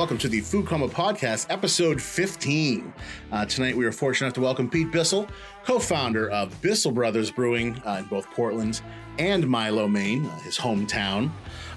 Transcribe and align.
welcome 0.00 0.16
to 0.16 0.30
the 0.30 0.40
Food 0.40 0.64
Coma 0.64 0.88
Podcast, 0.88 1.44
episode 1.50 2.00
15. 2.00 2.90
Uh, 3.32 3.44
tonight, 3.44 3.76
we 3.76 3.84
are 3.84 3.92
fortunate 3.92 4.28
enough 4.28 4.34
to 4.36 4.40
welcome 4.40 4.66
Pete 4.66 4.90
Bissell, 4.90 5.28
co 5.62 5.78
founder 5.78 6.30
of 6.30 6.58
Bissell 6.62 6.90
Brothers 6.90 7.30
Brewing 7.30 7.78
uh, 7.84 7.98
in 7.98 8.06
both 8.06 8.24
Portland 8.30 8.80
and 9.18 9.46
Milo, 9.46 9.86
Maine, 9.86 10.24
uh, 10.24 10.38
his 10.38 10.56
hometown. 10.56 11.30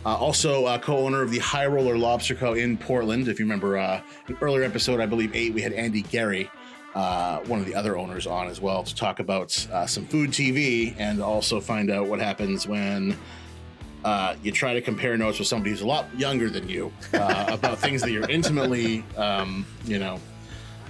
Uh, 0.05 0.16
also, 0.16 0.63
uh, 0.63 0.77
co 0.77 0.99
owner 0.99 1.21
of 1.21 1.31
the 1.31 1.39
High 1.39 1.66
Roller 1.66 1.98
Lobster 1.98 2.34
Co. 2.34 2.54
in 2.54 2.77
Portland. 2.77 3.27
If 3.27 3.39
you 3.39 3.45
remember 3.45 3.77
uh, 3.77 4.02
an 4.27 4.38
earlier 4.40 4.63
episode, 4.63 5.02
I 5.02 5.05
believe 5.05 5.35
eight, 5.35 5.53
we 5.53 5.62
had 5.62 5.73
Andy 5.73 6.03
Gary. 6.03 6.49
Uh, 6.95 7.40
one 7.48 7.59
of 7.59 7.66
the 7.66 7.76
other 7.76 7.98
owners 7.98 8.26
on 8.26 8.48
as 8.48 8.62
well 8.62 8.84
to 8.84 8.95
talk 8.95 9.20
about 9.20 9.67
uh, 9.73 9.85
some 9.85 10.05
food 10.05 10.30
TV 10.30 10.95
and 10.98 11.21
also 11.21 11.59
find 11.59 11.91
out 11.91 12.08
what 12.08 12.21
happens 12.21 12.67
when 12.67 13.17
uh, 14.03 14.35
you 14.43 14.52
try 14.52 14.73
to 14.73 14.81
compare 14.81 15.17
notes 15.17 15.39
with 15.39 15.48
somebody 15.48 15.71
who's 15.71 15.81
a 15.81 15.88
lot 15.88 16.07
younger 16.17 16.49
than 16.49 16.67
you 16.67 16.91
uh, 17.13 17.45
about 17.52 17.80
things 17.80 18.02
that 18.02 18.11
you're 18.11 18.30
intimately, 18.30 19.03
um, 19.17 19.66
you 19.85 19.99
know, 19.99 20.20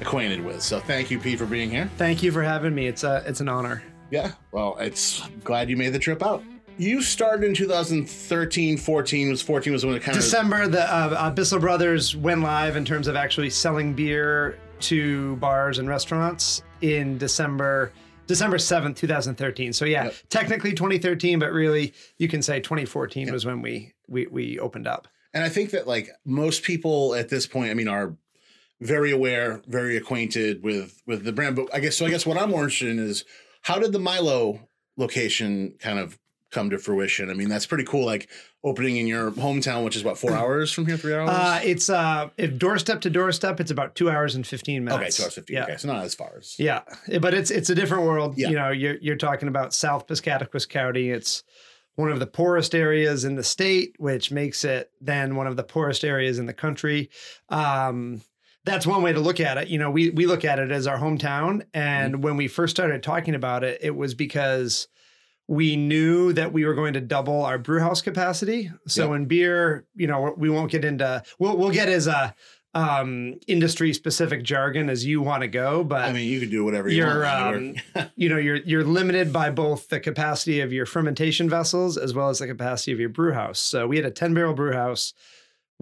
acquainted 0.01 0.43
with. 0.43 0.61
So 0.61 0.79
thank 0.79 1.11
you, 1.11 1.19
Pete, 1.19 1.39
for 1.39 1.45
being 1.45 1.69
here. 1.69 1.89
Thank 1.97 2.23
you 2.23 2.31
for 2.31 2.43
having 2.43 2.73
me. 2.73 2.87
It's 2.87 3.03
a 3.03 3.23
it's 3.25 3.41
an 3.41 3.49
honor. 3.49 3.83
Yeah, 4.11 4.31
well, 4.51 4.77
it's 4.79 5.27
glad 5.43 5.69
you 5.69 5.77
made 5.77 5.93
the 5.93 5.99
trip 5.99 6.23
out. 6.23 6.43
You 6.77 7.01
started 7.01 7.45
in 7.45 7.53
2013, 7.53 8.77
14 8.77 9.29
was 9.29 9.41
14 9.41 9.73
was 9.73 9.85
when 9.85 9.95
it 9.95 10.01
kind 10.01 10.17
of 10.17 10.23
December, 10.23 10.67
the 10.67 10.81
uh, 10.81 11.15
uh, 11.17 11.29
Bissell 11.29 11.59
Brothers 11.59 12.15
went 12.15 12.41
live 12.41 12.75
in 12.75 12.83
terms 12.83 13.07
of 13.07 13.15
actually 13.15 13.51
selling 13.51 13.93
beer 13.93 14.57
to 14.81 15.35
bars 15.37 15.77
and 15.77 15.87
restaurants 15.87 16.63
in 16.81 17.17
December 17.17 17.91
December 18.27 18.57
7th, 18.57 18.95
2013. 18.95 19.73
So 19.73 19.85
yeah, 19.85 20.05
Yep. 20.05 20.13
technically 20.29 20.73
2013, 20.73 21.39
but 21.39 21.51
really 21.51 21.93
you 22.17 22.27
can 22.27 22.41
say 22.41 22.59
2014 22.59 23.31
was 23.31 23.45
when 23.45 23.61
we 23.61 23.93
we 24.07 24.27
we 24.27 24.59
opened 24.59 24.87
up. 24.87 25.07
And 25.33 25.43
I 25.43 25.49
think 25.49 25.71
that 25.71 25.87
like 25.87 26.09
most 26.25 26.63
people 26.63 27.15
at 27.15 27.29
this 27.29 27.47
point, 27.47 27.71
I 27.71 27.73
mean, 27.73 27.87
are 27.87 28.15
very 28.81 29.11
aware, 29.11 29.61
very 29.67 29.97
acquainted 29.97 30.63
with 30.63 31.01
with 31.07 31.23
the 31.23 31.31
brand. 31.33 31.55
But 31.55 31.73
I 31.73 31.79
guess 31.79 31.97
so. 31.97 32.05
I 32.05 32.09
guess 32.09 32.25
what 32.25 32.37
I'm 32.37 32.49
more 32.49 32.63
interested 32.63 32.89
in 32.89 32.99
is 32.99 33.25
how 33.63 33.79
did 33.79 33.91
the 33.93 33.99
Milo 33.99 34.67
location 34.97 35.73
kind 35.79 35.99
of 35.99 36.19
come 36.53 36.69
to 36.69 36.77
fruition? 36.77 37.29
I 37.29 37.33
mean, 37.33 37.49
that's 37.49 37.65
pretty 37.65 37.83
cool. 37.83 38.05
Like 38.05 38.29
opening 38.63 38.97
in 38.97 39.07
your 39.07 39.31
hometown, 39.31 39.83
which 39.83 39.95
is 39.95 40.03
what 40.03 40.17
four 40.17 40.31
hours 40.31 40.71
from 40.71 40.85
here, 40.85 40.95
three 40.95 41.13
hours. 41.13 41.29
Uh, 41.29 41.59
it's 41.63 41.89
uh, 41.89 42.29
if 42.37 42.57
doorstep 42.57 43.01
to 43.01 43.09
doorstep, 43.09 43.59
it's 43.59 43.71
about 43.71 43.95
two 43.95 44.09
hours 44.09 44.35
and 44.35 44.45
15 44.47 44.85
minutes. 44.85 45.01
okay, 45.01 45.09
two 45.11 45.23
hours 45.23 45.33
fifty. 45.33 45.53
Yeah. 45.53 45.63
Okay, 45.63 45.77
so 45.77 45.87
not 45.87 46.03
as 46.05 46.15
far 46.15 46.33
as. 46.37 46.57
Yeah, 46.59 46.81
but 47.19 47.33
it's 47.33 47.51
it's 47.51 47.69
a 47.69 47.75
different 47.75 48.05
world. 48.05 48.37
Yeah. 48.37 48.49
You 48.49 48.55
know, 48.55 48.69
you're 48.69 48.97
you're 49.01 49.15
talking 49.17 49.47
about 49.47 49.73
South 49.73 50.07
Piscataquis 50.07 50.69
County. 50.69 51.09
It's 51.09 51.43
one 51.95 52.11
of 52.11 52.19
the 52.19 52.27
poorest 52.27 52.73
areas 52.73 53.23
in 53.23 53.35
the 53.35 53.43
state, 53.43 53.95
which 53.99 54.31
makes 54.31 54.63
it 54.63 54.91
then 54.99 55.35
one 55.35 55.47
of 55.47 55.57
the 55.57 55.63
poorest 55.63 56.03
areas 56.03 56.39
in 56.39 56.45
the 56.45 56.53
country. 56.53 57.09
Um, 57.49 58.21
that's 58.65 58.87
one 58.87 59.03
way 59.03 59.11
to 59.13 59.19
look 59.19 59.39
at 59.39 59.57
it. 59.57 59.67
You 59.67 59.77
know, 59.77 59.91
we 59.91 60.09
we 60.11 60.25
look 60.25 60.45
at 60.45 60.57
it 60.57 60.71
as 60.71 60.87
our 60.87 60.97
hometown, 60.97 61.63
and 61.73 62.23
when 62.23 62.37
we 62.37 62.47
first 62.47 62.75
started 62.75 63.03
talking 63.03 63.35
about 63.35 63.63
it, 63.63 63.79
it 63.81 63.95
was 63.95 64.13
because 64.13 64.87
we 65.47 65.75
knew 65.75 66.31
that 66.33 66.53
we 66.53 66.65
were 66.65 66.73
going 66.73 66.93
to 66.93 67.01
double 67.01 67.43
our 67.43 67.57
brew 67.57 67.79
house 67.79 68.01
capacity. 68.01 68.71
So 68.87 69.11
Yep. 69.11 69.15
in 69.17 69.25
beer, 69.25 69.85
you 69.95 70.07
know, 70.07 70.33
we 70.37 70.49
won't 70.49 70.71
get 70.71 70.85
into 70.85 71.21
we'll 71.39 71.57
we'll 71.57 71.71
get 71.71 71.89
as 71.89 72.07
a 72.07 72.33
um 72.75 73.35
industry 73.47 73.93
specific 73.93 74.41
jargon 74.43 74.89
as 74.89 75.05
you 75.05 75.21
want 75.21 75.41
to 75.41 75.47
go 75.47 75.83
but 75.83 76.05
I 76.05 76.11
mean, 76.11 76.27
you 76.27 76.39
can 76.39 76.49
do 76.49 76.63
whatever 76.65 76.89
you 76.89 77.03
you're 77.05 77.21
want. 77.21 77.77
um, 77.95 78.09
you 78.15 78.29
know 78.29 78.37
you're 78.37 78.55
you're 78.55 78.83
limited 78.83 79.31
by 79.31 79.51
both 79.51 79.89
the 79.89 79.99
capacity 79.99 80.59
of 80.59 80.73
your 80.73 80.87
fermentation 80.87 81.47
vessels 81.47 81.97
as 81.97 82.15
well 82.15 82.29
as 82.29 82.39
the 82.39 82.47
capacity 82.47 82.91
of 82.91 82.99
your 82.99 83.09
brew 83.09 83.33
house 83.33 83.59
so 83.59 83.85
we 83.85 83.97
had 83.97 84.05
a 84.07 84.09
10 84.09 84.33
barrel 84.33 84.55
brew 84.55 84.73
house 84.73 85.13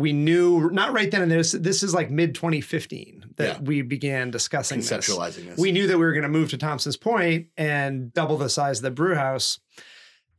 we 0.02 0.12
knew 0.14 0.70
not 0.72 0.92
right 0.94 1.10
then 1.12 1.22
and 1.22 1.32
there 1.32 1.38
this, 1.40 1.52
this 1.54 1.84
is 1.84 1.94
like 1.94 2.10
mid 2.12 2.36
2015 2.36 3.26
that 3.38 3.48
Yeah. 3.58 3.60
we 3.62 3.82
began 3.82 4.32
discussing 4.32 4.80
conceptualizing 4.80 5.46
this. 5.46 5.58
we 5.60 5.72
knew 5.72 5.88
that 5.88 5.98
we 5.98 6.04
were 6.04 6.12
going 6.14 6.24
to 6.24 6.30
move 6.30 6.50
to 6.50 6.58
Thompson's 6.58 6.98
Point 6.98 7.48
and 7.58 8.14
double 8.14 8.38
the 8.38 8.50
size 8.50 8.80
of 8.80 8.84
the 8.84 8.92
brew 8.92 9.16
house. 9.16 9.60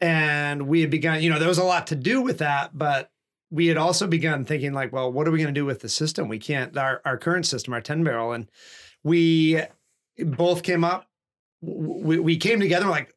And 0.00 0.66
we 0.66 0.80
had 0.80 0.90
begun, 0.90 1.22
you 1.22 1.30
know, 1.30 1.38
there 1.38 1.48
was 1.48 1.58
a 1.58 1.64
lot 1.64 1.86
to 1.88 1.94
do 1.96 2.20
with 2.20 2.38
that, 2.38 2.76
but 2.76 3.10
we 3.50 3.68
had 3.68 3.76
also 3.76 4.06
begun 4.06 4.44
thinking 4.44 4.72
like, 4.72 4.92
well, 4.92 5.12
what 5.12 5.28
are 5.28 5.30
we 5.30 5.38
going 5.38 5.54
to 5.54 5.58
do 5.60 5.64
with 5.64 5.80
the 5.80 5.88
system? 5.88 6.28
We 6.28 6.38
can't 6.38 6.76
our 6.76 7.00
our 7.04 7.16
current 7.16 7.46
system, 7.46 7.72
our 7.74 7.80
10 7.80 8.02
barrel. 8.02 8.32
And 8.32 8.50
we 9.04 9.60
both 10.18 10.62
came 10.62 10.82
up, 10.84 11.06
we, 11.60 12.18
we 12.18 12.36
came 12.36 12.58
together 12.60 12.86
like 12.86 13.14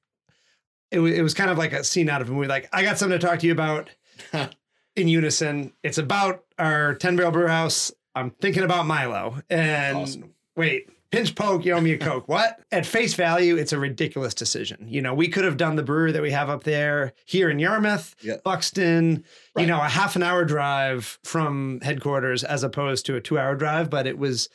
it, 0.91 1.00
it 1.00 1.22
was 1.23 1.34
kind 1.34 1.50
of 1.50 1.57
like 1.57 1.73
a 1.73 1.84
scene 1.84 2.09
out 2.09 2.22
of 2.22 2.29
a 2.29 2.34
movie. 2.34 2.47
Like, 2.47 2.69
I 2.72 2.84
got 2.84 2.97
something 3.00 3.19
to 3.19 3.25
talk 3.25 3.39
to 3.39 3.47
you 3.47 3.51
about 3.53 3.89
in 4.95 5.07
unison. 5.07 5.73
It's 5.83 5.97
about 5.97 6.44
our 6.57 6.95
10 6.95 7.16
barrel 7.16 7.31
brew 7.31 7.47
house. 7.47 7.91
I'm 8.16 8.29
thinking 8.31 8.63
about 8.63 8.85
Milo. 8.85 9.41
And 9.50 9.97
Awesome. 9.97 10.33
wait, 10.56 10.89
pinch 11.11 11.35
poke, 11.35 11.66
you 11.66 11.73
owe 11.73 11.81
me 11.81 11.94
a 11.94 11.97
Coke. 11.97 12.28
what? 12.29 12.59
At 12.72 12.85
face 12.85 13.13
value, 13.13 13.57
it's 13.57 13.73
a 13.73 13.79
ridiculous 13.79 14.34
decision. 14.34 14.85
You 14.88 15.01
know, 15.01 15.13
we 15.13 15.28
could 15.28 15.44
have 15.45 15.57
done 15.57 15.75
the 15.75 15.84
brewery 15.84 16.11
that 16.13 16.22
we 16.22 16.31
have 16.31 16.50
up 16.50 16.63
there 16.63 17.13
here 17.25 17.50
in 17.50 17.59
Yarmouth, 17.59 18.16
Yeah. 18.22 18.35
Buxton, 18.44 19.23
Right. 19.55 19.63
you 19.63 19.67
know, 19.67 19.79
a 19.81 19.89
half 19.89 20.16
an 20.16 20.23
hour 20.23 20.45
drive 20.45 21.19
from 21.23 21.79
headquarters 21.81 22.44
as 22.44 22.63
opposed 22.63 23.05
to 23.07 23.16
a 23.16 23.22
two 23.22 23.38
hour 23.38 23.55
drive, 23.55 23.89
but 23.89 24.07
it 24.07 24.17
was 24.17 24.50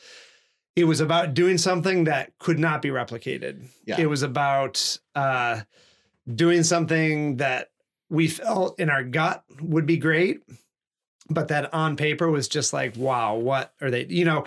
it 0.77 0.85
was 0.85 1.01
about 1.01 1.33
doing 1.33 1.57
something 1.57 2.05
that 2.05 2.31
could 2.39 2.57
not 2.57 2.81
be 2.81 2.87
replicated. 2.89 3.61
Yeah. 3.85 3.99
It 3.99 4.05
was 4.09 4.21
about 4.23 4.97
uh 5.15 5.61
doing 6.33 6.63
something 6.63 7.37
that 7.37 7.70
we 8.11 8.27
felt 8.27 8.77
in 8.77 8.89
our 8.89 9.03
gut 9.03 9.43
would 9.61 9.85
be 9.85 9.95
great, 9.95 10.41
but 11.29 11.47
that 11.47 11.73
on 11.73 11.95
paper 11.95 12.29
was 12.29 12.49
just 12.49 12.73
like, 12.73 12.95
wow, 12.97 13.35
what 13.35 13.73
are 13.81 13.89
they? 13.89 14.05
You 14.05 14.25
know, 14.25 14.45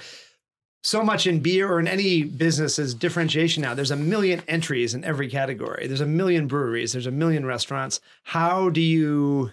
so 0.83 1.03
much 1.03 1.27
in 1.27 1.41
beer 1.41 1.73
or 1.73 1.81
in 1.81 1.89
any 1.89 2.25
business 2.25 2.79
is 2.79 2.95
differentiation 2.95 3.63
now. 3.63 3.73
There's 3.73 3.91
a 3.91 3.97
million 3.97 4.43
entries 4.47 4.93
in 4.93 5.03
every 5.03 5.31
category. 5.31 5.87
There's 5.87 6.03
a 6.03 6.07
million 6.07 6.47
breweries. 6.47 6.93
There's 6.93 7.07
a 7.07 7.11
million 7.11 7.47
restaurants. 7.47 8.01
How 8.25 8.69
do 8.69 8.83
you 8.83 9.51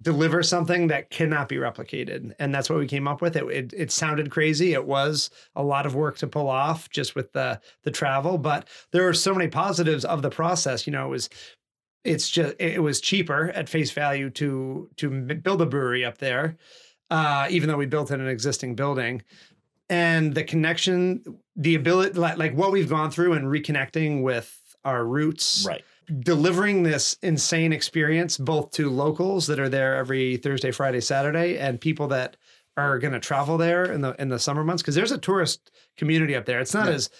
deliver 0.00 0.42
something 0.42 0.86
that 0.86 1.10
cannot 1.10 1.50
be 1.50 1.56
replicated? 1.56 2.34
And 2.38 2.54
that's 2.54 2.70
what 2.70 2.78
we 2.78 2.86
came 2.86 3.06
up 3.06 3.20
with. 3.20 3.36
It, 3.36 3.44
it 3.50 3.74
it 3.76 3.92
sounded 3.92 4.30
crazy. 4.30 4.72
It 4.72 4.86
was 4.86 5.28
a 5.54 5.62
lot 5.62 5.84
of 5.84 5.94
work 5.94 6.16
to 6.18 6.26
pull 6.26 6.48
off 6.48 6.88
just 6.88 7.14
with 7.14 7.34
the 7.34 7.60
the 7.82 7.90
travel, 7.90 8.38
but 8.38 8.66
there 8.92 9.04
were 9.04 9.12
so 9.12 9.34
many 9.34 9.48
positives 9.48 10.06
of 10.06 10.22
the 10.22 10.30
process. 10.30 10.86
You 10.86 10.94
know, 10.94 11.04
it 11.04 11.10
was 11.10 11.28
it's 12.04 12.28
just 12.28 12.54
it 12.58 12.82
was 12.82 13.00
cheaper 13.00 13.50
at 13.50 13.68
face 13.68 13.90
value 13.92 14.30
to 14.30 14.88
to 14.96 15.10
build 15.10 15.62
a 15.62 15.66
brewery 15.66 16.04
up 16.04 16.18
there, 16.18 16.56
uh, 17.10 17.46
even 17.50 17.68
though 17.68 17.76
we 17.76 17.86
built 17.86 18.10
in 18.10 18.20
an 18.20 18.28
existing 18.28 18.74
building, 18.74 19.22
and 19.88 20.34
the 20.34 20.44
connection, 20.44 21.22
the 21.56 21.74
ability, 21.74 22.18
like, 22.18 22.38
like 22.38 22.54
what 22.54 22.72
we've 22.72 22.88
gone 22.88 23.10
through 23.10 23.34
and 23.34 23.46
reconnecting 23.46 24.22
with 24.22 24.58
our 24.84 25.04
roots, 25.04 25.64
right. 25.66 25.84
delivering 26.20 26.82
this 26.82 27.16
insane 27.22 27.72
experience 27.72 28.36
both 28.36 28.70
to 28.72 28.90
locals 28.90 29.46
that 29.46 29.60
are 29.60 29.68
there 29.68 29.96
every 29.96 30.36
Thursday, 30.38 30.70
Friday, 30.72 31.00
Saturday, 31.00 31.58
and 31.58 31.80
people 31.80 32.08
that 32.08 32.36
are 32.76 32.98
going 32.98 33.12
to 33.12 33.20
travel 33.20 33.58
there 33.58 33.84
in 33.84 34.00
the 34.00 34.14
in 34.20 34.28
the 34.28 34.38
summer 34.38 34.64
months 34.64 34.82
because 34.82 34.94
there's 34.94 35.12
a 35.12 35.18
tourist 35.18 35.70
community 35.96 36.34
up 36.34 36.46
there. 36.46 36.58
It's 36.58 36.74
not 36.74 36.86
Yeah. 36.88 36.94
as 36.94 37.10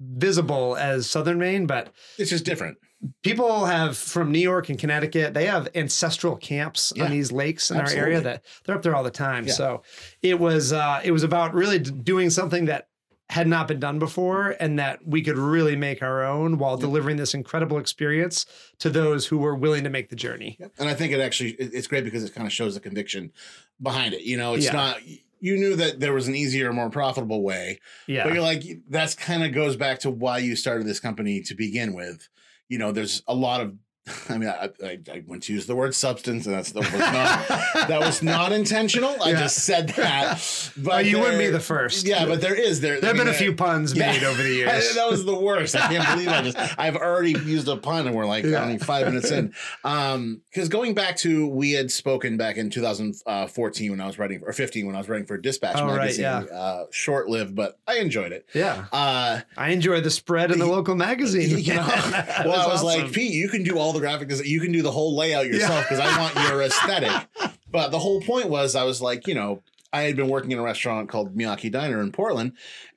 visible 0.00 0.76
as 0.76 1.08
Southern 1.08 1.38
Maine, 1.38 1.66
but 1.66 1.92
It's 2.18 2.30
just 2.30 2.44
different. 2.44 2.78
People 3.22 3.66
have 3.66 3.96
from 3.96 4.30
New 4.32 4.38
York 4.38 4.68
and 4.68 4.78
Connecticut, 4.78 5.34
they 5.34 5.46
have 5.46 5.68
ancestral 5.74 6.36
camps 6.36 6.92
Yeah, 6.94 7.04
on 7.04 7.10
these 7.10 7.32
lakes 7.32 7.70
in 7.70 7.78
absolutely. 7.78 8.00
our 8.00 8.06
area 8.06 8.20
that 8.20 8.44
they're 8.64 8.76
up 8.76 8.82
there 8.82 8.94
all 8.94 9.02
the 9.02 9.10
time. 9.10 9.46
Yeah. 9.46 9.52
So 9.54 9.82
it 10.22 10.38
was 10.38 10.72
uh, 10.72 11.00
it 11.04 11.10
was 11.12 11.22
about 11.22 11.54
really 11.54 11.78
doing 11.78 12.30
something 12.30 12.66
that 12.66 12.88
had 13.28 13.46
not 13.46 13.66
been 13.66 13.80
done 13.80 13.98
before 13.98 14.54
and 14.60 14.78
that 14.78 15.06
we 15.06 15.22
could 15.22 15.38
really 15.38 15.74
make 15.74 16.02
our 16.02 16.22
own 16.22 16.58
while 16.58 16.76
delivering 16.76 17.16
this 17.16 17.32
incredible 17.32 17.78
experience 17.78 18.44
to 18.78 18.90
those 18.90 19.26
who 19.26 19.38
were 19.38 19.54
willing 19.54 19.84
to 19.84 19.88
make 19.90 20.10
the 20.10 20.16
journey. 20.16 20.58
And 20.78 20.86
I 20.88 20.92
think 20.92 21.12
it 21.14 21.20
actually 21.20 21.52
it's 21.52 21.86
great 21.86 22.04
because 22.04 22.24
it 22.24 22.34
kind 22.34 22.46
of 22.46 22.52
shows 22.52 22.74
the 22.74 22.80
conviction 22.80 23.32
behind 23.80 24.12
it. 24.12 24.22
You 24.22 24.36
know, 24.36 24.54
it's 24.54 24.66
Yeah. 24.66 24.72
not 24.72 24.98
you 25.40 25.56
knew 25.56 25.74
that 25.74 25.98
there 25.98 26.12
was 26.12 26.28
an 26.28 26.36
easier, 26.36 26.72
more 26.72 26.88
profitable 26.90 27.42
way, 27.42 27.80
Yeah. 28.06 28.22
but 28.24 28.32
you're 28.34 28.42
like 28.42 28.62
that's 28.88 29.14
kind 29.14 29.42
of 29.42 29.52
goes 29.52 29.76
back 29.76 29.98
to 30.00 30.10
why 30.10 30.38
you 30.38 30.54
started 30.54 30.86
this 30.86 31.00
company 31.00 31.40
to 31.40 31.54
begin 31.54 31.94
with. 31.94 32.28
You 32.72 32.78
know, 32.78 32.90
there's 32.90 33.22
a 33.28 33.34
lot 33.34 33.60
of 33.60 33.74
I 34.28 34.36
mean, 34.36 34.48
I, 34.48 34.68
I, 34.84 34.98
I 35.12 35.22
went 35.28 35.44
to 35.44 35.52
use 35.52 35.66
the 35.66 35.76
word 35.76 35.94
substance, 35.94 36.44
and 36.46 36.54
that's 36.56 36.72
that 36.72 36.80
was 36.82 36.92
not 37.00 37.88
that 37.88 38.00
was 38.00 38.22
not 38.22 38.50
intentional. 38.60 39.14
I 39.22 39.30
Yeah. 39.30 39.40
just 39.40 39.58
said 39.64 39.90
that. 39.90 40.40
But 40.76 40.86
Well, 40.86 41.02
you 41.06 41.18
wouldn't 41.20 41.38
be 41.38 41.48
the 41.48 41.60
first. 41.60 42.06
Yeah, 42.06 42.24
but 42.26 42.40
there 42.40 42.54
is 42.54 42.80
there. 42.80 42.98
there 43.00 43.08
have 43.10 43.16
I 43.16 43.18
been 43.18 43.26
mean, 43.26 43.34
a 43.34 43.38
few 43.38 43.54
puns 43.54 43.94
yeah. 43.94 44.12
made 44.12 44.24
over 44.24 44.42
the 44.42 44.48
years. 44.52 44.94
that 44.94 45.08
was 45.10 45.24
the 45.24 45.34
worst. 45.38 45.76
I 45.76 45.80
can't 45.88 46.08
believe 46.08 46.28
I 46.28 46.42
just 46.42 46.78
I've 46.78 46.96
already 46.96 47.32
used 47.32 47.68
a 47.68 47.76
pun 47.76 48.06
and 48.06 48.16
we're 48.16 48.24
like 48.26 48.44
Yeah. 48.44 48.62
only 48.64 48.78
five 48.78 49.06
minutes 49.06 49.30
in. 49.30 49.54
Um, 49.84 50.40
because 50.50 50.68
going 50.68 50.94
back 50.94 51.16
to 51.18 51.46
we 51.46 51.72
had 51.72 51.90
spoken 51.90 52.36
back 52.38 52.56
in 52.56 52.70
2014 52.70 53.90
when 53.90 54.00
I 54.00 54.06
was 54.06 54.18
writing 54.18 54.40
or 54.44 54.52
15 54.52 54.86
when 54.86 54.94
I 54.94 54.98
was 54.98 55.08
writing 55.08 55.26
for 55.26 55.36
Dispatch 55.36 55.76
Oh, 55.76 55.86
right, 55.86 55.96
magazine. 55.96 56.22
yeah. 56.24 56.38
Uh, 56.40 56.86
short 56.90 57.28
lived, 57.28 57.54
but 57.54 57.78
I 57.86 57.98
enjoyed 57.98 58.32
it. 58.32 58.46
yeah. 58.54 58.86
Uh, 58.92 59.40
I 59.56 59.70
enjoyed 59.70 60.04
the 60.04 60.10
spread 60.10 60.50
in 60.50 60.58
the 60.58 60.66
local 60.66 60.94
magazine. 60.94 61.58
yeah. 61.58 61.84
That 61.86 62.46
well, 62.46 62.60
I 62.60 62.66
was 62.72 62.82
awesome. 62.82 63.02
like, 63.04 63.12
Pete, 63.12 63.32
you 63.32 63.48
can 63.48 63.62
do 63.62 63.78
all 63.78 63.91
the 63.92 64.00
graphic 64.00 64.28
design. 64.28 64.46
You 64.46 64.60
can 64.60 64.72
do 64.72 64.82
the 64.82 64.90
whole 64.92 65.16
layout 65.16 65.46
yourself 65.46 65.84
because 65.88 66.00
I 66.00 66.18
want 66.18 66.34
your 66.48 66.62
aesthetic. 66.66 67.28
But 67.70 67.90
the 67.90 67.98
whole 67.98 68.20
point 68.20 68.48
was, 68.50 68.74
I 68.76 68.84
was 68.84 69.00
like, 69.00 69.26
you 69.26 69.34
know, 69.34 69.62
I 69.94 70.02
had 70.02 70.16
been 70.16 70.28
working 70.28 70.52
in 70.52 70.58
a 70.58 70.62
restaurant 70.62 71.08
called 71.10 71.36
Miyake 71.36 71.70
Diner 71.70 72.00
in 72.00 72.12
Portland, 72.12 72.52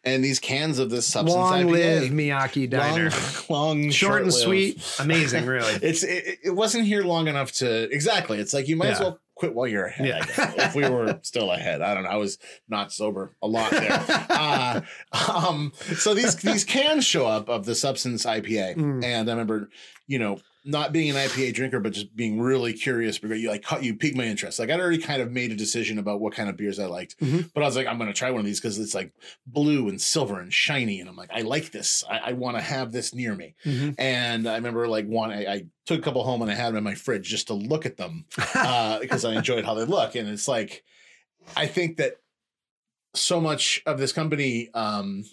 and 0.06 0.24
these 0.24 0.40
cans 0.40 0.80
of 0.80 0.90
this 0.90 1.06
substance 1.06 1.36
Long 1.36 1.66
IPA, 1.66 1.72
live 1.72 2.12
Miyake 2.12 2.70
Diner. 2.70 3.10
long, 3.50 3.82
long 3.84 3.90
Short 3.92 4.22
and 4.22 4.34
sweet, 4.34 4.82
amazing, 5.00 5.46
really. 5.46 5.74
It's 5.82 6.04
it, 6.04 6.40
it 6.46 6.52
wasn't 6.52 6.86
here 6.86 7.04
long 7.04 7.28
enough 7.28 7.52
to 7.54 7.84
exactly. 7.92 8.40
It's 8.40 8.54
like 8.54 8.68
you 8.70 8.78
might 8.78 8.92
as 8.92 9.00
well 9.02 9.20
quit 9.36 9.54
while 9.54 9.68
you're 9.68 9.88
ahead. 9.88 10.08
Yeah. 10.08 10.54
if 10.68 10.76
we 10.76 10.88
were 10.90 11.20
still 11.24 11.52
ahead, 11.52 11.82
I 11.82 11.94
don't 11.94 12.04
know. 12.04 12.10
I 12.12 12.16
was 12.16 12.38
not 12.70 12.94
sober 12.94 13.36
a 13.42 13.48
lot 13.48 13.72
there. 13.72 14.02
uh, 14.30 14.80
um, 15.12 15.74
so 15.98 16.14
these 16.14 16.36
these 16.38 16.64
cans 16.64 17.06
show 17.06 17.26
up 17.28 17.50
of 17.50 17.66
the 17.66 17.76
substance 17.76 18.26
IPA, 18.26 18.76
Mm. 18.78 19.04
and 19.04 19.30
I 19.30 19.34
remember, 19.34 19.70
you 20.08 20.20
know, 20.20 20.40
not 20.68 20.92
being 20.92 21.12
an 21.12 21.16
IPA 21.16 21.54
drinker, 21.54 21.80
but 21.80 21.94
just 21.94 22.16
being 22.16 22.42
really 22.42 22.74
curious 22.74 23.20
because 23.20 23.40
you 23.40 23.50
like 23.50 23.62
caught 23.62 23.84
you 23.84 23.94
piqued 23.96 24.18
my 24.18 24.24
interest. 24.26 24.58
Like 24.58 24.72
I'd 24.72 24.80
already 24.80 24.98
kind 24.98 25.22
of 25.22 25.32
made 25.32 25.52
a 25.52 25.56
decision 25.56 26.00
about 26.00 26.20
what 26.20 26.34
kind 26.34 26.50
of 26.50 26.58
beers 26.58 26.80
I 26.80 26.88
liked, 26.88 27.20
Mhm. 27.20 27.52
but 27.54 27.62
I 27.62 27.68
was 27.68 27.76
like, 27.76 27.86
I'm 27.86 27.98
going 28.00 28.10
to 28.12 28.18
try 28.18 28.32
one 28.32 28.40
of 28.40 28.46
these 28.48 28.60
because 28.60 28.80
it's 28.80 28.96
like 28.96 29.12
blue 29.46 29.88
and 29.90 30.02
silver 30.02 30.40
and 30.40 30.52
shiny, 30.52 31.00
and 31.00 31.08
I'm 31.08 31.16
like, 31.16 31.30
I 31.32 31.42
like 31.42 31.72
this. 31.72 32.04
I, 32.10 32.18
I 32.18 32.34
want 32.34 32.58
to 32.58 32.64
have 32.64 32.92
this 32.92 33.14
near 33.14 33.36
me. 33.36 33.54
Mhm. 33.64 33.94
And 34.00 34.48
I 34.50 34.56
remember 34.56 34.88
like 34.88 35.06
one, 35.08 35.32
I, 35.32 35.46
I 35.46 35.66
took 35.86 36.00
a 36.00 36.02
couple 36.02 36.24
home 36.24 36.42
and 36.42 36.50
I 36.50 36.56
had 36.56 36.70
them 36.70 36.78
in 36.78 36.84
my 36.84 36.96
fridge 36.96 37.30
just 37.30 37.48
to 37.48 37.54
look 37.54 37.86
at 37.86 37.98
them 37.98 38.26
uh, 38.56 39.00
because 39.00 39.24
I 39.24 39.36
enjoyed 39.36 39.66
how 39.66 39.76
they 39.76 39.86
look. 39.86 40.16
And 40.16 40.28
it's 40.28 40.48
like, 40.48 40.84
I 41.56 41.68
think 41.68 41.98
that 41.98 42.16
so 43.14 43.40
much 43.40 43.84
of 43.86 43.98
this 44.00 44.12
company, 44.12 44.70
um, 44.74 45.26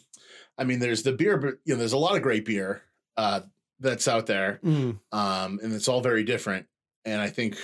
I 0.59 0.65
mean, 0.65 0.79
there's 0.79 1.03
the 1.05 1.13
beer, 1.13 1.37
but 1.39 1.55
you 1.65 1.73
know, 1.75 1.79
there's 1.79 1.95
a 1.95 1.99
lot 1.99 2.17
of 2.17 2.23
great 2.23 2.45
beer 2.45 2.83
uh, 3.17 3.41
that's 3.83 4.09
out 4.09 4.27
there, 4.27 4.61
Mm. 4.65 4.99
um, 5.13 5.61
and 5.63 5.73
it's 5.75 5.89
all 5.89 6.01
very 6.01 6.25
different. 6.25 6.67
And 7.05 7.21
I 7.21 7.29
think 7.29 7.57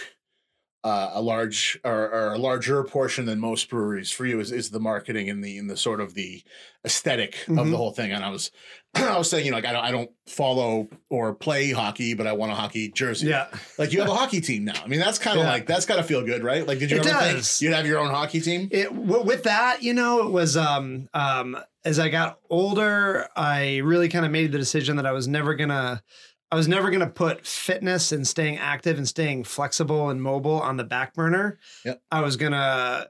uh, 0.85 1.11
a 1.15 1.21
large 1.21 1.79
or, 1.85 2.09
or 2.11 2.35
a 2.35 2.39
larger 2.39 2.85
portion 2.85 3.27
than 3.27 3.41
most 3.41 3.69
breweries 3.69 4.11
for 4.11 4.25
you 4.27 4.39
is, 4.41 4.53
is 4.53 4.71
the 4.71 4.79
marketing 4.81 5.29
and 5.29 5.43
the 5.43 5.59
and 5.59 5.69
the 5.69 5.77
sort 5.77 6.01
of 6.01 6.15
the 6.15 6.43
aesthetic 6.85 7.35
of 7.49 7.55
Mhm. 7.57 7.71
the 7.73 7.77
whole 7.77 7.91
thing. 7.93 8.13
And 8.13 8.25
I 8.25 8.31
was 8.31 8.51
I 8.95 9.19
was 9.19 9.29
saying, 9.29 9.45
you 9.45 9.51
know, 9.51 9.57
like 9.57 9.67
I 9.67 9.73
don't 9.73 9.85
I 9.85 9.91
don't 9.91 10.11
follow 10.29 10.89
or 11.11 11.35
play 11.35 11.73
hockey, 11.73 12.15
but 12.15 12.27
I 12.29 12.33
want 12.33 12.53
a 12.53 12.55
hockey 12.55 12.91
jersey. 12.91 13.27
Yeah. 13.27 13.49
Like 13.77 13.93
you 13.93 13.99
have 14.01 14.09
a 14.09 14.15
hockey 14.21 14.41
team 14.41 14.65
now. 14.65 14.81
I 14.83 14.87
mean, 14.87 15.01
that's 15.01 15.19
kind 15.19 15.37
of 15.39 15.45
Yeah. 15.45 15.51
like 15.51 15.67
that's 15.67 15.85
got 15.85 15.97
to 15.97 16.05
feel 16.05 16.25
good, 16.25 16.45
right? 16.45 16.67
Like, 16.67 16.79
did 16.79 16.91
you 16.93 16.99
It 16.99 17.07
ever 17.07 17.19
does. 17.35 17.59
think 17.59 17.69
you'd 17.69 17.77
have 17.77 17.87
your 17.87 17.99
own 17.99 18.11
hockey 18.11 18.41
team? 18.41 18.69
It, 18.71 18.95
with 18.95 19.43
that, 19.43 19.83
you 19.83 19.95
know, 19.95 20.27
it 20.27 20.31
was 20.31 20.57
um 20.57 21.09
um 21.13 21.59
as 21.85 21.99
I 21.99 22.09
got 22.09 22.39
older, 22.51 23.27
I 23.37 23.79
really 23.79 24.09
kind 24.09 24.25
of 24.27 24.31
made 24.31 24.53
the 24.53 24.59
decision 24.59 24.97
that 24.97 25.07
I 25.07 25.13
was 25.13 25.27
never 25.27 25.55
gonna 25.55 26.03
I 26.51 26.57
was 26.57 26.69
never 26.69 26.91
gonna 26.91 27.09
put 27.09 27.47
fitness 27.47 28.13
and 28.13 28.27
staying 28.27 28.59
active 28.59 28.97
and 28.97 29.07
staying 29.07 29.45
flexible 29.45 30.11
and 30.11 30.23
mobile 30.23 30.61
on 30.61 30.77
the 30.77 30.85
back 30.85 31.15
burner. 31.15 31.59
Yep. 31.85 32.03
I 32.11 32.21
was 32.21 32.37
gonna 32.37 33.09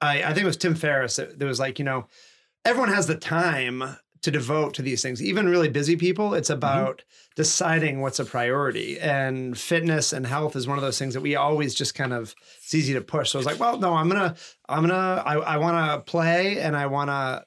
I 0.00 0.22
I 0.22 0.34
think 0.34 0.44
it 0.44 0.46
was 0.46 0.56
Tim 0.56 0.74
Ferriss 0.74 1.16
that, 1.16 1.38
that 1.38 1.46
was 1.46 1.60
like, 1.60 1.78
you 1.78 1.84
know, 1.84 2.06
everyone 2.64 2.92
has 2.92 3.06
the 3.06 3.16
time 3.16 3.96
to 4.22 4.30
devote 4.30 4.74
to 4.74 4.82
these 4.82 5.00
things. 5.00 5.22
Even 5.22 5.48
really 5.48 5.68
busy 5.68 5.96
people, 5.96 6.34
it's 6.34 6.50
about 6.50 7.04
deciding 7.36 8.00
what's 8.00 8.18
a 8.18 8.24
priority. 8.24 8.98
And 8.98 9.56
fitness 9.56 10.12
and 10.12 10.26
health 10.26 10.56
is 10.56 10.66
one 10.66 10.76
of 10.76 10.82
those 10.82 10.98
things 10.98 11.14
that 11.14 11.20
we 11.20 11.36
always 11.36 11.74
just 11.74 11.94
kind 11.94 12.12
of 12.12 12.34
it's 12.58 12.74
easy 12.74 12.94
to 12.94 13.00
push. 13.00 13.30
So 13.30 13.38
I 13.38 13.40
was 13.40 13.46
like, 13.46 13.60
well, 13.60 13.78
no, 13.78 13.94
I'm 13.94 14.08
gonna 14.08 14.34
I'm 14.68 14.82
gonna 14.82 15.22
I, 15.24 15.34
I 15.34 15.56
wanna 15.56 16.00
play 16.00 16.58
and 16.58 16.76
I 16.76 16.86
wanna 16.86 17.44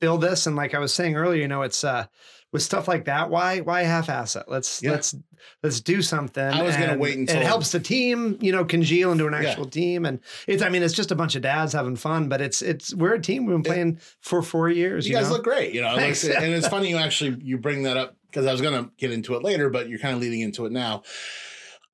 build 0.00 0.22
this. 0.22 0.46
And 0.46 0.56
like 0.56 0.74
I 0.74 0.78
was 0.78 0.94
saying 0.94 1.14
earlier, 1.14 1.42
you 1.42 1.48
know, 1.48 1.62
it's 1.62 1.84
uh 1.84 2.06
with 2.54 2.62
stuff 2.62 2.88
like 2.88 3.04
that, 3.04 3.28
why 3.28 3.60
why 3.60 3.82
half 3.82 4.08
ass 4.08 4.36
it? 4.36 4.44
Let's 4.48 4.80
Yeah. 4.82 4.92
let's 4.92 5.14
let's 5.62 5.80
do 5.80 6.00
something. 6.00 6.42
I 6.42 6.62
was 6.62 6.76
gonna 6.76 6.96
wait 6.96 7.18
until- 7.18 7.36
it 7.40 7.44
helps 7.44 7.72
the 7.72 7.80
team, 7.80 8.38
you 8.40 8.52
know, 8.52 8.64
congeal 8.64 9.12
into 9.12 9.26
an 9.26 9.32
Yeah. 9.34 9.50
actual 9.50 9.66
team. 9.66 10.06
And 10.06 10.20
it's 10.46 10.62
I 10.62 10.68
mean, 10.70 10.82
it's 10.84 10.94
just 10.94 11.10
a 11.10 11.14
bunch 11.16 11.34
of 11.34 11.42
dads 11.42 11.72
having 11.74 11.96
fun, 11.96 12.28
but 12.30 12.40
it's 12.40 12.62
it's 12.62 12.94
we're 12.94 13.14
a 13.14 13.20
team. 13.20 13.44
We've 13.44 13.56
been 13.56 13.62
playing 13.64 13.98
for 14.20 14.40
four 14.40 14.70
years. 14.70 15.06
You 15.06 15.12
You, 15.12 15.18
guys 15.18 15.28
know? 15.28 15.34
look 15.34 15.44
great, 15.44 15.74
you 15.74 15.82
know. 15.82 15.96
And 15.96 16.04
it's 16.06 16.68
funny 16.68 16.88
you 16.90 16.96
actually 16.96 17.36
you 17.42 17.58
bring 17.58 17.82
that 17.82 17.96
up 17.98 18.16
because 18.30 18.46
I 18.46 18.52
was 18.52 18.60
going 18.62 18.84
to 18.84 18.90
get 18.98 19.10
into 19.12 19.34
it 19.34 19.42
later, 19.42 19.68
but 19.68 19.88
you're 19.88 19.98
kind 19.98 20.14
of 20.14 20.20
leading 20.22 20.40
into 20.40 20.64
it 20.64 20.72
now. 20.72 21.02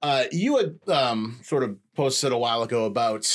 Uh, 0.03 0.25
you 0.33 0.57
had 0.57 0.79
um, 0.89 1.39
sort 1.43 1.63
of 1.63 1.77
posted 1.95 2.33
a 2.33 2.39
while 2.39 2.63
ago 2.63 2.87
about, 2.87 3.27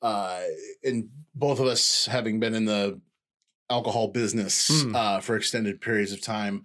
uh, 0.00 0.40
and 0.82 1.08
both 1.34 1.60
of 1.60 1.66
us 1.66 2.06
having 2.06 2.40
been 2.40 2.54
in 2.54 2.64
the 2.64 2.98
alcohol 3.70 4.08
business 4.08 4.68
Hmm. 4.68 4.94
uh, 4.94 5.20
for 5.20 5.36
extended 5.36 5.80
periods 5.80 6.12
of 6.12 6.20
time. 6.20 6.64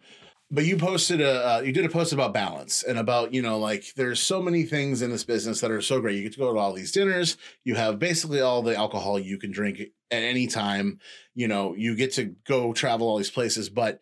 But 0.53 0.65
you 0.65 0.75
posted 0.75 1.21
a 1.21 1.47
uh, 1.47 1.59
you 1.61 1.71
did 1.71 1.85
a 1.85 1.89
post 1.89 2.11
about 2.11 2.33
balance 2.33 2.83
and 2.83 2.97
about 2.97 3.33
you 3.33 3.41
know 3.41 3.57
like 3.57 3.85
there's 3.95 4.19
so 4.21 4.41
many 4.41 4.63
things 4.63 5.01
in 5.01 5.09
this 5.09 5.23
business 5.23 5.61
that 5.61 5.71
are 5.71 5.81
so 5.81 6.01
great. 6.01 6.17
You 6.17 6.23
get 6.23 6.33
to 6.33 6.39
go 6.39 6.53
to 6.53 6.59
all 6.59 6.73
these 6.73 6.91
dinners. 6.91 7.37
You 7.63 7.75
have 7.75 7.99
basically 7.99 8.41
all 8.41 8.61
the 8.61 8.75
alcohol 8.75 9.17
you 9.17 9.37
can 9.37 9.51
drink 9.51 9.79
at 9.79 9.91
any 10.23 10.47
time. 10.47 10.99
You 11.35 11.47
know 11.47 11.73
you 11.75 11.95
get 11.95 12.13
to 12.15 12.35
go 12.45 12.73
travel 12.73 13.07
all 13.07 13.17
these 13.17 13.31
places, 13.31 13.69
but 13.69 14.01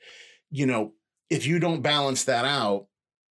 you 0.49 0.65
know 0.65 0.93
if 1.29 1.45
you 1.45 1.59
don't 1.59 1.83
balance 1.83 2.23
that 2.23 2.45
out, 2.45 2.87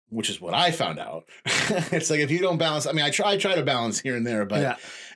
which 0.07 0.29
is 0.29 0.39
what 0.39 0.53
I 0.53 0.71
found 0.71 0.97
out, 0.97 1.25
it's 1.45 2.09
like 2.09 2.21
if 2.21 2.31
you 2.31 2.39
don't 2.39 2.57
balance. 2.57 2.87
I 2.87 2.93
mean, 2.93 3.03
I 3.03 3.09
try 3.09 3.31
I 3.31 3.37
try 3.37 3.55
to 3.55 3.63
balance 3.63 3.99
here 3.99 4.15
and 4.15 4.25
there, 4.25 4.45
but 4.45 4.61
yeah. 4.61 4.75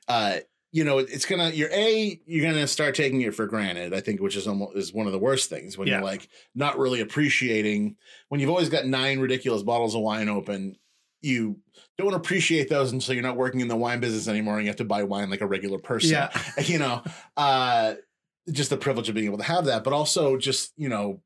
uh, 0.09 0.37
you 0.75 0.83
know, 0.83 0.97
it's 0.97 1.23
gonna 1.23 1.51
you're 1.51 1.71
a 1.71 2.19
you're 2.25 2.45
gonna 2.45 2.67
start 2.67 2.95
taking 2.95 3.21
it 3.21 3.33
for 3.33 3.47
granted. 3.47 3.93
I 3.93 4.01
think, 4.01 4.19
which 4.19 4.35
is 4.35 4.45
almost 4.45 4.75
is 4.75 4.91
one 4.93 5.05
of 5.05 5.13
the 5.13 5.19
worst 5.19 5.49
things 5.49 5.77
when 5.77 5.87
Yeah. 5.87 5.95
you're 5.95 6.03
like 6.03 6.27
not 6.53 6.77
really 6.77 6.99
appreciating 6.99 7.95
when 8.27 8.41
you've 8.41 8.49
always 8.49 8.67
got 8.67 8.85
nine 8.85 9.19
ridiculous 9.19 9.63
bottles 9.63 9.95
of 9.95 10.01
wine 10.01 10.27
open. 10.27 10.75
You 11.21 11.61
don't 11.97 12.13
appreciate 12.13 12.67
those 12.69 12.91
until 12.91 13.13
you're 13.13 13.23
not 13.23 13.37
working 13.37 13.61
in 13.61 13.69
the 13.69 13.75
wine 13.77 14.01
business 14.01 14.27
anymore, 14.27 14.55
and 14.55 14.63
you 14.63 14.69
have 14.69 14.75
to 14.75 14.83
buy 14.83 15.03
wine 15.03 15.29
like 15.29 15.39
a 15.39 15.47
regular 15.47 15.79
person. 15.79 16.09
Yeah. 16.09 16.29
you 16.65 16.77
know, 16.77 17.03
uh, 17.37 17.93
just 18.51 18.69
the 18.69 18.75
privilege 18.75 19.07
of 19.07 19.15
being 19.15 19.27
able 19.27 19.37
to 19.37 19.45
have 19.45 19.63
that, 19.65 19.85
but 19.85 19.93
also 19.93 20.35
just 20.35 20.73
you 20.75 20.89
know, 20.89 21.21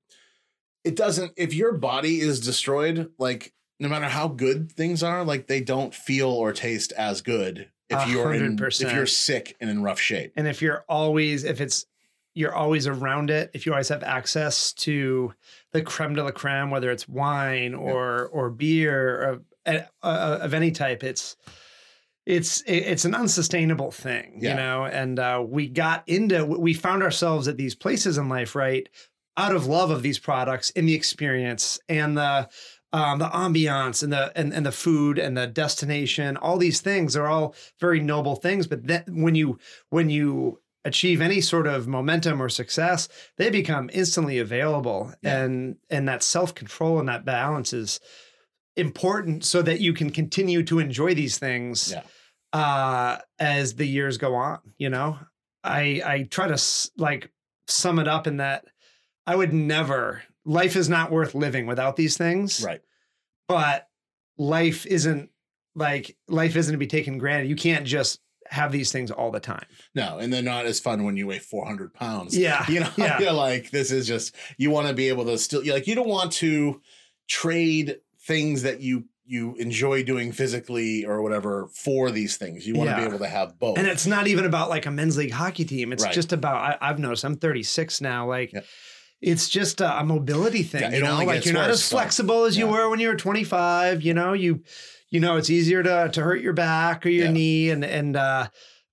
it 0.83 0.95
doesn't. 0.95 1.31
If 1.37 1.55
your 1.55 1.73
body 1.73 2.19
is 2.19 2.39
destroyed, 2.39 3.09
like 3.17 3.51
no 3.79 3.89
matter 3.89 4.05
how 4.09 4.27
good 4.27 4.71
things 4.71 5.01
are, 5.01 5.25
like 5.25 5.47
they 5.47 5.61
don't 5.61 5.95
feel 5.95 6.29
or 6.29 6.53
taste 6.53 6.91
as 6.91 7.23
good 7.23 7.71
if 7.89 8.07
you're 8.09 8.33
in, 8.33 8.57
if 8.61 8.93
you're 8.93 9.05
sick 9.05 9.55
and 9.59 9.69
in 9.69 9.81
rough 9.81 9.99
shape. 9.99 10.33
And 10.35 10.47
if 10.47 10.61
you're 10.61 10.85
always, 10.87 11.43
if 11.43 11.59
it's, 11.61 11.85
you're 12.35 12.53
always 12.53 12.87
around 12.87 13.29
it, 13.31 13.51
if 13.53 13.65
you 13.65 13.71
always 13.73 13.89
have 13.89 14.03
access 14.03 14.71
to 14.73 15.33
the 15.73 15.81
creme 15.81 16.13
de 16.15 16.23
la 16.23 16.31
creme, 16.31 16.69
whether 16.69 16.91
it's 16.91 17.07
wine 17.07 17.73
or 17.73 18.27
or 18.27 18.49
beer 18.49 19.21
or 19.23 19.41
uh, 19.65 19.79
uh, 20.03 20.39
of 20.41 20.53
any 20.53 20.71
type, 20.71 21.03
it's 21.03 21.35
it's 22.25 22.63
it's 22.67 23.05
an 23.05 23.15
unsustainable 23.15 23.91
thing, 23.91 24.37
Yeah. 24.39 24.51
you 24.51 24.55
know. 24.55 24.85
And 24.85 25.17
uh, 25.19 25.43
we 25.45 25.67
got 25.67 26.03
into, 26.07 26.45
we 26.45 26.73
found 26.75 27.01
ourselves 27.01 27.47
at 27.47 27.57
these 27.57 27.73
places 27.75 28.17
in 28.19 28.29
life, 28.29 28.55
right, 28.55 28.87
out 29.35 29.55
of 29.55 29.65
love 29.65 29.89
of 29.89 30.03
these 30.03 30.19
products 30.19 30.71
and 30.75 30.87
the 30.87 30.93
experience 30.93 31.79
and 31.89 32.15
the 32.15 32.47
um, 32.91 33.19
the 33.19 33.27
ambiance 33.29 34.01
and 34.03 34.11
the 34.11 34.31
and, 34.35 34.53
and 34.53 34.65
the 34.65 34.71
food 34.71 35.19
and 35.19 35.37
the 35.37 35.47
destination, 35.47 36.37
all 36.37 36.57
these 36.57 36.81
things 36.81 37.15
are 37.15 37.27
all 37.27 37.55
very 37.79 37.99
noble 37.99 38.35
things. 38.35 38.67
But 38.67 38.87
then 38.87 39.03
when 39.07 39.35
you 39.35 39.59
when 39.89 40.09
you 40.09 40.59
achieve 40.85 41.21
any 41.21 41.41
sort 41.41 41.67
of 41.67 41.87
momentum 41.87 42.41
or 42.41 42.49
success, 42.49 43.07
they 43.37 43.49
become 43.49 43.89
instantly 43.93 44.39
available. 44.39 45.13
Yeah. 45.21 45.43
And 45.43 45.75
and 45.89 46.07
that 46.07 46.23
self-control 46.23 46.99
and 46.99 47.09
that 47.09 47.25
balance 47.25 47.73
is 47.73 47.99
important 48.75 49.43
so 49.43 49.61
that 49.61 49.81
you 49.81 49.93
can 49.93 50.09
continue 50.09 50.63
to 50.63 50.79
enjoy 50.79 51.13
these 51.13 51.37
things 51.37 51.91
Yeah. 51.91 52.03
uh 52.53 53.17
as 53.39 53.75
the 53.75 53.85
years 53.85 54.17
go 54.17 54.35
on, 54.35 54.59
you 54.77 54.89
know. 54.89 55.19
I 55.63 56.01
I 56.05 56.23
try 56.29 56.47
to 56.47 56.53
s- 56.53 56.89
like 56.97 57.31
sum 57.67 57.99
it 57.99 58.07
up 58.07 58.25
in 58.27 58.37
that 58.37 58.65
I 59.27 59.35
would 59.35 59.53
never 59.53 60.23
life 60.49 60.75
is 60.75 60.89
not 60.89 61.11
worth 61.11 61.35
living 61.35 61.65
without 61.67 61.95
these 61.95 62.17
things 62.17 62.63
Right. 62.63 62.81
but 63.47 63.87
life 64.37 64.85
isn't 64.87 65.29
like 65.75 66.17
life 66.27 66.55
isn't 66.55 66.73
to 66.73 66.77
be 66.77 66.87
taken 66.87 67.17
granted. 67.19 67.47
You 67.49 67.55
can't 67.55 67.85
just 67.85 68.19
have 68.47 68.71
these 68.71 68.91
things 68.91 69.11
all 69.11 69.29
the 69.31 69.39
time. 69.39 69.65
No, 69.93 70.17
and 70.17 70.33
they're 70.33 70.41
not 70.41 70.65
as 70.65 70.79
fun 70.79 71.03
when 71.03 71.15
you 71.15 71.27
weigh 71.27 71.37
400 71.39 71.93
pounds. 71.93 72.35
Yeah, 72.35 72.65
You 72.71 72.79
know, 72.79 72.89
yeah. 72.97 73.19
you're 73.19 73.31
like, 73.31 73.69
this 73.69 73.91
is 73.91 74.07
just, 74.07 74.35
you 74.57 74.71
want 74.71 74.87
to 74.87 74.93
be 74.95 75.07
able 75.09 75.25
to 75.25 75.37
still, 75.37 75.63
you're 75.63 75.75
like, 75.75 75.85
you 75.87 75.93
don't 75.93 76.07
want 76.07 76.31
to 76.33 76.81
trade 77.27 77.97
things 78.25 78.63
that 78.63 78.81
you, 78.81 79.05
you 79.25 79.53
enjoy 79.55 80.03
doing 80.03 80.31
physically 80.31 81.05
or 81.05 81.21
whatever 81.21 81.69
for 81.75 82.09
these 82.09 82.37
things. 82.37 82.65
You 82.67 82.73
want 82.75 82.89
to 82.89 82.95
Yeah. 82.95 83.01
be 83.01 83.07
able 83.07 83.19
to 83.19 83.27
have 83.27 83.59
both. 83.59 83.77
And 83.77 83.87
it's 83.87 84.07
not 84.07 84.25
even 84.27 84.45
about 84.45 84.69
like 84.69 84.87
a 84.87 84.91
men's 84.91 85.15
league 85.17 85.31
hockey 85.31 85.63
team. 85.65 85.93
It's 85.93 86.03
Right. 86.03 86.13
just 86.13 86.33
about 86.33 86.55
I, 86.81 86.89
I've 86.89 86.97
noticed 86.97 87.23
I'm 87.23 87.35
36 87.37 88.01
now. 88.01 88.27
Like 88.27 88.51
Yeah. 88.53 88.61
It's 89.21 89.49
just 89.49 89.81
a, 89.81 89.99
a 89.99 90.03
mobility 90.03 90.63
thing. 90.63 90.81
Yeah, 90.81 90.97
you 90.97 91.03
know, 91.03 91.17
like 91.23 91.45
you're 91.45 91.53
not 91.53 91.69
as 91.69 91.87
flexible 91.87 92.45
as 92.45 92.57
you 92.57 92.67
were 92.67 92.89
when 92.89 92.99
you 92.99 93.07
were 93.09 93.15
25. 93.15 94.01
You 94.01 94.13
know, 94.13 94.33
you 94.33 94.61
you 95.09 95.19
know 95.19 95.37
it's 95.37 95.49
easier 95.49 95.83
to 95.83 96.09
to 96.13 96.21
hurt 96.21 96.41
your 96.41 96.53
back 96.53 97.05
or 97.05 97.09
your 97.09 97.25
Yeah. 97.25 97.31
knee 97.31 97.69
and 97.69 97.83
and 97.83 98.15
uh 98.15 98.47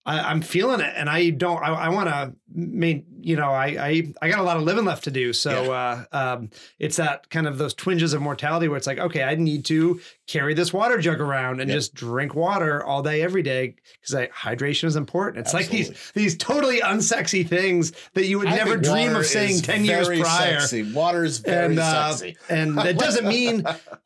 I, 0.04 0.20
I'm 0.30 0.40
feeling 0.40 0.80
it, 0.80 0.92
and 0.96 1.10
I 1.10 1.30
don't. 1.30 1.60
I, 1.60 1.72
I 1.72 1.88
want 1.88 2.08
to 2.08 2.32
main, 2.54 3.04
you 3.26 3.34
know, 3.34 3.50
I, 3.50 3.66
I 3.66 4.12
I 4.22 4.28
got 4.30 4.38
a 4.38 4.42
lot 4.44 4.56
of 4.56 4.62
living 4.62 4.84
left 4.84 5.02
to 5.04 5.10
do. 5.10 5.32
So 5.32 5.72
uh, 5.72 6.04
um, 6.12 6.48
it's 6.78 6.96
that 6.98 7.28
kind 7.28 7.48
of 7.48 7.58
those 7.58 7.74
twinges 7.74 8.12
of 8.12 8.22
mortality 8.22 8.68
where 8.68 8.76
it's 8.76 8.86
like, 8.86 8.98
okay, 9.00 9.24
I 9.24 9.34
need 9.34 9.64
to 9.64 10.00
carry 10.28 10.54
this 10.54 10.72
water 10.72 10.98
jug 10.98 11.20
around 11.20 11.60
and 11.60 11.68
Yeah. 11.68 11.74
just 11.76 11.92
drink 11.94 12.36
water 12.36 12.84
all 12.84 13.02
day, 13.02 13.22
every 13.22 13.42
day, 13.42 13.74
because 14.00 14.28
hydration 14.30 14.84
is 14.84 14.94
important. 14.94 15.44
It's 15.44 15.52
like 15.54 15.68
these 15.70 15.90
these 16.14 16.36
totally 16.36 16.80
unsexy 16.80 17.46
things 17.48 17.92
that 18.14 18.26
you 18.26 18.38
would 18.38 18.46
I 18.46 18.54
never 18.56 18.76
dream 18.76 19.16
of 19.16 19.26
saying 19.26 19.60
ten 19.62 19.84
years 19.84 20.06
prior. 20.08 20.60
Sexy. 20.60 20.92
Water 20.92 21.24
is 21.24 21.38
very 21.38 21.64
And 21.66 21.78
uh, 21.80 22.12
sexy. 22.12 22.36
and 22.48 22.78
that 22.78 22.96
doesn't 23.04 23.26
mean 23.26 23.64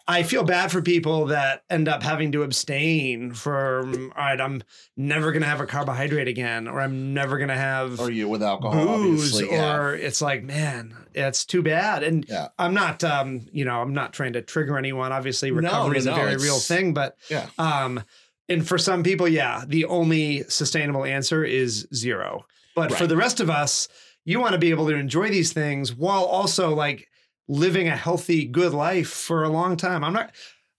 I 0.09 0.23
feel 0.23 0.45
bad 0.45 0.73
for 0.73 0.81
people 0.81 1.27
that 1.27 1.63
end 1.69 1.89
up 1.89 2.03
having 2.03 2.33
to 2.33 2.43
abstain 2.43 3.35
from. 3.35 4.13
All 4.17 4.25
right, 4.25 4.41
I'm 4.41 4.63
never 4.97 5.31
gonna 5.33 5.45
have 5.45 5.61
a 5.61 5.67
carbohydrate 5.67 6.27
again, 6.29 6.67
or 6.69 6.81
I'm 6.81 7.13
never 7.13 7.37
gonna 7.39 7.57
have 7.57 8.01
Or 8.01 8.11
you 8.11 8.27
with 8.27 8.43
alcohol, 8.43 8.87
booze 8.97 9.10
obviously. 9.13 9.51
yeah. 9.51 9.77
or 9.77 9.95
it's 9.95 10.21
like 10.23 10.43
man 10.43 10.97
it's 11.15 11.45
too 11.45 11.63
bad 11.63 12.03
and 12.03 12.25
Yeah. 12.29 12.49
i'm 12.59 12.75
not 12.75 13.03
um 13.05 13.47
you 13.53 13.65
know 13.65 13.81
i'm 13.81 13.93
not 13.95 14.13
trying 14.13 14.33
to 14.35 14.43
trigger 14.43 14.79
anyone 14.79 15.13
obviously 15.13 15.51
recovery 15.51 15.93
no, 15.93 15.97
is 15.99 16.07
a 16.07 16.15
very 16.15 16.37
real 16.37 16.59
thing 16.59 16.95
but 16.95 17.17
Yeah. 17.31 17.47
um 17.59 18.03
and 18.49 18.67
for 18.67 18.79
some 18.79 19.03
people 19.03 19.29
yeah 19.29 19.65
the 19.67 19.85
only 19.87 20.45
sustainable 20.45 21.05
answer 21.05 21.45
is 21.45 21.87
zero 21.95 22.47
but 22.75 22.93
for 22.93 23.07
the 23.07 23.17
rest 23.17 23.41
of 23.41 23.51
us 23.51 23.89
you 24.25 24.39
want 24.41 24.53
to 24.53 24.59
be 24.59 24.71
able 24.71 24.87
to 24.89 24.95
enjoy 24.95 25.29
these 25.31 25.53
things 25.53 25.95
while 25.95 26.25
also 26.25 26.75
like 26.75 27.09
living 27.49 27.89
a 27.89 27.97
healthy 27.97 28.45
good 28.45 28.73
life 28.73 29.09
for 29.11 29.43
a 29.45 29.49
long 29.49 29.77
time 29.77 30.05
i'm 30.05 30.13
not 30.13 30.31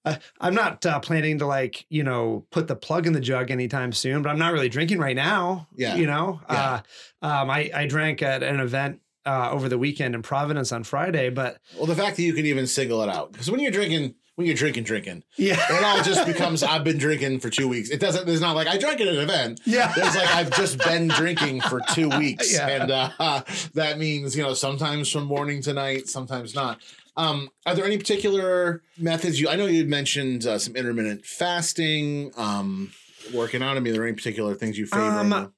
uh, 0.05 0.15
I'm 0.39 0.53
not 0.55 0.85
uh, 0.85 0.99
planning 0.99 1.39
to 1.39 1.45
like 1.45 1.85
you 1.89 2.03
know 2.03 2.45
put 2.51 2.67
the 2.67 2.75
plug 2.75 3.07
in 3.07 3.13
the 3.13 3.19
jug 3.19 3.51
anytime 3.51 3.91
soon, 3.93 4.21
but 4.21 4.29
I'm 4.29 4.39
not 4.39 4.53
really 4.53 4.69
drinking 4.69 4.99
right 4.99 5.15
now. 5.15 5.67
Yeah. 5.75 5.95
you 5.95 6.07
know, 6.07 6.41
Yeah. 6.49 6.81
uh, 7.21 7.25
um, 7.25 7.49
I 7.49 7.69
I 7.73 7.85
drank 7.87 8.21
at 8.21 8.43
an 8.43 8.59
event 8.59 8.99
uh, 9.25 9.51
over 9.51 9.69
the 9.69 9.77
weekend 9.77 10.15
in 10.15 10.21
Providence 10.23 10.71
on 10.71 10.83
Friday, 10.83 11.29
but 11.29 11.57
Well, 11.77 11.85
the 11.85 11.95
fact 11.95 12.15
that 12.17 12.23
you 12.23 12.33
can 12.33 12.45
even 12.45 12.65
single 12.67 13.01
it 13.03 13.09
out, 13.09 13.31
because 13.31 13.51
when 13.51 13.59
you're 13.59 13.71
drinking, 13.71 14.15
when 14.35 14.47
you're 14.47 14.55
drinking, 14.55 14.85
drinking, 14.85 15.23
yeah, 15.37 15.59
it 15.69 15.83
all 15.83 16.01
just 16.01 16.25
becomes 16.25 16.63
I've 16.63 16.83
been 16.83 16.97
drinking 16.97 17.39
for 17.41 17.51
two 17.51 17.67
weeks. 17.67 17.89
It 17.91 17.99
doesn't. 17.99 18.25
There's 18.25 18.41
not 18.41 18.55
like 18.55 18.67
I 18.67 18.77
drank 18.77 18.99
at 19.01 19.07
an 19.07 19.17
event. 19.17 19.61
yeah, 19.65 19.91
There's 19.95 20.15
like 20.15 20.33
I've 20.33 20.51
just 20.55 20.79
been 20.79 21.09
drinking 21.09 21.61
for 21.61 21.81
two 21.93 22.09
weeks, 22.17 22.51
Yeah. 22.51 22.67
and 22.67 22.89
uh, 22.91 23.43
that 23.75 23.99
means 23.99 24.35
you 24.35 24.41
know 24.41 24.55
sometimes 24.55 25.09
from 25.11 25.25
morning 25.25 25.61
to 25.63 25.73
night, 25.73 26.07
sometimes 26.07 26.55
not. 26.55 26.79
Um, 27.17 27.49
are 27.65 27.75
there 27.75 27.85
any 27.85 27.97
particular 27.97 28.81
methods 28.97 29.39
you? 29.39 29.49
I 29.49 29.55
know 29.55 29.65
you 29.65 29.85
mentioned 29.85 30.45
uh, 30.45 30.57
some 30.57 30.75
intermittent 30.75 31.25
fasting, 31.25 32.31
um, 32.37 32.91
working 33.33 33.61
out. 33.61 33.77
I 33.77 33.79
mean, 33.79 33.93
are 33.93 33.97
there 33.97 34.07
any 34.07 34.15
particular 34.15 34.55
things 34.55 34.77
you 34.77 34.85
favor? 34.85 35.03
Um, 35.03 35.53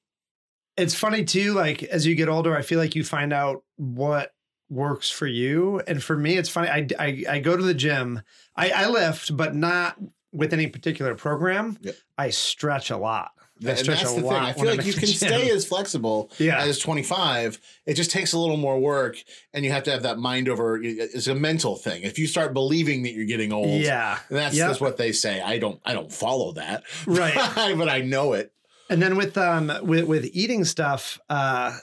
it's 0.78 0.96
funny 0.96 1.24
too. 1.24 1.54
Like 1.54 1.84
as 1.84 2.06
you 2.06 2.16
get 2.16 2.30
older, 2.30 2.56
I 2.56 2.62
feel 2.64 2.80
like 2.80 2.96
you 2.96 3.04
find 3.04 3.32
out 3.32 3.64
what 3.76 4.34
works 4.70 5.10
for 5.10 5.28
you, 5.28 5.82
and 5.88 6.02
for 6.02 6.18
me, 6.18 6.38
it's 6.38 6.50
funny. 6.50 6.70
I 6.70 6.88
I, 7.00 7.24
I 7.30 7.40
go 7.40 7.56
to 7.56 7.64
the 7.64 7.76
gym. 7.76 8.22
I, 8.56 8.72
I 8.72 8.88
lift, 8.88 9.36
but 9.36 9.56
not 9.56 9.98
with 10.32 10.54
any 10.54 10.68
particular 10.68 11.14
program. 11.14 11.78
Yep. 11.82 11.96
I 12.18 12.30
stretch 12.32 12.90
a 12.90 12.98
lot. 12.98 13.32
I 13.66 13.70
and 13.70 13.78
stretch 13.80 14.00
that's 14.00 14.12
a 14.12 14.16
the 14.16 14.22
thing. 14.24 14.32
I 14.34 14.54
feel 14.54 14.66
like 14.66 14.86
you 14.86 14.94
can 14.94 15.08
stay 15.08 15.50
as 15.52 15.66
flexible 15.66 16.32
Yeah. 16.40 16.58
as 16.64 16.80
25. 16.80 17.60
It 17.86 17.94
just 17.94 18.12
takes 18.12 18.34
a 18.34 18.40
little 18.40 18.58
more 18.58 18.80
work, 18.80 19.18
and 19.54 19.64
you 19.64 19.72
have 19.72 19.84
to 19.84 19.92
have 19.92 20.04
that 20.04 20.18
mind 20.18 20.50
over. 20.50 20.80
It's 20.82 21.28
a 21.28 21.36
mental 21.36 21.76
thing. 21.76 22.02
If 22.04 22.18
you 22.18 22.28
start 22.28 22.54
believing 22.54 23.04
that 23.04 23.14
you're 23.14 23.26
getting 23.26 23.54
old, 23.54 23.82
Yeah. 23.82 24.20
that's 24.30 24.56
Yep. 24.56 24.70
just 24.70 24.82
what 24.82 24.98
they 24.98 25.12
say. 25.12 25.40
I 25.42 25.60
don't. 25.60 25.80
I 25.86 25.94
don't 25.94 26.12
follow 26.12 26.54
that, 26.54 26.84
Right. 27.06 27.34
but 27.78 27.90
I 27.90 28.02
know 28.02 28.34
it. 28.34 28.52
And 28.90 29.02
then 29.02 29.16
with 29.16 29.38
um 29.38 29.72
with 29.84 30.06
with 30.06 30.26
eating 30.34 30.66
stuff, 30.66 31.20
uh 31.30 31.78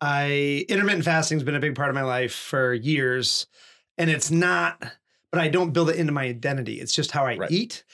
I 0.00 0.64
intermittent 0.68 1.04
fasting's 1.04 1.42
been 1.42 1.54
a 1.54 1.60
big 1.60 1.74
part 1.74 1.90
of 1.90 1.94
my 1.94 2.02
life 2.02 2.32
for 2.34 2.72
years. 2.72 3.46
And 3.98 4.08
it's 4.08 4.30
not, 4.30 4.82
but 5.30 5.40
I 5.40 5.48
don't 5.48 5.72
build 5.72 5.90
it 5.90 5.96
into 5.96 6.12
my 6.12 6.24
identity. 6.24 6.80
It's 6.80 6.94
just 6.94 7.10
how 7.10 7.26
I 7.26 7.36
Right. 7.36 7.50
eat. 7.50 7.84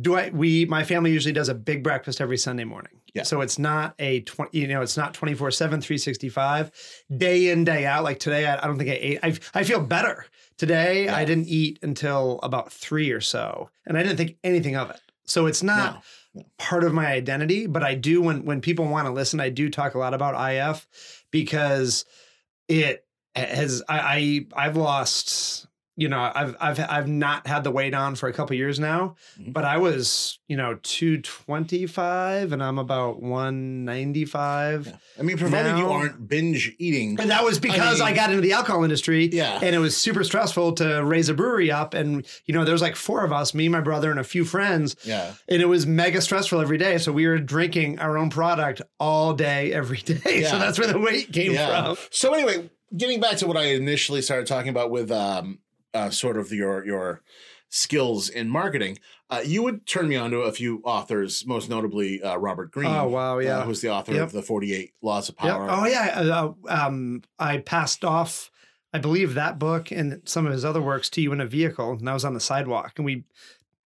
Do 0.00 0.16
I 0.16 0.30
we 0.30 0.64
my 0.66 0.84
family 0.84 1.12
usually 1.12 1.34
does 1.34 1.48
a 1.48 1.54
big 1.54 1.82
breakfast 1.82 2.20
every 2.20 2.38
Sunday 2.38 2.64
morning. 2.64 2.92
Yeah. 3.14 3.24
So 3.24 3.42
it's 3.42 3.58
not 3.58 3.94
a 3.98 4.20
20, 4.22 4.58
you 4.58 4.66
know, 4.66 4.80
it's 4.80 4.96
not 4.96 5.12
24/7 5.12 5.56
365 5.58 6.70
day 7.14 7.50
in 7.50 7.64
day 7.64 7.84
out 7.84 8.02
like 8.04 8.18
today 8.18 8.46
I, 8.46 8.56
I 8.62 8.66
don't 8.66 8.78
think 8.78 8.88
I 8.90 8.98
ate 9.00 9.18
I 9.22 9.38
I 9.54 9.64
feel 9.64 9.80
better. 9.80 10.24
Today 10.56 11.04
Yeah. 11.04 11.16
I 11.16 11.24
didn't 11.26 11.48
eat 11.48 11.78
until 11.82 12.40
about 12.42 12.72
3 12.72 13.10
or 13.10 13.20
so 13.20 13.68
and 13.86 13.98
I 13.98 14.02
didn't 14.02 14.16
think 14.16 14.36
anything 14.42 14.76
of 14.76 14.88
it. 14.90 15.00
So 15.26 15.44
it's 15.46 15.62
not 15.62 16.02
No. 16.34 16.44
part 16.58 16.84
of 16.84 16.94
my 16.94 17.06
identity, 17.06 17.66
but 17.66 17.82
I 17.82 17.94
do 17.94 18.22
when 18.22 18.46
when 18.46 18.62
people 18.62 18.86
want 18.86 19.06
to 19.06 19.12
listen, 19.12 19.40
I 19.40 19.50
do 19.50 19.68
talk 19.68 19.94
a 19.94 19.98
lot 19.98 20.14
about 20.14 20.34
IF 20.52 20.86
because 21.30 22.06
it 22.68 23.04
has 23.36 23.82
I, 23.90 23.98
I 24.56 24.66
I've 24.66 24.76
lost 24.78 25.66
you 25.96 26.08
know 26.08 26.30
I've 26.34 26.56
I've 26.60 26.80
I've 26.80 27.08
not 27.08 27.46
had 27.46 27.64
the 27.64 27.70
weight 27.70 27.94
on 27.94 28.14
for 28.14 28.28
a 28.28 28.32
couple 28.32 28.56
years 28.56 28.80
now, 28.80 29.16
Mhm. 29.40 29.52
but 29.52 29.64
I 29.64 29.78
was 29.78 30.38
you 30.48 30.56
know 30.56 30.78
two 30.82 31.20
twenty 31.20 31.86
five 31.86 32.52
and 32.52 32.62
I'm 32.62 32.78
about 32.78 33.20
one 33.22 33.84
ninety 33.84 34.24
five. 34.24 34.86
Yeah. 34.86 34.96
I 35.18 35.22
mean, 35.22 35.36
provided 35.36 35.76
you 35.78 35.88
aren't 35.90 36.26
binge 36.28 36.74
eating. 36.78 37.20
And 37.20 37.30
that 37.30 37.44
was 37.44 37.58
because 37.58 38.00
I, 38.00 38.06
mean- 38.06 38.14
got 38.14 38.30
into 38.30 38.40
the 38.40 38.52
alcohol 38.52 38.82
industry. 38.82 39.28
Yeah. 39.30 39.58
And 39.62 39.74
it 39.74 39.78
was 39.78 39.94
super 39.96 40.24
stressful 40.24 40.72
to 40.76 41.04
raise 41.04 41.28
a 41.28 41.34
brewery 41.34 41.70
up. 41.70 41.92
And, 41.92 42.26
you 42.46 42.54
know, 42.54 42.64
there 42.64 42.72
was 42.72 42.80
like 42.80 42.96
four 42.96 43.22
of 43.22 43.30
us, 43.30 43.52
me, 43.52 43.68
my 43.68 43.80
brother, 43.82 44.10
and 44.10 44.18
a 44.18 44.24
few 44.24 44.44
friends. 44.46 44.96
Yeah. 45.04 45.34
And 45.50 45.60
it 45.60 45.66
was 45.66 45.86
mega 45.86 46.22
stressful 46.22 46.60
every 46.62 46.78
day. 46.78 46.96
So 46.96 47.12
we 47.12 47.26
were 47.26 47.38
drinking 47.38 47.98
our 47.98 48.16
own 48.16 48.30
product 48.30 48.80
all 48.98 49.34
day, 49.34 49.70
every 49.72 49.98
day. 50.02 50.40
Yeah. 50.40 50.50
So 50.50 50.58
that's 50.58 50.78
where 50.78 50.88
the 50.90 50.98
weight 50.98 51.30
came 51.30 51.54
from. 51.54 51.96
So 52.10 52.32
anyway, 52.32 52.70
getting 52.96 53.20
back 53.20 53.36
to 53.38 53.46
what 53.46 53.58
I 53.58 53.64
initially 53.74 54.22
started 54.22 54.46
talking 54.46 54.70
about 54.70 54.90
with 54.90 55.10
um, 55.12 55.58
uh, 55.94 56.10
sort 56.10 56.36
of 56.36 56.52
your 56.52 56.84
your 56.86 57.22
skills 57.68 58.28
in 58.28 58.48
marketing, 58.50 58.98
uh, 59.30 59.40
you 59.44 59.62
would 59.62 59.86
turn 59.86 60.06
me 60.08 60.14
on 60.16 60.30
to 60.30 60.38
a 60.40 60.52
few 60.52 60.82
authors, 60.84 61.46
most 61.46 61.70
notably 61.70 62.22
uh, 62.22 62.36
Robert 62.36 62.70
Greene. 62.70 62.90
Oh, 62.90 63.08
wow. 63.08 63.36
uh, 63.36 63.40
Yeah. 63.40 63.64
who's 63.64 63.80
the 63.80 63.88
author 63.90 64.12
Yep. 64.12 64.22
of 64.24 64.32
the 64.32 64.42
Forty 64.42 64.74
Eight 64.74 64.92
Laws 65.00 65.28
of 65.30 65.36
Yep. 65.42 65.56
Power. 65.56 65.68
Oh, 65.70 65.86
yeah. 65.86 66.20
Uh, 66.20 66.52
um, 66.68 67.22
I 67.38 67.58
passed 67.58 68.04
off, 68.04 68.50
I 68.92 68.98
believe, 68.98 69.32
that 69.34 69.58
book 69.58 69.90
and 69.90 70.20
some 70.26 70.44
of 70.46 70.52
his 70.52 70.64
other 70.66 70.82
works 70.82 71.08
to 71.10 71.22
you 71.22 71.32
in 71.32 71.40
a 71.40 71.46
vehicle. 71.46 71.92
And 71.92 72.08
I 72.10 72.12
was 72.12 72.26
on 72.26 72.34
the 72.34 72.40
sidewalk. 72.40 72.92
And 72.96 73.06
we, 73.06 73.24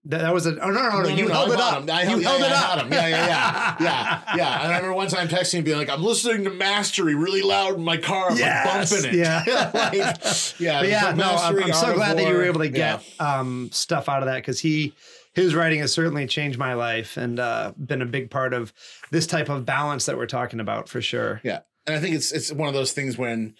that, 0.04 0.20
that 0.22 0.32
was 0.32 0.46
a, 0.46 0.58
oh, 0.60 0.70
no, 0.70 0.82
no, 0.82 0.88
no. 0.90 1.02
No, 1.02 1.08
you 1.08 1.22
no, 1.24 1.28
no, 1.28 1.34
held 1.34 1.50
I 1.50 1.54
it 1.54 1.60
up. 1.60 1.82
him. 1.82 1.90
I 1.90 2.02
you 2.02 2.08
held, 2.08 2.22
held 2.22 2.40
yeah, 2.40 2.46
it 2.46 2.52
up. 2.78 2.84
him. 2.86 2.92
Yeah, 2.92 3.08
yeah, 3.08 3.26
yeah, 3.28 3.76
yeah, 3.80 4.36
yeah. 4.36 4.62
And 4.62 4.72
I 4.72 4.76
remember 4.76 4.94
one 4.94 5.08
time 5.08 5.28
texting 5.28 5.56
and 5.56 5.64
being 5.64 5.76
like, 5.76 5.90
"I'm 5.90 6.02
listening 6.02 6.44
to 6.44 6.50
Mastery 6.50 7.14
really 7.14 7.42
loud 7.42 7.74
in 7.74 7.84
my 7.84 7.96
car. 7.96 8.30
I'm 8.30 8.38
Yes, 8.38 8.90
bumping 8.92 9.10
it." 9.10 9.16
yeah. 9.16 9.42
like, 9.74 9.94
yeah, 10.60 10.80
But 10.80 10.88
yeah, 10.88 11.00
no, 11.02 11.08
I'm, 11.10 11.16
Mastery, 11.16 11.64
I'm 11.64 11.72
so 11.74 11.94
glad 11.94 12.16
that 12.18 12.26
you 12.28 12.34
were 12.34 12.44
able 12.44 12.60
to 12.60 12.66
Yeah. 12.70 12.98
get 12.98 13.20
um, 13.20 13.70
stuff 13.72 14.08
out 14.08 14.22
of 14.22 14.26
that 14.26 14.36
because 14.36 14.60
he, 14.60 14.94
his 15.34 15.54
writing 15.54 15.80
has 15.80 15.92
certainly 15.92 16.26
changed 16.26 16.58
my 16.58 16.74
life 16.74 17.16
and 17.16 17.38
uh, 17.38 17.72
been 17.76 18.00
a 18.02 18.06
big 18.06 18.30
part 18.30 18.54
of 18.54 18.72
this 19.10 19.26
type 19.26 19.48
of 19.48 19.66
balance 19.66 20.06
that 20.06 20.16
we're 20.16 20.26
talking 20.26 20.60
about 20.60 20.88
for 20.88 21.00
sure. 21.02 21.40
Yeah, 21.44 21.60
and 21.86 21.96
I 21.96 22.00
think 22.00 22.14
it's 22.14 22.32
it's 22.32 22.52
one 22.52 22.68
of 22.68 22.74
those 22.74 22.92
things 22.92 23.18
when 23.18 23.54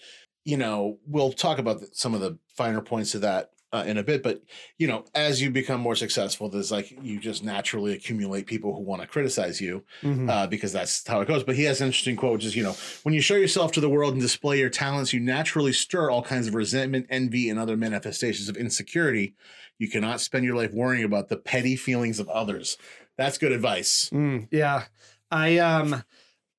you 0.45 0.57
know 0.57 0.97
we'll 1.05 1.33
talk 1.33 1.59
about 1.59 1.81
the- 1.81 1.89
some 1.93 2.13
of 2.15 2.21
the 2.21 2.39
finer 2.57 2.81
points 2.81 3.13
of 3.13 3.21
that 3.21 3.51
uh, 3.71 3.83
in 3.85 3.97
a 3.97 4.03
bit, 4.03 4.23
but 4.23 4.41
you 4.77 4.87
know 4.87 5.05
as 5.13 5.41
you 5.41 5.51
become 5.51 5.79
more 5.79 5.95
successful, 5.95 6.49
there's 6.49 6.71
like 6.71 6.91
you 7.03 7.19
just 7.19 7.43
naturally 7.43 7.93
accumulate 7.93 8.47
people 8.47 8.73
who 8.75 8.81
want 8.81 9.01
to 9.01 9.07
criticize 9.07 9.61
you 9.61 9.83
Mhm. 10.03 10.29
uh, 10.29 10.47
because 10.47 10.71
that's 10.73 11.07
how 11.07 11.21
it 11.21 11.27
goes. 11.27 11.43
But 11.43 11.55
he 11.55 11.63
has 11.63 11.79
an 11.81 11.87
interesting 11.87 12.15
quote, 12.15 12.33
which 12.33 12.45
is 12.45 12.55
you 12.55 12.63
know 12.63 12.75
when 13.03 13.13
you 13.13 13.21
show 13.21 13.35
yourself 13.35 13.71
to 13.73 13.81
the 13.81 13.89
world 13.89 14.13
and 14.13 14.21
display 14.21 14.57
your 14.59 14.69
talents, 14.71 15.13
you 15.13 15.19
naturally 15.19 15.73
stir 15.73 16.09
all 16.09 16.23
kinds 16.23 16.47
of 16.47 16.55
resentment, 16.55 17.05
envy, 17.09 17.49
and 17.49 17.59
other 17.59 17.77
manifestations 17.77 18.49
of 18.49 18.57
insecurity. 18.57 19.35
You 19.77 19.87
cannot 19.89 20.19
spend 20.19 20.45
your 20.45 20.55
life 20.55 20.73
worrying 20.73 21.03
about 21.05 21.29
the 21.29 21.37
petty 21.37 21.75
feelings 21.75 22.19
of 22.19 22.27
others. 22.29 22.77
That's 23.17 23.37
good 23.37 23.51
advice. 23.51 24.09
Mm, 24.11 24.47
yeah, 24.51 24.85
I 25.31 25.57
um, 25.59 26.03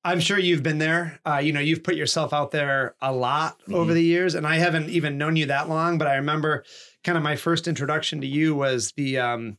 I'm 0.03 0.19
sure 0.19 0.39
you've 0.39 0.63
been 0.63 0.79
there. 0.79 1.19
Uh, 1.25 1.37
you 1.37 1.53
know, 1.53 1.59
you've 1.59 1.83
put 1.83 1.95
yourself 1.95 2.33
out 2.33 2.51
there 2.51 2.95
a 3.01 3.11
lot 3.11 3.59
Mm-hmm. 3.61 3.75
over 3.75 3.93
the 3.93 4.03
years, 4.03 4.33
and 4.33 4.47
I 4.47 4.55
haven't 4.57 4.89
even 4.89 5.17
known 5.17 5.35
you 5.35 5.45
that 5.47 5.69
long. 5.69 5.97
But 5.99 6.07
I 6.07 6.15
remember, 6.15 6.63
kind 7.03 7.17
of 7.17 7.23
my 7.23 7.35
first 7.35 7.67
introduction 7.67 8.21
to 8.21 8.27
you 8.27 8.55
was 8.55 8.91
the 8.97 9.17
um, 9.19 9.57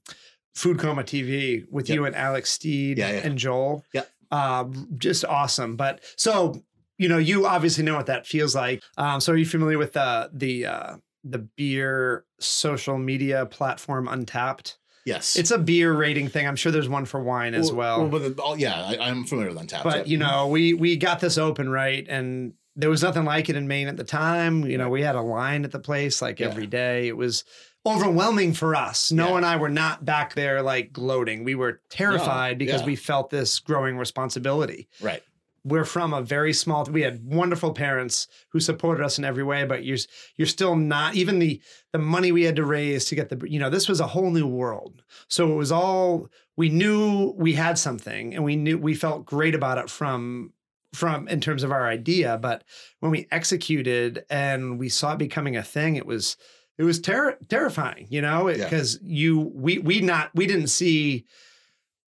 Food 0.55 0.79
Coma 0.79 1.03
TV 1.03 1.65
with 1.71 1.89
Yep. 1.89 1.95
you 1.97 2.05
and 2.05 2.15
Alex 2.17 2.51
Steed 2.51 2.99
Yeah, 2.99 3.11
yeah. 3.13 3.21
and 3.25 3.39
Joel. 3.39 3.85
Yep. 3.95 4.09
uh, 4.31 4.65
just 4.99 5.25
awesome. 5.25 5.77
But 5.77 6.01
so 6.17 6.63
you 6.99 7.09
know, 7.09 7.19
you 7.19 7.47
obviously 7.47 7.83
know 7.85 7.97
what 7.97 8.07
that 8.07 8.27
feels 8.27 8.55
like. 8.55 8.81
Um, 8.97 9.21
so 9.21 9.33
are 9.33 9.37
you 9.37 9.47
familiar 9.47 9.79
with 9.79 9.93
the 9.95 10.31
the 10.33 10.67
uh, 10.67 10.97
the 11.25 11.39
beer 11.57 12.25
social 12.39 12.99
media 12.99 13.47
platform 13.47 14.07
Untappd? 14.07 14.77
Yes, 15.05 15.35
It's 15.37 15.51
a 15.51 15.59
beer 15.59 15.93
rating 15.93 16.29
thing. 16.29 16.47
I'm 16.47 16.55
sure 16.55 16.71
there's 16.71 16.89
one 16.89 17.07
for 17.07 17.21
wine 17.21 17.55
as 17.55 17.73
well. 17.73 18.07
but 18.09 18.37
the- 18.37 18.41
oh, 18.41 18.55
yeah, 18.55 18.85
I, 18.85 18.99
I'm 19.09 19.25
familiar 19.25 19.51
with 19.53 19.59
Untappd. 19.61 19.83
but 19.83 19.97
yeah. 20.07 20.11
you 20.13 20.17
know, 20.19 20.47
we 20.47 20.75
we 20.75 20.97
got 20.97 21.19
this 21.19 21.39
open 21.39 21.69
right, 21.69 22.07
and 22.09 22.53
there 22.77 22.91
was 22.91 23.03
nothing 23.03 23.25
like 23.25 23.49
it 23.49 23.57
in 23.57 23.69
Maine 23.69 23.89
at 23.89 23.97
the 23.97 24.05
time. 24.05 24.65
You 24.65 24.79
know, 24.79 24.89
we 24.89 25.03
had 25.03 25.15
a 25.15 25.21
line 25.23 25.65
at 25.65 25.73
the 25.73 25.79
place 25.79 26.23
like 26.23 26.41
Yeah. 26.41 26.47
every 26.49 26.67
day. 26.67 27.09
It 27.09 27.17
was 27.17 27.45
overwhelming 27.85 28.55
for 28.55 28.75
us. 28.75 29.11
Noah 29.13 29.31
Yeah. 29.33 29.37
and 29.39 29.47
I 29.47 29.57
were 29.57 29.69
not 29.69 30.05
back 30.05 30.35
there 30.35 30.63
like 30.63 30.93
gloating. 30.93 31.45
We 31.45 31.55
were 31.55 31.81
terrified 31.91 32.57
because 32.59 32.81
yeah. 32.81 32.87
we 32.87 32.97
felt 32.97 33.31
this 33.31 33.59
growing 33.59 33.99
responsibility. 33.99 34.89
right. 35.01 35.23
we're 35.65 35.85
from 35.85 36.13
a 36.13 36.21
very 36.21 36.53
small 36.53 36.85
we 36.87 37.03
had 37.03 37.25
wonderful 37.25 37.73
parents 37.73 38.27
who 38.49 38.59
supported 38.59 39.05
us 39.05 39.17
in 39.17 39.25
every 39.25 39.45
way 39.45 39.65
but 39.65 39.85
you're 39.85 39.99
you're 40.37 40.45
still 40.49 40.75
not 40.75 41.15
even 41.15 41.39
the 41.39 41.61
the 41.93 41.99
money 42.01 42.33
we 42.33 42.43
had 42.43 42.57
to 42.57 42.65
raise 42.65 43.05
to 43.05 43.15
get 43.15 43.29
the 43.29 43.41
you 43.49 43.61
know 43.61 43.71
this 43.71 43.89
was 43.89 44.01
a 44.01 44.09
whole 44.09 44.33
new 44.33 44.45
world 44.47 45.05
so 45.29 45.53
it 45.53 45.55
was 45.55 45.71
all 45.71 46.29
we 46.57 46.69
knew 46.69 47.33
we 47.37 47.53
had 47.53 47.79
something 47.79 48.35
and 48.35 48.43
we 48.43 48.57
knew 48.57 48.77
we 48.77 48.93
felt 48.93 49.25
great 49.25 49.55
about 49.55 49.79
it 49.79 49.89
from 49.89 50.53
from 50.95 51.27
in 51.29 51.41
terms 51.41 51.63
of 51.63 51.73
our 51.73 51.87
idea 51.87 52.37
but 52.39 52.65
when 53.01 53.11
we 53.11 53.27
executed 53.31 54.25
and 54.29 54.79
we 54.79 54.89
saw 54.89 55.13
it 55.13 55.19
becoming 55.19 55.57
a 55.57 55.63
thing 55.63 55.97
it 55.97 56.07
was 56.07 56.37
it 56.79 56.85
was 56.85 57.01
ter- 57.01 57.39
terrifying 57.49 58.07
you 58.11 58.21
know 58.21 58.49
Yeah. 58.49 58.65
because 58.65 58.99
you 59.03 59.51
we 59.55 59.79
we 59.79 60.01
not 60.01 60.31
we 60.35 60.47
didn't 60.47 60.69
see 60.69 61.25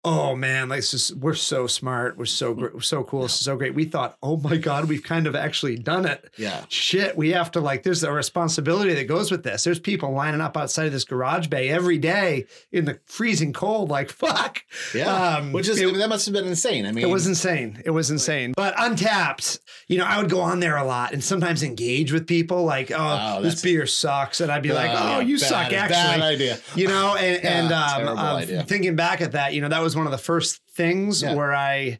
oh 0.07 0.37
man 0.37 0.69
like 0.69 0.83
just 0.83 1.17
we're 1.17 1.35
so 1.35 1.67
smart 1.67 2.19
we're 2.19 2.25
so 2.27 2.53
great 2.53 2.75
we're 2.75 2.81
so 2.81 3.03
cool 3.05 3.25
is 3.25 3.33
so 3.33 3.57
great 3.57 3.75
we 3.75 3.85
thought 3.85 4.17
oh 4.23 4.37
my 4.37 4.57
god 4.57 4.85
we've 4.87 5.03
kind 5.03 5.27
of 5.27 5.35
actually 5.35 5.77
done 5.77 6.05
it 6.05 6.31
Yeah. 6.37 6.65
shit 6.69 7.17
we 7.17 7.31
have 7.33 7.51
to 7.53 7.61
like 7.61 7.85
there's 7.85 8.03
a 8.05 8.13
responsibility 8.13 8.93
that 8.95 9.05
goes 9.05 9.31
with 9.31 9.45
this 9.45 9.65
there's 9.65 9.81
people 9.81 10.13
lining 10.13 10.41
up 10.43 10.57
outside 10.57 10.87
of 10.87 10.93
this 10.93 11.05
garage 11.05 11.47
bay 11.47 11.71
every 11.71 11.97
day 11.99 12.47
in 12.71 12.85
the 12.85 12.99
freezing 13.07 13.53
cold 13.55 13.89
like 13.89 14.11
fuck 14.11 14.63
Yeah. 14.95 15.11
Um, 15.39 15.53
Which 15.53 15.69
is 15.69 15.81
it- 15.81 15.95
that 15.95 16.09
must 16.09 16.27
have 16.27 16.35
been 16.35 16.47
insane. 16.47 16.85
I 16.87 16.93
mean, 16.93 17.05
it 17.05 17.09
was 17.09 17.27
insane. 17.27 17.81
It 17.85 17.91
was 17.91 18.11
insane. 18.11 18.53
But 18.57 18.75
Untappd, 18.77 19.59
you 19.89 19.99
know, 19.99 20.05
I 20.05 20.21
would 20.21 20.29
go 20.31 20.41
on 20.41 20.61
there 20.61 20.77
a 20.77 20.85
lot 20.85 21.13
and 21.13 21.23
sometimes 21.23 21.63
engage 21.63 22.13
with 22.13 22.27
people 22.27 22.65
like, 22.65 22.91
oh, 22.95 23.41
this 23.43 23.63
beer 23.63 23.87
sucks. 23.87 24.41
And 24.41 24.51
I'd 24.53 24.63
be 24.63 24.73
like, 24.73 24.91
oh, 24.91 24.93
yeah, 24.93 25.21
you 25.21 25.39
bad- 25.39 25.47
suck, 25.49 25.71
Bad 25.71 25.93
actually. 25.93 26.23
idea. 26.27 26.59
You 26.75 26.89
know, 26.89 27.15
and, 27.17 27.35
Yeah, 27.45 27.61
and 27.61 28.09
um, 28.09 28.19
um, 28.61 28.67
thinking 28.67 28.97
back 28.97 29.21
at 29.21 29.33
that, 29.33 29.55
you 29.55 29.61
know, 29.61 29.69
that 29.69 29.83
was 29.83 29.94
one 29.97 30.07
of 30.07 30.13
the 30.13 30.19
first 30.19 30.61
things 30.73 31.23
Yeah. 31.23 31.35
where 31.35 31.55
I 31.55 31.99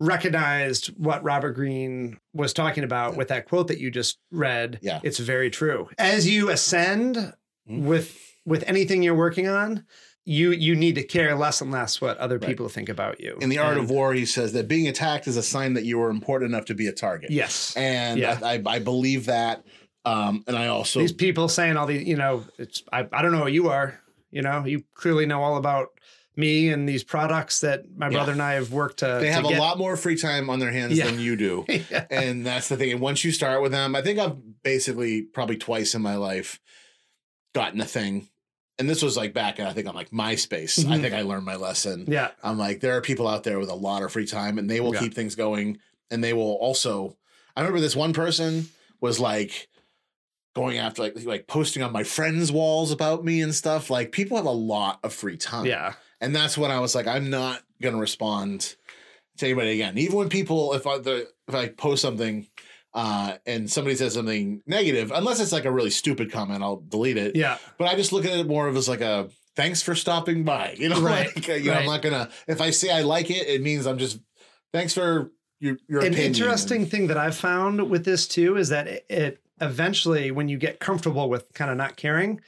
recognized 0.00 0.88
what 0.98 1.22
Robert 1.22 1.52
Greene 1.52 2.18
was 2.34 2.52
talking 2.52 2.84
about 2.84 3.16
with 3.16 3.28
that 3.28 3.46
quote 3.48 3.68
that 3.68 3.78
you 3.78 3.90
just 3.90 4.18
read. 4.30 4.78
Yeah. 4.82 5.00
It's 5.02 5.18
very 5.18 5.48
true. 5.50 5.88
As 5.98 6.28
you 6.28 6.50
ascend 6.50 7.16
Mhm. 7.68 7.82
with 7.84 8.18
with 8.44 8.64
anything 8.66 9.04
you're 9.04 9.14
working 9.14 9.46
on, 9.46 9.84
you 10.24 10.50
you 10.50 10.74
need 10.74 10.96
to 10.96 11.02
care 11.04 11.36
less 11.36 11.60
and 11.60 11.70
less 11.70 12.00
what 12.00 12.18
other 12.18 12.38
Right. 12.38 12.48
people 12.48 12.68
think 12.68 12.88
about 12.88 13.20
you. 13.20 13.38
In 13.40 13.48
the 13.50 13.58
art 13.58 13.76
And- 13.76 13.84
of 13.84 13.90
war, 13.90 14.12
he 14.14 14.26
says 14.26 14.52
that 14.54 14.66
being 14.66 14.88
attacked 14.88 15.28
is 15.28 15.36
a 15.36 15.42
sign 15.44 15.74
that 15.74 15.84
you 15.84 16.00
are 16.02 16.10
important 16.10 16.50
enough 16.52 16.64
to 16.66 16.74
be 16.74 16.88
a 16.88 16.92
target. 16.92 17.30
Yes. 17.30 17.72
And 17.76 18.18
Yeah. 18.18 18.40
I, 18.42 18.54
I, 18.54 18.62
I 18.66 18.78
believe 18.80 19.26
that. 19.26 19.64
Um, 20.04 20.42
and 20.48 20.56
I 20.56 20.66
also 20.66 20.98
these 20.98 21.12
people 21.12 21.46
saying 21.48 21.76
all 21.76 21.86
these, 21.86 22.02
you 22.04 22.16
know, 22.16 22.44
it's 22.58 22.82
I, 22.92 23.06
I 23.12 23.22
don't 23.22 23.30
know 23.30 23.44
who 23.44 23.48
you 23.50 23.68
are. 23.68 24.00
You 24.32 24.42
know, 24.42 24.64
you 24.64 24.82
clearly 24.94 25.26
know 25.26 25.40
all 25.42 25.56
about 25.56 25.90
me 26.36 26.70
and 26.70 26.88
these 26.88 27.04
products 27.04 27.60
that 27.60 27.84
my 27.96 28.06
Yeah. 28.06 28.12
brother 28.12 28.32
and 28.32 28.42
I 28.42 28.54
have 28.54 28.72
worked 28.72 29.00
to. 29.00 29.18
they 29.20 29.26
to 29.26 29.32
have 29.32 29.44
get. 29.44 29.58
a 29.58 29.60
lot 29.60 29.76
more 29.78 29.96
free 29.96 30.16
time 30.16 30.48
on 30.48 30.58
their 30.58 30.72
hands 30.72 30.96
Yeah. 30.96 31.06
than 31.06 31.20
you 31.20 31.36
do. 31.36 31.64
Yeah. 31.90 32.06
and 32.10 32.46
that's 32.46 32.68
the 32.68 32.76
thing. 32.76 32.90
And 32.92 33.00
once 33.00 33.22
you 33.24 33.32
start 33.32 33.60
with 33.62 33.72
them, 33.72 33.94
I 33.94 34.02
think 34.02 34.18
I've 34.18 34.36
basically 34.62 35.22
probably 35.22 35.56
twice 35.56 35.94
in 35.94 36.00
my 36.02 36.16
life 36.16 36.58
gotten 37.54 37.80
a 37.80 37.84
thing. 37.84 38.28
And 38.78 38.88
this 38.88 39.02
was 39.02 39.16
like 39.16 39.34
back, 39.34 39.58
and 39.58 39.68
I 39.68 39.72
think 39.74 39.86
on 39.86 39.94
like 39.94 40.10
MySpace. 40.10 40.78
I 40.88 40.96
Mhm. 40.96 41.02
think 41.02 41.14
I 41.14 41.22
learned 41.22 41.44
my 41.44 41.56
lesson. 41.56 42.06
yeah. 42.08 42.30
I'm 42.42 42.58
like, 42.58 42.80
there 42.80 42.96
are 42.96 43.02
people 43.02 43.28
out 43.28 43.44
there 43.44 43.58
with 43.58 43.68
a 43.68 43.74
lot 43.74 44.02
of 44.02 44.10
free 44.10 44.26
time 44.26 44.58
and 44.58 44.68
they 44.70 44.80
will 44.80 44.92
keep 44.94 45.12
things 45.14 45.34
going. 45.34 45.78
And 46.10 46.24
they 46.24 46.32
will 46.32 46.54
also, 46.54 47.16
I 47.54 47.60
remember 47.60 47.80
this 47.80 47.94
one 47.94 48.12
person 48.14 48.70
was 49.00 49.20
like 49.20 49.68
going 50.54 50.78
after 50.78 51.02
like, 51.02 51.22
like 51.24 51.46
posting 51.46 51.82
on 51.82 51.92
my 51.92 52.02
friends' 52.04 52.50
walls 52.50 52.90
about 52.90 53.24
me 53.24 53.40
and 53.42 53.54
stuff. 53.54 53.88
Like 53.90 54.12
people 54.12 54.36
have 54.38 54.46
a 54.46 54.50
lot 54.50 54.98
of 55.02 55.12
free 55.12 55.36
time. 55.36 55.66
Yeah. 55.66 55.94
And 56.22 56.34
that's 56.34 56.56
when 56.56 56.70
I 56.70 56.80
was 56.80 56.94
like, 56.94 57.06
I'm 57.06 57.28
not 57.30 57.62
gonna 57.82 57.98
respond 57.98 58.76
to 59.38 59.46
anybody 59.46 59.72
again. 59.72 59.98
Even 59.98 60.16
when 60.16 60.28
people, 60.28 60.72
if 60.72 60.86
I 60.86 60.98
the, 60.98 61.28
if 61.48 61.54
I 61.54 61.68
post 61.68 62.00
something 62.02 62.46
uh, 62.94 63.34
and 63.44 63.70
somebody 63.70 63.96
says 63.96 64.14
something 64.14 64.62
negative, 64.66 65.10
unless 65.14 65.40
it's 65.40 65.52
like 65.52 65.64
a 65.64 65.72
really 65.72 65.90
stupid 65.90 66.30
comment, 66.30 66.62
I'll 66.62 66.82
delete 66.88 67.16
it. 67.16 67.34
Yeah. 67.36 67.58
But 67.78 67.88
I 67.88 67.96
just 67.96 68.12
look 68.12 68.24
at 68.24 68.38
it 68.38 68.46
more 68.46 68.68
of 68.68 68.76
as 68.76 68.88
like 68.88 69.00
a 69.00 69.28
thanks 69.56 69.82
for 69.82 69.94
stopping 69.94 70.44
by. 70.44 70.76
You 70.78 70.88
know, 70.90 71.00
Right, 71.00 71.34
like, 71.34 71.48
you 71.48 71.70
know, 71.70 71.74
I'm 71.74 71.86
not 71.86 72.02
gonna. 72.02 72.30
If 72.46 72.60
I 72.60 72.70
say 72.70 72.90
I 72.90 73.02
like 73.02 73.30
it, 73.30 73.48
it 73.48 73.60
means 73.62 73.86
I'm 73.86 73.98
just 73.98 74.20
thanks 74.72 74.94
for 74.94 75.32
your 75.60 75.78
your 75.88 76.00
An 76.00 76.12
opinion. 76.12 76.26
interesting 76.34 76.86
thing 76.86 77.08
that 77.08 77.16
I've 77.16 77.36
found 77.36 77.90
with 77.90 78.04
this 78.04 78.28
too 78.28 78.56
is 78.56 78.68
that 78.68 78.86
it, 78.86 79.06
it 79.08 79.42
eventually, 79.60 80.30
when 80.30 80.48
you 80.48 80.58
get 80.58 80.78
comfortable 80.80 81.28
with 81.28 81.52
kind 81.54 81.70
of 81.70 81.76
not 81.76 81.96
caring, 81.96 82.40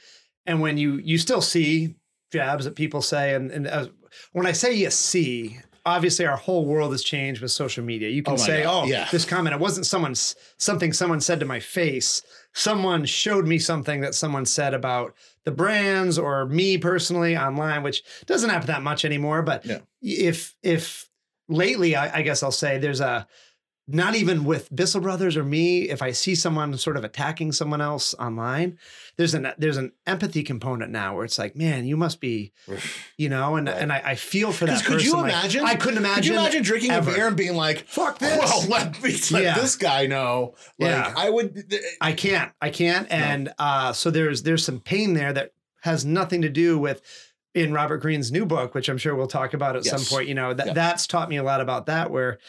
and 0.45 0.61
when 0.61 0.77
you 0.77 0.95
you 0.95 1.17
still 1.17 1.41
see 1.41 1.95
jabs 2.31 2.65
that 2.65 2.75
people 2.75 3.01
say, 3.01 3.33
and 3.33 3.51
and 3.51 3.67
uh, 3.67 3.87
when 4.33 4.45
I 4.45 4.51
say 4.51 4.73
you 4.73 4.89
see. 4.91 5.59
Obviously, 5.87 6.25
our 6.25 6.35
whole 6.35 6.65
world 6.65 6.93
has 6.93 7.03
changed 7.03 7.43
with 7.43 7.51
social 7.51 7.83
media. 7.83 8.09
You 8.09 8.23
can 8.23 8.33
Oh 8.33 8.37
say, 8.37 8.63
God, 8.63 8.85
"Oh, 8.85 8.87
yeah. 8.87 9.07
this 9.11 9.23
comment. 9.23 9.53
It 9.53 9.61
wasn't 9.61 9.85
someone's 9.85 10.35
something 10.57 10.91
someone 10.91 11.21
said 11.21 11.39
to 11.41 11.45
my 11.45 11.59
face. 11.59 12.23
Someone 12.55 13.05
showed 13.05 13.45
me 13.45 13.59
something 13.59 14.01
that 14.01 14.15
someone 14.15 14.45
said 14.47 14.73
about 14.73 15.13
the 15.43 15.51
brands 15.51 16.17
or 16.17 16.47
me 16.47 16.79
personally 16.79 17.37
online, 17.37 17.83
which 17.83 18.01
doesn't 18.25 18.49
happen 18.49 18.65
that 18.65 18.81
much 18.81 19.05
anymore. 19.05 19.43
But 19.43 19.63
Yeah. 19.63 19.77
if 20.01 20.55
if 20.63 21.07
lately, 21.49 21.95
I, 21.95 22.17
I 22.17 22.21
guess 22.23 22.41
I'll 22.41 22.49
say 22.49 22.79
there's 22.79 22.99
a 22.99 23.27
not 23.87 24.15
even 24.15 24.45
with 24.45 24.75
Bissell 24.75 25.01
Brothers 25.01 25.37
or 25.37 25.43
me, 25.43 25.83
if 25.89 26.01
I 26.01 26.11
see 26.11 26.33
someone 26.33 26.75
sort 26.77 26.97
of 26.97 27.03
attacking 27.03 27.51
someone 27.51 27.81
else 27.81 28.15
online, 28.15 28.79
there's 29.17 29.35
an 29.35 29.51
there's 29.59 29.77
an 29.77 29.91
empathy 30.07 30.41
component 30.41 30.91
now 30.91 31.15
where 31.15 31.23
it's 31.23 31.37
like, 31.37 31.55
man, 31.55 31.85
you 31.85 31.95
must 31.95 32.19
be, 32.19 32.51
you 33.17 33.29
know, 33.29 33.55
and 33.57 33.67
Right. 33.67 33.77
and 33.81 33.93
I, 33.93 34.01
I 34.03 34.15
feel 34.15 34.51
for 34.51 34.65
that. 34.65 34.83
Could 34.83 35.03
you 35.03 35.11
person, 35.13 35.21
like, 35.27 35.33
imagine? 35.33 35.65
I 35.65 35.75
couldn't 35.75 35.99
imagine. 35.99 36.15
Could 36.15 36.25
you 36.25 36.33
imagine 36.39 36.63
drinking 36.63 36.91
ever. 36.91 37.11
a 37.11 37.13
beer 37.13 37.27
and 37.27 37.37
being 37.37 37.55
like, 37.55 37.87
Fuck 37.87 38.17
this. 38.19 38.37
Well, 38.39 38.65
let 38.69 39.03
me 39.03 39.15
let 39.31 39.43
Yeah. 39.43 39.55
this 39.55 39.75
guy 39.75 40.07
know. 40.07 40.55
Like, 40.79 40.89
Yeah. 40.89 41.13
I 41.15 41.29
would. 41.29 41.73
I 42.01 42.13
can't. 42.13 42.51
I 42.61 42.71
can't. 42.71 43.07
And 43.11 43.53
uh, 43.59 43.93
so 43.93 44.09
there's 44.09 44.41
there's 44.43 44.65
some 44.65 44.79
pain 44.79 45.13
there 45.13 45.31
that 45.33 45.51
has 45.81 46.03
nothing 46.05 46.41
to 46.41 46.49
do 46.49 46.79
with 46.79 47.01
in 47.53 47.71
Robert 47.71 47.99
Greene's 47.99 48.31
new 48.31 48.45
book, 48.47 48.73
which 48.73 48.89
I'm 48.89 48.97
sure 48.97 49.13
we'll 49.15 49.27
talk 49.27 49.53
about 49.53 49.75
at 49.75 49.85
Yes. 49.85 49.93
some 50.07 50.17
point. 50.17 50.27
You 50.27 50.33
know 50.33 50.53
that 50.55 50.65
Yeah. 50.67 50.73
that's 50.73 51.05
taught 51.05 51.29
me 51.29 51.37
a 51.37 51.43
lot 51.43 51.61
about 51.61 51.85
that. 51.85 52.09
Where 52.09 52.39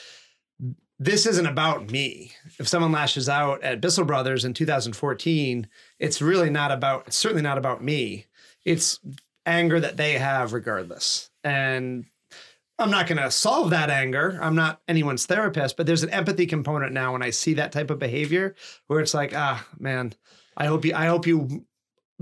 this 0.99 1.27
isn't 1.27 1.47
about 1.47 1.91
me. 1.91 2.33
If 2.59 2.69
someone 2.69 2.93
lashes 2.93 3.29
out 3.29 3.63
at 3.63 3.81
Bissell 3.81 4.05
Brothers 4.05 4.45
in 4.45 4.55
2014, 4.55 5.69
it's 5.99 6.23
really 6.23 6.51
not 6.51 6.73
about. 6.73 7.09
It's 7.09 7.19
certainly 7.19 7.43
not 7.43 7.59
about 7.59 7.83
me. 7.83 8.27
It's 8.65 8.99
anger 9.45 9.79
that 9.79 9.97
they 9.97 10.15
have, 10.15 10.53
regardless. 10.53 11.31
And 11.45 12.07
I'm 12.79 12.91
not 12.91 13.07
going 13.07 13.23
to 13.23 13.31
solve 13.31 13.71
that 13.71 13.91
anger. 13.91 14.39
I'm 14.43 14.55
not 14.55 14.81
anyone's 14.89 15.27
therapist, 15.27 15.77
but 15.77 15.87
there's 15.87 16.03
an 16.03 16.11
empathy 16.11 16.47
component 16.47 16.93
now 16.93 17.13
when 17.13 17.23
I 17.23 17.31
see 17.31 17.55
that 17.55 17.73
type 17.73 17.91
of 17.91 17.99
behavior 17.99 18.55
where 18.87 19.01
it's 19.01 19.15
like, 19.15 19.35
ah, 19.35 19.67
man, 19.79 20.13
I 20.57 20.67
hope 20.67 20.85
you, 20.85 20.95
I 20.95 21.07
hope 21.07 21.27
you 21.27 21.65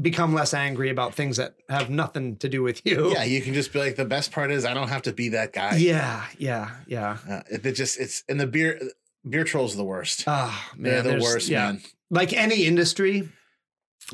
become 0.00 0.35
less 0.35 0.52
angry 0.54 0.90
about 0.90 1.14
things 1.14 1.37
that 1.37 1.54
have 1.68 1.88
nothing 1.90 2.37
to 2.38 2.48
do 2.48 2.62
with 2.62 2.85
you. 2.85 3.12
Yeah, 3.12 3.24
you 3.24 3.40
can 3.40 3.54
just 3.54 3.72
be 3.72 3.78
like, 3.78 3.96
the 3.96 4.04
best 4.04 4.33
part 4.33 4.50
is 4.50 4.64
I 4.64 4.74
don't 4.74 4.88
have 4.88 5.02
to 5.02 5.12
be 5.12 5.28
that 5.30 5.52
guy. 5.52 5.76
yeah, 5.76 6.24
yeah, 6.38 6.70
yeah. 6.87 7.18
Uh, 7.28 7.42
it, 7.50 7.64
it 7.64 7.72
just 7.72 7.98
it's 8.00 8.24
and 8.28 8.40
the 8.40 8.46
beer 8.46 8.80
beer 9.28 9.44
trolls 9.44 9.74
are 9.74 9.78
the 9.78 9.85
worst. 9.85 10.24
Ah, 10.26 10.70
man, 10.76 11.04
They're 11.04 11.16
the 11.16 11.22
worst, 11.22 11.48
yeah. 11.48 11.66
man. 11.66 11.83
Like 12.11 12.33
any 12.33 12.64
industry, 12.66 13.28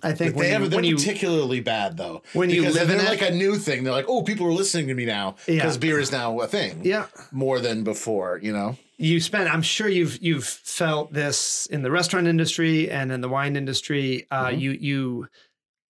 I 0.03 0.13
think 0.13 0.37
they 0.37 0.51
have, 0.51 0.63
you, 0.63 0.69
they're 0.69 0.85
you 0.85 0.97
particularly 0.97 1.61
bad 1.61 1.97
though. 1.97 2.23
when 2.33 2.49
you 2.51 2.63
live 2.71 2.91
in 2.91 2.99
they're 2.99 3.07
it, 3.13 3.21
like 3.21 3.23
a 3.31 3.35
new 3.35 3.57
thing. 3.57 3.83
They're 3.83 3.93
like, 3.93 4.05
oh, 4.09 4.23
people 4.23 4.47
are 4.47 4.53
listening 4.53 4.87
to 4.89 4.95
me 4.95 5.05
now 5.07 5.37
Yeah. 5.49 5.55
because 5.57 5.79
beer 5.79 5.99
is 5.99 6.13
now 6.13 6.39
a 6.41 6.47
thing. 6.47 6.83
yeah, 6.85 7.07
more 7.33 7.59
than 7.59 7.83
before. 7.85 8.39
You 8.43 8.53
know. 8.53 8.77
you 8.99 9.19
spend 9.19 9.49
i'm 9.49 9.63
sure 9.63 9.89
you've 9.89 10.19
you've 10.23 10.45
felt 10.45 11.11
this 11.15 11.65
in 11.71 11.81
the 11.83 11.91
restaurant 11.91 12.27
industry 12.27 12.91
and 12.91 13.11
in 13.11 13.23
the 13.23 13.31
wine 13.31 13.57
industry 13.57 14.27
uh 14.31 14.49
Mhm. 14.49 14.61
you 14.61 14.71
you 14.73 15.29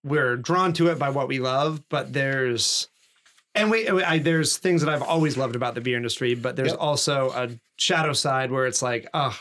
we're 0.05 0.37
drawn 0.37 0.73
to 0.75 0.89
it 0.89 0.99
by 0.99 1.11
what 1.11 1.29
we 1.29 1.39
love 1.39 1.83
but 1.89 2.13
there's 2.13 2.89
and 3.55 3.71
we 3.71 3.89
I, 3.89 4.19
there's 4.19 4.57
things 4.59 4.83
that 4.83 4.91
i've 4.93 5.03
always 5.03 5.37
loved 5.37 5.57
about 5.57 5.75
the 5.75 5.81
beer 5.81 5.97
industry 5.97 6.35
but 6.35 6.57
there's 6.57 6.71
Yep. 6.71 6.79
also 6.81 7.31
a 7.31 7.49
shadow 7.77 8.13
side 8.13 8.51
where 8.51 8.67
it's 8.67 8.83
like 8.83 9.07
oh 9.15 9.39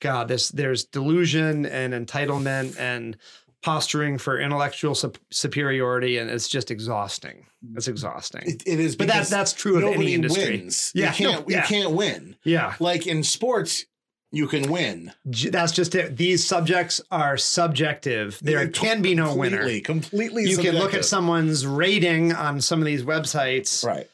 god 0.00 0.28
this 0.28 0.48
there's 0.50 0.84
delusion 0.84 1.66
and 1.66 1.92
entitlement 1.92 2.78
and 2.78 3.16
posturing 3.62 4.16
for 4.16 4.40
intellectual 4.40 4.94
sup- 4.94 5.18
superiority 5.30 6.16
and 6.16 6.30
it's 6.30 6.48
just 6.48 6.70
exhausting 6.70 7.44
it's 7.74 7.88
exhausting 7.88 8.40
It, 8.46 8.62
it 8.66 8.80
is, 8.80 8.96
but 8.96 9.06
that's 9.06 9.18
because 9.18 9.28
that's 9.28 9.52
true 9.52 9.76
of 9.86 9.94
any 9.94 10.14
industry 10.14 10.52
wins. 10.60 10.92
Yeah, 10.94 11.08
you 11.10 11.14
can't. 11.26 11.50
yeah. 11.50 11.56
You 11.58 11.62
can't 11.64 11.90
win. 11.90 12.36
yeah 12.42 12.74
Like 12.80 13.06
in 13.06 13.22
sports, 13.22 13.84
you 14.32 14.46
can 14.46 14.70
win. 14.70 15.12
J- 15.28 15.50
That's 15.50 15.72
just 15.72 15.94
it. 15.94 16.16
These 16.16 16.46
subjects 16.46 17.00
are 17.10 17.36
subjective. 17.36 18.38
There 18.42 18.58
They're 18.58 18.68
can 18.68 19.02
be 19.02 19.14
no 19.14 19.34
winner. 19.34 19.58
Completely, 19.58 19.80
completely. 19.80 20.42
You 20.44 20.58
can 20.58 20.76
look 20.76 20.94
at 20.94 21.04
someone's 21.04 21.66
rating 21.66 22.32
on 22.32 22.60
some 22.60 22.78
of 22.80 22.86
these 22.86 23.02
websites, 23.02 23.84
right. 23.84 24.08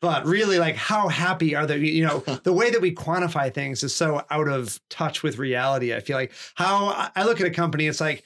but 0.00 0.24
really, 0.24 0.58
like, 0.58 0.76
how 0.76 1.08
happy 1.08 1.54
are 1.56 1.66
they? 1.66 1.78
You 1.78 2.06
know, 2.06 2.18
the 2.44 2.52
way 2.52 2.70
that 2.70 2.80
we 2.80 2.94
quantify 2.94 3.52
things 3.52 3.82
is 3.82 3.94
so 3.94 4.22
out 4.30 4.48
of 4.48 4.80
touch 4.88 5.22
with 5.22 5.38
reality. 5.38 5.94
I 5.94 6.00
feel 6.00 6.16
like 6.16 6.32
how 6.54 7.10
I 7.16 7.24
look 7.24 7.40
at 7.40 7.46
a 7.46 7.50
company, 7.50 7.86
it's 7.86 8.00
like, 8.00 8.22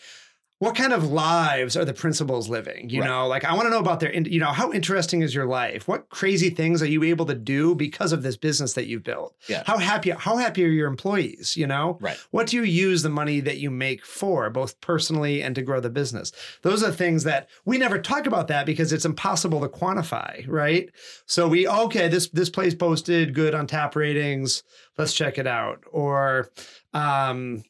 what 0.60 0.74
kind 0.76 0.92
of 0.92 1.10
lives 1.10 1.74
are 1.74 1.86
the 1.86 1.94
principals 1.94 2.50
living? 2.50 2.90
You 2.90 3.00
Right. 3.00 3.06
know, 3.08 3.26
like 3.26 3.44
I 3.46 3.54
want 3.54 3.64
to 3.64 3.70
know 3.70 3.78
about 3.78 3.98
their, 4.00 4.12
you 4.14 4.38
know, 4.38 4.52
how 4.52 4.70
interesting 4.74 5.22
is 5.22 5.34
your 5.34 5.46
life? 5.46 5.88
What 5.88 6.10
crazy 6.10 6.50
things 6.50 6.82
are 6.82 6.86
you 6.86 7.02
able 7.02 7.24
to 7.26 7.34
do 7.34 7.74
because 7.74 8.12
of 8.12 8.22
this 8.22 8.36
business 8.36 8.74
that 8.74 8.86
you've 8.86 9.02
built? 9.02 9.34
Yeah. 9.48 9.62
How 9.66 9.78
happy, 9.78 10.10
how 10.10 10.36
happy 10.36 10.62
are 10.62 10.68
your 10.68 10.86
employees? 10.86 11.56
You 11.56 11.66
know, 11.66 11.96
Right. 12.02 12.18
what 12.30 12.46
do 12.46 12.56
you 12.58 12.62
use 12.62 13.02
the 13.02 13.08
money 13.08 13.40
that 13.40 13.56
you 13.56 13.70
make 13.70 14.04
for, 14.04 14.50
both 14.50 14.78
personally 14.82 15.42
and 15.42 15.54
to 15.54 15.62
grow 15.62 15.80
the 15.80 15.88
business? 15.88 16.30
Those 16.60 16.82
are 16.82 16.92
things 16.92 17.24
that 17.24 17.48
we 17.64 17.78
never 17.78 17.98
talk 17.98 18.26
about 18.26 18.48
that 18.48 18.66
because 18.66 18.92
it's 18.92 19.06
impossible 19.06 19.62
to 19.62 19.68
quantify, 19.68 20.44
right? 20.46 20.90
So 21.24 21.48
we 21.48 21.66
okay, 21.66 22.08
this 22.08 22.28
this 22.28 22.50
place 22.50 22.74
posted 22.74 23.34
good 23.34 23.54
on 23.54 23.66
tap 23.66 23.96
ratings. 23.96 24.62
Let's 24.98 25.14
check 25.14 25.38
it 25.38 25.46
out. 25.46 25.84
Or 25.90 26.50
um, 26.92 27.64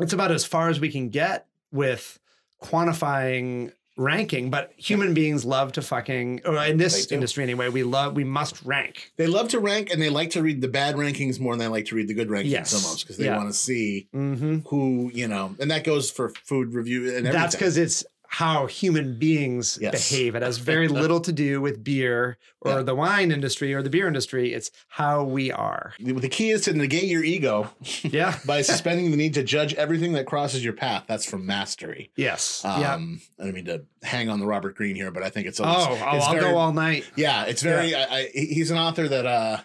it's 0.00 0.12
about 0.12 0.32
as 0.32 0.44
far 0.44 0.68
as 0.70 0.80
we 0.80 0.90
can 0.90 1.08
get 1.08 1.46
with 1.72 2.18
quantifying 2.62 3.72
ranking. 3.98 4.50
But 4.50 4.72
human 4.76 5.14
beings 5.14 5.44
love 5.44 5.72
to 5.72 5.82
fucking, 5.82 6.42
or 6.44 6.56
in 6.64 6.76
this 6.76 7.10
industry 7.10 7.42
anyway, 7.44 7.68
we 7.70 7.82
love 7.82 8.14
we 8.14 8.24
must 8.24 8.62
rank. 8.62 9.12
They 9.16 9.26
love 9.26 9.48
to 9.48 9.58
rank 9.60 9.90
and 9.90 10.00
they 10.02 10.10
like 10.10 10.30
to 10.30 10.42
read 10.42 10.60
the 10.60 10.68
bad 10.68 10.96
rankings 10.96 11.40
more 11.40 11.54
than 11.54 11.60
they 11.60 11.68
like 11.68 11.86
to 11.86 11.94
read 11.94 12.08
the 12.08 12.14
good 12.14 12.28
rankings 12.28 12.50
Yes. 12.50 12.74
almost 12.74 13.04
because 13.04 13.16
they 13.16 13.24
Yeah. 13.26 13.36
want 13.36 13.48
to 13.48 13.54
see 13.54 14.08
hmm 14.12 14.58
who, 14.66 15.10
you 15.14 15.28
know, 15.28 15.54
and 15.58 15.70
that 15.70 15.84
goes 15.84 16.10
for 16.10 16.30
food 16.44 16.74
review 16.74 17.02
and 17.04 17.08
everything. 17.26 17.32
That's 17.32 17.54
because 17.54 17.76
it's 17.76 18.04
how 18.28 18.66
human 18.66 19.18
beings 19.18 19.78
Yes. 19.80 20.10
behave. 20.10 20.34
It 20.34 20.42
has 20.42 20.58
very 20.72 20.88
little 20.88 21.20
to 21.20 21.32
do 21.32 21.60
with 21.60 21.82
beer 21.82 22.38
or 22.60 22.72
Yeah. 22.78 22.82
the 22.82 22.94
wine 22.94 23.30
industry 23.32 23.72
or 23.74 23.82
the 23.82 23.90
beer 23.90 24.06
industry. 24.06 24.52
It's 24.52 24.70
how 24.88 25.24
we 25.24 25.50
are. 25.52 25.94
the, 26.00 26.28
key 26.28 26.50
is 26.50 26.62
to 26.62 26.72
negate 26.72 27.04
your 27.04 27.24
ego 27.24 27.70
Yeah. 28.02 28.38
by 28.44 28.62
suspending 28.62 29.10
the 29.10 29.16
need 29.16 29.34
to 29.34 29.42
judge 29.42 29.74
everything 29.74 30.12
that 30.14 30.26
crosses 30.26 30.64
your 30.64 30.72
path. 30.74 31.04
That's 31.06 31.24
from 31.24 31.46
mastery. 31.46 32.10
yes. 32.16 32.64
Um, 32.64 32.80
yeah. 32.80 32.94
I 33.40 33.44
don't 33.44 33.54
mean 33.54 33.64
to 33.66 33.84
hang 34.02 34.28
on 34.28 34.40
the 34.40 34.46
Robert 34.46 34.74
Greene 34.76 34.96
here, 34.96 35.10
but 35.10 35.22
I 35.22 35.30
think 35.30 35.46
it's 35.46 35.60
Oh, 35.60 35.64
always, 35.64 36.00
oh, 36.02 36.16
it's 36.16 36.26
I'll 36.26 36.32
very- 36.34 36.44
go 36.52 36.56
all 36.58 36.72
night. 36.72 37.04
Yeah, 37.16 37.44
it's 37.44 37.62
very. 37.62 37.94
I, 37.94 38.02
I, 38.04 38.28
he's 38.32 38.70
an 38.70 38.78
author 38.78 39.08
that 39.08 39.26
uh, 39.26 39.58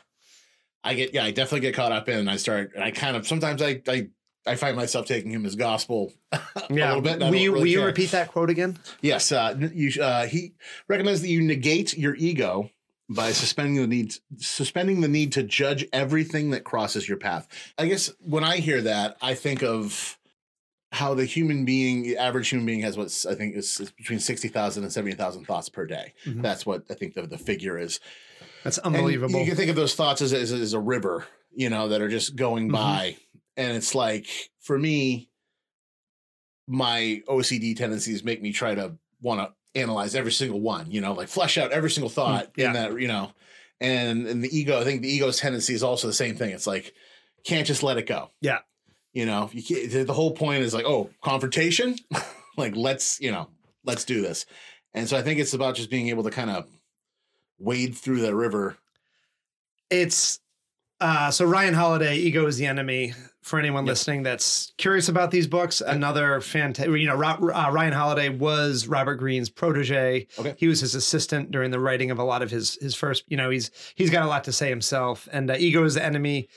I 0.83 0.93
get. 0.95 1.13
Yeah, 1.13 1.23
I 1.25 1.31
definitely 1.31 1.59
get 1.61 1.75
caught 1.75 1.91
up 1.91 2.09
in. 2.09 2.17
And 2.19 2.29
I 2.29 2.37
start. 2.37 2.71
And 2.75 2.83
I 2.83 2.91
kind 2.91 3.15
of 3.15 3.27
sometimes 3.27 3.61
I 3.61 3.81
I 3.87 4.09
I 4.45 4.55
find 4.55 4.75
myself 4.75 5.05
taking 5.05 5.31
him 5.31 5.45
as 5.45 5.55
gospel 5.55 6.13
a 6.31 6.39
Yeah. 6.69 6.87
little 6.95 7.01
bit. 7.01 7.19
Will 7.19 7.35
you, 7.35 7.51
really 7.51 7.59
will 7.63 7.67
you 7.67 7.83
repeat 7.85 8.11
that 8.11 8.29
quote 8.31 8.49
again? 8.49 8.77
Yes, 9.01 9.31
uh, 9.31 9.55
you. 9.73 10.01
Uh, 10.01 10.25
he 10.25 10.53
recommends 10.87 11.21
that 11.21 11.29
you 11.29 11.41
negate 11.41 11.97
your 11.97 12.15
ego 12.15 12.69
by 13.09 13.31
suspending 13.33 13.75
the 13.75 13.87
need 13.87 14.15
suspending 14.37 15.01
the 15.01 15.07
need 15.07 15.33
to 15.33 15.43
judge 15.43 15.85
everything 15.93 16.51
that 16.51 16.63
crosses 16.63 17.07
your 17.07 17.17
path. 17.17 17.47
I 17.77 17.85
guess 17.87 18.11
when 18.19 18.43
I 18.43 18.57
hear 18.57 18.81
that, 18.81 19.17
I 19.21 19.33
think 19.35 19.61
of 19.63 20.17
how 20.93 21.13
the 21.13 21.25
human 21.25 21.63
being, 21.63 22.03
the 22.03 22.17
average 22.17 22.49
human 22.49 22.65
being, 22.65 22.81
has 22.81 22.97
what 22.97 23.07
I 23.29 23.35
think 23.35 23.55
is, 23.55 23.79
is 23.79 23.91
between 23.91 24.19
sixty 24.19 24.47
thousand 24.47 24.83
and 24.83 24.91
seventy 24.91 25.15
thousand 25.15 25.45
thoughts 25.45 25.69
per 25.69 25.85
day. 25.85 26.13
Mhm. 26.25 26.41
That's 26.41 26.65
what 26.65 26.83
I 26.89 26.95
think 26.95 27.13
the, 27.13 27.27
the 27.27 27.37
figure 27.37 27.77
is. 27.77 27.99
That's 28.63 28.77
And 28.79 28.95
unbelievable. 28.95 29.39
you 29.39 29.45
can 29.45 29.55
think 29.55 29.69
of 29.69 29.75
those 29.75 29.93
thoughts 29.95 30.21
as, 30.21 30.33
as, 30.33 30.51
as 30.51 30.73
a 30.73 30.79
river, 30.79 31.25
you 31.55 31.69
know, 31.69 31.87
that 31.89 32.01
are 32.01 32.09
just 32.09 32.35
going 32.35 32.69
Mhm. 32.69 32.73
by. 32.73 33.17
And 33.61 33.77
it's 33.77 33.93
like, 33.93 34.27
for 34.59 34.77
me, 34.79 35.29
my 36.67 37.21
OCD 37.27 37.75
tendencies 37.75 38.23
make 38.23 38.41
me 38.41 38.51
try 38.51 38.73
to 38.73 38.97
want 39.21 39.39
to 39.39 39.79
analyze 39.79 40.15
every 40.15 40.31
single 40.31 40.59
one, 40.59 40.89
you 40.89 40.99
know, 40.99 41.13
like 41.13 41.27
flesh 41.27 41.59
out 41.59 41.71
every 41.71 41.91
single 41.91 42.09
hmm, 42.09 42.15
thought 42.15 42.51
yeah. 42.55 42.67
in 42.67 42.73
that, 42.73 42.99
you 42.99 43.07
know, 43.07 43.31
and, 43.79 44.25
and 44.25 44.43
the 44.43 44.57
ego, 44.57 44.81
I 44.81 44.83
think 44.83 45.03
the 45.03 45.13
ego's 45.13 45.37
tendency 45.37 45.75
is 45.75 45.83
also 45.83 46.07
the 46.07 46.13
same 46.13 46.35
thing. 46.35 46.49
It's 46.49 46.65
like, 46.65 46.93
can't 47.45 47.67
just 47.67 47.83
let 47.83 47.97
it 47.97 48.07
go. 48.07 48.31
Yeah. 48.41 48.59
You 49.13 49.27
know, 49.27 49.51
you 49.53 49.61
can't, 49.61 50.07
the 50.07 50.13
whole 50.13 50.31
point 50.31 50.63
is 50.63 50.73
like, 50.73 50.85
oh, 50.85 51.11
confrontation, 51.21 51.97
like 52.57 52.75
let's, 52.75 53.21
you 53.21 53.31
know, 53.31 53.47
let's 53.85 54.05
do 54.05 54.21
this. 54.21 54.47
And 54.95 55.07
so 55.07 55.17
I 55.17 55.21
think 55.21 55.39
it's 55.39 55.53
about 55.53 55.75
just 55.75 55.91
being 55.91 56.09
able 56.09 56.23
to 56.23 56.31
kind 56.31 56.49
of 56.49 56.67
wade 57.59 57.95
through 57.95 58.21
that 58.21 58.33
river 58.33 58.77
it's 59.91 60.39
uh, 61.01 61.31
so 61.31 61.45
Ryan 61.45 61.73
Holiday, 61.73 62.15
Ego 62.17 62.45
is 62.47 62.57
the 62.57 62.65
Enemy. 62.67 63.13
For 63.41 63.57
anyone 63.57 63.85
Yep. 63.87 63.91
listening 63.91 64.21
that's 64.21 64.71
curious 64.77 65.09
about 65.09 65.31
these 65.31 65.47
books, 65.47 65.81
another 65.81 66.39
fantastic. 66.41 66.95
You 66.95 67.07
know, 67.07 67.15
Ro- 67.15 67.49
uh, 67.51 67.71
Ryan 67.71 67.91
Holiday 67.93 68.29
was 68.29 68.87
Robert 68.87 69.15
Greene's 69.15 69.49
protege. 69.49 70.27
Okay. 70.37 70.53
He 70.59 70.67
was 70.67 70.81
his 70.81 70.93
assistant 70.93 71.49
during 71.49 71.71
the 71.71 71.79
writing 71.79 72.11
of 72.11 72.19
a 72.19 72.23
lot 72.23 72.43
of 72.43 72.51
his 72.51 72.75
his 72.75 72.93
first. 72.93 73.23
You 73.29 73.37
know, 73.37 73.49
he's 73.49 73.71
he's 73.95 74.11
got 74.11 74.23
a 74.23 74.27
lot 74.27 74.43
to 74.43 74.51
say 74.53 74.69
himself. 74.69 75.27
And 75.31 75.49
uh, 75.49 75.55
Ego 75.57 75.83
is 75.85 75.95
the 75.95 76.05
Enemy. 76.05 76.49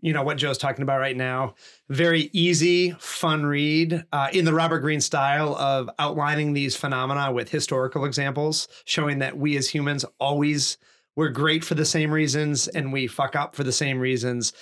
You 0.00 0.14
know 0.14 0.22
what 0.22 0.38
Joe's 0.38 0.56
talking 0.56 0.82
about 0.82 0.98
right 0.98 1.14
now. 1.16 1.56
Very 1.90 2.30
easy, 2.32 2.92
fun 2.98 3.44
read 3.44 4.06
uh, 4.10 4.28
in 4.32 4.46
the 4.46 4.54
Robert 4.54 4.78
Greene 4.80 5.02
style 5.02 5.54
of 5.56 5.90
outlining 5.98 6.54
these 6.54 6.74
phenomena 6.74 7.30
with 7.32 7.50
historical 7.50 8.06
examples, 8.06 8.66
showing 8.86 9.18
that 9.18 9.36
we 9.36 9.58
as 9.58 9.68
humans 9.68 10.06
always 10.18 10.78
we're 11.16 11.28
great 11.28 11.64
for 11.64 11.74
the 11.74 11.84
same 11.84 12.10
reasons 12.10 12.68
and 12.68 12.92
we 12.92 13.06
fuck 13.06 13.34
up 13.36 13.54
for 13.54 13.64
the 13.64 13.72
same 13.72 13.98
reasons 13.98 14.52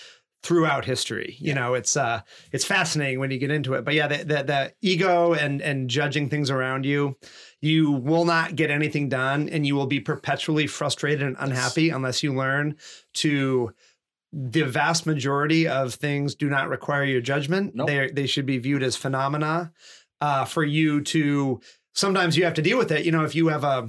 throughout 0.43 0.85
history. 0.85 1.37
You 1.41 1.49
Yeah. 1.49 1.55
know, 1.55 1.75
it's 1.75 1.97
uh 1.97 2.21
it's 2.53 2.65
fascinating 2.65 3.19
when 3.19 3.31
you 3.31 3.39
get 3.39 3.51
into 3.51 3.75
it. 3.75 3.85
But 3.85 3.95
yeah, 3.95 4.07
the, 4.07 4.19
the 4.19 4.43
the 4.45 4.73
ego 4.83 5.35
and 5.35 5.61
and 5.61 5.91
judging 5.91 6.29
things 6.29 6.51
around 6.51 6.87
you, 6.87 7.17
you 7.61 7.91
will 7.91 8.25
not 8.25 8.55
get 8.55 8.71
anything 8.71 9.09
done 9.09 9.49
and 9.49 9.67
you 9.67 9.75
will 9.75 9.87
be 9.87 10.01
perpetually 10.01 10.67
frustrated 10.69 11.23
and 11.27 11.37
unhappy 11.41 11.91
unless 11.91 12.23
you 12.23 12.33
learn 12.35 12.77
to 13.15 13.73
the 14.33 14.63
vast 14.63 15.07
majority 15.07 15.67
of 15.67 15.95
things 15.95 16.35
do 16.35 16.49
not 16.49 16.69
require 16.69 17.03
your 17.05 17.21
judgment. 17.21 17.75
Nope. 17.75 17.89
They 17.89 18.11
they 18.11 18.27
should 18.27 18.47
be 18.47 18.59
viewed 18.59 18.83
as 18.83 18.95
phenomena 18.95 19.73
uh, 20.21 20.45
for 20.45 20.65
you 20.65 21.01
to. 21.03 21.61
Sometimes 21.95 22.37
you 22.37 22.45
have 22.45 22.55
to 22.55 22.63
deal 22.63 22.79
with 22.79 22.93
it. 22.93 23.05
You 23.05 23.11
know, 23.11 23.25
if 23.25 23.35
you 23.35 23.49
have 23.49 23.65
a 23.65 23.89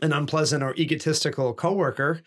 an 0.00 0.12
unpleasant 0.12 0.62
or 0.62 0.74
egotistical 0.76 1.52
coworker, 1.54 2.22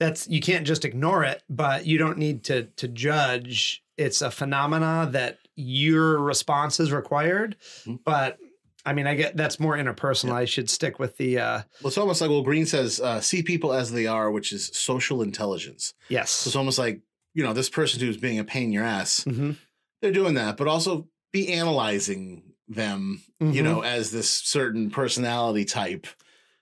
that's 0.00 0.28
you 0.28 0.40
can't 0.40 0.66
just 0.66 0.84
ignore 0.84 1.24
it. 1.24 1.42
But 1.48 1.86
you 1.86 1.98
don't 1.98 2.18
need 2.18 2.44
to 2.44 2.64
to 2.64 2.88
judge. 2.88 3.82
It's 3.96 4.20
a 4.22 4.30
phenomena 4.30 5.08
that 5.12 5.38
your 5.54 6.18
response 6.18 6.80
is 6.80 6.92
required. 6.92 7.56
Mhm. 7.86 8.00
But 8.04 8.38
I 8.84 8.92
mean, 8.92 9.06
I 9.06 9.14
get 9.14 9.36
that's 9.36 9.58
more 9.58 9.76
interpersonal. 9.76 10.32
I 10.32 10.44
should 10.44 10.68
stick 10.70 10.98
with 10.98 11.16
the 11.16 11.38
uh, 11.38 11.62
Well, 11.82 11.88
it's 11.88 11.98
almost 11.98 12.20
like 12.20 12.30
well, 12.30 12.42
Greene 12.42 12.66
says, 12.66 13.00
uh, 13.00 13.20
see 13.20 13.42
people 13.42 13.72
as 13.72 13.90
they 13.90 14.06
are, 14.06 14.30
which 14.30 14.52
is 14.52 14.66
social 14.74 15.22
intelligence. 15.22 15.86
So 15.88 15.94
yes. 16.08 16.46
it's 16.46 16.56
almost 16.56 16.78
like 16.78 17.00
you 17.34 17.42
know 17.42 17.52
this 17.52 17.68
person 17.70 18.00
who's 18.00 18.16
being 18.16 18.38
a 18.38 18.44
pain 18.44 18.64
in 18.64 18.72
your 18.72 18.84
ass. 18.84 19.24
Mhm. 19.24 19.56
They're 20.02 20.12
doing 20.12 20.34
that, 20.34 20.56
but 20.56 20.68
also 20.68 21.08
be 21.32 21.52
analyzing 21.52 22.42
them, 22.68 23.22
you 23.40 23.46
Mhm. 23.62 23.64
know, 23.64 23.80
as 23.80 24.10
this 24.10 24.28
certain 24.30 24.90
personality 24.90 25.64
type. 25.64 26.06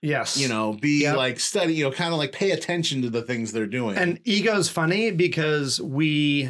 Yes. 0.01 0.37
You 0.37 0.47
know, 0.47 0.73
be 0.73 1.01
Yep. 1.03 1.17
like 1.17 1.39
study, 1.39 1.73
you 1.73 1.83
know, 1.85 1.91
kind 1.91 2.11
of 2.13 2.19
like 2.19 2.31
pay 2.31 2.51
attention 2.51 3.01
to 3.01 3.09
the 3.09 3.21
things 3.23 3.51
they're 3.51 3.65
doing. 3.65 3.97
And 3.97 4.19
ego's 4.23 4.69
funny 4.69 5.11
because 5.11 5.81
we 5.81 6.49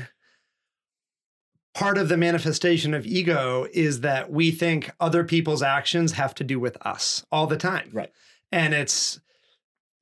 part 1.73 1.97
of 1.97 2.10
the 2.10 2.17
manifestation 2.17 2.93
of 2.93 3.05
ego 3.05 3.67
is 3.73 4.01
that 4.01 4.31
we 4.31 4.51
think 4.51 4.91
other 4.99 5.23
people's 5.23 5.62
actions 5.62 6.13
have 6.13 6.34
to 6.36 6.43
do 6.43 6.60
with 6.60 6.77
us 6.86 7.25
all 7.31 7.47
the 7.47 7.58
time. 7.58 7.89
Right. 7.93 8.12
And 8.51 8.73
it's 8.73 9.19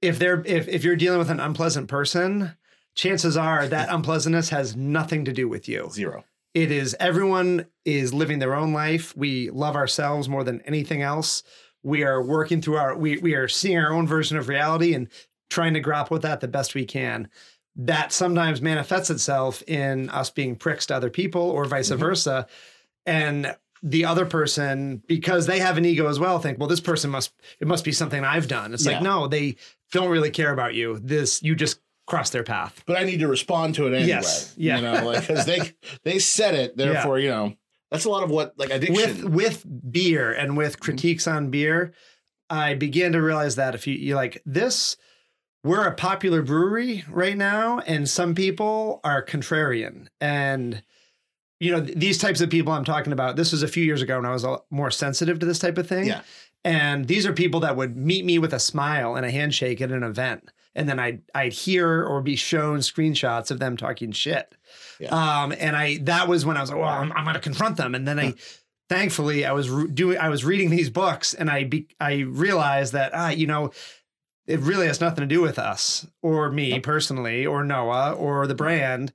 if 0.02 0.20
they're 0.20 0.44
if 0.46 0.68
if 0.68 0.84
you're 0.84 0.96
dealing 0.96 1.20
with 1.20 1.30
an 1.32 1.40
unpleasant 1.40 1.88
person, 1.88 2.56
chances 2.96 3.38
are 3.38 3.68
that 3.70 3.90
unpleasantness 3.90 4.50
has 4.50 4.76
nothing 4.76 5.26
to 5.26 5.34
do 5.34 5.48
with 5.48 5.68
you. 5.68 5.90
zero. 5.92 6.26
It 6.54 6.72
is 6.72 6.96
everyone 7.00 7.66
is 7.84 8.14
living 8.14 8.38
their 8.40 8.54
own 8.56 8.74
life. 8.74 9.16
We 9.18 9.50
love 9.50 9.76
ourselves 9.76 10.30
more 10.30 10.44
than 10.44 10.62
anything 10.62 11.02
else. 11.02 11.42
We 11.84 12.04
are 12.04 12.22
working 12.22 12.62
through 12.62 12.78
our 12.78 12.96
we 12.98 13.18
we 13.18 13.34
are 13.36 13.48
seeing 13.48 13.78
our 13.78 13.92
own 13.94 14.08
version 14.08 14.38
of 14.38 14.48
reality 14.50 14.94
and 14.94 15.08
trying 15.50 15.74
to 15.76 15.80
grapple 15.80 16.16
with 16.16 16.22
that 16.24 16.40
the 16.40 16.48
best 16.48 16.74
we 16.76 16.86
can. 16.86 17.30
That 17.76 18.12
sometimes 18.12 18.62
manifests 18.62 19.10
itself 19.10 19.62
in 19.68 20.10
us 20.10 20.30
being 20.30 20.56
pricks 20.56 20.86
to 20.88 20.96
other 20.96 21.10
people 21.10 21.42
or 21.42 21.66
vice 21.66 21.90
Mhm. 21.92 21.98
versa. 21.98 22.48
And 23.06 23.56
the 23.82 24.06
other 24.06 24.26
person, 24.26 25.04
because 25.08 25.46
they 25.46 25.60
have 25.60 25.78
an 25.78 25.84
ego 25.84 26.08
as 26.08 26.18
well, 26.18 26.40
think, 26.40 26.58
well, 26.58 26.70
this 26.70 26.80
person 26.80 27.10
must 27.12 27.34
it 27.60 27.68
must 27.68 27.84
be 27.84 27.92
something 27.92 28.24
I've 28.24 28.48
done. 28.48 28.74
It's 28.74 28.86
Yeah. 28.86 28.94
like, 28.94 29.02
no, 29.02 29.28
they 29.28 29.56
don't 29.92 30.10
really 30.10 30.32
care 30.32 30.54
about 30.54 30.74
you. 30.74 31.00
This 31.04 31.44
you 31.44 31.54
just 31.56 31.80
crossed 32.08 32.32
their 32.34 32.44
path. 32.44 32.82
But 32.86 32.98
I 32.98 33.04
need 33.04 33.20
to 33.20 33.28
respond 33.28 33.76
to 33.76 33.84
it 33.88 33.94
anyway. 33.94 34.08
Yes. 34.08 34.54
Yeah. 34.58 34.78
You 34.78 34.82
know, 34.84 35.06
like 35.06 35.28
because 35.28 35.46
they 35.46 35.60
they 36.04 36.20
said 36.20 36.56
it, 36.56 36.78
therefore, 36.78 37.20
you 37.20 37.30
know, 37.30 37.56
that's 37.94 38.06
a 38.06 38.10
lot 38.10 38.24
of 38.24 38.30
what 38.30 38.54
like 38.58 38.72
addiction. 38.72 39.32
with 39.32 39.64
with 39.64 39.92
beer 39.92 40.34
and 40.34 40.58
with 40.58 40.74
Mm-hmm. 40.74 40.84
critiques 40.84 41.28
on 41.28 41.50
beer, 41.50 41.94
I 42.50 42.74
began 42.74 43.14
to 43.14 43.22
realize 43.22 43.56
that 43.56 43.76
if 43.76 43.88
you 43.88 43.94
you 43.96 44.16
like 44.16 44.42
this, 44.46 44.98
we're 45.64 45.88
a 45.88 45.94
popular 45.96 46.42
brewery 46.42 47.06
right 47.08 47.38
now, 47.38 47.80
and 47.80 48.10
some 48.10 48.36
people 48.36 49.00
are 49.06 49.24
contrarian. 49.24 50.08
And 50.20 50.84
you 51.60 51.72
know, 51.72 51.80
these 51.80 52.18
types 52.18 52.42
of 52.42 52.50
people 52.50 52.74
I'm 52.74 52.84
talking 52.84 53.14
about, 53.14 53.38
this 53.38 53.54
was 53.54 53.64
a 53.64 53.70
few 53.70 53.86
years 53.86 54.02
ago 54.02 54.18
when 54.18 54.26
I 54.26 54.32
was 54.34 54.46
more 54.70 54.92
sensitive 54.92 55.40
to 55.40 55.46
this 55.46 55.60
type 55.60 55.78
of 55.78 55.88
thing. 55.88 56.08
Yeah. 56.08 56.22
And 56.66 57.08
these 57.08 57.26
are 57.26 57.32
people 57.32 57.62
that 57.62 57.78
would 57.78 57.96
meet 57.96 58.26
me 58.26 58.38
with 58.40 58.54
a 58.54 58.60
smile 58.60 59.16
and 59.16 59.26
a 59.26 59.32
handshake 59.32 59.80
at 59.80 59.92
an 59.92 60.04
event. 60.04 60.50
And 60.76 60.90
then 60.90 61.00
I'd 61.00 61.22
I'd 61.36 61.54
hear 61.54 62.04
or 62.04 62.22
be 62.22 62.36
shown 62.36 62.80
screenshots 62.80 63.52
of 63.52 63.60
them 63.60 63.78
talking 63.78 64.12
shit. 64.12 64.56
Yeah. 65.00 65.10
Um, 65.10 65.54
and 65.58 65.76
I 65.76 65.98
that 66.04 66.28
was 66.28 66.46
when 66.46 66.58
I 66.58 66.62
was 66.62 66.70
like, 66.70 66.80
well, 66.80 66.90
I'm, 66.90 67.12
I'm 67.14 67.26
gonna 67.26 67.40
confront 67.40 67.78
them. 67.78 67.96
And 67.96 68.08
then 68.08 68.20
I 68.20 68.34
thankfully, 68.90 69.46
I 69.46 69.54
was 69.54 69.70
re- 69.70 69.90
doing, 69.90 70.18
I 70.18 70.30
was 70.30 70.46
reading 70.46 70.70
these 70.70 70.90
books, 70.90 71.34
and 71.34 71.50
I 71.50 71.64
be, 71.64 71.88
I 72.00 72.20
realized 72.20 72.94
that 72.94 73.12
ah, 73.14 73.30
you 73.30 73.48
know, 73.48 73.72
it 74.46 74.60
really 74.60 74.88
has 74.88 75.02
nothing 75.02 75.22
to 75.22 75.28
do 75.28 75.42
with 75.42 75.58
us 75.58 76.06
or 76.22 76.52
me 76.52 76.80
personally 76.80 77.46
or 77.46 77.64
Noah 77.64 78.14
or 78.14 78.48
the 78.48 78.56
brand. 78.56 79.14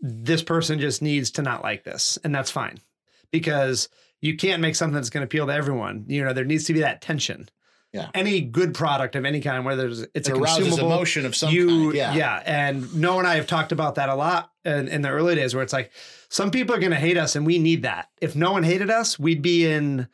This 0.00 0.42
person 0.42 0.78
just 0.78 1.00
needs 1.00 1.30
to 1.32 1.42
not 1.42 1.62
like 1.62 1.84
this, 1.84 2.18
and 2.24 2.34
that's 2.34 2.50
fine 2.50 2.78
because 3.30 3.88
you 4.20 4.36
can't 4.36 4.62
make 4.62 4.76
something 4.76 4.94
that's 4.94 5.10
going 5.10 5.22
to 5.22 5.26
appeal 5.26 5.46
to 5.46 5.54
everyone. 5.54 6.04
You 6.08 6.24
know, 6.24 6.32
there 6.32 6.44
needs 6.44 6.64
to 6.64 6.72
be 6.72 6.80
that 6.80 7.00
tension. 7.00 7.48
Yeah. 7.92 8.08
Any 8.14 8.40
good 8.40 8.72
product 8.74 9.16
of 9.16 9.24
any 9.26 9.40
kind, 9.40 9.64
whether 9.66 9.86
it's, 9.86 10.06
it's 10.14 10.28
It 10.28 10.36
a 10.36 10.40
consumable, 10.40 10.78
emotion 10.86 11.26
of 11.26 11.36
some 11.36 11.52
you, 11.52 11.66
kind. 11.66 11.94
Yeah. 11.94 12.14
yeah. 12.14 12.42
And 12.46 12.94
Noah 12.94 13.18
and 13.18 13.26
I 13.26 13.34
have 13.36 13.46
talked 13.46 13.70
about 13.72 13.96
that 13.96 14.08
a 14.08 14.14
lot 14.14 14.50
in, 14.64 14.88
in 14.88 15.02
the 15.02 15.10
early 15.10 15.34
days 15.34 15.54
where 15.54 15.62
it's 15.62 15.72
like, 15.74 15.90
some 16.30 16.50
people 16.50 16.74
are 16.74 16.78
going 16.80 16.92
to 16.92 16.96
hate 16.96 17.18
us 17.18 17.36
and 17.36 17.44
we 17.44 17.58
need 17.58 17.82
that. 17.82 18.08
If 18.22 18.34
no 18.34 18.52
one 18.52 18.62
hated 18.62 18.88
us, 18.90 19.18
we'd 19.18 19.42
be 19.42 19.66
in 19.66 20.08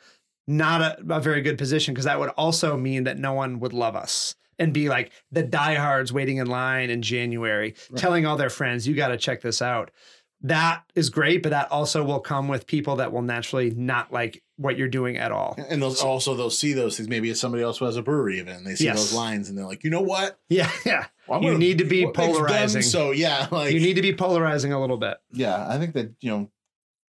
not 0.49 0.81
a, 0.81 0.99
a 1.09 1.21
very 1.21 1.41
good 1.43 1.57
position 1.59 1.95
because 1.95 2.07
that 2.07 2.19
would 2.19 2.31
also 2.31 2.77
mean 2.77 3.05
that 3.05 3.19
no 3.19 3.33
one 3.35 3.61
would 3.61 3.73
love 3.73 3.95
us 3.95 4.35
and 4.59 4.75
be 4.75 4.89
like 4.89 5.13
the 5.31 5.45
diehards 5.45 6.13
waiting 6.13 6.39
in 6.39 6.49
line 6.49 6.91
in 6.91 7.01
January, 7.01 7.75
Right. 7.91 8.01
telling 8.01 8.27
all 8.27 8.37
their 8.37 8.51
friends, 8.51 8.89
you 8.89 8.97
got 8.97 9.09
to 9.09 9.17
check 9.17 9.41
this 9.41 9.63
out. 9.63 9.93
That 10.43 10.85
is 10.95 11.11
great, 11.11 11.43
but 11.43 11.51
that 11.51 11.71
also 11.73 12.05
will 12.05 12.21
come 12.21 12.47
with 12.47 12.67
people 12.69 12.97
that 12.97 13.13
will 13.13 13.23
naturally 13.23 13.71
not 13.71 14.13
like 14.13 14.43
what 14.57 14.79
you're 14.79 14.87
doing 14.89 15.17
at 15.17 15.33
all. 15.33 15.57
And 15.69 15.83
they'll 15.83 15.95
also 16.05 16.35
they'll 16.37 16.49
see 16.51 16.73
those 16.75 16.97
things. 16.97 17.09
Maybe 17.09 17.29
it's 17.29 17.41
somebody 17.41 17.63
else 17.65 17.79
who 17.79 17.87
has 17.87 17.97
a 17.97 18.03
brewery 18.03 18.39
even. 18.39 18.55
And 18.55 18.65
they 18.67 18.77
see 18.77 18.85
Yes. 18.85 18.97
those 18.99 19.13
lines 19.13 19.49
and 19.49 19.59
they're 19.59 19.67
like, 19.67 19.83
you 19.83 19.91
know 19.91 20.01
what? 20.01 20.39
Yeah, 20.49 20.71
yeah. 20.87 21.07
Well, 21.27 21.43
You 21.43 21.49
gonna- 21.49 21.59
need 21.59 21.79
to 21.79 21.85
be 21.85 22.07
polarizing. 22.07 22.83
So 22.83 23.11
yeah, 23.11 23.49
like 23.53 23.73
you 23.75 23.81
need 23.81 23.95
to 23.95 24.03
be 24.03 24.13
polarizing 24.15 24.73
a 24.73 24.81
little 24.81 24.97
bit. 24.97 25.17
yeah, 25.33 25.67
I 25.69 25.77
think 25.79 25.95
that 25.95 26.13
you 26.21 26.31
know, 26.31 26.51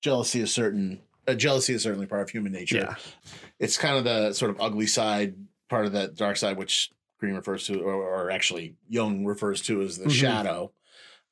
jealousy 0.03 0.41
is 0.41 0.53
certain. 0.53 1.01
Uh, 1.27 1.35
jealousy 1.35 1.75
is 1.75 1.83
certainly 1.83 2.07
part 2.07 2.23
of 2.23 2.31
human 2.31 2.53
nature. 2.53 2.77
Yeah. 2.79 2.95
It's 3.59 3.77
kind 3.77 3.99
of 3.99 4.05
the 4.05 4.33
sort 4.33 4.51
of 4.51 4.59
ugly 4.61 4.87
side, 4.87 5.35
part 5.69 5.85
of 5.85 5.93
that 5.93 6.15
dark 6.17 6.39
side, 6.39 6.57
which 6.57 6.91
Greene 7.21 7.35
refers 7.35 7.67
to, 7.67 7.79
or, 7.83 7.93
or 7.93 8.31
actually 8.31 8.77
Jung 8.89 9.27
refers 9.27 9.61
to 9.63 9.83
as 9.83 9.99
the 9.99 10.07
Mhm. 10.07 10.13
shadow. 10.13 10.73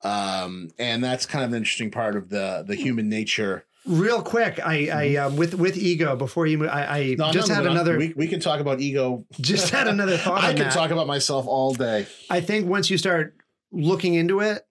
Um, 0.06 0.70
and 0.78 1.02
that's 1.02 1.26
kind 1.26 1.44
of 1.44 1.50
an 1.50 1.56
interesting 1.56 1.90
part 1.90 2.16
of 2.16 2.28
the 2.28 2.64
the 2.66 2.74
human 2.76 3.08
nature. 3.08 3.64
Real 3.86 4.20
quick, 4.20 4.58
I, 4.64 4.88
I 4.92 5.16
um, 5.16 5.36
with 5.36 5.54
with 5.54 5.76
ego 5.76 6.16
before 6.16 6.46
you, 6.46 6.58
move, 6.58 6.70
I, 6.70 6.82
I 6.98 7.14
No, 7.18 7.30
just 7.32 7.48
not 7.48 7.56
had 7.58 7.66
on. 7.66 7.72
another, 7.72 7.98
We, 7.98 8.12
we 8.16 8.26
can 8.26 8.40
talk 8.40 8.60
about 8.60 8.80
ego. 8.80 9.24
just 9.40 9.70
had 9.70 9.86
another 9.88 10.16
thought. 10.16 10.42
I 10.44 10.52
can 10.54 10.64
that. 10.64 10.72
talk 10.72 10.90
about 10.90 11.06
myself 11.06 11.46
all 11.46 11.72
day. 11.74 12.06
I 12.30 12.40
think 12.40 12.68
once 12.68 12.90
you 12.90 12.98
start 12.98 13.36
looking 13.72 14.14
into 14.14 14.40
it, 14.40 14.66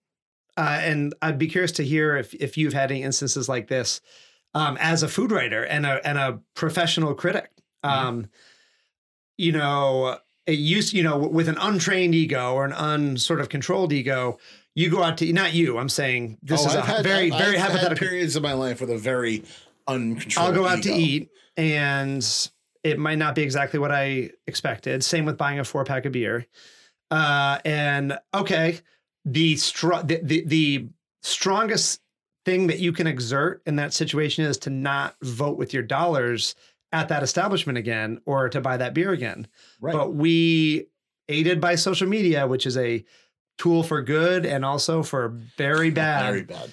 uh, 0.56 0.78
and 0.82 1.14
I'd 1.22 1.38
be 1.38 1.48
curious 1.48 1.72
to 1.72 1.82
hear 1.82 2.16
if 2.16 2.34
if 2.34 2.56
you've 2.56 2.74
had 2.74 2.90
any 2.90 3.02
instances 3.02 3.48
like 3.48 3.68
this 3.68 4.00
um, 4.54 4.76
as 4.80 5.02
a 5.02 5.08
food 5.08 5.30
writer 5.32 5.64
and 5.64 5.84
a 5.86 6.06
and 6.06 6.18
a 6.18 6.40
professional 6.54 7.14
critic. 7.14 7.50
Mm-hmm. 7.84 8.06
Um, 8.08 8.26
you 9.38 9.52
know, 9.52 10.18
it 10.46 10.58
used 10.58 10.92
you 10.92 11.02
know 11.02 11.18
with 11.18 11.48
an 11.48 11.56
untrained 11.58 12.14
ego 12.14 12.52
or 12.54 12.64
an 12.64 12.72
unsort 12.72 13.40
of 13.40 13.48
controlled 13.48 13.92
ego, 13.92 14.38
you 14.76 14.90
go 14.90 15.02
out 15.02 15.18
to 15.18 15.32
not 15.32 15.52
you. 15.54 15.78
I'm 15.78 15.88
saying 15.88 16.38
this 16.42 16.62
Oh, 16.64 16.68
is 16.68 16.76
I've 16.76 16.84
a 16.84 16.86
had- 16.86 17.02
very 17.02 17.32
I've- 17.32 17.42
very 17.42 17.56
I've 17.56 17.62
hypothetical. 17.72 18.06
periods 18.06 18.36
of 18.36 18.42
my 18.44 18.52
life 18.52 18.80
with 18.80 18.90
a 18.90 18.98
very 18.98 19.42
uncontrolled. 19.88 20.48
I'll 20.48 20.54
go 20.54 20.68
out 20.68 20.82
to 20.84 20.92
eat 20.92 21.30
and 21.56 22.24
it 22.84 22.98
might 22.98 23.18
not 23.18 23.34
be 23.34 23.42
exactly 23.42 23.80
what 23.80 23.90
I 23.90 24.30
expected. 24.46 25.02
Same 25.02 25.24
with 25.24 25.36
buying 25.36 25.58
a 25.58 25.64
four 25.64 25.84
pack 25.84 26.04
of 26.04 26.12
beer. 26.12 26.46
Uh, 27.10 27.58
and 27.64 28.18
okay, 28.34 28.78
the, 29.24 29.56
str- 29.56 30.02
the, 30.04 30.20
the, 30.22 30.44
the 30.44 30.88
strongest 31.22 32.00
thing 32.44 32.66
that 32.68 32.78
you 32.78 32.92
can 32.92 33.06
exert 33.06 33.62
in 33.66 33.76
that 33.76 33.92
situation 33.92 34.44
is 34.44 34.58
to 34.58 34.70
not 34.70 35.16
vote 35.22 35.56
with 35.56 35.72
your 35.74 35.82
dollars 35.82 36.54
at 36.92 37.08
that 37.08 37.22
establishment 37.22 37.76
again 37.78 38.20
or 38.26 38.48
to 38.48 38.60
buy 38.60 38.76
that 38.76 38.94
beer 38.94 39.10
again. 39.12 39.48
Right. 39.80 39.92
But 39.92 40.14
we, 40.14 40.86
aided 41.28 41.60
by 41.60 41.74
social 41.74 42.06
media, 42.08 42.46
which 42.46 42.66
is 42.66 42.76
a 42.76 43.04
tool 43.58 43.82
for 43.82 44.02
good 44.02 44.44
and 44.46 44.64
also 44.64 45.02
for 45.02 45.28
very 45.56 45.90
bad. 45.90 46.30
Very 46.30 46.42
bad. 46.42 46.70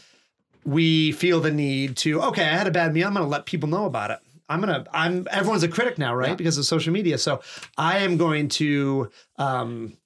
we 0.65 1.11
feel 1.11 1.39
the 1.41 1.51
need 1.51 1.97
to 1.97 2.21
okay 2.21 2.43
i 2.43 2.49
had 2.55 2.67
a 2.67 2.71
bad 2.71 2.93
meal 2.93 3.07
i'm 3.07 3.13
going 3.13 3.25
to 3.25 3.29
let 3.29 3.45
people 3.45 3.67
know 3.69 3.85
about 3.85 4.11
it. 4.11 4.19
I'm 4.49 4.61
going 4.61 4.83
to 4.83 4.89
i'm 4.95 5.27
everyone's 5.31 5.63
a 5.63 5.67
critic 5.67 5.97
now 5.97 6.13
right? 6.15 6.29
Yeah. 6.29 6.35
because 6.35 6.57
of 6.57 6.65
social 6.65 6.93
media. 6.93 7.17
So 7.17 7.41
i 7.77 7.99
am 7.99 8.17
going 8.17 8.47
to 8.49 9.09
um 9.37 9.97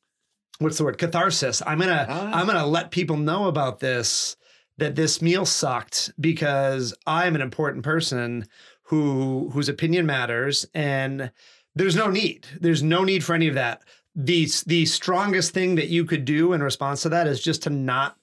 what's 0.59 0.77
the 0.77 0.83
word? 0.83 0.97
Catharsis. 0.97 1.61
I'm 1.65 1.77
going 1.79 1.89
to 1.89 2.05
Ah. 2.09 2.31
i'm 2.33 2.45
going 2.47 2.57
to 2.57 2.65
let 2.65 2.91
people 2.91 3.17
know 3.17 3.47
about 3.47 3.79
this 3.79 4.35
that 4.77 4.95
this 4.95 5.21
meal 5.21 5.45
sucked 5.45 6.11
because 6.19 6.93
i'm 7.07 7.35
an 7.35 7.41
important 7.41 7.83
person 7.83 8.45
who 8.83 9.49
whose 9.53 9.69
opinion 9.69 10.05
matters 10.05 10.65
and 10.73 11.31
there's 11.75 11.95
no 11.95 12.09
need. 12.09 12.47
There's 12.59 12.81
no 12.81 13.03
need 13.03 13.23
for 13.23 13.35
any 13.35 13.47
of 13.47 13.53
that 13.55 13.83
the 14.17 14.49
the 14.65 14.85
strongest 14.87 15.53
thing 15.53 15.75
that 15.75 15.89
you 15.89 16.03
could 16.03 16.25
do 16.25 16.51
in 16.51 16.63
response 16.63 17.03
to 17.03 17.09
that 17.09 17.27
is 17.27 17.39
just 17.39 17.63
to 17.63 17.69
not 17.69 18.17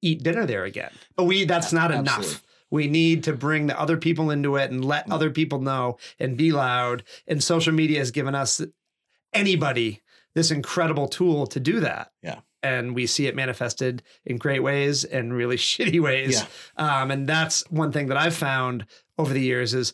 eat 0.00 0.22
dinner 0.22 0.46
there 0.46 0.64
again. 0.64 0.92
But 1.16 1.24
we 1.24 1.44
that's 1.44 1.72
not 1.72 1.90
enough. 1.90 2.42
We 2.70 2.86
need 2.86 3.24
to 3.24 3.32
bring 3.32 3.66
the 3.66 3.78
other 3.78 3.96
people 3.96 4.30
into 4.30 4.54
it 4.54 4.70
and 4.70 4.84
let 4.84 5.10
other 5.10 5.28
people 5.28 5.60
know 5.60 5.98
and 6.20 6.36
be 6.36 6.52
loud. 6.52 7.02
And 7.26 7.42
social 7.42 7.72
media 7.72 7.98
has 7.98 8.12
given 8.12 8.36
us 8.36 8.62
anybody 9.32 10.02
this 10.36 10.52
incredible 10.52 11.08
tool 11.08 11.48
to 11.48 11.58
do 11.58 11.80
that. 11.80 12.12
Yeah. 12.22 12.40
And 12.62 12.94
we 12.94 13.06
see 13.06 13.26
it 13.26 13.34
manifested 13.34 14.04
in 14.24 14.36
great 14.36 14.62
ways 14.62 15.02
and 15.02 15.32
really 15.32 15.56
shitty 15.56 16.00
ways. 16.00 16.44
Um, 16.76 17.10
and 17.10 17.28
that's 17.28 17.68
one 17.70 17.90
thing 17.90 18.06
that 18.06 18.16
I've 18.16 18.36
found 18.36 18.86
over 19.18 19.32
the 19.32 19.40
years 19.40 19.74
is 19.74 19.92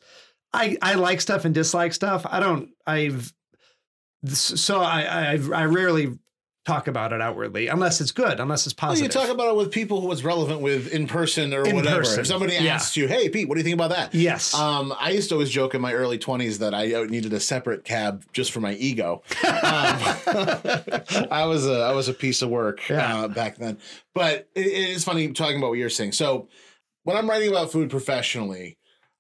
I, 0.52 0.76
I 0.82 0.94
like 0.94 1.22
stuff 1.22 1.46
and 1.46 1.54
dislike 1.54 1.94
stuff. 1.94 2.26
I 2.28 2.40
don't, 2.40 2.70
I've, 2.86 3.32
so 4.34 4.80
I, 4.80 5.34
I, 5.34 5.40
I 5.54 5.64
rarely 5.64 6.18
talk 6.64 6.88
about 6.88 7.12
it 7.12 7.20
outwardly 7.20 7.68
unless 7.68 8.00
it's 8.00 8.10
good, 8.10 8.40
unless 8.40 8.66
it's 8.66 8.74
Well, 8.82 8.88
positive. 8.90 9.14
you 9.14 9.20
talk 9.20 9.30
about 9.32 9.50
it 9.50 9.56
with 9.56 9.70
people 9.70 10.00
who 10.00 10.10
it's 10.10 10.24
relevant 10.24 10.60
with 10.62 10.92
in 10.92 11.06
person 11.06 11.54
or 11.54 11.64
In 11.64 11.76
whatever. 11.76 11.98
person, 12.00 12.20
If 12.20 12.26
somebody 12.26 12.54
yeah. 12.54 12.74
asks 12.74 12.96
you, 12.96 13.06
"Hey, 13.06 13.28
Pete, 13.28 13.46
what 13.48 13.54
do 13.54 13.60
you 13.60 13.64
think 13.64 13.74
about 13.74 13.90
that?" 13.90 14.12
yes. 14.12 14.52
Um, 14.52 14.92
I 14.98 15.10
used 15.10 15.28
to 15.28 15.36
always 15.36 15.48
joke 15.50 15.76
in 15.76 15.80
my 15.80 15.92
early 15.92 16.18
twenties 16.18 16.58
that 16.58 16.74
I 16.74 16.86
needed 17.04 17.32
a 17.32 17.38
separate 17.38 17.84
cab 17.84 18.24
just 18.32 18.50
for 18.50 18.58
my 18.60 18.72
ego. 18.74 19.22
Um, 19.46 19.52
I 21.30 21.44
was 21.46 21.66
a 21.66 21.82
I 21.82 21.92
was 21.92 22.08
a 22.08 22.14
piece 22.14 22.42
of 22.42 22.48
work 22.50 22.88
Yeah. 22.88 23.16
uh, 23.24 23.28
back 23.28 23.56
then, 23.58 23.78
but 24.14 24.48
it, 24.54 24.66
it 24.66 24.88
is 24.90 25.04
funny 25.04 25.28
talking 25.32 25.58
about 25.58 25.68
what 25.70 25.78
you're 25.78 25.88
saying. 25.90 26.12
So 26.12 26.48
when 27.04 27.16
I'm 27.16 27.28
writing 27.30 27.48
about 27.50 27.70
food 27.70 27.90
professionally, 27.90 28.76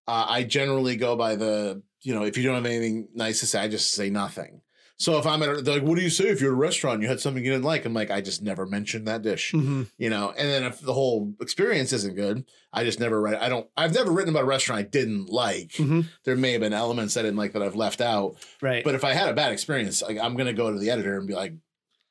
uh, 0.08 0.26
I 0.28 0.42
generally 0.42 0.96
go 0.96 1.14
by 1.16 1.36
the 1.36 1.82
you 2.02 2.14
know 2.14 2.24
if 2.24 2.36
you 2.36 2.42
don't 2.42 2.54
have 2.56 2.66
anything 2.66 3.08
nice 3.14 3.40
to 3.40 3.46
say, 3.46 3.60
I 3.60 3.68
just 3.68 3.92
say 3.92 4.10
nothing. 4.10 4.60
So 4.98 5.18
if 5.18 5.26
I'm 5.26 5.42
at 5.42 5.62
they're 5.64 5.74
like, 5.74 5.82
what 5.82 5.96
do 5.96 6.02
you 6.02 6.08
say 6.10 6.28
if 6.28 6.40
you're 6.40 6.52
at 6.52 6.54
a 6.54 6.56
restaurant 6.56 6.94
and 6.94 7.02
you 7.02 7.08
had 7.08 7.20
something 7.20 7.44
you 7.44 7.50
didn't 7.50 7.64
like? 7.66 7.84
I'm 7.84 7.92
like, 7.92 8.10
I 8.10 8.22
just 8.22 8.42
never 8.42 8.64
mentioned 8.64 9.06
that 9.06 9.20
dish 9.22 9.52
Mhm. 9.52 9.88
you 9.98 10.08
know 10.08 10.32
and 10.36 10.48
then 10.48 10.62
if 10.64 10.80
the 10.80 10.92
whole 10.94 11.34
experience 11.40 11.92
isn't 11.92 12.14
good 12.16 12.44
i 12.72 12.82
just 12.84 12.98
never 13.00 13.20
write. 13.20 13.40
i 13.40 13.48
don't 13.48 13.68
i've 13.76 13.94
never 13.94 14.10
written 14.10 14.30
about 14.30 14.42
a 14.44 14.46
restaurant 14.46 14.78
i 14.78 14.82
didn't 14.82 15.28
like 15.28 15.72
Mhm. 15.72 16.06
there 16.24 16.36
may 16.36 16.52
have 16.52 16.60
been 16.60 16.72
elements 16.72 17.16
i 17.16 17.22
didn't 17.22 17.36
like 17.36 17.52
that 17.52 17.62
i've 17.62 17.76
left 17.76 18.00
out 18.00 18.36
Right. 18.62 18.82
but 18.84 18.94
if 18.94 19.04
i 19.04 19.12
had 19.12 19.28
a 19.28 19.34
bad 19.34 19.52
experience 19.52 20.02
like 20.02 20.18
i'm 20.18 20.36
gonna 20.36 20.52
go 20.52 20.72
to 20.72 20.78
the 20.78 20.90
editor 20.90 21.16
and 21.18 21.26
be 21.26 21.34
like 21.34 21.52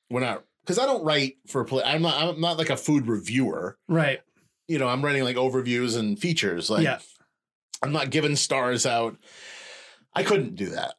we're 0.10 0.20
not 0.22 0.44
because 0.62 0.78
i 0.80 0.86
don't 0.86 1.04
write 1.04 1.38
for 1.48 1.68
i'm 1.84 2.02
not 2.02 2.16
i'm 2.22 2.40
not 2.42 2.58
like 2.58 2.70
a 2.70 2.78
food 2.78 3.08
reviewer 3.08 3.78
right. 3.88 4.22
you 4.68 4.78
know 4.80 4.88
i'm 4.88 5.04
writing 5.04 5.24
like 5.24 5.36
overviews 5.38 5.98
and 5.98 6.20
features 6.20 6.70
like 6.70 6.84
Yeah. 6.84 7.00
i'm 7.84 7.92
not 7.92 8.10
giving 8.12 8.36
stars 8.36 8.86
out 8.86 9.18
i 10.14 10.24
couldn't 10.24 10.56
do 10.56 10.68
that 10.70 10.96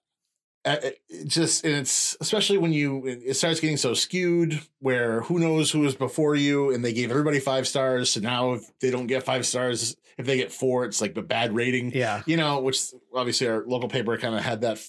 it- 0.66 1.00
just 1.26 1.64
and 1.64 1.74
it's 1.76 2.16
especially 2.20 2.59
when 2.59 2.72
you 2.72 3.07
it 3.07 3.35
starts 3.35 3.61
getting 3.61 3.76
so 3.76 3.94
skewed 3.94 4.61
where 4.81 5.20
who 5.22 5.38
knows 5.38 5.70
who 5.70 5.81
was 5.81 5.94
before 5.94 6.35
you 6.35 6.72
and 6.72 6.85
they 6.85 6.92
gave 6.92 7.11
everybody 7.11 7.38
five 7.40 7.66
stars 7.66 8.11
so 8.11 8.20
now 8.20 8.52
if 8.55 8.70
they 8.81 8.90
don't 8.90 9.07
get 9.07 9.22
five 9.22 9.46
stars 9.46 9.96
if 10.18 10.26
they 10.26 10.37
get 10.37 10.50
four 10.52 10.85
it's 10.85 11.00
like 11.00 11.14
the 11.14 11.22
bad 11.22 11.55
rating 11.55 11.92
Yeah. 11.94 12.22
you 12.26 12.37
know 12.37 12.61
which 12.61 12.81
obviously 13.14 13.46
our 13.48 13.64
local 13.66 13.88
paper 13.88 14.16
kind 14.18 14.35
of 14.35 14.42
had 14.42 14.61
that 14.62 14.81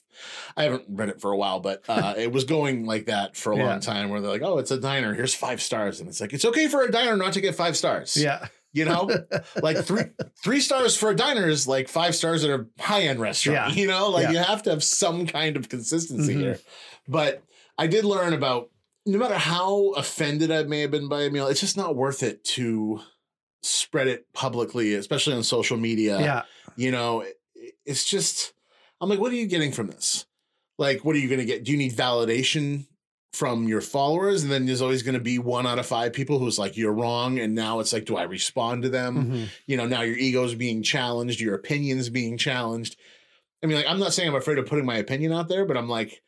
i 0.56 0.64
haven't 0.64 0.84
read 0.90 1.10
it 1.10 1.22
for 1.22 1.32
a 1.32 1.38
while 1.38 1.60
but 1.60 1.84
uh 1.88 2.14
it 2.18 2.32
was 2.32 2.44
going 2.44 2.86
like 2.86 3.06
that 3.06 3.36
for 3.36 3.54
a 3.54 3.58
Yeah. 3.58 3.68
long 3.68 3.80
time 3.80 4.10
where 4.10 4.20
they're 4.22 4.32
like 4.32 4.42
oh 4.44 4.58
it's 4.58 4.72
a 4.72 4.80
diner 4.80 5.14
here's 5.14 5.34
five 5.36 5.62
stars 5.62 6.00
and 6.00 6.10
it's 6.10 6.20
like 6.22 6.34
it's 6.34 6.46
okay 6.46 6.68
for 6.68 6.82
a 6.84 6.92
diner 6.92 7.16
not 7.16 7.34
to 7.34 7.42
get 7.42 7.56
five 7.56 7.78
stars 7.78 8.18
Yeah. 8.18 8.48
You 8.78 8.86
know 8.86 9.10
like 9.62 9.78
three 9.84 10.04
three 10.44 10.62
stars 10.62 10.96
for 10.96 11.10
a 11.10 11.16
diner 11.16 11.48
is 11.50 11.68
like 11.68 11.88
five 11.90 12.14
stars 12.16 12.44
at 12.44 12.50
a 12.50 12.66
high-end 12.80 13.20
restaurant 13.20 13.70
Yeah. 13.76 13.82
you 13.82 13.88
know 13.88 14.10
like 14.10 14.24
Yeah. 14.26 14.32
you 14.32 14.38
have 14.40 14.64
to 14.64 14.70
have 14.70 14.84
some 14.84 15.26
kind 15.28 15.58
of 15.58 15.68
consistency 15.70 16.36
Mhm. 16.36 16.40
here 16.40 16.60
but 17.08 17.42
i 17.78 17.88
did 17.88 18.06
learn 18.06 18.34
about 18.34 18.70
no 19.06 19.18
matter 19.18 19.38
how 19.38 19.90
offended 20.04 20.52
i 20.52 20.64
may 20.64 20.82
have 20.82 20.92
been 20.92 21.08
by 21.10 21.24
a 21.24 21.30
meal 21.30 21.48
it's 21.48 21.62
just 21.62 21.78
not 21.78 21.96
worth 21.96 22.22
it 22.24 22.44
to 22.56 23.02
spread 23.64 24.08
it 24.08 24.32
publicly 24.34 24.94
especially 24.94 25.34
on 25.34 25.44
social 25.44 25.78
media 25.78 26.20
Yeah. 26.20 26.42
you 26.76 26.92
know 26.92 27.22
it- 27.22 27.34
it's 27.86 28.06
just 28.06 28.54
i'm 29.02 29.10
like 29.10 29.20
what 29.20 29.32
are 29.32 29.36
you 29.36 29.48
getting 29.48 29.72
from 29.72 29.88
this 29.88 30.26
like 30.78 31.04
what 31.04 31.16
are 31.16 31.20
you 31.20 31.28
going 31.28 31.40
to 31.40 31.46
get 31.46 31.64
do 31.64 31.72
you 31.72 31.78
need 31.78 31.94
validation 31.96 32.86
from 33.38 33.68
your 33.68 33.82
followers, 33.82 34.42
and 34.44 34.52
then 34.52 34.66
there's 34.66 34.82
always 34.82 35.04
going 35.04 35.14
to 35.14 35.22
be 35.22 35.38
one 35.38 35.68
out 35.68 35.78
of 35.78 35.86
five 35.86 36.12
people 36.12 36.40
who's 36.40 36.58
like, 36.58 36.76
"You're 36.76 36.94
wrong," 36.94 37.38
and 37.40 37.54
now 37.54 37.80
it's 37.80 37.94
like, 37.94 38.06
do 38.06 38.18
I 38.18 38.24
respond 38.24 38.82
to 38.84 38.90
them? 38.90 39.26
Mhm. 39.32 39.48
You 39.68 39.78
know, 39.78 39.86
now 39.86 40.02
your 40.02 40.18
ego's 40.18 40.56
being 40.56 40.82
challenged, 40.82 41.40
your 41.40 41.54
opinions 41.54 42.10
being 42.10 42.38
challenged. 42.38 42.96
I 43.64 43.68
mean, 43.68 43.78
like, 43.78 43.86
I'm 43.88 44.00
not 44.00 44.14
saying 44.14 44.28
I'm 44.30 44.36
afraid 44.36 44.58
of 44.58 44.66
putting 44.66 44.86
my 44.86 44.98
opinion 44.98 45.34
out 45.34 45.50
there, 45.50 45.66
but 45.66 45.78
I'm 45.78 45.88
like, 45.90 46.22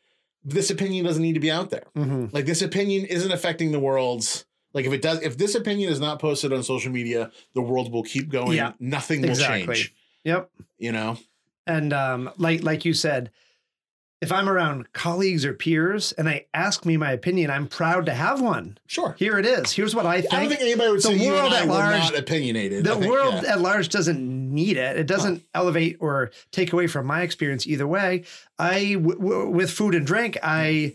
this 0.44 0.70
opinion 0.70 1.04
doesn't 1.04 1.22
need 1.22 1.34
to 1.34 1.40
be 1.40 1.50
out 1.50 1.70
there. 1.70 1.84
Mhm. 1.96 2.32
Like, 2.32 2.46
this 2.46 2.62
opinion 2.62 3.04
isn't 3.06 3.32
affecting 3.32 3.72
the 3.72 3.80
world's. 3.80 4.44
Like, 4.72 4.86
if 4.86 4.92
it 4.92 5.02
does, 5.02 5.20
if 5.22 5.36
this 5.36 5.56
opinion 5.56 5.90
is 5.92 5.98
not 5.98 6.20
posted 6.20 6.52
on 6.52 6.62
social 6.62 6.92
media, 6.92 7.32
the 7.54 7.60
world 7.62 7.90
will 7.92 8.04
keep 8.04 8.28
going. 8.28 8.56
Yeah, 8.56 8.72
Nothing 8.78 9.22
will 9.22 9.34
change. 9.34 9.92
Yep. 10.24 10.48
You 10.78 10.92
know. 10.92 11.18
And 11.66 11.92
um, 11.92 12.30
like 12.36 12.62
like 12.62 12.84
you 12.84 12.94
said, 12.94 13.30
if 14.20 14.30
I'm 14.30 14.48
around 14.48 14.92
colleagues 14.92 15.44
or 15.46 15.54
peers 15.54 16.12
and 16.12 16.26
they 16.26 16.46
ask 16.52 16.84
me 16.84 16.96
my 16.98 17.12
opinion, 17.12 17.50
I'm 17.50 17.66
proud 17.66 18.04
to 18.06 18.12
have 18.14 18.40
one. 18.40 18.76
Sure. 18.86 19.14
Here 19.18 19.38
it 19.38 19.46
is. 19.46 19.72
Here's 19.72 19.94
what 19.94 20.04
I 20.04 20.20
think. 20.20 20.34
I 20.34 20.40
don't 20.40 20.48
think 20.50 20.60
anybody 20.60 20.90
would 20.90 20.98
the 20.98 21.18
say 21.18 21.26
world 21.30 21.52
at 21.54 21.66
large- 21.66 21.98
not 21.98 22.18
opinionated. 22.18 22.84
the 22.84 22.96
think, 22.96 23.10
world 23.10 23.40
yeah. 23.42 23.52
at 23.52 23.60
large 23.60 23.88
doesn't 23.88 24.20
need 24.54 24.76
it. 24.76 24.98
It 24.98 25.06
doesn't 25.06 25.42
elevate 25.54 25.96
or 26.00 26.30
take 26.52 26.72
away 26.72 26.86
from 26.86 27.06
my 27.06 27.22
experience 27.22 27.66
either 27.66 27.86
way. 27.86 28.24
I 28.58 28.94
w- 28.94 29.18
w- 29.18 29.48
with 29.48 29.70
food 29.70 29.94
and 29.94 30.06
drink, 30.06 30.36
I 30.42 30.94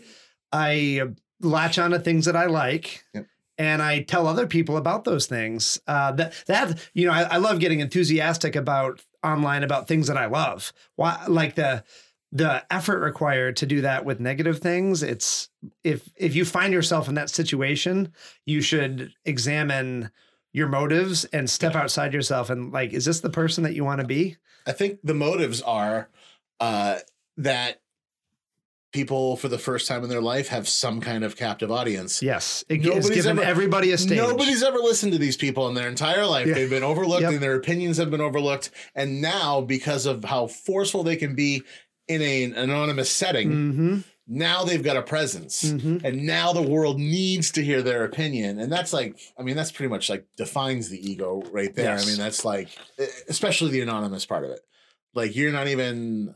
I 0.52 1.02
latch 1.40 1.78
on 1.78 1.90
to 1.90 1.98
things 1.98 2.26
that 2.26 2.36
I 2.36 2.46
like. 2.46 3.04
Yep. 3.14 3.26
And 3.58 3.80
I 3.82 4.02
tell 4.02 4.26
other 4.26 4.46
people 4.46 4.76
about 4.76 5.04
those 5.04 5.26
things. 5.26 5.80
Uh, 5.86 6.12
that 6.12 6.34
that 6.46 6.78
you 6.94 7.06
know, 7.06 7.12
I, 7.12 7.22
I 7.22 7.36
love 7.38 7.58
getting 7.58 7.80
enthusiastic 7.80 8.54
about 8.54 9.02
online 9.24 9.62
about 9.64 9.88
things 9.88 10.06
that 10.08 10.16
I 10.16 10.26
love. 10.26 10.72
Why, 10.96 11.24
like 11.26 11.54
the 11.56 11.82
the 12.36 12.64
effort 12.72 13.00
required 13.00 13.56
to 13.56 13.66
do 13.66 13.80
that 13.80 14.04
with 14.04 14.20
negative 14.20 14.58
things. 14.58 15.02
It's 15.02 15.48
if 15.84 16.10
if 16.16 16.34
you 16.34 16.44
find 16.44 16.72
yourself 16.72 17.08
in 17.08 17.14
that 17.14 17.30
situation, 17.30 18.12
you 18.44 18.60
should 18.60 19.12
examine 19.24 20.10
your 20.52 20.68
motives 20.68 21.24
and 21.26 21.48
step 21.48 21.74
outside 21.74 22.12
yourself 22.14 22.50
and 22.50 22.72
like, 22.72 22.92
is 22.92 23.04
this 23.04 23.20
the 23.20 23.30
person 23.30 23.64
that 23.64 23.74
you 23.74 23.84
want 23.84 24.00
to 24.00 24.06
be? 24.06 24.36
I 24.66 24.72
think 24.72 24.98
the 25.04 25.14
motives 25.14 25.62
are 25.62 26.08
uh, 26.60 26.98
that 27.36 27.80
people 28.92 29.36
for 29.36 29.48
the 29.48 29.58
first 29.58 29.86
time 29.86 30.02
in 30.02 30.08
their 30.08 30.22
life 30.22 30.48
have 30.48 30.66
some 30.66 31.00
kind 31.02 31.22
of 31.22 31.36
captive 31.36 31.70
audience. 31.70 32.22
Yes, 32.22 32.64
it, 32.68 32.80
Nobody's 32.80 33.10
given 33.10 33.38
ever- 33.38 33.42
everybody 33.46 33.92
a 33.92 33.98
stage. 33.98 34.16
Nobody's 34.16 34.62
ever 34.62 34.78
listened 34.78 35.12
to 35.12 35.18
these 35.18 35.36
people 35.36 35.68
in 35.68 35.74
their 35.74 35.88
entire 35.88 36.24
life. 36.24 36.46
Yeah. 36.46 36.54
They've 36.54 36.70
been 36.70 36.82
overlooked 36.82 37.22
Yep. 37.22 37.32
and 37.32 37.42
their 37.42 37.56
opinions 37.56 37.98
have 37.98 38.10
been 38.10 38.22
overlooked. 38.22 38.70
And 38.94 39.20
now, 39.20 39.60
because 39.60 40.06
of 40.06 40.24
how 40.24 40.46
forceful 40.46 41.02
they 41.02 41.16
can 41.16 41.34
be 41.34 41.62
in 42.08 42.22
a- 42.22 42.44
an 42.44 42.54
anonymous 42.54 43.10
setting, 43.10 43.50
hmm 43.50 43.98
now 44.28 44.64
they've 44.64 44.82
got 44.82 44.96
a 44.96 45.02
presence. 45.02 45.62
hmm 45.70 45.98
And 46.02 46.26
now 46.26 46.52
the 46.52 46.60
world 46.60 46.98
needs 46.98 47.52
to 47.52 47.62
hear 47.62 47.80
their 47.80 48.02
opinion. 48.04 48.58
And 48.58 48.72
that's 48.72 48.92
like, 48.92 49.16
I 49.38 49.42
mean, 49.44 49.54
that's 49.54 49.70
pretty 49.70 49.88
much 49.88 50.10
like 50.10 50.26
defines 50.36 50.88
the 50.88 50.98
ego 50.98 51.44
right 51.52 51.72
there. 51.72 51.94
Yes. 51.94 52.04
I 52.04 52.10
mean, 52.10 52.18
that's 52.18 52.44
like, 52.44 52.70
especially 53.28 53.70
the 53.70 53.82
anonymous 53.82 54.26
part 54.26 54.44
of 54.44 54.50
it. 54.50 54.58
Like, 55.14 55.36
you're 55.36 55.52
not 55.52 55.68
even 55.68 56.34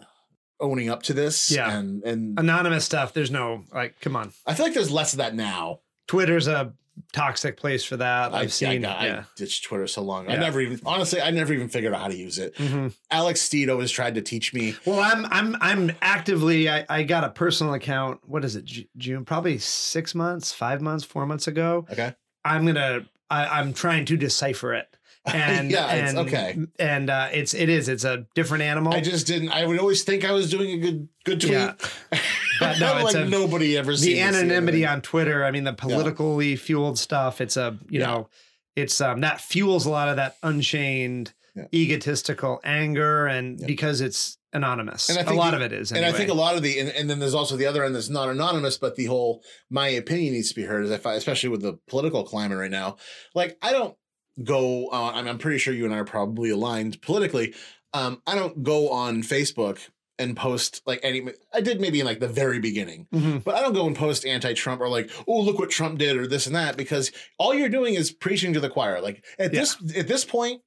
owning 0.60 0.88
up 0.88 1.02
to 1.04 1.14
this. 1.14 1.50
Yeah. 1.50 1.76
And, 1.76 2.04
and 2.04 2.38
Anonymous 2.38 2.84
stuff. 2.84 3.12
There's 3.12 3.32
no 3.32 3.64
like, 3.74 4.00
come 4.00 4.14
on. 4.14 4.32
I 4.46 4.54
feel 4.54 4.66
like 4.66 4.74
there's 4.74 4.92
less 4.92 5.14
of 5.14 5.18
that 5.18 5.34
now. 5.34 5.80
Twitter's 6.06 6.46
a 6.46 6.72
toxic 7.12 7.56
place 7.56 7.84
for 7.84 7.96
that. 7.98 8.34
I've 8.34 8.42
I, 8.42 8.46
seen. 8.46 8.84
I, 8.84 8.94
I 8.94 9.06
yeah. 9.06 9.24
ditched 9.36 9.64
Twitter 9.64 9.86
so 9.86 10.02
long. 10.02 10.28
I 10.30 10.36
never 10.36 10.60
even, 10.60 10.80
honestly, 10.86 11.20
I 11.20 11.30
never 11.30 11.52
even 11.52 11.68
figured 11.68 11.92
out 11.94 12.00
how 12.02 12.08
to 12.08 12.16
use 12.16 12.38
it. 12.38 12.54
Mhm. 12.56 12.94
Alex 13.10 13.40
Steed 13.40 13.68
always 13.70 13.90
tried 13.90 14.14
to 14.16 14.22
teach 14.22 14.52
me. 14.54 14.74
Well, 14.84 15.00
I'm 15.00 15.26
I'm 15.26 15.56
I'm 15.60 15.92
actively. 16.02 16.68
I, 16.68 16.84
I 16.88 17.02
got 17.02 17.24
a 17.24 17.30
personal 17.30 17.74
account. 17.74 18.20
What 18.26 18.44
is 18.44 18.56
it? 18.56 18.64
Ju- 18.64 18.84
June, 18.96 19.24
probably 19.24 19.58
six 19.58 20.14
months, 20.14 20.52
five 20.52 20.80
months, 20.80 21.04
four 21.04 21.26
months 21.26 21.46
ago. 21.46 21.86
Okay. 21.90 22.14
I'm 22.44 22.66
gonna. 22.66 23.06
I, 23.30 23.46
I'm 23.60 23.72
trying 23.72 24.04
to 24.06 24.16
decipher 24.16 24.74
it. 24.74 24.88
And 25.26 25.70
Yeah, 25.72 25.94
it's- 25.94 26.10
and, 26.10 26.18
okay. 26.18 26.58
And 26.78 27.10
uh, 27.10 27.28
it's 27.32 27.54
it 27.54 27.68
is. 27.68 27.88
It's 27.88 28.04
a 28.04 28.26
different 28.34 28.62
animal. 28.64 28.92
I 28.92 29.00
just 29.00 29.26
didn't, 29.26 29.50
I 29.50 29.66
would 29.66 29.78
always 29.78 30.02
think 30.02 30.24
I 30.24 30.32
was 30.32 30.50
doing 30.50 30.70
a 30.70 30.78
good, 30.78 31.08
good 31.24 31.40
tweet. 31.40 31.52
Yeah. 31.52 31.74
But 32.60 32.78
no, 32.78 32.98
it's 32.98 33.14
like 33.14 33.26
a- 33.26 33.28
nobody 33.28 33.76
ever 33.76 33.96
the 33.96 34.20
anonymity 34.20 34.86
on 34.86 35.00
Twitter. 35.00 35.44
I 35.44 35.50
mean, 35.50 35.64
the 35.64 35.72
politically 35.72 36.54
fueled 36.56 36.98
stuff. 36.98 37.40
It's 37.40 37.56
a 37.56 37.78
you 37.88 38.00
Yeah. 38.00 38.06
know, 38.06 38.28
it's 38.76 39.00
um 39.00 39.20
that 39.22 39.40
fuels 39.40 39.86
a 39.86 39.90
lot 39.90 40.08
of 40.08 40.16
that 40.16 40.36
unchained, 40.42 41.32
Yeah. 41.56 41.64
egotistical 41.74 42.60
anger, 42.64 43.26
and 43.26 43.58
Yeah. 43.60 43.66
because 43.66 44.00
it's 44.00 44.36
anonymous. 44.52 45.08
And 45.08 45.18
I 45.18 45.22
a 45.22 45.24
think 45.24 45.36
lot 45.38 45.50
the- 45.52 45.56
of 45.58 45.62
it 45.62 45.72
is. 45.72 45.92
And 45.92 46.04
I 46.04 46.10
think 46.12 46.28
a 46.28 46.34
lot 46.34 46.56
of 46.56 46.62
the, 46.62 46.78
and, 46.80 46.88
and 46.90 47.08
then 47.08 47.20
there's 47.20 47.34
also 47.34 47.56
the 47.56 47.66
other 47.66 47.84
end 47.84 47.94
that's 47.94 48.08
not 48.08 48.28
anonymous, 48.28 48.78
but 48.78 48.96
the 48.96 49.04
whole 49.06 49.42
my 49.70 49.86
opinion 49.88 50.34
needs 50.34 50.48
to 50.48 50.54
be 50.56 50.62
heard. 50.64 50.90
I, 50.90 51.12
especially 51.14 51.50
with 51.50 51.62
the 51.62 51.78
political 51.88 52.24
climate 52.24 52.58
right 52.58 52.70
now, 52.70 52.96
like 53.34 53.56
I 53.62 53.70
don't 53.72 53.96
go 54.42 54.88
on. 54.90 55.14
I'm, 55.14 55.28
I'm 55.28 55.38
pretty 55.38 55.58
sure 55.58 55.72
you 55.72 55.84
and 55.84 55.94
I 55.94 55.98
are 55.98 56.04
probably 56.04 56.50
aligned 56.50 57.00
politically. 57.02 57.54
Um, 57.92 58.22
I 58.26 58.34
don't 58.34 58.62
go 58.62 58.88
on 58.90 59.22
Facebook 59.22 59.78
and 60.20 60.36
post 60.36 60.82
like 60.86 61.00
any. 61.02 61.26
I 61.52 61.60
did 61.60 61.80
maybe 61.80 61.98
in 62.00 62.06
like 62.06 62.20
the 62.20 62.28
very 62.28 62.58
beginning, 62.60 63.06
Mhm. 63.12 63.42
but 63.42 63.54
I 63.56 63.60
don't 63.62 63.72
go 63.72 63.86
and 63.86 63.96
post 63.96 64.24
anti-Trump 64.26 64.80
or 64.80 64.88
like, 64.88 65.10
oh 65.26 65.40
look 65.40 65.58
what 65.58 65.70
Trump 65.70 65.98
did 65.98 66.16
or 66.16 66.26
this 66.26 66.46
and 66.46 66.54
that 66.54 66.76
because 66.76 67.10
all 67.38 67.54
you're 67.54 67.68
doing 67.68 67.94
is 67.94 68.12
preaching 68.12 68.52
to 68.52 68.60
the 68.60 68.70
choir. 68.70 69.00
Like 69.00 69.24
at 69.38 69.52
Yeah. 69.52 69.60
this 69.60 69.76
at 69.96 70.06
this 70.08 70.24
point, 70.24 70.62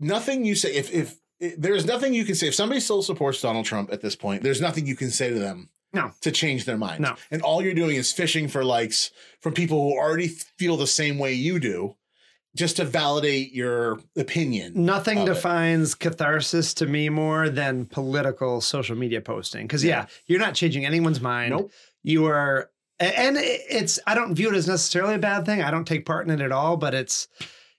nothing 0.00 0.44
you 0.44 0.54
say 0.54 0.74
if 0.74 0.92
if 0.92 1.16
if- 1.40 1.56
there's 1.58 1.84
nothing 1.84 2.14
you 2.14 2.24
can 2.24 2.34
say 2.34 2.46
if 2.48 2.54
somebody 2.54 2.80
still 2.80 3.02
supports 3.02 3.40
Donald 3.42 3.66
Trump 3.66 3.92
at 3.92 4.00
this 4.00 4.16
point, 4.16 4.42
there's 4.42 4.60
nothing 4.60 4.86
you 4.86 4.96
can 4.96 5.10
say 5.10 5.28
to 5.28 5.38
them 5.38 5.68
No. 5.92 6.12
to 6.22 6.30
change 6.30 6.64
their 6.64 6.78
mind. 6.78 7.00
No. 7.02 7.16
And 7.30 7.42
all 7.42 7.62
you're 7.62 7.74
doing 7.74 7.96
is 7.96 8.12
fishing 8.12 8.48
for 8.48 8.64
likes 8.64 9.10
from 9.40 9.52
people 9.52 9.82
who 9.82 9.98
already 9.98 10.28
feel 10.28 10.76
the 10.76 10.86
same 10.86 11.18
way 11.18 11.34
you 11.34 11.58
do, 11.58 11.96
just 12.56 12.76
to 12.76 12.84
validate 12.84 13.52
your 13.52 13.98
opinion. 14.16 14.72
Nothing 14.76 15.18
of 15.18 15.28
it. 15.28 15.34
defines 15.34 15.94
catharsis 15.94 16.72
to 16.74 16.86
me 16.86 17.08
more 17.08 17.48
than 17.48 17.86
political 17.86 18.60
social 18.60 18.96
media 18.96 19.20
posting. 19.20 19.66
Because 19.66 19.84
yeah. 19.84 20.00
Yeah. 20.00 20.06
you're 20.26 20.40
not 20.40 20.54
changing 20.54 20.86
anyone's 20.86 21.20
mind. 21.20 21.50
Nope. 21.50 21.72
You 22.02 22.26
are, 22.26 22.70
and 23.00 23.36
it's. 23.38 23.98
I 24.06 24.14
don't 24.14 24.34
view 24.34 24.50
it 24.50 24.54
as 24.54 24.68
necessarily 24.68 25.14
a 25.14 25.18
bad 25.18 25.46
thing. 25.46 25.62
I 25.62 25.70
don't 25.70 25.86
take 25.86 26.06
part 26.06 26.26
in 26.26 26.32
it 26.32 26.42
at 26.42 26.52
all. 26.52 26.76
But 26.76 26.94
it's 26.94 27.28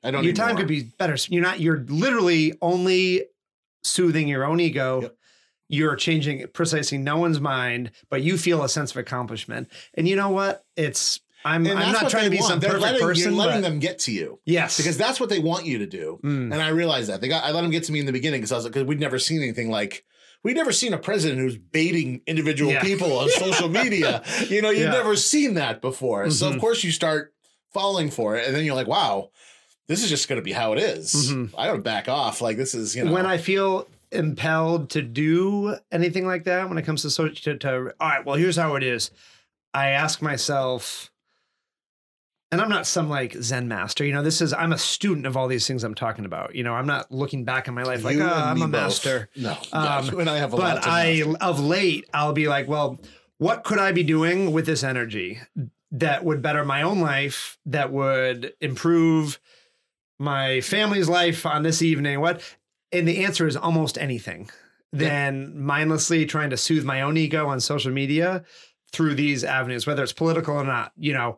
I 0.04 0.12
don't 0.12 0.24
your 0.24 0.34
time 0.34 0.50
more. 0.50 0.58
could 0.58 0.68
be 0.68 0.84
better. 0.84 1.16
You're 1.30 1.44
not. 1.44 1.60
You're 1.60 1.86
literally 1.88 2.54
only 2.62 3.26
soothing 3.84 4.28
your 4.28 4.44
own 4.44 4.60
ego. 4.60 5.02
Yep. 5.02 5.16
You're 5.68 5.96
changing 5.96 6.46
precisely 6.54 6.98
no 6.98 7.18
one's 7.18 7.40
mind, 7.40 7.92
but 8.10 8.22
you 8.22 8.38
feel 8.38 8.64
a 8.64 8.70
sense 8.70 8.92
of 8.92 8.98
accomplishment. 8.98 9.70
And 9.94 10.08
you 10.08 10.16
know 10.16 10.30
what? 10.30 10.66
It's. 10.76 11.22
I'm. 11.46 11.66
I'm 11.68 11.92
not 11.94 12.10
trying 12.10 12.26
to 12.26 12.30
be 12.32 12.38
want. 12.38 12.50
some 12.50 12.60
They're 12.60 12.72
perfect 12.72 12.84
letting, 12.94 13.08
person. 13.08 13.24
You're 13.34 13.40
letting 13.46 13.62
but- 13.62 13.70
them 13.70 13.80
get 13.80 14.00
to 14.00 14.12
you 14.12 14.40
yes, 14.46 14.76
because 14.78 14.98
that's 14.98 15.20
what 15.20 15.30
they 15.30 15.40
want 15.40 15.66
you 15.66 15.78
to 15.78 15.86
do. 15.86 16.20
Mm. 16.24 16.52
And 16.52 16.56
I 16.56 16.70
realized 16.70 17.08
that 17.10 17.22
they 17.22 17.28
got. 17.28 17.44
I 17.44 17.52
let 17.52 17.62
them 17.62 17.72
get 17.72 17.84
to 17.86 17.92
me 17.94 18.00
in 18.00 18.06
the 18.06 18.12
beginning 18.12 18.40
because 18.42 18.52
I 18.52 18.56
was 18.56 18.66
like, 18.66 18.74
because 18.74 18.88
we'd 18.88 19.00
never 19.00 19.20
seen 19.20 19.42
anything 19.42 19.70
like. 19.70 20.04
We'd 20.44 20.58
never 20.58 20.72
seen 20.72 20.94
a 20.94 21.00
president 21.00 21.40
who's 21.40 21.58
baiting 21.58 22.22
individual 22.28 22.72
Yeah. 22.72 22.82
people 22.84 23.18
on 23.18 23.30
social 23.30 23.68
media. 23.84 24.22
You 24.48 24.62
know, 24.62 24.70
you've 24.70 24.82
Yeah. 24.82 24.92
never 24.92 25.16
seen 25.16 25.56
that 25.56 25.82
before. 25.82 26.30
So 26.30 26.50
of 26.50 26.56
Mhm. 26.56 26.60
course 26.60 26.84
you 26.84 26.92
start 26.92 27.34
falling 27.74 28.12
for 28.12 28.36
it, 28.38 28.46
and 28.46 28.56
then 28.56 28.64
you're 28.64 28.76
like, 28.76 28.86
wow, 28.88 29.32
this 29.88 30.04
is 30.04 30.10
just 30.10 30.28
going 30.30 30.40
to 30.40 30.44
be 30.44 30.52
how 30.52 30.74
it 30.74 30.80
is. 30.80 31.14
Mhm. 31.32 31.52
I 31.58 31.66
don't 31.68 31.84
back 31.84 32.08
off. 32.08 32.42
Like 32.42 32.58
this 32.58 32.76
is, 32.76 32.96
you 32.96 33.04
know, 33.04 33.12
when 33.12 33.26
I 33.26 33.38
feel 33.38 33.88
impelled 34.12 34.92
to 34.92 35.02
do 35.02 35.78
anything 35.92 36.28
like 36.28 36.44
that, 36.44 36.70
when 36.70 36.78
it 36.78 36.84
comes 36.86 37.02
to 37.02 37.10
social, 37.10 37.36
to, 37.36 37.58
to 37.58 37.94
all 38.00 38.08
right, 38.10 38.24
well, 38.26 38.36
here's 38.36 38.56
how 38.56 38.76
it 38.76 38.84
is. 38.84 39.10
I 39.74 39.90
ask 39.90 40.22
myself, 40.22 41.12
and 42.52 42.62
I'm 42.62 42.70
not 42.70 42.86
some 42.88 43.10
like 43.10 43.34
Zen 43.42 43.68
master. 43.68 44.06
You 44.06 44.14
know, 44.14 44.22
this 44.24 44.42
is 44.42 44.54
I'm 44.54 44.72
a 44.74 44.78
student 44.78 45.26
of 45.26 45.36
all 45.36 45.48
these 45.48 45.68
things 45.68 45.84
I'm 45.84 45.96
talking 45.96 46.26
about. 46.26 46.56
You 46.56 46.64
know, 46.64 46.74
I'm 46.74 46.88
not 46.88 47.12
looking 47.12 47.44
back 47.44 47.68
in 47.68 47.74
my 47.74 47.84
life 47.84 48.04
like, 48.04 48.18
oh, 48.18 48.26
I'm 48.26 48.58
a 48.62 48.68
both. 48.68 48.72
master. 48.72 49.30
No, 49.36 49.58
Um, 49.74 50.20
and 50.20 50.30
I 50.30 50.38
have 50.38 50.54
a 50.54 50.56
lot 50.56 50.76
But 50.84 50.88
I, 50.88 51.24
master. 51.26 51.38
of 51.44 51.60
late, 51.60 52.06
I'll 52.14 52.34
be 52.34 52.48
like, 52.48 52.68
well, 52.68 53.00
what 53.38 53.64
could 53.64 53.80
I 53.80 53.92
be 53.92 54.04
doing 54.04 54.52
with 54.54 54.66
this 54.66 54.84
energy 54.84 55.40
that 55.92 56.24
would 56.24 56.42
better 56.42 56.64
my 56.64 56.82
own 56.82 57.00
life, 57.00 57.58
that 57.66 57.92
would 57.92 58.54
improve 58.62 59.40
my 60.20 60.62
family's 60.62 61.10
life 61.10 61.46
on 61.46 61.64
this 61.64 61.82
evening? 61.82 62.22
What? 62.22 62.42
And 62.92 63.08
the 63.08 63.24
answer 63.26 63.48
is 63.48 63.58
almost 63.58 63.98
anything. 63.98 64.50
Than 64.94 65.60
mindlessly 65.62 66.26
trying 66.26 66.52
to 66.52 66.58
soothe 66.58 66.86
my 66.86 67.02
own 67.02 67.18
ego 67.18 67.48
on 67.50 67.60
social 67.60 67.92
media 67.92 68.46
through 68.94 69.16
these 69.16 69.44
avenues, 69.44 69.86
whether 69.86 70.02
it's 70.02 70.14
political 70.14 70.56
or 70.56 70.64
not. 70.64 70.94
You 70.96 71.12
know, 71.12 71.38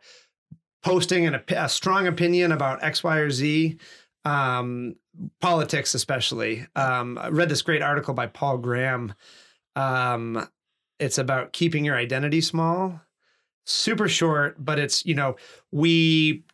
posting 0.87 1.27
an, 1.27 1.41
a 1.49 1.69
strong 1.69 2.07
opinion 2.07 2.51
about 2.51 2.83
X, 2.83 3.03
Y, 3.03 3.17
or 3.17 3.29
Z, 3.29 3.77
um, 4.25 4.95
politics 5.41 5.93
especially. 5.93 6.65
Um, 6.75 7.17
I 7.17 7.29
read 7.29 7.49
this 7.49 7.61
great 7.61 7.81
article 7.81 8.13
by 8.13 8.27
Paul 8.27 8.57
Graham. 8.57 9.13
Um, 9.75 10.47
it's 10.99 11.17
about 11.17 11.53
keeping 11.53 11.83
your 11.85 11.95
identity 11.95 12.41
small. 12.41 13.01
Super 13.65 14.07
short, 14.07 14.63
but 14.63 14.79
it's 14.79 15.05
you 15.05 15.13
know 15.13 15.35
we 15.71 16.45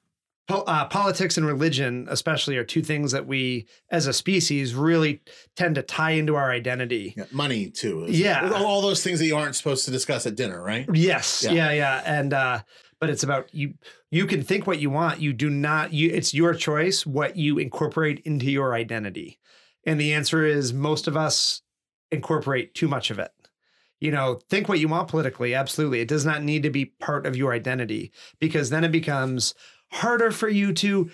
uh, 0.49 0.85
politics 0.85 1.37
and 1.37 1.45
religion, 1.45 2.07
especially, 2.09 2.57
are 2.57 2.63
two 2.63 2.81
things 2.81 3.11
that 3.11 3.25
we, 3.25 3.65
as 3.89 4.07
a 4.07 4.13
species, 4.13 4.75
really 4.75 5.21
tend 5.55 5.75
to 5.75 5.81
tie 5.81 6.11
into 6.11 6.35
our 6.35 6.51
identity. 6.51 7.13
Yeah, 7.15 7.25
money 7.31 7.69
too. 7.69 8.05
Yeah. 8.09 8.51
all, 8.51 8.65
all 8.65 8.81
those 8.81 9.03
things 9.03 9.19
that 9.19 9.25
you 9.25 9.37
aren't 9.37 9.55
supposed 9.55 9.85
to 9.85 9.91
discuss 9.91 10.25
at 10.25 10.35
dinner, 10.35 10.61
right? 10.61 10.87
Yes. 10.93 11.43
Yeah. 11.43 11.53
Yeah. 11.53 11.71
Yeah. 11.71 12.01
And 12.05 12.33
uh, 12.33 12.61
but 13.03 13.09
it's 13.09 13.23
about 13.23 13.53
you. 13.53 13.73
You 14.11 14.25
can 14.25 14.43
think 14.43 14.65
what 14.65 14.79
you 14.79 14.89
want. 14.89 15.19
You 15.19 15.33
do 15.33 15.49
not. 15.49 15.91
You. 15.91 16.09
It's 16.09 16.33
your 16.33 16.53
choice 16.53 17.05
what 17.05 17.35
you 17.35 17.57
incorporate 17.57 18.21
into 18.23 18.49
your 18.49 18.73
identity. 18.73 19.41
And 19.85 19.99
the 19.99 20.13
answer 20.13 20.45
is 20.45 20.71
most 20.71 21.05
of 21.05 21.17
us 21.17 21.63
incorporate 22.11 22.73
too 22.73 22.87
much 22.87 23.11
of 23.11 23.19
it. 23.19 23.31
You 23.99 24.11
know, 24.11 24.39
think 24.49 24.69
what 24.69 24.79
you 24.79 24.87
want 24.87 25.09
politically. 25.09 25.53
Absolutely, 25.53 25.99
it 25.99 26.07
does 26.07 26.25
not 26.25 26.43
need 26.43 26.63
to 26.63 26.69
be 26.69 26.93
part 27.01 27.25
of 27.25 27.35
your 27.35 27.51
identity 27.51 28.13
because 28.39 28.69
then 28.69 28.85
it 28.85 28.91
becomes 28.93 29.53
harder 29.91 30.31
for 30.31 30.47
you 30.47 30.71
to 30.71 31.11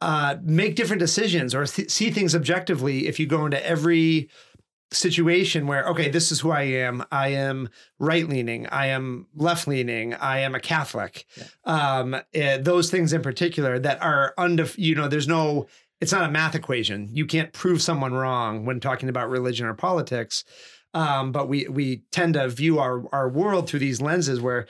uh, 0.00 0.38
make 0.42 0.74
different 0.74 0.98
decisions 0.98 1.54
or 1.54 1.66
th- 1.66 1.88
see 1.88 2.10
things 2.10 2.34
objectively 2.34 3.06
if 3.06 3.20
you 3.20 3.28
go 3.28 3.44
into 3.44 3.64
every 3.64 4.28
situation 4.90 5.66
where 5.66 5.86
okay 5.86 6.08
this 6.08 6.32
is 6.32 6.40
who 6.40 6.50
i 6.50 6.62
am. 6.62 7.04
I 7.12 7.28
am 7.28 7.68
right 7.98 8.26
leaning 8.26 8.66
i 8.68 8.86
am 8.86 9.26
left 9.34 9.68
leaning 9.68 10.14
i 10.14 10.38
am 10.38 10.54
a 10.54 10.60
catholic. 10.60 11.26
Um 11.64 12.16
eh, 12.32 12.56
those 12.58 12.90
things 12.90 13.12
in 13.12 13.22
particular 13.22 13.78
that 13.78 14.02
are 14.02 14.32
undef- 14.38 14.78
you 14.78 14.94
know 14.94 15.08
there's 15.08 15.28
no 15.28 15.66
it's 16.00 16.12
not 16.12 16.28
a 16.28 16.30
math 16.30 16.54
equation. 16.54 17.08
You 17.12 17.26
can't 17.26 17.52
prove 17.52 17.82
someone 17.82 18.14
wrong 18.14 18.64
when 18.64 18.78
talking 18.78 19.08
about 19.08 19.28
religion 19.30 19.66
or 19.66 19.74
politics. 19.74 20.44
Um 20.94 21.32
but 21.32 21.48
we 21.48 21.68
we 21.68 22.02
tend 22.10 22.34
to 22.34 22.48
view 22.48 22.78
our 22.78 23.04
our 23.12 23.28
world 23.28 23.68
through 23.68 23.80
these 23.80 24.00
lenses 24.00 24.40
where 24.40 24.66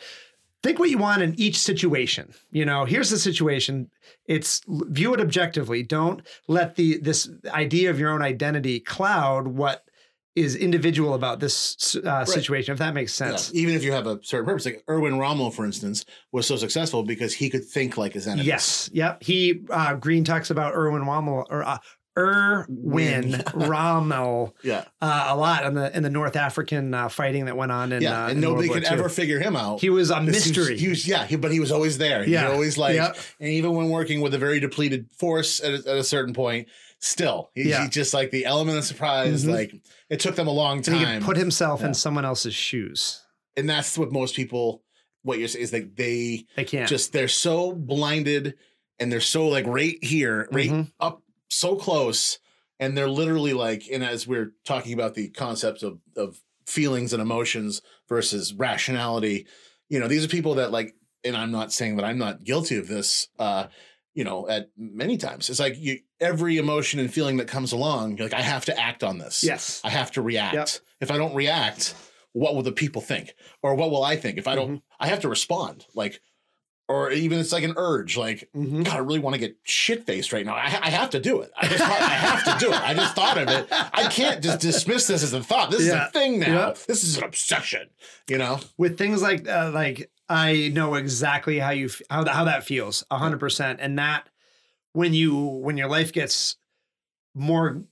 think 0.65 0.81
what 0.81 0.91
you 0.91 0.99
want 0.99 1.23
in 1.23 1.39
each 1.39 1.59
situation. 1.59 2.35
You 2.51 2.65
know 2.65 2.87
here's 2.87 3.11
the 3.11 3.19
situation. 3.19 3.89
It's 4.27 4.63
view 4.67 5.15
it 5.15 5.21
objectively. 5.21 5.85
Don't 5.85 6.27
let 6.49 6.75
the 6.75 6.99
this 6.99 7.31
idea 7.47 7.91
of 7.91 8.01
your 8.01 8.11
own 8.11 8.23
identity 8.23 8.81
cloud 8.81 9.47
what 9.47 9.85
is 10.39 10.55
individual 10.57 11.15
about 11.15 11.41
this 11.41 11.97
uh, 12.05 12.25
situation 12.25 12.73
if 12.73 12.79
that 12.79 12.95
makes 12.95 13.19
Yeah, 13.21 13.29
sense 13.31 13.55
Even 13.55 13.75
if 13.75 13.83
you 13.85 13.93
have 13.93 14.07
a 14.07 14.19
certain 14.23 14.47
purpose, 14.47 14.65
like 14.65 14.83
Erwin 14.89 15.19
Rommel, 15.19 15.51
for 15.51 15.65
instance, 15.65 16.05
was 16.33 16.47
so 16.47 16.57
successful 16.57 17.03
because 17.03 17.35
he 17.35 17.51
could 17.51 17.65
think 17.65 17.97
like 17.97 18.13
his 18.15 18.27
enemies. 18.27 18.47
yes 18.47 18.91
yep 18.93 19.23
he 19.23 19.63
uh, 19.71 19.95
Greene 19.95 20.25
talks 20.25 20.51
about 20.51 20.75
erwin 20.75 21.05
rommel 21.05 21.47
or 21.51 21.63
uh, 21.65 21.79
Erwin 22.17 23.43
Rommel 23.55 24.55
Yeah. 24.65 24.85
uh, 25.01 25.27
a 25.29 25.37
lot 25.37 25.65
in 25.67 25.75
the 25.75 25.97
in 25.97 26.03
the 26.03 26.11
North 26.11 26.35
African 26.37 26.93
uh, 26.95 27.09
fighting 27.09 27.45
that 27.47 27.57
went 27.57 27.71
on 27.73 27.93
in 27.93 28.03
Yeah. 28.03 28.25
uh, 28.25 28.29
and 28.31 28.41
nobody 28.41 28.69
could 28.69 28.83
II. 28.83 28.89
ever 28.89 29.09
figure 29.09 29.39
him 29.39 29.55
out. 29.57 29.81
He 29.81 29.91
was 29.91 30.11
a 30.11 30.15
This 30.25 30.47
was- 30.47 30.57
mystery. 30.57 30.79
He 30.79 30.89
was, 30.89 31.07
yeah, 31.07 31.25
he, 31.27 31.37
but 31.37 31.53
he 31.53 31.61
was 31.61 31.71
always 31.73 31.99
there. 31.99 32.25
He 32.25 32.33
Yeah. 32.33 32.45
was 32.47 32.53
always 32.55 32.79
like, 32.79 32.97
Yep. 32.97 33.17
and 33.41 33.51
even 33.51 33.73
when 33.75 33.89
working 33.91 34.21
with 34.21 34.35
a 34.35 34.39
very 34.39 34.59
depleted 34.61 35.07
force 35.17 35.61
at 35.63 35.73
a, 35.75 35.91
at 35.91 35.97
a 35.99 36.05
certain 36.05 36.35
point, 36.35 36.69
still, 37.01 37.51
he, 37.55 37.69
Yeah. 37.71 37.85
he 37.85 37.89
just 37.91 38.13
like 38.15 38.31
the 38.31 38.45
element 38.45 38.79
of 38.79 38.85
surprise. 38.85 39.45
Mhm. 39.45 39.53
Like 39.53 39.75
it 40.11 40.21
took 40.21 40.35
them 40.37 40.49
a 40.49 40.53
long 40.53 40.79
and 40.79 40.85
time, 40.85 41.21
he 41.21 41.25
put 41.27 41.37
himself 41.37 41.81
Yeah. 41.81 41.89
in 41.89 41.95
someone 41.95 42.25
else's 42.25 42.55
shoes. 42.55 43.23
and 43.57 43.69
that's 43.69 43.99
what 43.99 44.13
most 44.13 44.37
people. 44.37 44.83
What 45.23 45.41
you're 45.41 45.49
saying 45.49 45.65
is 45.65 45.73
like 45.73 45.97
they 45.97 46.45
They 46.57 46.65
can't. 46.65 46.89
just 46.89 47.13
they're 47.13 47.27
so 47.29 47.73
blinded, 47.73 48.55
and 49.01 49.11
they're 49.13 49.21
so 49.21 49.49
like 49.49 49.67
right 49.67 50.03
here, 50.03 50.49
right 50.53 50.71
Mhm. 50.71 50.93
up 51.01 51.23
so 51.51 51.75
close, 51.77 52.39
and 52.79 52.97
they're 52.97 53.09
literally 53.11 53.53
like. 53.53 53.83
And 53.93 54.05
as 54.05 54.27
we're 54.29 54.53
talking 54.65 54.93
about 54.93 55.15
the 55.15 55.29
concepts 55.31 55.83
of 55.83 55.99
of 56.17 56.41
feelings 56.67 57.13
and 57.13 57.21
emotions 57.21 57.83
versus 58.09 58.55
rationality, 58.55 59.47
you 59.89 59.99
know, 59.99 60.07
these 60.09 60.25
are 60.25 60.29
people 60.29 60.55
that 60.55 60.71
like. 60.71 60.95
And 61.25 61.37
I'm 61.37 61.51
not 61.51 61.73
saying 61.73 61.97
that 61.97 62.05
I'm 62.05 62.19
not 62.19 62.45
guilty 62.45 62.77
of 62.77 62.87
this. 62.87 63.27
uh 63.41 63.67
you 64.19 64.25
know, 64.25 64.49
at 64.49 64.71
many 64.77 65.17
times. 65.17 65.49
It's 65.49 65.61
like 65.61 65.77
you 65.79 66.01
every 66.21 66.57
emotion 66.59 66.99
and 66.99 67.13
feeling 67.13 67.37
that 67.37 67.47
comes 67.47 67.71
along, 67.73 68.17
you're 68.17 68.27
like, 68.29 68.35
I 68.35 68.43
have 68.43 68.65
to 68.65 68.77
act 68.79 69.05
on 69.05 69.19
this. 69.19 69.45
yes. 69.45 69.81
I 69.85 69.91
have 69.91 70.11
to 70.13 70.23
react. 70.23 70.55
Yep. 70.55 70.69
If 71.01 71.11
I 71.13 71.17
don't 71.19 71.35
react, 71.37 71.95
what 72.33 72.55
will 72.57 72.63
the 72.65 72.73
people 72.73 73.01
think? 73.01 73.35
Or 73.63 73.77
what 73.77 73.91
will 73.93 74.03
I 74.03 74.17
think? 74.17 74.37
If 74.37 74.49
I 74.49 74.55
don't, 74.57 74.69
Mm-hmm. 74.69 74.77
I 75.05 75.07
have 75.07 75.21
to 75.21 75.29
respond. 75.29 75.87
Like, 75.95 76.21
or 76.89 77.13
even 77.13 77.39
it's 77.39 77.53
like 77.53 77.65
an 77.65 77.75
urge, 77.77 78.17
like, 78.17 78.49
Mhm. 78.57 78.83
God, 78.85 78.95
I 78.97 78.99
really 78.99 79.19
want 79.21 79.35
to 79.35 79.39
get 79.41 79.57
shit 79.63 80.07
faced 80.07 80.33
right 80.33 80.45
now. 80.45 80.55
I, 80.55 80.65
I 80.83 80.91
have 80.91 81.11
to 81.11 81.21
do 81.21 81.43
it. 81.43 81.51
I 81.57 81.69
just 81.69 81.85
thought, 81.85 82.01
I 82.01 82.15
have 82.31 82.45
to 82.59 82.65
do 82.65 82.73
it. 82.73 82.81
I 82.83 82.95
just 82.95 83.15
thought 83.15 83.39
of 83.39 83.49
it. 83.49 83.67
I 83.71 84.09
can't 84.09 84.43
just 84.43 84.61
dismiss 84.61 85.07
this 85.07 85.23
as 85.23 85.33
a 85.35 85.43
thought. 85.43 85.71
This 85.71 85.87
Yeah. 85.87 86.03
is 86.05 86.09
a 86.09 86.13
thing 86.13 86.41
now. 86.41 86.47
Yeah. 86.69 86.75
This 86.89 87.05
is 87.05 87.19
an 87.19 87.25
obsession. 87.25 87.91
You 88.29 88.39
know? 88.39 88.59
with 88.79 88.99
things 88.99 89.23
like 89.23 89.47
uh, 89.49 89.71
like 89.73 90.11
I 90.29 90.71
know 90.75 90.95
exactly 90.95 91.59
how 91.59 91.71
you 91.71 91.91
how 92.11 92.27
how 92.29 92.45
that 92.45 92.65
feels 92.65 93.05
a 93.11 93.19
hundred 93.19 93.41
percent, 93.41 93.81
and 93.81 93.99
that 93.99 94.29
when 94.93 95.15
you 95.15 95.37
when 95.37 95.77
your 95.77 95.89
life 95.89 96.13
gets 96.13 96.57
more 97.35 97.83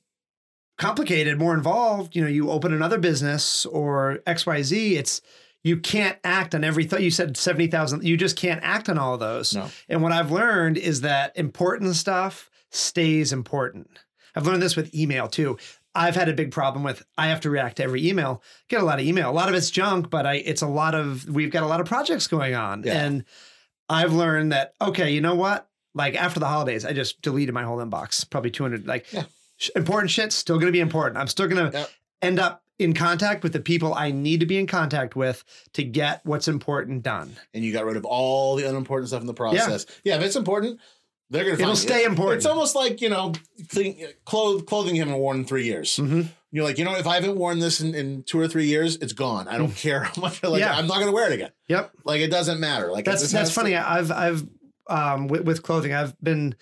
complicated, 0.79 1.39
more 1.39 1.55
involved, 1.55 2.15
you 2.15 2.23
know, 2.23 2.29
you 2.29 2.51
open 2.51 2.73
another 2.73 2.99
business 2.99 3.65
or 3.67 4.21
X 4.27 4.45
Y 4.47 4.63
Z. 4.63 4.97
It's 4.97 5.21
you 5.65 5.79
can't 5.79 6.19
act 6.23 6.55
on 6.55 6.63
every 6.63 6.85
thought. 6.85 7.03
You 7.03 7.11
said 7.11 7.37
seventy 7.37 7.69
thousand. 7.69 8.05
You 8.05 8.17
just 8.17 8.37
can't 8.37 8.63
act 8.63 8.89
on 8.89 8.99
all 8.99 9.15
of 9.15 9.21
those. 9.21 9.55
No. 9.55 9.69
And 9.89 10.03
what 10.03 10.13
I've 10.13 10.31
learned 10.31 10.79
is 10.79 11.01
that 11.01 11.37
important 11.37 11.97
stuff 11.97 12.51
stays 12.71 13.33
important. 13.33 13.89
I've 14.35 14.47
learned 14.47 14.63
this 14.63 14.77
with 14.77 14.95
email 14.95 15.29
too. 15.29 15.59
I've 15.97 16.15
had 16.15 16.29
a 16.29 16.33
big 16.35 16.53
problem 16.53 16.85
with 16.85 17.03
I 17.17 17.29
have 17.29 17.41
to 17.41 17.51
react 17.51 17.79
to 17.79 17.83
every 17.85 18.07
email. 18.07 18.43
Get 18.69 18.81
a 18.81 18.85
lot 18.85 19.01
of 19.01 19.07
email. 19.07 19.31
A 19.31 19.33
lot 19.33 19.49
of 19.49 19.55
it's 19.55 19.71
junk, 19.71 20.11
but 20.11 20.27
I 20.27 20.35
it's 20.35 20.63
a 20.63 20.67
lot 20.67 20.95
of 20.95 21.27
we've 21.29 21.51
got 21.51 21.63
a 21.63 21.67
lot 21.67 21.81
of 21.81 21.87
projects 21.87 22.27
going 22.27 22.55
on. 22.55 22.83
Yeah. 22.85 23.03
And 23.05 23.25
I've 23.89 24.13
learned 24.13 24.53
that 24.53 24.75
okay, 24.81 25.11
you 25.11 25.21
know 25.21 25.35
what? 25.35 25.69
Like 25.95 26.15
after 26.15 26.39
the 26.39 26.47
holidays, 26.47 26.85
I 26.85 26.93
just 26.93 27.23
deleted 27.23 27.55
my 27.55 27.63
whole 27.63 27.79
inbox. 27.79 28.29
Probably 28.29 28.51
200 28.51 28.87
like 28.87 29.11
Yeah. 29.13 29.25
important 29.75 30.11
shit's 30.11 30.37
still 30.37 30.57
going 30.57 30.67
to 30.67 30.73
be 30.73 30.81
important. 30.81 31.17
I'm 31.19 31.29
still 31.29 31.49
going 31.49 31.71
to 31.73 31.79
Yep. 31.79 31.91
end 32.23 32.39
up 32.39 32.63
in 32.79 32.93
contact 32.93 33.43
with 33.43 33.55
the 33.55 33.61
people 33.61 33.95
I 33.95 34.11
need 34.11 34.41
to 34.41 34.47
be 34.47 34.59
in 34.59 34.67
contact 34.67 35.17
with 35.17 35.43
to 35.73 35.83
get 35.83 36.21
what's 36.27 36.47
important 36.47 37.03
done. 37.03 37.35
And 37.55 37.65
you 37.65 37.73
got 37.73 37.87
rid 37.87 37.97
of 37.97 38.05
all 38.05 38.55
the 38.57 38.69
unimportant 38.69 39.09
stuff 39.09 39.23
in 39.23 39.27
the 39.27 39.33
process. 39.33 39.87
Yeah, 40.05 40.13
Yeah, 40.13 40.19
if 40.21 40.27
it's 40.27 40.37
important, 40.37 40.79
they're 41.31 41.45
gonna. 41.45 41.59
It'll 41.61 41.77
stay 41.77 42.03
it. 42.05 42.07
important. 42.07 42.39
It's 42.39 42.47
almost 42.47 42.75
like 42.75 43.01
you 43.01 43.09
know, 43.09 43.33
clean, 43.71 44.07
clothes, 44.25 44.63
clothing 44.63 44.97
you 44.97 45.03
haven't 45.03 45.19
worn 45.19 45.39
in 45.39 45.45
three 45.45 45.65
years. 45.65 45.97
Mhm. 45.97 46.29
You're 46.53 46.65
like, 46.65 46.79
you 46.79 46.85
know, 46.85 46.95
if 46.97 47.07
I 47.07 47.17
haven't 47.17 47.37
worn 47.37 47.59
this 47.59 47.81
in, 47.81 47.95
in 47.95 48.23
two 48.23 48.39
or 48.41 48.49
three 48.49 48.67
years, 48.67 48.97
it's 48.97 49.13
gone. 49.13 49.47
I 49.49 49.59
don't 49.59 49.75
care 49.75 50.01
how 50.05 50.21
much. 50.21 50.43
I 50.43 50.49
Like, 50.49 50.63
Mm. 50.63 50.67
Yeah. 50.67 50.77
I'm 50.77 50.87
not 50.87 51.01
gonna 51.01 51.13
wear 51.13 51.27
it 51.31 51.35
again. 51.35 51.51
Yep. 51.69 51.91
Like, 52.05 52.21
it 52.21 52.31
doesn't 52.31 52.61
matter. 52.61 52.91
Like, 52.93 53.05
That's 53.05 53.31
that's 53.33 53.51
funny. 53.53 53.71
to- 53.73 53.91
I've 53.91 54.11
I've 54.11 54.47
um 54.89 55.29
with, 55.29 55.43
with 55.43 55.63
clothing, 55.63 55.93
I've 55.93 56.19
been 56.21 56.55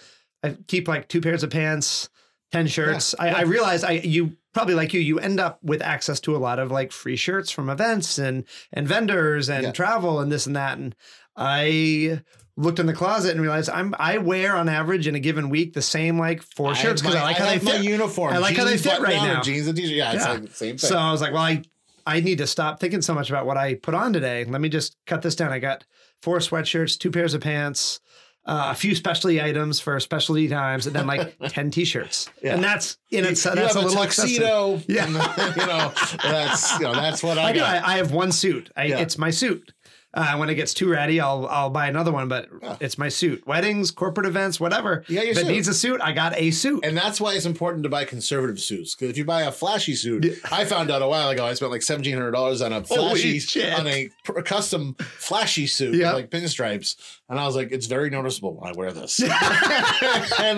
I 0.43 0.57
keep 0.67 0.89
like 0.89 1.09
two 1.09 1.21
pairs 1.21 1.43
of 1.43 1.51
pants, 1.51 2.09
ten 2.53 2.67
shirts. 2.67 3.15
I, 3.19 3.27
yeah. 3.29 3.37
I 3.39 3.43
realize 3.43 3.85
I 3.85 3.93
you 3.93 4.37
probably 4.55 4.75
like 4.75 4.95
you, 4.95 5.01
you 5.01 5.19
end 5.19 5.41
up 5.41 5.59
with 5.63 5.83
access 5.83 6.21
to 6.21 6.35
a 6.37 6.39
lot 6.39 6.59
of 6.59 6.71
like 6.71 6.93
free 6.93 7.17
shirts 7.17 7.51
from 7.51 7.69
events 7.69 8.19
and 8.19 8.45
and 8.73 8.87
vendors 8.89 9.49
and 9.51 9.65
Yeah. 9.65 9.73
travel 9.73 10.21
and 10.21 10.31
this 10.33 10.47
and 10.47 10.57
that. 10.57 10.79
And 10.79 10.95
I 11.37 12.21
looked 12.57 12.79
in 12.79 12.87
the 12.87 12.93
closet 12.93 13.33
and 13.33 13.41
realized 13.41 13.69
I'm 13.69 13.95
I 13.99 14.19
wear 14.19 14.55
on 14.57 14.69
average 14.69 15.07
in 15.09 15.15
a 15.15 15.21
given 15.21 15.49
week 15.51 15.73
the 15.75 15.83
same 15.83 16.19
like 16.19 16.43
four 16.43 16.71
I 16.71 16.75
shirts 16.75 17.03
because 17.03 17.17
I 17.17 17.23
like 17.23 17.37
how 17.37 17.47
they 17.47 17.59
fit. 17.59 17.83
uniform. 17.83 18.33
I 18.33 18.39
like 18.39 18.57
how 18.57 18.65
they 18.65 18.77
fit 18.79 19.01
right 19.01 19.17
now. 19.17 19.43
Jeans 19.43 19.67
and 19.67 19.77
t-shirt. 19.77 19.95
Yeah, 19.97 20.13
it's 20.13 20.25
Yeah. 20.25 20.33
like 20.33 20.43
the 20.43 20.55
same 20.55 20.77
thing. 20.79 20.89
So 20.91 20.97
I 20.97 21.11
was 21.11 21.21
like, 21.21 21.33
well, 21.33 21.43
I 21.43 21.63
I 22.07 22.21
need 22.21 22.39
to 22.39 22.47
stop 22.47 22.81
thinking 22.81 23.03
so 23.03 23.15
much 23.15 23.31
about 23.31 23.47
what 23.47 23.57
I 23.57 23.75
put 23.75 23.95
on 23.95 24.13
today. 24.13 24.45
Let 24.45 24.61
me 24.61 24.69
just 24.69 24.97
cut 25.07 25.23
this 25.23 25.35
down. 25.35 25.53
I 25.53 25.59
got 25.59 25.85
four 26.23 26.39
sweatshirts, 26.39 26.99
two 26.99 27.11
pairs 27.11 27.33
of 27.35 27.41
pants, 27.41 27.99
uh, 28.47 28.69
a 28.73 28.75
few 28.75 28.95
specialty 28.95 29.41
items 29.43 29.81
for 29.81 29.99
specialty 30.01 30.47
times, 30.49 30.87
and 30.87 30.95
then 30.95 31.07
like 31.07 31.35
ten 31.49 31.71
t-shirts. 31.71 32.29
Yeah. 32.43 32.55
And 32.55 32.63
that's 32.63 32.99
in 33.11 33.25
you, 33.25 33.31
it's 33.31 33.45
you 33.45 33.51
that's 33.55 33.75
have 33.75 33.83
a 33.83 33.87
a, 33.87 33.89
little 33.89 34.03
excessive. 34.03 34.85
Yeah. 34.87 35.07
and, 35.07 35.15
you 35.57 35.67
know, 35.67 35.93
that's 36.23 36.73
you 36.79 36.85
know 36.85 36.93
that's 36.93 37.23
what 37.23 37.39
I, 37.39 37.49
I 37.49 37.53
do. 37.53 37.61
I, 37.63 37.95
I 37.95 37.97
have 37.97 38.13
one 38.13 38.31
suit. 38.33 38.71
I, 38.77 38.85
Yeah. 38.85 38.99
It's 39.01 39.19
my 39.19 39.31
suit. 39.31 39.73
Uh, 40.15 40.37
when 40.37 40.49
it 40.49 40.55
gets 40.55 40.73
too 40.73 40.89
ratty, 40.89 41.21
I'll 41.21 41.47
I'll 41.49 41.71
buy 41.71 41.89
another 41.89 42.13
one. 42.13 42.29
But 42.29 42.49
Yeah. 42.63 42.77
it's 42.81 42.97
my 42.99 43.09
suit. 43.09 43.45
Weddings, 43.47 43.91
corporate 43.91 44.27
events, 44.27 44.61
whatever. 44.61 45.05
Yeah, 45.09 45.23
your 45.23 45.33
if 45.33 45.39
it 45.39 45.41
suit. 45.41 45.49
needs 45.49 45.69
a 45.69 45.75
suit, 45.75 46.01
I 46.01 46.13
got 46.13 46.37
a 46.37 46.51
suit. 46.53 46.85
And 46.85 46.97
that's 46.97 47.21
why 47.21 47.35
it's 47.35 47.47
important 47.47 47.83
to 47.83 47.89
buy 47.89 48.05
conservative 48.05 48.61
suits. 48.61 48.95
Because 48.95 49.11
if 49.11 49.19
you 49.19 49.25
buy 49.25 49.43
a 49.43 49.51
flashy 49.53 49.95
suit, 49.97 50.25
I 50.53 50.65
found 50.67 50.91
out 50.91 51.03
a 51.03 51.09
while 51.09 51.31
ago, 51.31 51.45
I 51.45 51.55
spent 51.55 51.73
like 51.73 51.83
seventeen 51.83 52.15
hundred 52.15 52.31
dollars 52.33 52.63
on 52.63 52.73
a 52.73 52.85
flashy, 52.85 53.41
on 53.73 53.87
a 53.89 54.09
pr- 54.23 54.41
custom 54.43 54.95
flashy 54.99 55.67
suit, 55.67 55.97
Yeah. 55.97 56.13
like 56.13 56.31
pinstripes. 56.31 56.95
And 57.29 57.41
I 57.41 57.47
was 57.47 57.57
like, 57.57 57.73
it's 57.73 57.87
very 57.87 58.11
noticeable 58.11 58.55
when 58.61 58.71
I 58.71 58.77
wear 58.77 58.93
this. 58.93 59.19
and, 59.21 59.31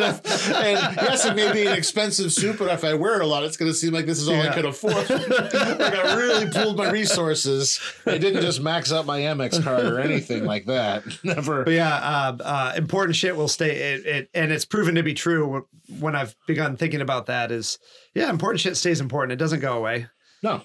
if- 0.02 0.50
and 0.52 0.96
yes, 0.96 1.24
it 1.24 1.34
may 1.36 1.52
be 1.52 1.64
an 1.66 1.72
expensive 1.72 2.32
suit, 2.32 2.58
but 2.58 2.68
if 2.72 2.82
I 2.84 2.94
wear 2.94 3.14
it 3.20 3.22
a 3.22 3.26
lot, 3.26 3.44
it's 3.44 3.56
going 3.56 3.70
to 3.70 3.74
seem 3.76 3.92
like 3.94 4.04
this 4.04 4.20
is 4.20 4.28
all 4.28 4.40
I 4.40 4.52
could 4.52 4.64
afford. 4.64 5.08
like 5.10 5.94
I 5.94 6.14
really 6.16 6.50
pooled 6.50 6.76
my 6.76 6.90
resources. 6.90 7.80
I 8.04 8.18
didn't 8.18 8.42
just 8.42 8.60
max 8.60 8.92
out 8.92 9.06
my 9.06 9.20
Amex 9.20 9.45
card 9.50 9.84
or 9.86 10.00
anything 10.00 10.44
like 10.44 10.66
that. 10.66 11.04
Never. 11.24 11.64
But 11.64 11.74
yeah, 11.74 11.94
uh, 11.94 12.36
uh, 12.42 12.72
important 12.76 13.16
shit 13.16 13.36
will 13.36 13.48
stay. 13.48 13.94
It, 13.94 14.06
it, 14.06 14.30
and 14.34 14.50
it's 14.52 14.64
proven 14.64 14.94
to 14.96 15.02
be 15.02 15.14
true 15.14 15.66
when 16.00 16.14
I've 16.16 16.34
begun 16.46 16.76
thinking 16.76 17.00
about 17.00 17.26
that. 17.26 17.50
Is 17.52 17.78
yeah, 18.14 18.30
important 18.30 18.60
shit 18.60 18.76
stays 18.76 19.00
important. 19.00 19.32
It 19.32 19.36
doesn't 19.42 19.60
go 19.60 19.76
away. 19.78 20.06
No. 20.42 20.62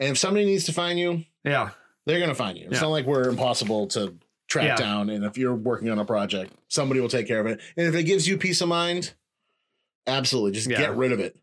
And 0.00 0.10
if 0.10 0.18
somebody 0.18 0.44
needs 0.44 0.64
to 0.64 0.72
find 0.72 0.98
you, 0.98 1.24
Yeah, 1.44 1.70
they're 2.06 2.18
going 2.18 2.28
to 2.30 2.34
find 2.34 2.58
you. 2.58 2.64
It's 2.66 2.74
Yeah. 2.74 2.80
not 2.82 2.88
like 2.90 3.06
we're 3.06 3.28
impossible 3.28 3.86
to 3.88 4.16
track 4.48 4.66
Yeah. 4.66 4.76
down. 4.76 5.10
And 5.10 5.24
if 5.24 5.38
you're 5.38 5.54
working 5.54 5.88
on 5.90 5.98
a 5.98 6.04
project, 6.04 6.52
somebody 6.68 7.00
will 7.00 7.08
take 7.08 7.26
care 7.26 7.40
of 7.40 7.46
it. 7.46 7.60
And 7.76 7.86
if 7.86 7.94
it 7.94 8.04
gives 8.04 8.26
you 8.28 8.36
peace 8.38 8.60
of 8.60 8.68
mind, 8.68 9.12
absolutely 10.06 10.52
just 10.52 10.68
Yeah. 10.68 10.78
get 10.78 10.96
rid 10.96 11.12
of 11.12 11.20
it. 11.20 11.36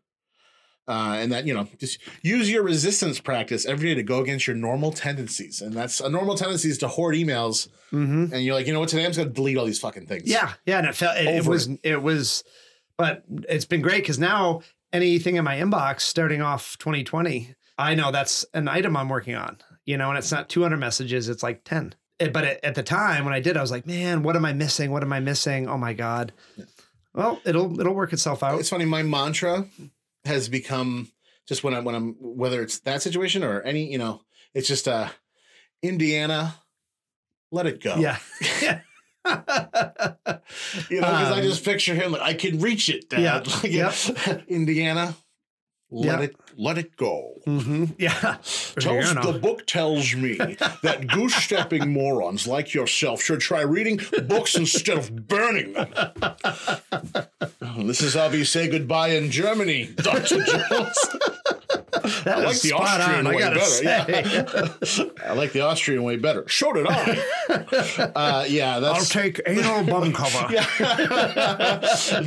Uh, 0.90 1.14
and 1.20 1.30
that 1.30 1.46
you 1.46 1.54
know, 1.54 1.68
just 1.78 2.00
use 2.22 2.50
your 2.50 2.64
resistance 2.64 3.20
practice 3.20 3.64
every 3.64 3.90
day 3.90 3.94
to 3.94 4.02
go 4.02 4.20
against 4.20 4.48
your 4.48 4.56
normal 4.56 4.90
tendencies, 4.90 5.60
and 5.60 5.72
that's 5.72 6.00
a 6.00 6.08
normal 6.08 6.34
tendency 6.34 6.68
is 6.68 6.78
to 6.78 6.88
hoard 6.88 7.14
emails. 7.14 7.68
Mm-hmm. 7.92 8.34
And 8.34 8.42
you're 8.42 8.56
like, 8.56 8.66
you 8.66 8.72
know 8.72 8.80
what? 8.80 8.88
Today 8.88 9.04
I'm 9.04 9.10
just 9.10 9.18
gonna 9.18 9.30
delete 9.30 9.56
all 9.56 9.66
these 9.66 9.78
fucking 9.78 10.06
things. 10.06 10.24
Yeah, 10.28 10.52
yeah, 10.66 10.78
and 10.78 10.88
it 10.88 10.96
felt 10.96 11.16
it, 11.16 11.28
it 11.28 11.46
was 11.46 11.68
it 11.84 12.02
was, 12.02 12.42
but 12.96 13.22
it's 13.48 13.66
been 13.66 13.82
great 13.82 14.02
because 14.02 14.18
now 14.18 14.62
anything 14.92 15.36
in 15.36 15.44
my 15.44 15.58
inbox 15.58 16.00
starting 16.00 16.42
off 16.42 16.76
2020, 16.78 17.54
I 17.78 17.94
know 17.94 18.10
that's 18.10 18.44
an 18.52 18.66
item 18.66 18.96
I'm 18.96 19.08
working 19.08 19.36
on. 19.36 19.58
You 19.84 19.96
know, 19.96 20.08
and 20.08 20.18
it's 20.18 20.32
not 20.32 20.48
200 20.48 20.76
messages; 20.76 21.28
it's 21.28 21.44
like 21.44 21.62
10. 21.62 21.94
It- 22.18 22.32
but 22.32 22.42
at, 22.44 22.64
at 22.64 22.74
the 22.74 22.82
time 22.82 23.24
when 23.24 23.32
I 23.32 23.38
did, 23.38 23.56
I 23.56 23.60
was 23.60 23.70
like, 23.70 23.86
man, 23.86 24.24
what 24.24 24.34
am 24.34 24.44
I 24.44 24.54
missing? 24.54 24.90
What 24.90 25.04
am 25.04 25.12
I 25.12 25.20
missing? 25.20 25.68
Oh 25.68 25.78
my 25.78 25.92
god. 25.92 26.32
Well, 27.14 27.40
it'll 27.44 27.78
it'll 27.78 27.94
work 27.94 28.12
itself 28.12 28.42
out. 28.42 28.58
It's 28.58 28.70
funny. 28.70 28.86
My 28.86 29.04
mantra 29.04 29.66
has 30.24 30.48
become 30.48 31.08
just 31.48 31.64
when 31.64 31.74
I'm 31.74 31.84
when 31.84 31.94
I'm 31.94 32.14
whether 32.20 32.62
it's 32.62 32.78
that 32.80 33.02
situation 33.02 33.42
or 33.44 33.60
any 33.62 33.90
you 33.90 33.98
know, 33.98 34.22
it's 34.54 34.68
just 34.68 34.86
uh, 34.88 35.08
Indiana, 35.82 36.54
let 37.50 37.66
it 37.66 37.82
go. 37.82 37.96
Yeah. 37.96 38.18
You 40.88 41.00
know, 41.00 41.06
because 41.06 41.32
I 41.32 41.36
Um, 41.38 41.42
just 41.42 41.64
picture 41.64 41.94
him 41.94 42.12
like 42.12 42.22
I 42.22 42.34
can 42.34 42.58
reach 42.58 42.88
it, 42.88 43.08
Dad. 43.10 43.20
Yeah, 43.20 43.54
Like, 43.62 43.72
yep. 43.72 44.44
Indiana, 44.48 45.14
let 45.90 46.20
Yep. 46.20 46.30
it 46.30 46.36
let 46.56 46.78
it 46.78 46.96
go. 46.96 47.34
hmm 47.44 47.84
Yeah. 47.98 48.36
Tells, 48.78 49.14
the 49.14 49.38
book 49.40 49.66
tells 49.66 50.14
me 50.14 50.34
that 50.82 51.06
goose 51.08 51.34
stepping 51.34 51.92
morons 51.98 52.46
like 52.46 52.74
yourself 52.74 53.22
should 53.22 53.40
try 53.40 53.62
reading 53.62 54.00
books 54.24 54.56
instead 54.56 54.98
of 54.98 55.26
burning 55.28 55.72
them. 55.72 55.88
this 57.86 58.02
is 58.02 58.14
how 58.14 58.28
we 58.30 58.44
say 58.44 58.68
goodbye 58.68 59.08
in 59.08 59.30
Germany, 59.30 59.86
Dr. 59.96 60.42
Jones. 60.44 60.98
That 61.92 62.38
I 62.38 62.44
like 62.44 62.60
the 62.60 62.68
spot 62.68 63.00
Austrian 63.00 63.20
on, 63.20 63.26
I 63.26 63.30
way 63.34 63.38
gotta 63.42 63.56
better. 63.56 63.70
say. 63.70 63.84
Yeah. 65.24 65.28
I 65.28 65.32
like 65.34 65.52
the 65.52 65.60
Austrian 65.62 66.02
way 66.02 66.16
better. 66.16 66.48
So 66.48 66.72
did 66.72 66.86
I. 66.88 67.22
Uh, 68.14 68.44
yeah, 68.48 68.74
I'll 68.76 68.80
that's 68.80 69.08
take 69.08 69.40
anal 69.46 69.84
bum 69.84 70.12
cover. 70.12 70.48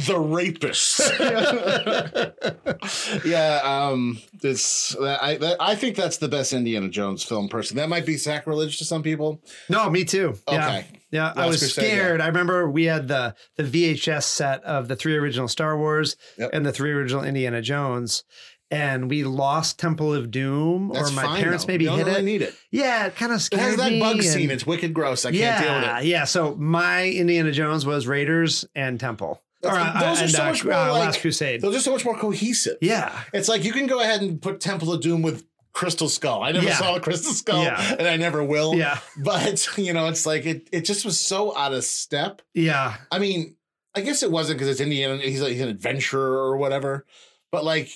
the 0.06 0.20
rapist. 0.20 1.00
yeah, 3.26 3.62
um, 3.64 4.20
this 4.42 4.96
I 5.00 5.38
that, 5.38 5.58
I 5.60 5.76
think 5.76 5.96
that's 5.96 6.18
the 6.18 6.28
best 6.28 6.54
Indiana 6.54 6.90
Jones 6.90 7.24
film. 7.24 7.50
Person, 7.50 7.78
that 7.78 7.90
might 7.90 8.06
be 8.06 8.18
sacrilege 8.18 8.78
to 8.80 8.86
some 8.86 9.04
people. 9.04 9.42
No, 9.70 9.90
me 9.90 10.04
too. 10.06 10.36
Yeah. 10.50 10.68
Okay. 10.68 10.86
Yeah, 11.12 11.32
I 11.36 11.42
Last 11.42 11.48
was 11.48 11.58
Crusade, 11.60 11.86
scared. 11.86 12.22
I 12.22 12.28
remember 12.28 12.70
we 12.70 12.86
had 12.86 13.08
the 13.08 13.36
the 13.56 13.64
VHS 13.64 14.24
set 14.24 14.64
of 14.64 14.88
the 14.88 14.96
three 14.96 15.16
original 15.16 15.48
Star 15.48 15.78
Wars 15.78 16.16
Yep. 16.40 16.50
and 16.54 16.66
the 16.66 16.72
three 16.72 16.92
original 16.92 17.24
Indiana 17.24 17.62
Jones, 17.62 18.24
and 18.72 19.10
we 19.10 19.24
lost 19.24 19.78
Temple 19.80 20.14
of 20.14 20.32
Doom, 20.32 20.92
That's 20.94 21.12
or 21.12 21.14
my 21.14 21.24
fine, 21.24 21.44
parents 21.44 21.66
though. 21.66 21.74
maybe 21.74 21.86
hit 21.88 22.06
really 22.06 22.20
it. 22.20 22.24
need 22.24 22.42
it. 22.42 22.56
Yeah, 22.72 23.06
it 23.08 23.16
kind 23.16 23.32
of 23.32 23.38
It 23.38 23.42
scared 23.42 23.62
has 23.62 23.76
that 23.78 23.92
me. 23.92 24.00
bug 24.00 24.22
scene. 24.22 24.50
It's 24.52 24.66
wicked 24.66 24.94
gross. 24.94 25.26
I 25.26 25.30
can't 25.32 25.40
yeah, 25.40 25.62
deal 25.64 25.76
with 25.98 26.04
it. 26.04 26.08
yeah. 26.08 26.24
So 26.26 26.56
my 26.56 27.08
Indiana 27.08 27.52
Jones 27.52 27.86
was 27.86 28.08
Raiders 28.08 28.66
and 28.76 29.00
Temple, 29.00 29.42
or 29.64 29.72
uh, 29.72 30.00
those 30.00 30.20
are 30.20 30.24
and, 30.24 30.32
so 30.32 30.44
uh, 30.44 30.46
much 30.48 30.64
more 30.66 30.74
uh, 30.74 30.92
like- 30.92 31.00
Last 31.06 31.22
Crusade. 31.22 31.62
Those 31.62 31.76
are 31.76 31.80
so 31.82 31.92
much 31.92 32.04
more 32.06 32.18
cohesive. 32.18 32.78
yeah, 32.82 33.22
It's 33.34 33.48
like 33.48 33.64
you 33.64 33.72
can 33.74 33.86
go 33.88 34.00
ahead 34.00 34.22
and 34.22 34.42
put 34.42 34.60
Temple 34.60 34.92
of 34.92 35.02
Doom 35.02 35.22
with 35.22 35.46
Crystal 35.74 36.08
Skull. 36.10 36.44
I 36.44 36.52
never 36.52 36.66
Yeah. 36.68 36.76
saw 36.78 36.96
a 36.96 37.00
Crystal 37.00 37.34
Skull, 37.34 37.64
Yeah. 37.64 37.96
and 38.00 38.08
I 38.08 38.16
never 38.18 38.44
will. 38.44 38.76
yeah, 38.76 39.00
But 39.18 39.68
you 39.78 39.92
know, 39.94 40.08
it's 40.08 40.26
like 40.26 40.46
it. 40.46 40.68
It 40.72 40.82
just 40.82 41.04
was 41.06 41.20
so 41.20 41.56
out 41.58 41.74
of 41.74 41.84
step. 41.84 42.42
yeah. 42.54 42.96
I 43.12 43.20
mean, 43.20 43.56
I 43.96 44.02
guess 44.02 44.24
it 44.24 44.32
wasn't 44.32 44.58
because 44.58 44.70
it's 44.70 44.82
Indiana. 44.82 45.18
He's 45.18 45.42
like 45.42 45.52
he's 45.54 45.62
an 45.62 45.70
adventurer 45.70 46.32
or 46.34 46.58
whatever. 46.58 47.06
But 47.52 47.64
like, 47.64 47.90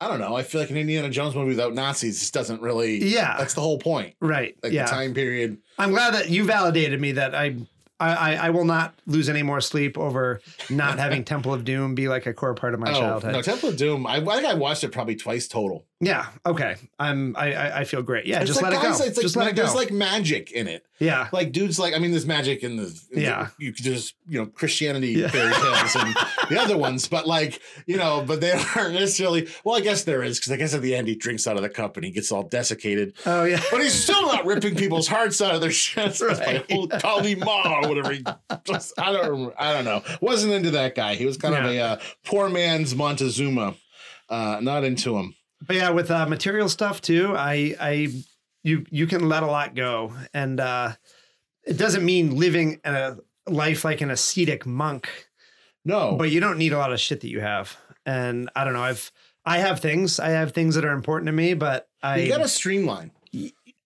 I 0.00 0.06
don't 0.06 0.20
know. 0.20 0.36
I 0.36 0.44
feel 0.44 0.60
like 0.60 0.70
an 0.70 0.76
Indiana 0.76 1.10
Jones 1.10 1.34
movie 1.34 1.48
without 1.48 1.74
Nazis 1.74 2.20
just 2.20 2.32
doesn't 2.32 2.62
really. 2.62 3.02
Yeah. 3.02 3.36
that's 3.36 3.54
the 3.54 3.60
whole 3.60 3.78
point. 3.78 4.14
Right. 4.20 4.56
Like 4.62 4.72
yeah. 4.72 4.84
the 4.84 4.90
time 4.90 5.12
period. 5.12 5.58
I'm 5.78 5.90
glad 5.90 6.14
that 6.14 6.30
you 6.30 6.44
validated 6.44 7.00
me 7.00 7.12
that 7.12 7.34
I, 7.34 7.56
I, 8.00 8.14
I, 8.34 8.34
I 8.46 8.50
will 8.50 8.64
not 8.64 8.94
lose 9.06 9.28
any 9.28 9.42
more 9.42 9.60
sleep 9.60 9.98
over 9.98 10.40
not 10.70 10.98
having 10.98 11.24
Temple 11.24 11.52
of 11.52 11.64
Doom 11.64 11.94
be 11.94 12.08
like 12.08 12.26
a 12.26 12.32
core 12.32 12.54
part 12.54 12.74
of 12.74 12.80
my 12.80 12.92
childhood. 12.92 13.30
Oh, 13.34 13.38
no, 13.38 13.42
Temple 13.42 13.70
of 13.70 13.76
Doom. 13.76 14.06
I, 14.06 14.16
I 14.16 14.20
think 14.36 14.46
I 14.46 14.54
watched 14.54 14.84
it 14.84 14.92
probably 14.92 15.16
twice 15.16 15.48
total. 15.48 15.84
Yeah. 16.00 16.26
Okay. 16.46 16.76
I'm. 17.00 17.34
I. 17.36 17.52
I, 17.54 17.78
I 17.80 17.84
feel 17.84 18.02
great. 18.02 18.24
Yeah. 18.24 18.38
It's 18.40 18.46
just 18.50 18.62
like, 18.62 18.70
let 18.72 18.78
it 18.80 18.82
go. 18.84 18.90
It's 18.90 19.00
like, 19.00 19.14
just 19.20 19.34
let 19.36 19.48
it 19.48 19.56
go. 19.56 19.62
There's 19.62 19.74
like 19.74 19.90
magic 19.90 20.52
in 20.52 20.68
it. 20.68 20.86
yeah. 21.00 21.26
Like 21.32 21.50
dudes, 21.50 21.76
like 21.76 21.92
I 21.92 21.98
mean, 21.98 22.12
there's 22.12 22.24
magic 22.24 22.62
in 22.62 22.76
the 22.76 22.84
in 23.10 23.16
the- 23.16 23.20
Yeah. 23.22 23.48
you 23.58 23.72
could 23.72 23.82
just 23.84 24.14
you 24.28 24.38
know 24.38 24.46
Christianity 24.46 25.08
Yeah. 25.08 25.26
fairy 25.26 25.52
tales 25.52 25.96
and 25.96 26.14
the 26.50 26.60
other 26.60 26.78
ones, 26.86 27.08
but 27.08 27.26
like 27.26 27.60
you 27.86 27.96
know, 27.96 28.22
but 28.24 28.40
they 28.40 28.52
aren't 28.76 28.94
necessarily. 28.94 29.48
Well, 29.64 29.74
I 29.76 29.80
guess 29.80 30.04
there 30.04 30.22
is 30.22 30.38
because 30.38 30.52
I 30.52 30.56
guess 30.56 30.72
at 30.72 30.82
the 30.82 30.94
end 30.94 31.08
he 31.08 31.16
drinks 31.16 31.48
out 31.48 31.56
of 31.56 31.62
the 31.62 31.68
cup 31.68 31.96
and 31.96 32.04
he 32.06 32.12
gets 32.12 32.30
all 32.30 32.44
desiccated. 32.44 33.14
Oh 33.26 33.42
yeah. 33.42 33.60
But 33.72 33.80
he's 33.80 33.92
still 33.94 34.22
not 34.22 34.46
ripping 34.46 34.76
people's 34.76 35.08
hearts 35.08 35.40
out 35.42 35.56
of 35.56 35.60
their 35.60 35.72
chests 35.72 36.22
Right. 36.22 36.38
by 36.68 36.98
Kali 36.98 37.57
Ma 37.57 37.86
or 37.87 37.87
whatever. 37.88 38.12
He 38.12 38.24
just, 38.64 38.98
I 38.98 39.12
don't. 39.12 39.54
I 39.58 39.72
don't 39.72 39.84
know. 39.84 40.02
Wasn't 40.20 40.52
into 40.52 40.70
that 40.72 40.94
guy. 40.94 41.14
He 41.14 41.26
was 41.26 41.36
kind 41.36 41.54
of 41.54 41.64
a 41.64 41.80
uh, 41.80 41.98
poor 42.24 42.48
man's 42.48 42.94
Montezuma. 42.94 43.74
Uh, 44.28 44.58
not 44.60 44.84
into 44.84 45.16
him. 45.16 45.34
But 45.66 45.76
yeah, 45.76 45.90
with 45.90 46.10
uh, 46.10 46.26
material 46.26 46.68
stuff 46.68 47.00
too, 47.00 47.34
I. 47.36 47.74
I. 47.80 48.08
You. 48.62 48.84
You 48.90 49.06
can 49.06 49.28
let 49.28 49.42
a 49.42 49.46
lot 49.46 49.74
go, 49.74 50.12
and 50.34 50.60
uh, 50.60 50.92
it 51.64 51.78
doesn't 51.78 52.04
mean 52.04 52.36
living 52.36 52.80
a 52.84 53.16
life 53.46 53.84
like 53.84 54.00
an 54.00 54.10
ascetic 54.10 54.66
monk. 54.66 55.08
No, 55.84 56.16
but 56.16 56.30
you 56.30 56.40
don't 56.40 56.58
need 56.58 56.72
a 56.72 56.78
lot 56.78 56.92
of 56.92 57.00
shit 57.00 57.20
that 57.22 57.28
you 57.28 57.40
have. 57.40 57.76
And 58.04 58.50
I 58.54 58.64
don't 58.64 58.72
know. 58.74 58.82
I've 58.82 59.10
I 59.44 59.58
have 59.58 59.80
things. 59.80 60.20
I 60.20 60.30
have 60.30 60.52
things 60.52 60.74
that 60.74 60.84
are 60.84 60.92
important 60.92 61.26
to 61.26 61.32
me, 61.32 61.54
but 61.54 61.88
I 62.02 62.18
you 62.18 62.28
got 62.28 62.38
to 62.38 62.48
streamline. 62.48 63.12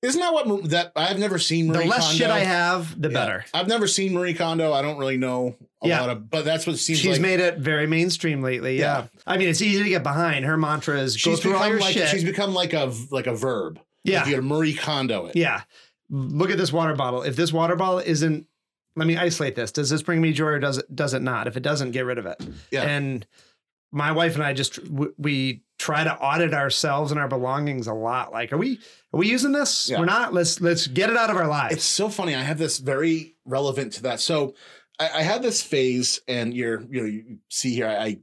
Isn't 0.03 0.21
that 0.21 0.33
what 0.35 0.71
that 0.71 0.93
I've 0.97 1.19
never 1.19 1.39
seen? 1.39 1.69
Marie 1.69 1.85
the 1.85 1.91
less 1.91 2.01
Kondo. 2.09 2.17
shit 2.19 2.31
I 2.31 2.41
have, 2.41 3.01
the 3.01 3.09
Yeah. 3.09 3.15
better. 3.15 3.45
I've 3.55 3.69
never 3.69 3.87
seen 3.87 4.13
Marie 4.15 4.35
Kondo. 4.35 4.73
I 4.73 4.83
don't 4.83 4.99
really 4.99 5.17
know 5.17 5.57
a 5.83 5.89
Yeah. 5.89 6.01
lot 6.01 6.11
of, 6.11 6.29
but 6.29 6.45
that's 6.45 6.67
what 6.67 6.75
it 6.75 6.79
seems 6.79 6.99
She's 6.99 7.13
like. 7.13 7.21
made 7.21 7.39
it 7.41 7.59
very 7.59 7.87
mainstream 7.87 8.43
lately. 8.43 8.79
Yeah. 8.79 9.03
Yeah. 9.03 9.07
I 9.27 9.37
mean, 9.39 9.49
it's 9.49 9.63
easy 9.63 9.83
to 9.83 9.89
get 9.89 10.03
behind. 10.03 10.45
Her 10.45 10.57
mantra 10.57 10.99
is 11.01 11.15
go 11.23 11.31
she's 11.33 11.41
through 11.41 11.57
all 11.57 11.69
your 11.69 11.79
like 11.81 11.95
shit. 11.95 12.09
she's 12.09 12.25
become 12.25 12.53
like 12.53 12.73
a 12.73 12.93
like 13.11 13.27
a 13.29 13.35
verb. 13.35 13.79
yeah. 14.03 14.19
Like 14.19 14.27
you 14.27 14.33
got 14.33 14.37
to 14.39 14.43
Marie 14.47 14.75
Kondo 14.75 15.27
it. 15.27 15.37
yeah. 15.37 15.63
Look 16.11 16.51
at 16.51 16.59
this 16.59 16.73
water 16.73 16.95
bottle. 16.95 17.23
If 17.23 17.37
this 17.37 17.53
water 17.53 17.77
bottle 17.77 18.01
isn't 18.01 18.47
let 18.97 19.07
me 19.07 19.17
isolate 19.17 19.55
this. 19.55 19.73
Does 19.73 19.89
this 19.89 20.03
bring 20.03 20.21
me 20.21 20.33
joy 20.33 20.47
or 20.49 20.59
does 20.59 20.79
it 20.79 20.95
does 20.95 21.15
it 21.15 21.23
not? 21.23 21.47
If 21.47 21.57
it 21.57 21.63
doesn't, 21.63 21.93
get 21.93 22.05
rid 22.05 22.19
of 22.19 22.27
it. 22.27 22.37
Yeah. 22.71 22.83
And 22.83 23.25
my 23.93 24.11
wife 24.13 24.35
and 24.35 24.43
I 24.43 24.53
just 24.53 24.79
we 25.17 25.63
try 25.83 26.05
to 26.05 26.15
audit 26.17 26.55
ourselves 26.55 27.11
and 27.11 27.21
our 27.21 27.29
belongings 27.29 27.87
a 27.89 27.93
lot. 27.95 28.33
Like, 28.33 28.53
are 28.53 28.59
we 28.59 28.79
are 29.13 29.19
we 29.19 29.29
using 29.29 29.53
this? 29.53 29.91
Yeah. 29.91 29.99
We're 29.99 30.05
not. 30.07 30.33
Let's 30.33 30.61
let's 30.61 30.87
get 30.87 31.11
it 31.11 31.17
out 31.17 31.29
of 31.31 31.37
our 31.37 31.49
lives. 31.49 31.75
It's 31.75 31.85
so 31.85 32.09
funny. 32.09 32.35
I 32.35 32.43
have 32.43 32.59
this 32.59 32.79
very 32.79 33.35
relevant 33.45 33.95
to 33.95 34.03
that. 34.05 34.21
So 34.21 34.55
I, 35.01 35.11
I 35.17 35.23
had 35.23 35.43
this 35.43 35.63
phase, 35.63 36.21
and 36.29 36.55
you're 36.55 36.81
you 36.83 37.01
know 37.01 37.07
you 37.07 37.39
see 37.49 37.75
here 37.75 37.87
I. 37.89 37.97
I 37.97 38.19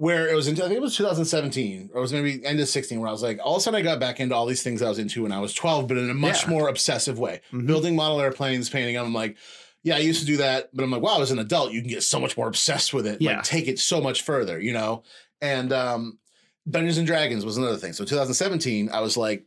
where 0.00 0.28
it 0.28 0.34
was 0.36 0.46
into, 0.46 0.62
I 0.64 0.68
think 0.68 0.76
it 0.76 0.80
was 0.80 0.96
2017 0.96 1.90
or 1.92 1.98
it 1.98 2.00
was 2.00 2.12
maybe 2.12 2.46
end 2.46 2.60
of 2.60 2.68
16 2.68 3.00
where 3.00 3.08
I 3.08 3.10
was 3.10 3.20
like, 3.20 3.40
all 3.42 3.56
of 3.56 3.58
a 3.58 3.62
sudden 3.64 3.80
I 3.80 3.82
got 3.82 3.98
back 3.98 4.20
into 4.20 4.32
all 4.32 4.46
these 4.46 4.62
things 4.62 4.80
I 4.80 4.88
was 4.88 5.00
into 5.00 5.24
when 5.24 5.32
I 5.32 5.40
was 5.40 5.52
12, 5.54 5.88
but 5.88 5.96
in 5.96 6.08
a 6.08 6.14
much 6.14 6.44
Yeah. 6.44 6.50
more 6.50 6.68
obsessive 6.68 7.18
way. 7.18 7.40
Mhm. 7.52 7.66
Building 7.66 7.96
model 7.96 8.20
airplanes, 8.20 8.70
painting 8.70 8.94
them. 8.94 9.06
I'm 9.06 9.12
like, 9.12 9.36
yeah, 9.82 9.96
I 9.96 9.98
used 9.98 10.20
to 10.20 10.26
do 10.26 10.36
that, 10.36 10.70
but 10.72 10.84
I'm 10.84 10.92
like, 10.92 11.02
wow, 11.02 11.20
as 11.20 11.32
an 11.32 11.40
adult, 11.40 11.72
you 11.72 11.80
can 11.80 11.90
get 11.90 12.04
so 12.04 12.20
much 12.20 12.36
more 12.36 12.46
obsessed 12.46 12.94
with 12.94 13.08
it. 13.08 13.20
Yeah. 13.20 13.38
Like 13.38 13.42
take 13.42 13.66
it 13.66 13.80
so 13.80 14.00
much 14.00 14.22
further, 14.22 14.60
you 14.60 14.72
know? 14.72 15.02
And 15.42 15.72
um 15.72 16.20
Dungeons 16.68 16.98
and 16.98 17.06
Dragons 17.06 17.44
was 17.44 17.56
another 17.56 17.76
thing. 17.76 17.92
So 17.92 18.04
2017, 18.04 18.90
I 18.92 19.00
was 19.00 19.16
like, 19.16 19.44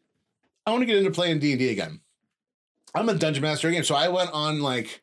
I 0.66 0.72
want 0.72 0.82
to 0.82 0.86
get 0.86 0.98
into 0.98 1.12
playing 1.12 1.40
D&D 1.40 1.70
again. 1.70 2.02
I'm 2.96 3.10
a 3.10 3.14
dungeon 3.16 3.42
master 3.44 3.68
again. 3.70 3.84
So 3.84 3.96
I 3.96 4.08
went 4.10 4.32
on 4.32 4.62
like 4.62 5.02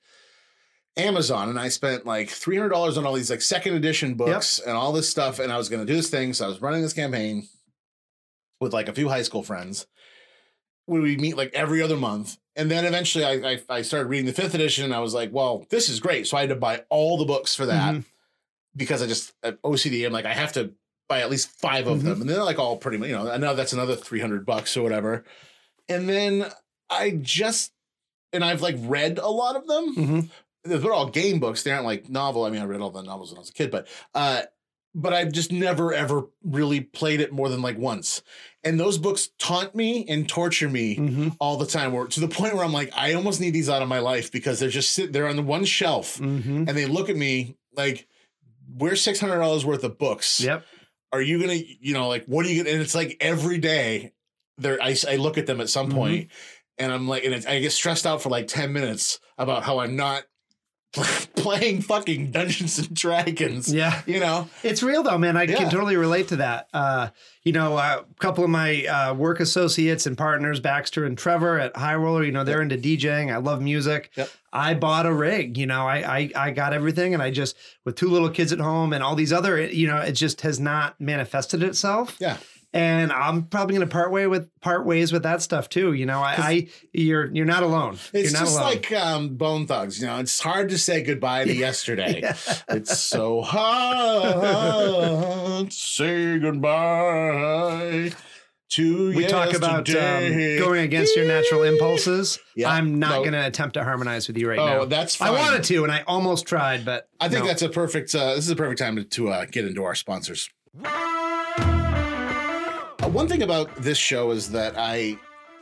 Amazon 0.96 1.48
and 1.48 1.58
I 1.58 1.68
spent 1.68 2.06
like 2.06 2.28
$300 2.28 2.96
on 2.96 3.06
all 3.06 3.14
these 3.14 3.30
like 3.30 3.40
second 3.42 3.74
edition 3.74 4.14
books 4.14 4.58
and 4.58 4.76
all 4.76 4.92
this 4.92 5.08
stuff. 5.08 5.38
And 5.38 5.52
I 5.52 5.56
was 5.56 5.68
going 5.68 5.84
to 5.86 5.90
do 5.90 5.96
this 5.96 6.10
thing. 6.10 6.32
So 6.32 6.44
I 6.44 6.48
was 6.48 6.60
running 6.60 6.82
this 6.82 6.92
campaign 6.92 7.46
with 8.60 8.72
like 8.72 8.88
a 8.88 8.92
few 8.92 9.08
high 9.08 9.22
school 9.22 9.42
friends. 9.42 9.86
We 10.86 11.00
would 11.00 11.20
meet 11.20 11.36
like 11.36 11.52
every 11.54 11.82
other 11.82 11.96
month. 11.96 12.36
And 12.56 12.70
then 12.70 12.84
eventually 12.84 13.24
I, 13.24 13.52
I, 13.52 13.60
I 13.68 13.82
started 13.82 14.08
reading 14.08 14.26
the 14.26 14.32
fifth 14.32 14.54
edition 14.54 14.84
and 14.84 14.94
I 14.94 14.98
was 15.00 15.14
like, 15.14 15.32
well, 15.32 15.64
this 15.70 15.88
is 15.88 16.00
great. 16.00 16.26
So 16.26 16.36
I 16.36 16.40
had 16.40 16.48
to 16.48 16.56
buy 16.56 16.82
all 16.88 17.16
the 17.16 17.24
books 17.24 17.54
for 17.54 17.66
that 17.66 17.94
Mhm. 17.94 18.04
because 18.74 19.02
I 19.02 19.06
just, 19.06 19.32
OCD, 19.42 20.04
I'm 20.04 20.12
like, 20.12 20.24
I 20.26 20.34
have 20.34 20.52
to 20.54 20.72
buy 21.08 21.20
at 21.20 21.30
least 21.30 21.48
five 21.50 21.86
of 21.86 21.98
Mhm. 22.00 22.04
them. 22.04 22.20
And 22.20 22.30
they're 22.30 22.44
like 22.44 22.58
all 22.58 22.76
pretty 22.76 22.98
much, 22.98 23.08
you 23.08 23.16
know, 23.16 23.30
I 23.30 23.38
know 23.38 23.54
that's 23.54 23.72
another 23.72 23.96
300 23.96 24.44
bucks 24.44 24.76
or 24.76 24.82
whatever. 24.82 25.24
And 25.88 26.08
then 26.08 26.46
I 26.90 27.10
just, 27.22 27.72
and 28.32 28.44
I've 28.44 28.60
like 28.62 28.76
read 28.80 29.18
a 29.18 29.28
lot 29.28 29.56
of 29.56 29.66
them 29.66 29.94
Mhm. 29.96 30.28
they're 30.64 30.92
all 30.92 31.08
game 31.08 31.40
books. 31.40 31.62
They 31.62 31.70
aren't 31.70 31.86
like 31.86 32.08
novel. 32.10 32.44
I 32.44 32.50
mean, 32.50 32.60
I 32.60 32.66
read 32.66 32.80
all 32.82 32.90
the 32.90 33.02
novels 33.02 33.30
when 33.30 33.38
I 33.38 33.40
was 33.40 33.48
a 33.48 33.54
kid, 33.54 33.70
but 33.70 33.88
uh, 34.14 34.42
but 34.94 35.12
I've 35.14 35.32
just 35.32 35.52
never 35.52 35.94
ever 35.94 36.24
really 36.42 36.80
played 36.80 37.20
it 37.20 37.32
more 37.32 37.48
than 37.48 37.62
like 37.62 37.78
once. 37.78 38.22
and 38.64 38.78
those 38.78 38.98
books 38.98 39.30
taunt 39.38 39.74
me 39.76 40.04
and 40.08 40.28
torture 40.28 40.68
me 40.68 40.96
Mhm. 40.96 41.36
all 41.40 41.56
the 41.56 41.64
time. 41.64 41.92
Where 41.92 42.06
to 42.06 42.20
the 42.20 42.26
point 42.28 42.54
where 42.54 42.64
I'm 42.64 42.72
like, 42.72 42.90
I 42.94 43.14
almost 43.14 43.40
need 43.40 43.52
these 43.54 43.70
out 43.70 43.80
of 43.82 43.88
my 43.88 44.00
life 44.00 44.30
because 44.32 44.58
they're 44.58 44.68
just 44.68 44.90
sit 44.92 45.12
they're 45.12 45.28
on 45.28 45.36
the 45.36 45.42
one 45.42 45.64
shelf 45.64 46.18
Mhm. 46.18 46.68
and 46.68 46.76
they 46.76 46.84
look 46.84 47.08
at 47.08 47.16
me 47.16 47.56
like, 47.72 48.06
we're 48.76 48.96
six 48.96 49.20
hundred 49.20 49.38
dollars 49.38 49.64
worth 49.64 49.84
of 49.84 49.96
books. 49.96 50.40
Yep. 50.40 50.64
Are 51.12 51.22
you 51.22 51.40
gonna, 51.40 51.54
you 51.54 51.94
know, 51.94 52.08
like, 52.08 52.24
what 52.26 52.44
are 52.44 52.50
you 52.50 52.62
gonna? 52.62 52.74
And 52.74 52.82
it's 52.82 52.94
like 52.94 53.16
every 53.20 53.58
day, 53.58 54.12
there, 54.58 54.78
I, 54.82 54.96
I 55.08 55.16
look 55.16 55.38
at 55.38 55.46
them 55.46 55.60
at 55.60 55.68
some 55.70 55.88
Mhm. 55.88 55.94
point, 55.94 56.30
and 56.78 56.92
I'm 56.92 57.08
like, 57.08 57.24
and 57.24 57.34
it's, 57.34 57.46
I 57.46 57.60
get 57.60 57.72
stressed 57.72 58.06
out 58.06 58.22
for 58.22 58.28
like 58.28 58.46
ten 58.48 58.72
minutes 58.72 59.20
about 59.38 59.62
how 59.62 59.78
I'm 59.80 59.96
not 59.96 60.24
playing 61.36 61.82
fucking 61.82 62.30
Dungeons 62.30 62.78
and 62.78 62.94
Dragons. 62.94 63.72
Yeah. 63.72 64.00
You 64.06 64.20
know, 64.20 64.48
It's 64.62 64.82
real 64.82 65.02
though, 65.02 65.18
man. 65.18 65.36
I 65.36 65.42
Yeah. 65.42 65.56
can 65.56 65.70
totally 65.70 65.96
relate 65.96 66.28
to 66.28 66.36
that. 66.36 66.68
Uh, 66.72 67.08
you 67.44 67.52
know, 67.52 67.76
a 67.78 68.04
couple 68.18 68.44
of 68.44 68.50
my 68.50 68.84
uh, 68.86 69.14
work 69.14 69.40
associates 69.40 70.06
and 70.06 70.16
partners, 70.16 70.60
Baxter 70.60 71.04
and 71.04 71.16
Trevor 71.16 71.58
at 71.58 71.76
High 71.76 71.94
Roller, 71.94 72.24
you 72.24 72.32
know, 72.32 72.44
they're 72.44 72.62
into 72.62 72.76
DJing. 72.76 73.32
I 73.32 73.36
love 73.38 73.60
music. 73.62 74.10
Yep. 74.16 74.30
I 74.52 74.74
bought 74.74 75.04
a 75.06 75.12
rig, 75.12 75.58
you 75.58 75.66
know, 75.66 75.86
I, 75.86 76.18
I 76.18 76.30
I 76.34 76.50
got 76.52 76.72
everything 76.72 77.12
and 77.12 77.22
I 77.22 77.30
just 77.30 77.54
with 77.84 77.96
two 77.96 78.08
little 78.08 78.30
kids 78.30 78.50
at 78.52 78.58
home 78.60 78.92
and 78.94 79.02
all 79.02 79.14
these 79.14 79.32
other, 79.32 79.62
you 79.62 79.86
know, 79.86 79.98
it 79.98 80.12
just 80.12 80.40
has 80.40 80.58
not 80.58 80.98
manifested 81.00 81.62
itself. 81.62 82.16
yeah. 82.18 82.38
And 82.74 83.10
I'm 83.12 83.44
probably 83.44 83.74
gonna 83.74 83.86
part 83.86 84.12
way 84.12 84.26
with 84.26 84.50
part 84.60 84.84
ways 84.84 85.10
with 85.10 85.22
that 85.22 85.40
stuff 85.40 85.70
too. 85.70 85.94
You 85.94 86.04
know, 86.04 86.20
I, 86.20 86.34
I 86.36 86.68
you're 86.92 87.32
you're 87.34 87.46
not 87.46 87.62
alone. 87.62 87.94
It's 88.12 88.30
you're 88.30 88.32
not 88.32 88.40
just 88.46 88.52
alone. 88.58 88.64
like 88.66 88.92
um, 88.92 89.36
Bone 89.36 89.66
Thugs. 89.66 90.00
You 90.00 90.06
know, 90.06 90.18
it's 90.18 90.38
hard 90.38 90.68
to 90.68 90.76
say 90.78 91.02
goodbye 91.02 91.44
to 91.46 91.54
yesterday. 91.66 92.20
Yeah. 92.22 92.36
It's 92.68 92.98
so 92.98 93.40
hard 94.38 95.70
to 95.70 95.76
say 95.76 96.38
goodbye 96.38 98.12
to 98.70 99.14
we 99.14 99.26
talk 99.26 99.54
about 99.54 99.88
um, 99.88 100.32
going 100.58 100.82
against 100.84 101.16
your 101.16 101.26
natural 101.26 101.62
impulses. 101.62 102.38
Yeah. 102.54 102.70
I'm 102.70 102.98
not 102.98 103.12
No. 103.12 103.18
going 103.20 103.32
to 103.32 103.46
attempt 103.46 103.74
to 103.74 103.84
harmonize 103.84 104.28
with 104.28 104.36
you 104.36 104.46
right 104.46 104.58
Oh, 104.58 104.66
now. 104.66 104.84
that's 104.84 105.16
fine. 105.16 105.28
I 105.28 105.30
wanted 105.32 105.64
to, 105.64 105.84
and 105.84 105.90
I 105.92 106.02
almost 106.06 106.44
tried, 106.46 106.84
but 106.84 107.08
I 107.18 107.30
think 107.30 107.44
no. 107.44 107.48
that's 107.48 107.62
a 107.62 107.70
perfect. 107.70 108.14
Uh, 108.14 108.34
this 108.34 108.44
is 108.44 108.50
a 108.50 108.56
perfect 108.56 108.78
time 108.78 108.96
to, 108.96 109.04
to 109.04 109.30
uh, 109.30 109.46
get 109.46 109.64
into 109.64 109.84
our 109.84 109.94
sponsors. 109.94 110.50
One 113.12 113.26
thing 113.26 113.42
about 113.42 113.74
this 113.76 113.98
show 113.98 114.30
is 114.30 114.50
that 114.52 114.74
I 114.76 115.16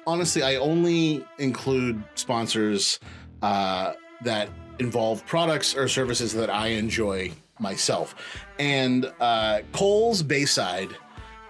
honestly 0.06 0.42
I 0.42 0.56
only 0.56 1.24
include 1.38 2.02
sponsors 2.14 2.98
uh, 3.42 3.94
that 4.22 4.48
involve 4.78 5.24
products 5.26 5.74
or 5.74 5.88
services 5.88 6.32
that 6.34 6.50
I 6.50 6.68
enjoy 6.68 7.32
myself, 7.58 8.14
and 8.58 9.10
uh, 9.20 9.60
Coals 9.72 10.22
Bayside 10.22 10.90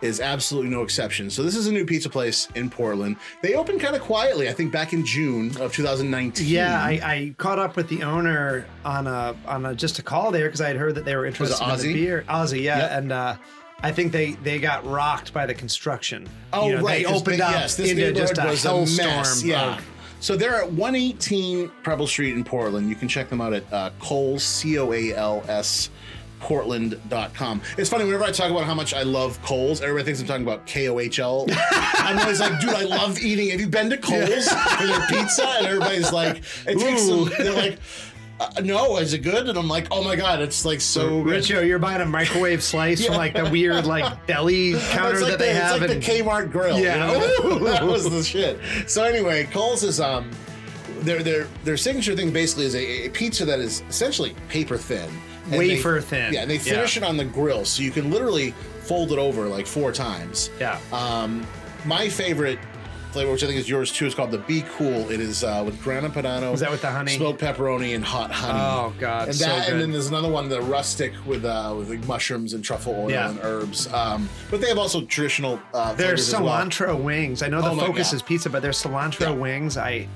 is 0.03 0.21
absolutely 0.21 0.71
no 0.71 0.83
exception. 0.83 1.31
So 1.31 1.43
this 1.43 1.57
is 1.57 1.67
a 1.67 1.73
new 1.73 1.87
pizza 1.87 2.11
place 2.11 2.49
in 2.55 2.69
Portland. 2.69 3.17
They 3.43 3.55
opened 3.55 3.81
kind 3.81 3.97
of 3.97 4.03
quietly, 4.03 4.49
I 4.49 4.53
think, 4.53 4.71
back 4.71 4.93
in 4.93 5.05
June 5.07 5.49
of 5.61 5.73
2019. 5.73 6.47
Yeah, 6.47 6.79
I, 6.81 6.91
I 7.03 7.35
caught 7.39 7.59
up 7.59 7.75
with 7.77 7.89
the 7.89 8.03
owner 8.03 8.67
on 8.85 9.07
a 9.07 9.35
on 9.47 9.65
a 9.67 9.75
just 9.75 9.99
a 9.99 10.03
call 10.03 10.31
there 10.31 10.45
because 10.47 10.61
I 10.61 10.69
had 10.69 10.77
heard 10.77 10.95
that 10.97 11.05
they 11.07 11.17
were 11.17 11.25
interested 11.27 11.63
in 11.67 11.79
the 11.79 11.95
beer. 11.95 12.25
Ozzy, 12.29 12.63
yeah, 12.63 12.79
Yep. 12.79 12.91
and 12.93 13.13
uh, 13.13 13.37
I 13.83 13.93
think 13.93 14.11
they 14.13 14.33
they 14.43 14.59
got 14.59 14.87
rocked 14.87 15.33
by 15.33 15.47
the 15.47 15.55
construction. 15.55 16.29
Oh, 16.53 16.69
You 16.69 16.77
know, 16.77 16.83
right. 16.83 17.07
They 17.07 17.13
opened 17.13 17.41
up 17.41 17.53
yes, 17.53 17.77
this 17.77 17.91
into 17.91 18.13
just 18.13 18.33
a 18.33 18.37
neighborhood 18.37 18.51
was 18.51 18.65
a 18.65 18.69
hellstorm. 19.03 19.17
mess, 19.17 19.43
Yeah. 19.45 19.77
of- 19.77 19.87
So 20.21 20.35
they're 20.37 20.57
at 20.57 20.73
118 20.73 21.71
Preble 21.83 22.07
Street 22.07 22.35
in 22.35 22.43
Portland. 22.43 22.89
You 22.89 22.95
can 22.97 23.07
check 23.07 23.29
them 23.29 23.41
out 23.41 23.53
at 23.53 23.71
uh, 23.73 23.91
Coals, 24.01 24.43
C 24.43 24.79
O 24.79 24.93
A 24.93 25.15
L 25.15 25.45
S, 25.47 25.91
Portland.com. 26.41 27.61
It's 27.77 27.91
funny, 27.91 28.05
whenever 28.05 28.25
I 28.25 28.31
talk 28.31 28.51
about 28.51 28.65
how 28.65 28.75
much 28.75 28.95
I 28.95 29.03
love 29.03 29.41
Coals, 29.43 29.81
everybody 29.83 30.05
thinks 30.07 30.21
I'm 30.21 30.27
talking 30.27 30.43
about 30.43 30.65
K 30.67 30.89
O 30.89 30.99
H 30.99 31.19
L. 31.19 31.47
I'm 31.73 32.19
always 32.19 32.41
like, 32.41 32.59
dude, 32.61 32.71
I 32.71 32.83
love 32.85 33.19
eating. 33.21 33.51
Have 33.51 33.61
you 33.61 33.69
been 33.69 33.91
to 33.91 33.99
Coals 33.99 34.49
for 34.49 34.87
their 34.87 35.07
pizza? 35.09 35.47
And 35.59 35.67
everybody's 35.67 36.13
like, 36.13 36.43
it 36.67 36.79
takes 36.79 37.03
Ooh. 37.09 37.27
them, 37.27 37.35
they're 37.39 37.53
like, 37.53 37.79
uh, 38.39 38.61
no, 38.63 38.99
is 38.99 39.15
it 39.15 39.19
good? 39.21 39.49
And 39.49 39.59
I'm 39.59 39.69
like, 39.69 39.87
oh 39.91 40.03
my 40.05 40.15
God, 40.17 40.41
it's 40.43 40.65
like 40.65 40.81
so 40.81 41.23
good. 41.23 41.43
Ricchio, 41.43 41.67
you're 41.67 41.79
buying 41.79 42.01
a 42.03 42.07
microwave 42.07 42.63
slice 42.63 43.05
from 43.07 43.17
like 43.17 43.35
the 43.35 43.49
weird 43.51 43.87
like 43.87 44.27
deli 44.27 44.73
counter 44.91 45.13
It's 45.13 45.23
like 45.23 45.31
that 45.33 45.39
the, 45.39 45.45
they 45.45 45.51
it's 45.51 45.59
have. 45.61 45.81
like 45.81 45.91
and, 45.91 46.03
the 46.03 46.07
Kmart 46.07 46.53
grill. 46.53 46.79
Yeah. 46.79 47.13
you 47.13 47.19
know? 47.45 47.59
that 47.65 47.85
was 47.85 48.09
the 48.11 48.23
shit. 48.23 48.59
So 48.87 49.05
anyway, 49.05 49.45
Coals 49.45 49.83
is 49.83 50.01
um, 50.01 50.31
their 51.01 51.23
their 51.23 51.45
their 51.65 51.77
signature 51.77 52.15
thing 52.15 52.31
basically 52.33 52.67
is 52.67 52.75
a, 52.75 53.07
a 53.07 53.09
pizza 53.11 53.45
that 53.47 53.59
is 53.59 53.83
essentially 53.89 54.35
paper 54.49 54.77
thin, 54.77 55.09
And 55.45 55.55
they- 55.55 55.59
Wafer 55.59 56.01
thin. 56.01 56.33
Yeah, 56.35 56.43
and 56.43 56.51
they 56.51 56.59
finish 56.59 56.97
it 56.97 57.03
on 57.03 57.17
the 57.17 57.25
grill, 57.25 57.65
so 57.65 57.83
you 57.83 57.91
can 57.91 58.11
literally 58.11 58.53
fold 58.83 59.13
it 59.13 59.19
over 59.19 59.47
like 59.49 59.67
four 59.67 59.93
times. 59.93 60.51
yeah. 60.61 60.79
Um, 60.93 61.47
my 61.85 62.09
favorite 62.09 62.59
flavor, 63.17 63.33
which 63.33 63.43
I 63.43 63.47
think 63.47 63.59
is 63.59 63.67
yours 63.69 63.91
too, 63.91 64.05
is 64.05 64.15
called 64.15 64.31
the 64.31 64.37
Be 64.39 64.63
Cool. 64.77 65.09
It 65.11 65.21
is 65.21 65.43
uh, 65.43 65.63
with 65.65 65.83
grana 65.83 66.11
padano, 66.11 66.53
Is 66.53 66.61
that 66.61 66.71
with 66.71 66.83
the 66.83 66.91
honey? 66.91 67.17
smoked 67.17 67.41
pepperoni, 67.41 67.95
and 67.95 68.05
hot 68.05 68.31
honey. 68.31 68.59
Oh 68.61 68.93
god, 69.01 69.29
And 69.29 69.35
so 69.37 69.47
that, 69.47 69.65
good. 69.65 69.73
and 69.73 69.81
then 69.83 69.91
there's 69.91 70.09
another 70.09 70.29
one, 70.29 70.51
the 70.51 70.61
rustic 70.61 71.15
with 71.25 71.47
uh, 71.47 71.75
with 71.77 71.89
like 71.89 72.07
mushrooms 72.07 72.53
and 72.53 72.63
truffle 72.63 72.95
oil 72.95 73.11
Yeah. 73.11 73.31
and 73.31 73.39
herbs. 73.43 73.91
Um, 73.91 74.29
but 74.51 74.61
they 74.61 74.69
have 74.69 74.77
also 74.77 75.01
traditional. 75.07 75.59
Uh, 75.73 75.95
There's 75.95 76.29
flavors 76.29 76.35
as 76.35 76.41
well. 76.41 76.67
cilantro 76.67 77.03
wings. 77.03 77.43
I 77.43 77.49
know 77.49 77.63
the 77.63 77.71
Oh 77.71 77.87
focus 77.87 78.13
is 78.13 78.21
pizza, 78.21 78.51
but 78.51 78.61
there's 78.61 78.83
cilantro 78.83 79.21
Yeah. 79.21 79.31
wings. 79.31 79.79
I 79.79 80.07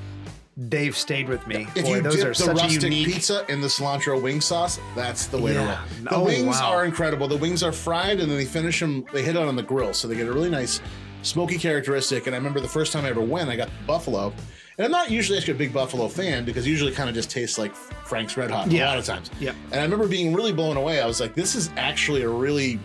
they've 0.58 0.94
stayed 0.96 1.26
with 1.26 1.46
me. 1.46 1.66
If 1.74 1.86
Boy, 1.86 1.94
you 1.96 2.02
those 2.02 2.16
dip 2.16 2.26
are 2.26 2.28
the 2.30 2.34
such 2.34 2.48
a 2.48 2.52
rustic 2.52 2.82
unique. 2.82 3.06
pizza 3.06 3.46
in 3.48 3.62
the 3.62 3.66
cilantro 3.68 4.20
wing 4.20 4.42
sauce, 4.42 4.78
that's 4.94 5.24
the 5.24 5.38
way 5.38 5.54
Yeah. 5.54 5.60
to 5.60 5.66
roll. 5.66 5.78
The 6.04 6.14
Oh, 6.16 6.24
wings 6.24 6.60
wow. 6.60 6.72
are 6.72 6.84
incredible. 6.84 7.28
The 7.28 7.36
wings 7.38 7.62
are 7.62 7.72
fried 7.72 8.20
and 8.20 8.30
then 8.30 8.36
they 8.36 8.44
finish 8.44 8.78
them. 8.80 9.06
They 9.10 9.22
hit 9.22 9.36
it 9.36 9.42
on 9.42 9.56
the 9.56 9.62
grill, 9.62 9.94
so 9.94 10.06
they 10.06 10.16
get 10.16 10.26
a 10.28 10.32
really 10.32 10.50
nice 10.50 10.82
smoky 11.22 11.58
characteristic. 11.58 12.26
And 12.26 12.34
I 12.34 12.38
remember 12.38 12.60
the 12.60 12.68
first 12.68 12.92
time 12.92 13.04
I 13.04 13.10
ever 13.10 13.20
went, 13.20 13.50
I 13.50 13.56
got 13.56 13.68
buffalo. 13.86 14.32
And 14.78 14.84
I'm 14.84 14.90
not 14.90 15.10
usually 15.10 15.36
actually 15.36 15.54
a 15.54 15.58
big 15.58 15.74
buffalo 15.74 16.08
fan 16.08 16.44
because 16.44 16.66
usually 16.66 16.92
kind 16.92 17.08
of 17.08 17.14
just 17.14 17.30
tastes 17.30 17.58
like 17.58 17.74
Frank's 17.74 18.36
Red 18.36 18.50
Hot 18.50 18.72
a 18.72 18.84
lot 18.84 18.98
of 18.98 19.04
times. 19.04 19.30
Yeah. 19.38 19.52
And 19.72 19.80
I 19.80 19.82
remember 19.82 20.08
being 20.08 20.32
really 20.34 20.52
blown 20.52 20.76
away. 20.76 21.00
I 21.00 21.06
was 21.06 21.20
like, 21.20 21.34
this 21.34 21.54
is 21.54 21.70
actually 21.76 22.22
a 22.22 22.28
really 22.28 22.78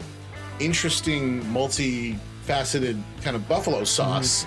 interesting, 0.59 1.47
multi-faceted 1.51 3.01
kind 3.21 3.35
of 3.35 3.47
buffalo 3.47 3.83
sauce. 3.83 4.45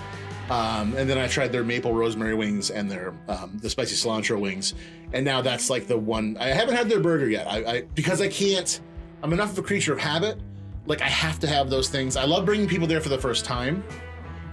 Um, 0.49 0.95
and 0.95 1.09
then 1.09 1.17
I 1.17 1.27
tried 1.27 1.51
their 1.51 1.63
maple 1.63 1.93
rosemary 1.93 2.33
wings 2.33 2.71
and 2.71 2.89
their 2.89 3.13
um, 3.27 3.59
the 3.61 3.69
spicy 3.69 3.95
cilantro 3.95 4.39
wings, 4.39 4.73
and 5.13 5.23
now 5.23 5.41
that's 5.41 5.69
like 5.69 5.85
the 5.85 5.95
one. 5.95 6.37
I 6.39 6.47
haven't 6.47 6.75
had 6.75 6.89
their 6.89 6.99
burger 6.99 7.29
yet. 7.29 7.45
I, 7.47 7.57
I 7.57 7.81
because 7.93 8.19
I 8.19 8.29
can't. 8.29 8.81
I'm 9.21 9.31
enough 9.31 9.51
of 9.51 9.59
a 9.59 9.61
creature 9.61 9.93
of 9.93 9.99
habit. 9.99 10.39
Like 10.89 11.01
I 11.01 11.07
have 11.07 11.39
to 11.39 11.47
have 11.47 11.69
those 11.69 11.87
things. 11.87 12.17
I 12.17 12.25
love 12.25 12.45
bringing 12.45 12.67
people 12.67 12.87
there 12.87 12.99
for 12.99 13.09
the 13.09 13.17
first 13.17 13.45
time, 13.45 13.83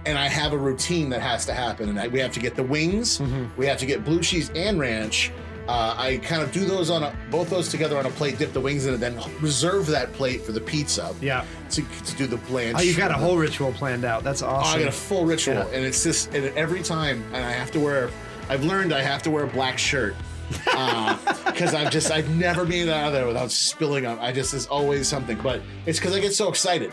and 0.05 0.17
I 0.17 0.27
have 0.27 0.53
a 0.53 0.57
routine 0.57 1.09
that 1.09 1.21
has 1.21 1.45
to 1.47 1.53
happen. 1.53 1.89
And 1.89 1.99
I, 1.99 2.07
we 2.07 2.19
have 2.19 2.31
to 2.33 2.39
get 2.39 2.55
the 2.55 2.63
wings. 2.63 3.19
We 3.57 3.65
have 3.65 3.79
to 3.79 3.85
get 3.85 4.05
blue 4.05 4.21
cheese 4.21 4.51
and 4.55 4.79
ranch. 4.79 5.31
Uh, 5.67 5.93
I 5.97 6.17
kind 6.23 6.41
of 6.41 6.53
do 6.53 6.63
those 6.63 6.89
on 6.89 7.03
a, 7.03 7.13
both 7.29 7.49
those 7.49 7.67
together 7.67 7.97
on 7.97 8.05
a 8.05 8.09
plate, 8.11 8.37
dip 8.37 8.53
the 8.53 8.61
wings 8.61 8.85
in 8.85 8.93
it, 8.93 8.97
then 9.01 9.19
reserve 9.41 9.85
that 9.87 10.13
plate 10.13 10.41
for 10.43 10.53
the 10.53 10.61
pizza 10.61 11.13
Yeah. 11.19 11.43
to, 11.71 11.81
to 12.05 12.15
do 12.15 12.25
the 12.25 12.37
blanch. 12.37 12.77
Oh, 12.79 12.81
you've 12.81 12.95
got 12.95 13.11
a 13.11 13.15
whole 13.15 13.35
ritual 13.35 13.73
planned 13.73 14.05
out. 14.05 14.23
That's 14.23 14.41
Oh, 14.41 14.47
awesome. 14.47 14.79
I 14.79 14.83
got 14.83 14.87
a 14.93 14.95
full 14.95 15.25
ritual, 15.25 15.55
Yeah. 15.55 15.67
and 15.73 15.83
it's 15.85 16.03
just 16.03 16.33
and 16.33 16.45
every 16.55 16.81
time, 16.83 17.21
and 17.33 17.43
I 17.43 17.51
have 17.51 17.71
to 17.71 17.81
wear. 17.81 18.09
I've 18.47 18.63
learned 18.63 18.93
I 18.93 19.01
have 19.01 19.23
to 19.23 19.31
wear 19.31 19.43
a 19.43 19.47
black 19.47 19.77
shirt 19.77 20.15
because 20.49 21.73
I've 21.73 21.91
just 21.91 22.11
I've 22.11 22.29
never 22.35 22.65
made 22.65 22.83
it 22.87 22.89
out 22.89 23.07
of 23.07 23.13
there 23.13 23.27
without 23.27 23.51
spilling 23.51 24.05
up. 24.05 24.19
I 24.21 24.31
just 24.31 24.51
there's 24.51 24.67
always 24.67 25.07
something, 25.07 25.37
but 25.41 25.61
it's 25.85 25.99
because 25.99 26.15
I 26.15 26.19
get 26.19 26.33
so 26.33 26.49
excited. 26.49 26.91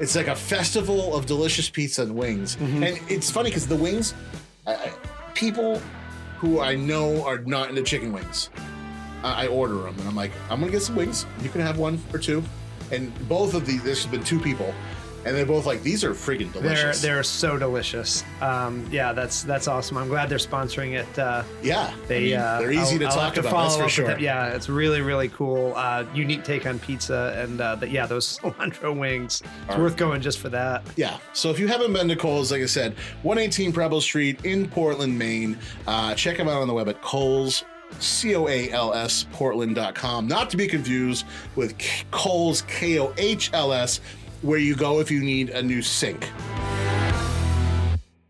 It's 0.00 0.14
like 0.14 0.26
a 0.28 0.36
festival 0.36 1.16
of 1.16 1.26
delicious 1.26 1.70
pizza 1.70 2.02
and 2.02 2.14
wings, 2.14 2.56
Mm-hmm. 2.56 2.82
and 2.82 3.00
it's 3.08 3.30
funny 3.30 3.50
because 3.50 3.66
the 3.66 3.76
wings, 3.76 4.14
I, 4.66 4.74
I, 4.74 4.92
people 5.34 5.80
who 6.38 6.60
I 6.60 6.74
know 6.74 7.24
are 7.24 7.38
not 7.38 7.70
into 7.70 7.82
chicken 7.82 8.12
wings, 8.12 8.50
I, 9.24 9.44
I 9.44 9.46
order 9.48 9.74
them, 9.76 9.94
and 9.98 10.06
I'm 10.08 10.14
like, 10.16 10.32
I'm 10.50 10.60
gonna 10.60 10.70
get 10.72 10.82
some 10.82 10.96
wings. 10.96 11.24
You 11.42 11.48
can 11.48 11.62
have 11.62 11.78
one 11.78 11.98
or 12.12 12.18
two, 12.18 12.42
and 12.92 13.10
both 13.28 13.54
of 13.54 13.64
these. 13.66 13.82
There's 13.82 14.04
been 14.06 14.22
two 14.22 14.38
people, 14.38 14.74
and 15.26 15.36
they're 15.36 15.44
both 15.46 15.66
like, 15.66 15.82
these 15.82 16.04
are 16.04 16.12
friggin' 16.12 16.52
they're 16.52 16.62
delicious. 16.62 17.02
they're 17.02 17.22
so 17.22 17.58
delicious. 17.58 18.24
Um, 18.40 18.86
yeah, 18.90 19.12
that's 19.12 19.42
that's 19.42 19.68
awesome. 19.68 19.98
I'm 19.98 20.08
glad 20.08 20.28
they're 20.28 20.38
sponsoring 20.38 20.92
it. 20.98 21.18
Uh, 21.18 21.42
Yeah, 21.62 21.92
they 22.08 22.16
I 22.16 22.20
mean, 22.20 22.34
uh, 22.36 22.58
they're 22.60 22.70
easy 22.72 22.92
I'll- 22.94 22.98
to 23.00 23.04
I'll 23.06 23.12
talk 23.16 23.34
to 23.34 23.40
about. 23.40 23.52
follow 23.52 23.68
That's 23.68 23.82
for 23.82 23.88
sure. 23.88 24.18
Yeah, 24.18 24.54
it's 24.54 24.68
really 24.68 25.00
really 25.00 25.28
cool. 25.28 25.74
Uh, 25.76 26.04
unique 26.14 26.44
take 26.44 26.66
on 26.66 26.78
pizza, 26.78 27.34
and 27.36 27.60
uh, 27.60 27.74
the, 27.76 27.88
yeah, 27.88 28.06
those 28.06 28.38
cilantro 28.40 28.96
wings. 28.96 29.42
It's 29.68 29.76
worth 29.78 29.96
going 29.96 30.20
just 30.22 30.38
for 30.38 30.48
that. 30.50 30.82
Yeah. 30.96 31.18
So 31.32 31.50
if 31.50 31.58
you 31.58 31.68
haven't 31.68 31.92
been 31.92 32.08
to 32.08 32.16
Coals, 32.16 32.52
like 32.52 32.62
I 32.62 32.66
said, 32.66 32.94
118 33.22 33.72
Preble 33.72 34.00
Street 34.00 34.44
in 34.44 34.68
Portland, 34.68 35.18
Maine. 35.18 35.58
Uh, 35.86 36.14
check 36.14 36.36
them 36.36 36.48
out 36.48 36.62
on 36.62 36.68
the 36.68 36.74
web 36.74 36.88
at 36.88 37.02
Coals. 37.02 37.64
C 38.00 38.34
O 38.34 38.48
A 38.48 38.68
L 38.72 38.92
S 38.94 39.26
Portland.com. 39.32 40.26
Not 40.26 40.50
to 40.50 40.56
be 40.56 40.66
confused 40.66 41.24
with 41.54 41.74
Kohl's, 42.10 42.62
K 42.62 42.98
O 42.98 43.12
H 43.16 43.50
L 43.52 43.72
S, 43.72 44.00
where 44.42 44.58
you 44.58 44.74
go 44.76 45.00
if 45.00 45.10
you 45.10 45.22
need 45.22 45.50
a 45.50 45.62
new 45.62 45.82
sink. 45.82 46.30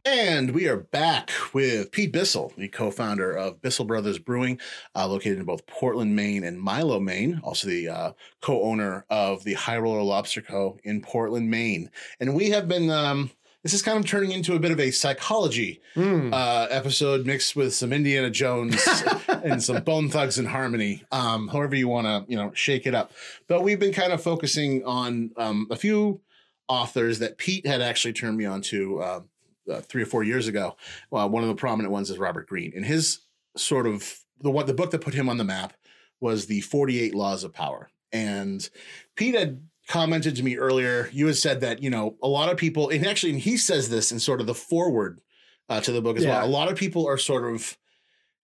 And 0.05 0.53
we 0.53 0.69
are 0.69 0.77
back 0.77 1.31
with 1.53 1.91
Pete 1.91 2.13
Bissell, 2.13 2.53
the 2.57 2.69
co 2.69 2.91
founder 2.91 3.33
of 3.33 3.61
Bissell 3.61 3.87
Brothers 3.87 4.19
Brewing, 4.19 4.61
uh, 4.95 5.09
located 5.09 5.39
in 5.39 5.45
both 5.45 5.67
Portland, 5.67 6.15
Maine 6.15 6.45
and 6.45 6.61
Milo, 6.61 7.01
Maine, 7.01 7.41
also 7.43 7.67
the 7.69 7.89
uh, 7.89 8.13
co 8.41 8.63
owner 8.63 9.05
of 9.11 9.43
the 9.43 9.55
High 9.55 9.79
Roller 9.79 10.03
Lobster 10.03 10.43
Co. 10.43 10.79
in 10.85 11.03
Portland, 11.03 11.51
Maine. 11.51 11.91
And 12.21 12.35
we 12.35 12.51
have 12.51 12.69
been, 12.69 12.89
um, 12.89 13.31
this 13.67 13.75
is 13.75 13.83
kind 13.83 13.99
of 13.99 14.07
turning 14.07 14.31
into 14.31 14.55
a 14.55 14.61
bit 14.61 14.71
of 14.71 14.79
a 14.79 14.93
psychology 14.93 15.81
Mm. 15.97 16.33
uh, 16.33 16.69
episode 16.71 17.27
mixed 17.27 17.57
with 17.57 17.75
some 17.75 17.93
Indiana 17.93 18.31
Jones 18.31 18.77
and 19.29 19.61
some 19.61 19.83
Bone 19.83 20.09
Thugs 20.09 20.39
and 20.39 20.47
Harmony. 20.47 21.03
Um, 21.11 21.49
however 21.49 21.75
you 21.75 21.89
want 21.89 22.07
to, 22.07 22.31
you 22.31 22.37
know, 22.37 22.53
shake 22.55 22.87
it 22.87 22.95
up. 22.95 23.11
But 23.49 23.63
we've 23.65 23.81
been 23.81 23.93
kind 23.93 24.13
of 24.13 24.23
focusing 24.23 24.85
on 24.85 25.33
um, 25.37 25.67
a 25.71 25.75
few 25.77 26.21
authors 26.69 27.19
that 27.19 27.39
Pete 27.39 27.67
had 27.67 27.81
actually 27.81 28.13
turned 28.13 28.37
me 28.37 28.45
on 28.45 28.61
to 28.63 29.01
uh, 29.01 29.21
uh, 29.69 29.81
three 29.81 30.03
or 30.03 30.07
four 30.07 30.23
years 30.23 30.47
ago. 30.47 30.77
Well, 31.11 31.29
one 31.29 31.43
of 31.43 31.49
the 31.49 31.55
prominent 31.57 31.91
ones 31.93 32.09
is 32.09 32.19
Robert 32.19 32.47
Greene, 32.49 32.73
and 32.77 32.85
his 32.85 33.21
sort 33.57 33.89
of 33.89 34.21
the 34.41 34.51
one 34.51 34.67
the 34.67 34.75
book 34.75 34.93
that 34.93 35.01
put 35.01 35.15
him 35.15 35.29
on 35.29 35.39
the 35.39 35.45
map 35.45 35.73
was 36.21 36.47
the 36.47 36.61
Forty 36.61 37.01
Eight 37.01 37.17
Laws 37.17 37.43
of 37.43 37.53
Power. 37.53 37.89
And 38.13 38.69
Pete 39.17 39.35
had 39.35 39.63
commented 39.89 40.37
to 40.37 40.43
me 40.43 40.57
earlier. 40.57 41.09
You 41.13 41.27
had 41.27 41.37
said 41.37 41.61
that 41.61 41.83
you 41.83 41.91
know 41.91 42.17
a 42.23 42.29
lot 42.29 42.51
of 42.51 42.57
people, 42.57 42.89
and 42.91 43.07
actually, 43.07 43.33
and 43.33 43.41
he 43.41 43.57
says 43.57 43.89
this 43.89 44.13
in 44.13 44.19
sort 44.21 44.41
of 44.41 44.47
the 44.47 44.55
forward 44.55 45.21
uh, 45.69 45.81
to 45.81 45.93
the 45.93 46.01
book 46.03 46.17
as 46.17 46.25
Yeah. 46.25 46.39
well. 46.39 46.47
A 46.47 46.49
lot 46.49 46.71
of 46.71 46.77
people 46.77 47.07
are 47.07 47.19
sort 47.19 47.53
of 47.53 47.77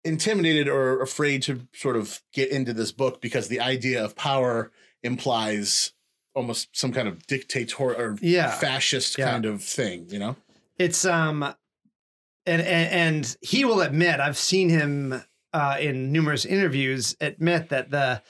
intimidated 0.04 0.68
or 0.68 1.02
afraid 1.02 1.44
to 1.44 1.68
sort 1.74 1.96
of 1.96 2.22
get 2.34 2.50
into 2.50 2.74
this 2.74 2.92
book 2.92 3.22
because 3.22 3.48
the 3.50 3.60
idea 3.60 4.04
of 4.04 4.16
power 4.16 4.72
implies 5.04 5.92
almost 6.34 6.70
some 6.76 6.92
kind 6.92 7.08
of 7.08 7.26
dictator 7.28 7.94
or 7.94 8.18
Yeah. 8.22 8.50
fascist 8.52 9.18
Yeah. 9.18 9.30
kind 9.30 9.46
of 9.46 9.64
thing, 9.64 10.08
you 10.10 10.18
know? 10.20 10.38
It's 10.80 11.06
um, 11.06 11.44
and, 12.46 12.62
and 12.62 12.90
and 12.92 13.38
he 13.42 13.66
will 13.66 13.82
admit 13.82 14.20
I've 14.20 14.38
seen 14.38 14.70
him 14.70 15.22
uh, 15.54 15.78
in 15.80 16.12
numerous 16.12 16.46
interviews 16.46 17.16
admit 17.20 17.70
that 17.70 17.92
the 17.92 18.22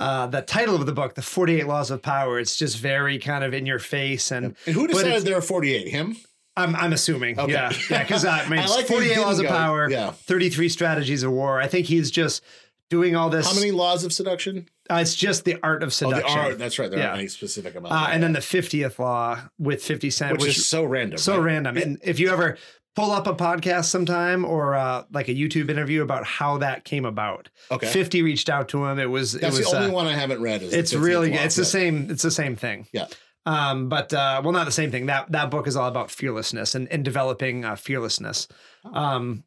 uh, 0.00 0.26
the 0.26 0.42
title 0.42 0.74
of 0.74 0.86
the 0.86 0.92
book, 0.92 1.14
the 1.14 1.22
Forty 1.22 1.56
Eight 1.60 1.66
Laws 1.66 1.90
of 1.90 2.02
Power, 2.02 2.38
it's 2.38 2.56
just 2.56 2.78
very 2.78 3.18
kind 3.18 3.44
of 3.44 3.54
in 3.54 3.64
your 3.66 3.78
face, 3.78 4.30
and 4.32 4.56
And 4.66 4.74
who 4.74 4.86
decided 4.88 5.22
there 5.24 5.36
are 5.38 5.42
48? 5.42 5.88
Him? 5.88 6.16
I'm 6.56 6.76
I'm 6.76 6.92
assuming, 6.92 7.38
Okay. 7.38 7.52
yeah, 7.52 7.72
yeah, 7.90 8.02
because 8.04 8.24
uh, 8.24 8.30
I 8.30 8.48
mean, 8.48 8.60
I 8.60 8.66
like 8.66 8.86
that 8.86 8.92
Forty 8.92 9.06
you 9.06 9.12
Eight 9.12 9.18
Laws 9.20 9.40
of 9.40 9.46
Power, 9.46 9.90
yeah. 9.90 10.10
thirty 10.12 10.50
three 10.50 10.68
strategies 10.68 11.22
of 11.24 11.32
war. 11.32 11.60
I 11.60 11.66
think 11.66 11.86
he's 11.86 12.10
just 12.12 12.44
doing 12.90 13.16
all 13.16 13.28
this. 13.30 13.46
How 13.46 13.54
many 13.58 13.72
laws 13.72 14.04
of 14.04 14.12
seduction? 14.12 14.68
Uh, 14.88 14.96
it's 14.96 15.14
just 15.16 15.44
the 15.44 15.56
art 15.64 15.82
of 15.82 15.88
Oh, 15.88 15.90
seduction, 15.90 16.36
the 16.36 16.40
art. 16.42 16.58
That's 16.58 16.78
right. 16.78 16.90
There 16.90 17.00
Yeah. 17.00 17.06
aren't 17.08 17.18
any 17.20 17.28
specific 17.28 17.74
amount. 17.74 17.92
uh, 17.92 18.06
and 18.10 18.22
then 18.22 18.34
the 18.34 18.40
fiftieth 18.40 18.98
law 19.00 19.40
with 19.58 19.82
Fifty 19.82 20.10
Cent, 20.10 20.32
which, 20.34 20.42
which, 20.42 20.58
is 20.58 20.68
so 20.68 20.84
random. 20.84 21.18
so 21.18 21.38
right? 21.38 21.44
random. 21.44 21.76
And 21.76 21.98
if 22.04 22.20
you 22.20 22.30
ever 22.30 22.56
pull 22.94 23.10
up 23.10 23.26
a 23.26 23.34
podcast 23.34 23.86
sometime 23.86 24.44
or 24.44 24.74
uh, 24.74 25.04
like 25.12 25.28
a 25.28 25.34
YouTube 25.34 25.68
interview 25.68 26.02
about 26.02 26.24
how 26.24 26.58
that 26.58 26.84
came 26.84 27.04
about, 27.04 27.48
Okay. 27.70 27.86
Fifty 27.86 28.22
reached 28.22 28.48
out 28.48 28.68
to 28.70 28.84
him. 28.84 28.98
It 28.98 29.10
was 29.10 29.32
That's 29.32 29.56
it 29.56 29.58
was 29.60 29.70
the 29.70 29.76
only 29.76 29.90
uh, 29.90 29.94
one 29.94 30.06
I 30.06 30.14
haven't 30.14 30.40
read. 30.40 30.62
Is 30.62 30.72
it's 30.72 30.94
really 30.94 31.30
good. 31.30 31.40
It's 31.40 31.56
the 31.56 31.64
same. 31.64 32.10
It's 32.10 32.22
the 32.22 32.30
same 32.30 32.56
thing. 32.56 32.86
Yeah. 32.92 33.06
Um, 33.46 33.88
but 33.88 34.12
uh, 34.12 34.40
well, 34.42 34.52
not 34.52 34.64
the 34.64 34.72
same 34.72 34.90
thing. 34.90 35.06
That 35.06 35.32
that 35.32 35.50
book 35.50 35.66
is 35.66 35.76
all 35.76 35.88
about 35.88 36.10
fearlessness 36.10 36.74
and, 36.74 36.88
and 36.88 37.04
developing 37.04 37.64
uh, 37.64 37.76
fearlessness. 37.76 38.48
Oh. 38.84 38.94
Um, 38.94 39.44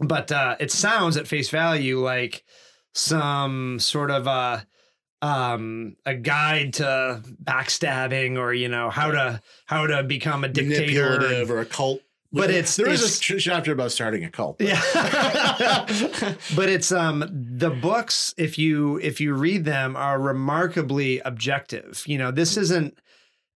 but 0.00 0.32
uh, 0.32 0.56
it 0.60 0.70
sounds 0.70 1.16
at 1.16 1.26
face 1.26 1.50
value 1.50 2.00
like 2.00 2.44
some 2.94 3.78
sort 3.78 4.10
of 4.10 4.26
a 4.26 4.66
um 5.22 5.96
a 6.06 6.14
guide 6.14 6.72
to 6.74 7.22
backstabbing 7.44 8.38
or 8.38 8.54
you 8.54 8.68
know 8.68 8.88
how 8.88 9.10
to 9.10 9.40
how 9.66 9.86
to 9.86 10.02
become 10.02 10.44
a 10.44 10.48
dictator 10.48 11.44
or 11.48 11.60
a 11.60 11.66
cult. 11.66 12.00
But 12.32 12.50
it's- 12.50 12.76
there 12.76 12.88
is 12.88 13.00
it's- 13.02 13.30
a 13.36 13.40
chapter 13.40 13.72
about 13.72 13.90
starting 13.92 14.24
a 14.24 14.30
cult. 14.30 14.60
yeah. 14.60 14.80
But 16.56 16.68
it's 16.68 16.92
um 16.92 17.24
the 17.30 17.70
books 17.70 18.34
if 18.36 18.58
you 18.58 18.98
if 18.98 19.20
you 19.20 19.34
read 19.34 19.64
them 19.64 19.96
are 19.96 20.20
remarkably 20.20 21.20
objective. 21.20 22.02
You 22.06 22.18
know 22.18 22.30
this 22.30 22.56
isn't 22.56 22.98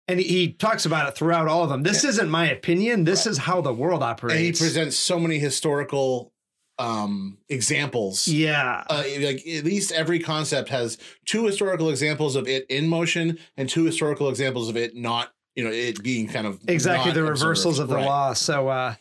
and 0.10 0.20
he, 0.20 0.52
talks 0.52 0.86
about 0.86 1.08
it 1.08 1.16
throughout 1.16 1.48
all 1.48 1.64
of 1.64 1.70
them. 1.70 1.84
This 1.84 2.04
isn't 2.04 2.30
my 2.30 2.50
opinion. 2.50 3.06
This 3.06 3.26
is 3.26 3.38
how 3.38 3.62
the 3.62 3.72
world 3.74 4.04
operates 4.04 4.36
and 4.36 4.46
he 4.46 4.52
presents 4.52 4.98
so 4.98 5.18
many 5.18 5.40
historical 5.40 6.34
um 6.80 7.38
examples. 7.50 8.28
yeah. 8.28 8.84
Uh, 8.90 9.04
like 9.20 9.46
at 9.48 9.64
least 9.64 9.92
every 9.92 10.20
concept 10.20 10.70
has 10.70 10.98
two 11.26 11.46
historical 11.46 11.90
examples 11.90 12.36
of 12.36 12.48
it 12.48 12.66
in 12.70 12.88
motion 12.88 13.38
and 13.56 13.70
two 13.70 13.86
historical 13.86 14.28
examples 14.30 14.68
of 14.70 14.76
it 14.76 14.96
not, 14.96 15.32
you 15.56 15.64
know, 15.64 15.72
it 15.72 16.02
being 16.04 16.28
kind 16.28 16.48
of 16.48 16.60
exactly 16.68 17.12
the 17.12 17.24
reversals 17.24 17.80
observed. 17.80 17.82
of 17.82 17.88
the 17.90 17.96
Right. 17.96 18.06
law 18.06 18.34
so 18.34 18.68
uh 18.70 18.96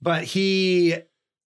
but 0.00 0.24
he 0.24 0.94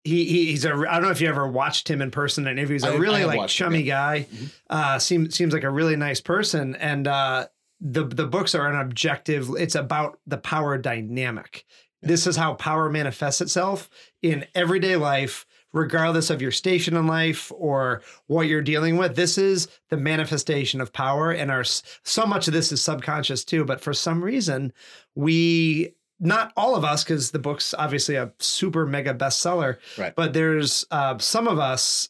he, 0.05 0.25
he 0.25 0.47
he's 0.53 0.65
a 0.65 0.71
I 0.73 0.95
don't 0.95 1.03
know 1.03 1.11
if 1.11 1.21
you 1.21 1.29
ever 1.29 1.47
watched 1.49 1.89
him 1.91 2.01
in 2.01 2.11
person 2.13 2.47
in 2.47 2.57
interviews. 2.59 2.85
I- 2.85 2.91
A 2.91 2.93
I 2.93 2.97
really 2.97 3.21
have 3.21 3.29
like 3.29 3.39
watched 3.39 3.61
him, 3.61 3.67
chummy 3.67 3.81
yeah. 3.83 3.95
guy. 3.95 4.27
Mhm. 4.33 4.51
Uh, 4.71 4.99
seems 5.01 5.35
seems 5.35 5.53
like 5.53 5.65
a 5.65 5.71
really 5.71 5.97
nice 5.97 6.21
person. 6.21 6.77
And 6.77 7.09
uh, 7.09 7.49
the 7.81 8.05
the 8.07 8.27
books 8.27 8.55
are 8.55 8.69
an 8.71 8.79
objective. 8.81 9.51
It's 9.59 9.75
about 9.75 10.21
the 10.27 10.39
power 10.39 10.79
dynamic. 10.79 11.65
This 12.03 12.27
is 12.29 12.37
how 12.37 12.55
power 12.55 12.89
manifests 12.89 13.41
itself 13.41 13.91
in 14.23 14.47
everyday 14.55 14.95
life, 14.95 15.45
regardless 15.77 16.31
of 16.31 16.41
your 16.41 16.51
station 16.51 16.97
in 16.97 17.07
life 17.07 17.53
or 17.55 18.01
what 18.29 18.47
you're 18.49 18.63
dealing 18.63 18.97
with. 18.97 19.15
This 19.15 19.37
is 19.37 19.69
the 19.91 19.97
manifestation 19.97 20.81
of 20.81 20.93
power, 20.93 21.31
and 21.31 21.51
our 21.51 21.63
so 21.65 22.25
much 22.27 22.49
of 22.49 22.55
this 22.55 22.73
is 22.73 22.81
subconscious 22.83 23.45
too. 23.45 23.65
But 23.65 23.81
for 23.81 23.93
some 23.93 24.25
reason, 24.25 24.73
we 25.15 25.95
not 26.19 26.51
all 26.57 26.75
of 26.77 26.85
us, 26.85 27.05
because 27.05 27.31
the 27.31 27.39
book's 27.39 27.75
obviously 27.75 28.15
a 28.17 28.33
super 28.39 28.87
mega 28.87 29.13
bestseller, 29.13 29.77
Right. 29.99 30.15
but 30.15 30.33
there's 30.33 30.87
uh, 30.91 31.19
some 31.19 31.47
of 31.47 31.59
us 31.59 32.09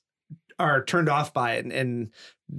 are 0.60 0.84
turned 0.84 1.08
off 1.08 1.34
by 1.34 1.54
it 1.54 1.64
and, 1.64 1.72
and 1.72 2.10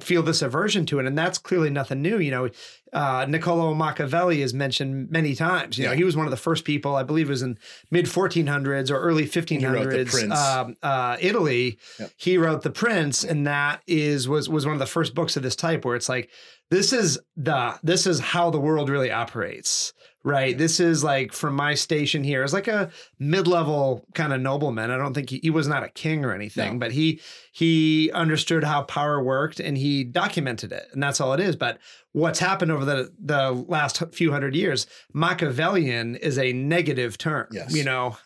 feel 0.04 0.22
this 0.22 0.42
aversion 0.42 0.86
to 0.88 1.00
it, 1.00 1.06
and 1.06 1.18
that's 1.18 1.38
clearly 1.38 1.70
nothing 1.70 2.02
new. 2.02 2.20
You 2.20 2.32
know, 2.32 2.50
uh, 2.94 3.26
Niccolo 3.28 3.74
Machiavelli 3.74 4.42
is 4.42 4.54
mentioned 4.54 5.10
many 5.12 5.36
times. 5.36 5.78
You 5.78 5.86
know, 5.86 5.92
Yeah. 5.92 5.98
he 5.98 6.04
was 6.04 6.16
one 6.16 6.26
of 6.26 6.32
the 6.32 6.38
first 6.38 6.64
people, 6.66 6.96
I 6.96 7.04
believe, 7.04 7.28
it 7.28 7.32
was 7.32 7.42
in 7.42 7.58
mid 7.92 8.06
1400s 8.06 8.90
or 8.92 8.98
early 9.00 9.24
wrote 9.26 9.28
The 9.28 9.42
1500s, 9.42 10.10
Prince. 10.12 10.34
um, 10.40 10.76
uh, 10.84 11.18
Italy. 11.20 11.78
Yep. 12.00 12.12
He 12.18 12.38
wrote 12.38 12.62
The 12.62 12.70
Prince, 12.72 13.24
and 13.24 13.46
that 13.48 13.82
is 13.88 14.28
was 14.28 14.48
was 14.50 14.66
one 14.66 14.74
of 14.74 14.80
the 14.80 14.86
first 14.86 15.14
books 15.16 15.36
of 15.38 15.44
this 15.44 15.56
type 15.56 15.86
where 15.86 15.96
it's 15.96 16.10
like 16.10 16.30
this 16.70 16.94
is 16.94 17.20
the 17.36 17.80
this 17.84 18.06
is 18.08 18.20
how 18.20 18.50
the 18.50 18.60
world 18.60 18.90
really 18.90 19.12
operates 19.12 19.94
right 20.28 20.58
this 20.58 20.80
is 20.80 21.04
like 21.04 21.32
from 21.32 21.56
my 21.56 21.74
station 21.74 22.24
here 22.24 22.44
as 22.44 22.54
like 22.54 22.68
a 22.68 22.90
mid-level 23.20 24.06
kind 24.14 24.34
of 24.34 24.42
nobleman 24.42 24.92
i 24.92 24.98
don't 24.98 25.14
think 25.14 25.30
he, 25.30 25.40
he 25.42 25.50
was 25.50 25.68
not 25.68 25.84
a 25.84 25.90
king 25.90 26.26
or 26.26 26.34
anything 26.34 26.74
No. 26.74 26.80
but 26.80 26.92
he 26.92 27.22
he 27.52 28.12
understood 28.14 28.64
how 28.64 28.84
power 28.84 29.24
worked 29.24 29.60
and 29.60 29.78
he 29.78 30.04
documented 30.04 30.72
it 30.72 30.86
and 30.94 31.02
that's 31.02 31.22
all 31.22 31.34
it 31.34 31.40
is 31.40 31.56
but 31.56 31.78
what's 32.12 32.40
happened 32.40 32.72
over 32.72 32.86
the 32.86 33.12
the 33.20 33.52
last 33.68 34.04
few 34.14 34.32
hundred 34.32 34.56
years 34.56 34.86
machiavellian 35.14 36.16
is 36.18 36.38
a 36.38 36.54
negative 36.54 37.18
term 37.18 37.48
Yes. 37.52 37.76
you 37.76 37.84
know 37.84 38.18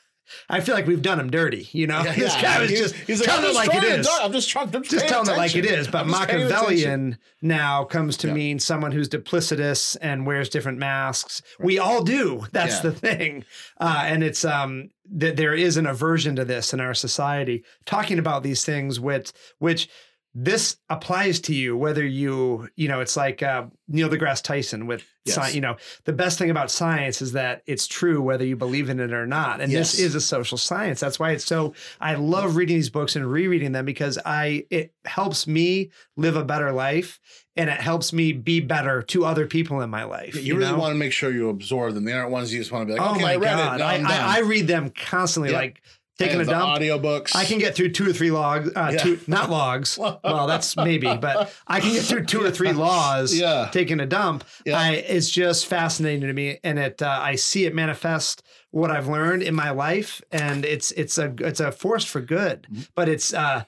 I 0.50 0.60
feel 0.62 0.76
like 0.76 0.88
we've 0.88 1.02
done 1.02 1.20
him 1.20 1.30
dirty, 1.30 1.68
you 1.72 1.88
know. 1.88 2.02
Yeah, 2.04 2.14
this 2.16 2.42
guy 2.42 2.62
was 2.62 2.72
just 2.72 2.96
he's 2.96 3.20
like, 3.20 3.30
telling 3.30 3.50
it 3.50 3.54
like 3.56 3.74
it 3.74 3.84
is 3.84 4.08
I'm 4.22 4.32
just 4.32 4.50
trying. 4.50 4.76
I'm 4.76 4.84
just 4.84 5.08
telling 5.08 5.30
it 5.30 5.38
like 5.38 5.56
it 5.56 5.66
is. 5.66 5.88
But 5.88 6.02
I'm 6.02 6.10
just 6.10 6.28
paying 6.28 6.44
attention. 6.44 6.58
Machiavellian 6.60 7.18
now 7.42 7.84
comes 7.84 8.18
to 8.18 8.28
Yeah. 8.28 8.34
mean 8.34 8.60
someone 8.60 8.92
who's 8.92 9.10
duplicitous 9.10 9.98
and 10.02 10.26
wears 10.26 10.50
different 10.50 10.78
masks. 10.78 11.42
We 11.60 11.80
all 11.80 12.04
do. 12.04 12.46
That's 12.52 12.76
Yeah. 12.76 12.82
the 12.82 12.92
thing. 12.92 13.46
Uh, 13.80 14.04
and 14.06 14.24
it's 14.24 14.44
um 14.46 14.90
that 15.14 15.36
there 15.36 15.54
is 15.54 15.76
an 15.78 15.86
aversion 15.86 16.36
to 16.38 16.46
this 16.46 16.74
in 16.74 16.80
our 16.80 16.94
society, 16.94 17.64
talking 17.86 18.18
about 18.20 18.44
these 18.44 18.64
things 18.64 19.00
which 19.00 19.32
which 19.60 19.90
this 20.34 20.78
applies 20.90 21.42
to 21.42 21.54
you 21.54 21.76
whether 21.76 22.06
you 22.06 22.70
you 22.78 22.88
know 22.88 23.02
it's 23.02 23.18
like 23.18 23.44
uh, 23.44 23.66
Neil 23.90 24.10
deGrasse 24.10 24.42
Tyson 24.44 24.88
with 24.88 25.04
Yes. 25.24 25.36
sci- 25.38 25.52
you 25.56 25.62
know 25.62 25.76
the 26.06 26.14
best 26.14 26.40
thing 26.40 26.50
about 26.50 26.72
science 26.72 27.22
is 27.22 27.34
that 27.34 27.62
it's 27.68 27.86
true 27.86 28.24
whether 28.24 28.44
you 28.44 28.56
believe 28.56 28.90
in 28.90 29.00
it 29.00 29.14
or 29.14 29.28
not 29.28 29.62
and 29.62 29.72
this 29.72 30.00
is 30.00 30.16
a 30.16 30.22
social 30.22 30.58
science 30.58 31.00
that's 31.00 31.20
why 31.20 31.30
it's 31.32 31.46
so 31.46 31.76
I 32.00 32.16
love 32.16 32.56
reading 32.56 32.78
these 32.78 32.90
books 32.90 33.16
and 33.16 33.30
rereading 33.32 33.72
them 33.72 33.86
because 33.86 34.18
I 34.26 34.66
it 34.72 34.94
helps 35.06 35.46
me 35.46 35.92
live 36.18 36.36
a 36.38 36.44
better 36.44 36.72
life 36.72 37.20
and 37.56 37.70
it 37.70 37.80
helps 37.80 38.12
me 38.14 38.32
be 38.32 38.62
better 38.62 39.04
to 39.04 39.26
other 39.26 39.46
people 39.46 39.82
in 39.82 39.92
my 39.92 40.06
life 40.06 40.34
You, 40.44 40.58
really 40.58 40.72
know? 40.72 40.80
want 40.80 40.94
to 40.94 40.98
make 40.98 41.12
sure 41.12 41.32
you 41.32 41.50
absorb 41.50 41.94
them. 41.94 42.06
They 42.06 42.14
aren't 42.14 42.32
ones 42.32 42.52
you 42.52 42.60
just 42.60 42.72
want 42.72 42.88
to 42.88 42.94
be 42.96 43.00
like, 43.00 43.08
oh 43.08 43.14
okay, 43.14 43.22
my 43.22 43.34
I 43.34 43.36
read 43.36 43.58
god 43.58 43.80
it. 43.80 43.84
I, 43.84 43.96
I, 43.98 44.38
I 44.38 44.40
read 44.40 44.66
them 44.68 44.90
constantly 44.90 45.52
Yeah. 45.52 45.58
like 45.58 45.84
taking 46.20 46.40
And 46.40 46.50
a 46.50 46.52
dump 46.52 46.80
audiobooks. 46.80 47.36
I 47.36 47.46
can 47.46 47.58
get 47.60 47.76
through 47.76 47.90
two 47.92 48.10
or 48.10 48.14
three 48.14 48.32
logs, 48.32 48.70
uh, 48.76 48.90
Yeah. 48.94 48.98
two, 49.00 49.20
not 49.28 49.50
logs. 49.50 49.98
well, 50.24 50.48
that's 50.48 50.76
maybe, 50.78 51.16
but 51.16 51.52
I 51.68 51.80
can 51.80 51.94
get 51.94 52.04
through 52.04 52.26
two 52.26 52.44
or 52.44 52.52
three 52.52 52.72
laws 52.88 53.34
Yeah. 53.38 53.70
taking 53.72 54.00
a 54.00 54.06
dump. 54.06 54.44
Yeah. 54.66 54.78
I, 54.78 54.92
it's 54.92 55.30
just 55.30 55.66
fascinating 55.68 56.22
to 56.22 56.34
me, 56.34 56.60
and 56.64 56.78
it 56.80 57.02
uh, 57.02 57.20
I 57.22 57.36
see 57.36 57.66
it 57.66 57.74
manifest 57.74 58.44
what 58.72 58.92
I've 58.92 59.08
learned 59.08 59.44
in 59.44 59.56
my 59.56 59.72
life, 59.72 60.22
and 60.32 60.64
it's 60.66 60.92
it's 60.94 61.18
a 61.18 61.34
it's 61.40 61.60
a 61.60 61.72
force 61.72 62.06
for 62.06 62.22
good. 62.22 62.68
Mm-hmm. 62.72 62.82
But 62.96 63.10
it's 63.10 63.34
uh, 63.34 63.64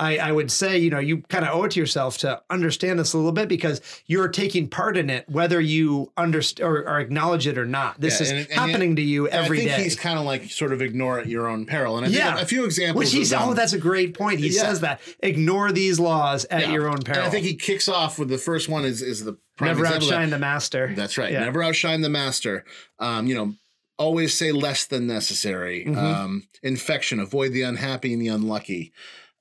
I 0.00 0.16
I 0.18 0.32
would 0.32 0.50
say 0.50 0.78
you 0.78 0.90
know 0.90 0.98
you 0.98 1.18
kind 1.28 1.44
of 1.44 1.54
owe 1.54 1.64
it 1.64 1.72
to 1.72 1.80
yourself 1.80 2.18
to 2.18 2.42
understand 2.50 2.98
this 2.98 3.12
a 3.12 3.16
little 3.18 3.30
bit 3.32 3.48
because 3.48 3.80
you're 4.06 4.28
taking 4.28 4.66
part 4.68 4.96
in 4.96 5.10
it, 5.10 5.28
whether 5.28 5.60
you 5.60 6.10
understand 6.16 6.66
or, 6.68 6.78
or 6.88 6.98
acknowledge 6.98 7.46
it 7.46 7.56
or 7.58 7.66
not. 7.66 8.00
This 8.00 8.18
Yeah, 8.18 8.22
is 8.24 8.30
and- 8.30 8.40
and 8.40 8.48
happening 8.52 8.96
to 8.96 9.02
you 9.02 9.28
every 9.28 9.58
day. 9.58 9.62
I 9.64 9.66
think 9.66 9.76
day. 9.78 9.82
he's 9.84 9.96
kind 9.96 10.18
of 10.18 10.24
like 10.24 10.50
sort 10.50 10.72
of 10.72 10.82
ignore 10.82 11.20
at 11.20 11.28
your 11.28 11.46
own 11.46 11.66
peril. 11.66 11.96
And 11.98 12.06
I 12.06 12.08
think 12.08 12.18
Yeah. 12.18 12.40
a 12.40 12.46
few 12.46 12.64
examples. 12.64 13.04
Which 13.04 13.12
he's 13.12 13.32
oh, 13.32 13.54
that's 13.54 13.74
a 13.74 13.78
great 13.78 14.14
point. 14.14 14.40
He 14.40 14.48
Yeah. 14.48 14.62
says 14.62 14.80
that 14.80 15.00
ignore 15.20 15.70
these 15.72 16.00
laws 16.00 16.46
at 16.50 16.62
Yeah. 16.62 16.72
your 16.72 16.88
own 16.88 16.94
And 16.96 17.04
peril. 17.04 17.24
I 17.26 17.30
think 17.30 17.44
he 17.46 17.54
kicks 17.54 17.86
off 17.88 18.18
with 18.18 18.28
the 18.28 18.38
first 18.38 18.68
one 18.68 18.84
is 18.84 19.02
is 19.02 19.24
the 19.24 19.36
prime 19.56 19.68
never 19.68 19.80
example 19.84 20.06
of 20.06 20.10
that. 20.10 20.14
outshine 20.16 20.30
the 20.30 20.38
master. 20.38 20.92
That's 20.96 21.16
right. 21.18 21.32
Never 21.32 21.62
outshine 21.62 22.00
the 22.00 22.08
master. 22.08 22.64
Um, 22.98 23.26
you 23.26 23.34
know, 23.34 23.54
always 23.98 24.34
say 24.34 24.50
less 24.50 24.84
than 24.86 25.06
necessary. 25.06 25.84
Mhm. 25.86 25.96
Um, 25.96 26.42
infection, 26.62 27.20
avoid 27.20 27.52
the 27.52 27.62
unhappy 27.62 28.12
and 28.12 28.20
the 28.20 28.28
unlucky. 28.28 28.92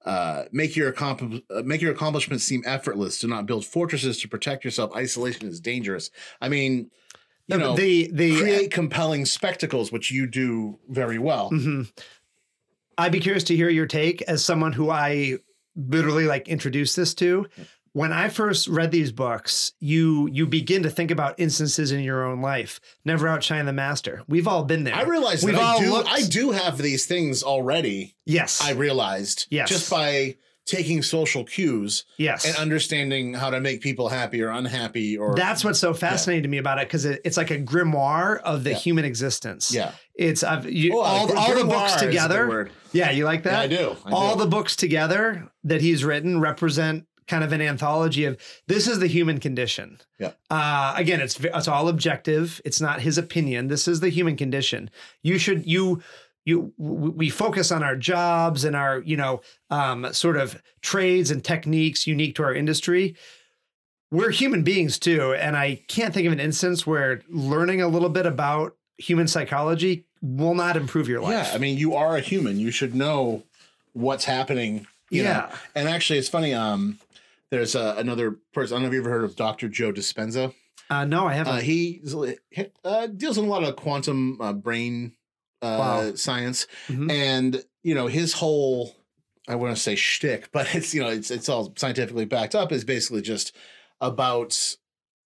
Uh, 0.06 0.46
make 0.52 0.76
your 0.76 0.90
accompli- 0.90 1.46
uh, 1.50 1.62
make 1.64 1.80
your 1.82 1.92
accomplishments 1.92 2.44
seem 2.44 2.64
effortless. 2.66 3.20
Do 3.20 3.28
not 3.28 3.46
build 3.46 3.66
fortresses 3.66 4.20
to 4.22 4.28
protect 4.28 4.66
yourself. 4.66 4.92
Isolation 4.96 5.48
is 5.48 5.60
dangerous. 5.60 6.10
I 6.42 6.50
mean, 6.50 6.90
you 7.48 7.58
know, 7.58 7.76
the 7.76 8.10
the 8.12 8.36
create 8.40 8.72
compelling 8.72 9.26
spectacles, 9.26 9.92
which 9.92 10.10
you 10.12 10.26
do 10.26 10.80
very 10.90 11.20
well. 11.20 11.52
Mhm. 11.52 11.92
I'd 12.98 13.12
be 13.12 13.20
curious 13.20 13.44
to 13.46 13.56
hear 13.56 13.70
your 13.70 13.86
take 13.88 14.22
as 14.24 14.44
someone 14.44 14.74
who 14.74 14.90
I 14.90 15.38
literally 15.76 16.26
like 16.26 16.48
introduced 16.48 16.96
this 16.96 17.14
to. 17.16 17.48
When 17.94 18.14
I 18.14 18.30
first 18.30 18.68
read 18.70 18.92
these 18.92 19.12
books, 19.12 19.74
you 19.80 20.30
you 20.32 20.48
begin 20.48 20.84
to 20.84 20.90
think 20.90 21.12
about 21.12 21.36
instances 21.40 21.92
in 21.92 22.00
your 22.02 22.24
own 22.26 22.42
life. 22.42 22.80
Never 23.04 23.28
outshine 23.28 23.66
the 23.66 23.74
master. 23.74 24.24
We've 24.30 24.48
all 24.48 24.64
been 24.64 24.86
there. 24.86 24.96
I 24.96 25.02
realized 25.04 25.44
We've 25.46 25.56
that 25.56 25.62
I 25.62 25.80
do. 25.80 25.92
looked- 25.92 26.10
I 26.10 26.22
do 26.22 26.52
have 26.52 26.78
these 26.78 27.06
things 27.06 27.44
already. 27.44 28.16
yes, 28.26 28.62
I 28.64 28.72
realized 28.72 29.48
Yes. 29.50 29.68
just 29.70 29.90
by 29.90 30.38
taking 30.68 31.02
social 31.02 31.44
cues 31.44 32.06
yes. 32.18 32.46
and 32.46 32.56
understanding 32.56 33.34
how 33.34 33.50
to 33.50 33.60
make 33.60 33.82
people 33.82 34.08
happy 34.10 34.42
or 34.42 34.50
unhappy 34.52 35.18
or 35.18 35.36
That's 35.36 35.66
what's 35.66 35.80
so 35.80 35.94
fascinating 35.94 36.44
to 36.44 36.50
me 36.50 36.60
about 36.60 36.78
it 36.78 36.88
because 36.88 37.04
it, 37.04 37.20
it's 37.26 37.36
like 37.36 37.50
a 37.52 37.58
grimoire 37.60 38.40
of 38.42 38.64
the 38.64 38.70
Yeah. 38.70 38.78
human 38.78 39.04
existence. 39.04 39.74
yeah. 39.74 39.92
It's 40.16 40.44
I've, 40.44 40.70
you, 40.72 40.94
Oh, 40.98 41.02
all, 41.02 41.28
gr- 41.28 41.36
all 41.36 41.56
the 41.56 41.66
books 41.66 41.96
is 41.96 42.00
the 42.02 42.06
together. 42.08 42.70
Yeah, 42.94 43.10
you 43.12 43.26
like 43.26 43.44
Yeah, 43.44 43.52
that? 43.52 43.60
I 43.64 43.68
do. 43.68 43.98
I 44.06 44.12
all 44.12 44.36
do. 44.38 44.44
the 44.44 44.50
books 44.50 44.76
together 44.76 45.50
that 45.64 45.82
he's 45.82 46.06
written 46.06 46.40
represent 46.40 47.06
kind 47.32 47.44
of 47.44 47.52
an 47.54 47.62
anthology 47.62 48.26
of 48.26 48.38
this 48.68 48.88
is 48.88 49.00
the 49.00 49.08
human 49.08 49.40
condition. 49.40 50.00
Yeah. 50.20 50.34
Uh, 50.50 50.94
again, 50.98 51.22
it's 51.22 51.40
it's 51.40 51.68
all 51.68 51.88
objective. 51.88 52.62
It's 52.66 52.82
not 52.82 53.02
his 53.02 53.18
opinion. 53.18 53.68
This 53.70 53.88
is 53.88 54.02
the 54.02 54.10
human 54.10 54.36
condition. 54.36 54.90
You 55.24 55.38
should 55.40 55.66
you 55.66 56.04
you 56.46 56.74
we 56.78 57.30
focus 57.30 57.72
on 57.72 57.84
our 57.84 57.96
jobs 57.96 58.64
and 58.66 58.76
our 58.76 59.00
you 59.02 59.16
know 59.18 59.42
um, 59.70 60.12
sort 60.14 60.38
of 60.38 60.62
trades 60.82 61.32
and 61.32 61.44
techniques 61.44 62.06
unique 62.06 62.36
to 62.36 62.44
our 62.44 62.54
industry. 62.54 63.16
We're 64.12 64.32
human 64.32 64.64
beings 64.64 65.00
too, 65.00 65.34
and 65.34 65.56
I 65.56 65.82
can't 65.88 66.14
think 66.14 66.28
of 66.28 66.34
an 66.34 66.40
instance 66.42 66.86
where 66.86 67.22
learning 67.30 67.82
a 67.82 67.88
little 67.88 68.10
bit 68.10 68.26
about 68.26 68.76
human 68.98 69.28
psychology 69.28 70.04
will 70.22 70.54
not 70.54 70.76
improve 70.76 71.08
your 71.08 71.22
life. 71.22 71.32
Yeah, 71.48 71.56
I 71.56 71.58
mean, 71.60 71.78
you 71.78 71.96
are 71.96 72.18
a 72.18 72.20
human. 72.20 72.60
You 72.60 72.72
should 72.72 72.94
know 72.94 73.44
what's 73.94 74.26
happening. 74.26 74.86
You 75.10 75.24
Yeah. 75.24 75.34
know? 75.34 75.48
And 75.76 75.88
actually, 75.90 76.20
it's 76.20 76.28
funny. 76.30 76.54
Um, 76.54 77.00
there's 77.52 77.76
uh, 77.76 77.96
another 77.98 78.40
person. 78.54 78.74
I 78.74 78.78
don't 78.78 78.84
know 78.84 78.88
if 78.90 78.94
you've 78.96 79.06
ever 79.06 79.14
heard 79.14 79.24
of 79.26 79.36
Dr. 79.36 79.68
Joe 79.70 79.92
Dispenza. 79.92 80.54
Uh, 80.90 81.06
no, 81.06 81.28
I 81.28 81.34
haven't. 81.34 81.54
Uh, 81.54 81.60
he 81.60 82.02
uh, 82.84 83.08
deals 83.08 83.38
in 83.38 83.46
a 83.46 83.48
lot 83.48 83.64
of 83.64 83.76
quantum 83.76 84.42
uh, 84.42 84.54
brain 84.54 85.14
uh, 85.62 85.78
Wow. 85.80 86.16
science, 86.16 86.66
Mhm. 86.88 87.12
and 87.12 87.64
you 87.84 87.94
know 87.94 88.08
his 88.08 88.34
whole. 88.34 88.96
I 89.48 89.56
want 89.56 89.76
to 89.76 89.82
say 89.82 89.96
shtick, 89.96 90.50
but 90.52 90.68
it's 90.76 90.94
you 90.94 91.02
know 91.02 91.10
it's 91.10 91.30
it's 91.32 91.50
all 91.50 91.74
scientifically 91.78 92.26
backed 92.26 92.56
up. 92.56 92.72
Is 92.72 92.84
basically 92.84 93.22
just 93.22 93.56
about 94.00 94.76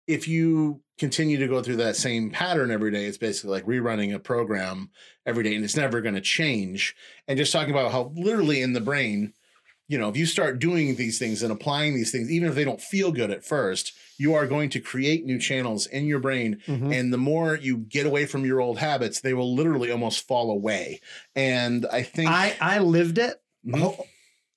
if 0.07 0.27
you 0.27 0.81
continue 0.97 1.37
to 1.37 1.47
go 1.47 1.61
through 1.61 1.75
that 1.77 1.95
same 1.95 2.29
pattern 2.31 2.71
every 2.71 2.91
day, 2.91 3.05
it's 3.05 3.17
basically 3.17 3.51
like 3.51 3.65
rerunning 3.65 4.13
a 4.15 4.19
program 4.19 4.89
every 5.25 5.43
day, 5.43 5.53
and 5.55 5.63
it's 5.63 5.75
never 5.77 6.01
going 6.01 6.15
to 6.15 6.21
change. 6.21 6.95
And 7.27 7.37
just 7.37 7.51
talking 7.51 7.71
about 7.71 7.91
how 7.91 8.11
literally 8.15 8.61
in 8.61 8.73
the 8.73 8.81
brain, 8.81 9.33
you 9.87 9.97
know, 9.97 10.09
if 10.09 10.17
you 10.17 10.25
start 10.25 10.59
doing 10.59 10.95
these 10.95 11.17
things 11.17 11.41
and 11.43 11.51
applying 11.51 11.95
these 11.95 12.11
things, 12.11 12.29
even 12.29 12.49
if 12.49 12.55
they 12.55 12.65
don't 12.65 12.81
feel 12.81 13.11
good 13.11 13.31
at 13.31 13.45
first, 13.45 13.93
you 14.17 14.33
are 14.33 14.45
going 14.47 14.69
to 14.71 14.79
create 14.79 15.25
new 15.25 15.39
channels 15.39 15.85
in 15.87 16.05
your 16.05 16.19
brain. 16.19 16.59
Mhm. 16.67 16.93
And 16.93 17.13
the 17.13 17.17
more 17.17 17.55
you 17.55 17.77
get 17.77 18.05
away 18.05 18.25
from 18.25 18.45
your 18.45 18.59
old 18.59 18.79
habits, 18.79 19.21
they 19.21 19.33
will 19.33 19.55
literally 19.55 19.91
almost 19.91 20.27
fall 20.27 20.51
away. 20.51 20.99
And 21.35 21.85
I 21.91 22.03
think 22.03 22.29
I 22.29 22.55
I 22.59 22.79
lived 22.79 23.17
it 23.17 23.41
Mhm. 23.65 23.81
Oh, 23.83 24.05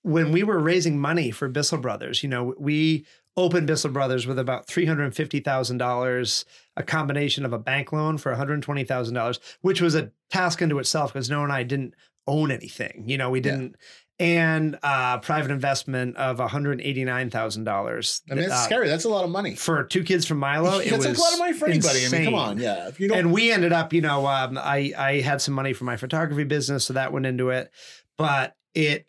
when 0.03 0.33
we 0.33 0.43
were 0.43 0.59
raising 0.59 0.99
money 0.99 1.31
for 1.31 1.49
Bissell 1.49 1.79
Brothers. 1.79 2.23
You 2.23 2.29
know, 2.29 2.55
we 2.59 3.05
opened 3.37 3.67
Bissell 3.67 3.91
Brothers 3.91 4.27
with 4.27 4.39
about 4.39 4.67
three 4.67 4.87
hundred 4.87 5.15
fifty 5.15 5.41
thousand 5.41 5.79
dollars, 5.79 6.45
a 6.77 6.83
combination 6.83 7.45
of 7.45 7.53
a 7.53 7.59
bank 7.59 7.93
loan 7.93 8.19
for 8.19 8.33
one 8.33 8.39
hundred 8.39 8.63
twenty 8.63 8.83
thousand 8.85 9.15
dollars, 9.15 9.39
which 9.61 9.81
was 9.81 9.95
a 9.95 10.11
task 10.31 10.61
unto 10.63 10.79
itself 10.79 11.13
because 11.13 11.31
Noah 11.31 11.45
and 11.45 11.53
I 11.53 11.63
didn't 11.63 11.95
own 12.27 12.51
anything. 12.51 13.05
You 13.07 13.19
know, 13.19 13.31
we 13.31 13.41
didn't. 13.41 13.77
And 14.21 14.79
uh, 14.83 15.19
private 15.21 15.51
investment 15.51 16.17
of 16.19 16.39
one 16.39 16.49
hundred 16.51 16.83
eighty 16.83 17.05
nine 17.05 17.31
thousand 17.31 17.65
dollars. 17.65 18.21
I 18.31 18.35
mean, 18.35 18.45
it's 18.45 18.65
scary. 18.65 18.87
That's 18.87 19.05
a 19.05 19.09
lot 19.09 19.25
of 19.25 19.31
money. 19.31 19.55
for 19.55 19.83
two 19.85 20.05
kids 20.05 20.27
from 20.27 20.39
Milo. 20.39 20.79
It 20.81 20.91
That's 20.91 21.07
was 21.07 21.19
a 21.19 21.21
lot 21.23 21.33
of 21.33 21.39
money 21.39 21.53
for 21.55 21.67
anybody. 21.69 22.05
I 22.05 22.09
mean, 22.11 22.25
come 22.27 22.35
on. 22.35 22.59
Yeah. 22.59 22.89
If 22.89 23.01
you 23.01 23.09
don't 23.09 23.17
and 23.19 23.33
we 23.33 23.51
ended 23.51 23.73
up, 23.73 23.95
you 23.95 24.03
know, 24.03 24.27
um, 24.27 24.59
I 24.59 24.93
I 24.97 25.21
had 25.21 25.41
some 25.41 25.55
money 25.55 25.73
for 25.73 25.85
my 25.85 25.97
photography 25.97 26.45
business, 26.45 26.85
so 26.85 26.93
that 26.93 27.13
went 27.15 27.25
into 27.25 27.49
it. 27.49 27.71
But 28.19 28.57
it, 28.75 29.09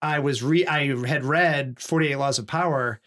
I 0.00 0.20
was 0.20 0.42
re 0.42 0.66
I 0.66 0.96
had 1.06 1.26
read 1.26 1.78
Forty 1.78 2.08
Eight 2.08 2.16
Laws 2.16 2.38
of 2.38 2.46
Power 2.46 3.00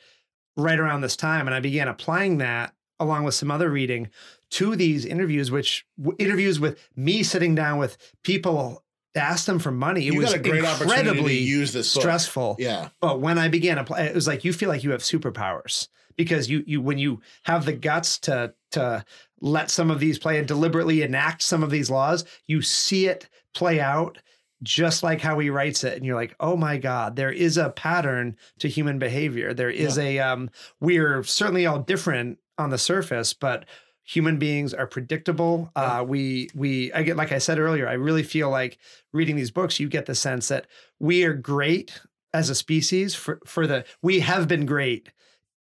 right 0.56 0.80
around 0.80 1.02
this 1.02 1.16
time, 1.16 1.48
and 1.48 1.56
I 1.56 1.60
began 1.60 1.88
applying 1.88 2.38
that 2.38 2.76
along 3.00 3.24
with 3.24 3.34
some 3.34 3.50
other 3.50 3.72
reading 3.72 4.10
to 4.52 4.76
these 4.76 5.06
interviews, 5.06 5.50
which 5.50 5.88
w- 5.98 6.16
interviews 6.20 6.60
with 6.60 6.78
me 6.96 7.24
sitting 7.24 7.56
down 7.56 7.80
with 7.80 7.98
people 8.24 8.84
to 9.14 9.22
ask 9.22 9.46
them 9.46 9.60
for 9.60 9.72
money. 9.72 10.08
It 10.08 10.14
you 10.14 10.20
was 10.20 10.30
got 10.30 10.36
a 10.36 10.40
great 10.40 10.64
opportunity 10.64 11.04
to 11.04 11.10
incredibly 11.10 11.38
use 11.38 11.74
this 11.74 11.94
book. 11.94 12.02
stressful. 12.02 12.56
Yeah. 12.60 12.90
But 13.00 13.20
when 13.20 13.38
I 13.38 13.48
began 13.48 13.78
apply, 13.78 14.02
it 14.02 14.16
was 14.16 14.28
like 14.28 14.44
you 14.44 14.54
feel 14.54 14.70
like 14.70 14.84
you 14.84 14.92
have 14.92 15.02
superpowers 15.02 15.88
because 16.16 16.50
you 16.50 16.64
you 16.66 16.82
when 16.82 16.98
you 16.98 17.22
have 17.44 17.66
the 17.66 17.74
guts 17.74 18.18
to 18.20 18.54
to 18.72 19.04
let 19.42 19.72
some 19.72 19.92
of 19.92 20.00
these 20.00 20.20
play 20.20 20.38
and 20.38 20.48
deliberately 20.48 21.02
enact 21.02 21.42
some 21.42 21.64
of 21.64 21.72
these 21.72 21.90
laws, 21.90 22.26
you 22.48 22.62
see 22.62 23.08
it 23.08 23.28
play 23.54 23.80
out 23.80 24.18
just 24.64 25.02
like 25.02 25.22
how 25.22 25.40
he 25.40 25.50
writes 25.50 25.84
it 25.84 25.98
and 25.98 26.06
you're 26.06 26.16
like 26.16 26.36
oh 26.40 26.56
my 26.56 26.78
god 26.78 27.16
there 27.16 27.32
is 27.32 27.58
a 27.58 27.72
pattern 27.72 28.38
to 28.60 28.68
human 28.68 29.00
behavior 29.00 29.56
there 29.56 29.72
is 29.72 29.98
a 29.98 30.20
um 30.20 30.52
we're 30.80 31.24
certainly 31.24 31.66
all 31.66 31.80
different 31.80 32.38
on 32.60 32.70
the 32.70 32.78
surface 32.78 33.34
but 33.34 33.66
human 34.04 34.38
beings 34.38 34.74
are 34.74 34.88
predictable 34.88 35.72
uh 35.76 36.04
we 36.08 36.50
we 36.56 36.92
i 36.94 37.04
get 37.04 37.16
like 37.16 37.32
i 37.32 37.38
said 37.38 37.60
earlier 37.60 37.88
i 37.88 37.94
really 37.94 38.24
feel 38.24 38.50
like 38.50 38.78
reading 39.14 39.36
these 39.36 39.52
books 39.52 39.80
you 39.80 39.88
get 39.88 40.06
the 40.08 40.16
sense 40.16 40.48
that 40.48 40.66
we 41.00 41.24
are 41.24 41.34
great 41.34 42.02
as 42.34 42.50
a 42.50 42.56
species 42.56 43.14
for 43.14 43.40
for 43.46 43.68
the 43.68 43.86
we 44.02 44.22
have 44.22 44.48
been 44.48 44.66
great 44.66 45.10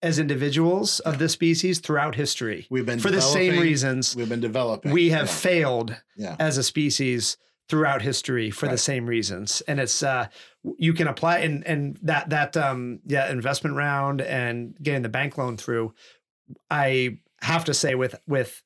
as 0.02 0.18
individuals 0.18 1.00
of 1.00 1.18
this 1.18 1.32
species 1.32 1.78
throughout 1.78 2.14
history 2.14 2.66
We've 2.70 2.86
been 2.86 2.98
for 3.00 3.10
the 3.10 3.20
same 3.20 3.60
reasons 3.60 4.16
We've 4.16 4.28
been 4.30 4.40
developing. 4.40 4.92
we 4.92 5.10
have 5.10 5.26
Yeah. 5.26 5.32
failed 5.34 5.96
Yeah. 6.16 6.36
as 6.38 6.56
a 6.56 6.62
species 6.62 7.36
throughout 7.68 8.00
history 8.00 8.50
for 8.50 8.66
the 8.68 8.78
same 8.78 9.04
reasons 9.06 9.60
and 9.68 9.78
it's 9.78 10.02
uh 10.02 10.26
you 10.78 10.94
can 10.94 11.06
apply 11.08 11.38
and 11.40 11.64
and 11.66 11.98
that 12.02 12.30
that 12.30 12.56
um 12.56 13.00
yeah 13.06 13.30
investment 13.30 13.76
round 13.76 14.22
and 14.22 14.74
getting 14.82 15.02
the 15.02 15.08
bank 15.10 15.36
loan 15.36 15.56
through 15.58 15.92
i 16.70 17.18
have 17.42 17.64
to 17.66 17.74
say 17.74 17.94
with 17.94 18.14
with 18.26 18.62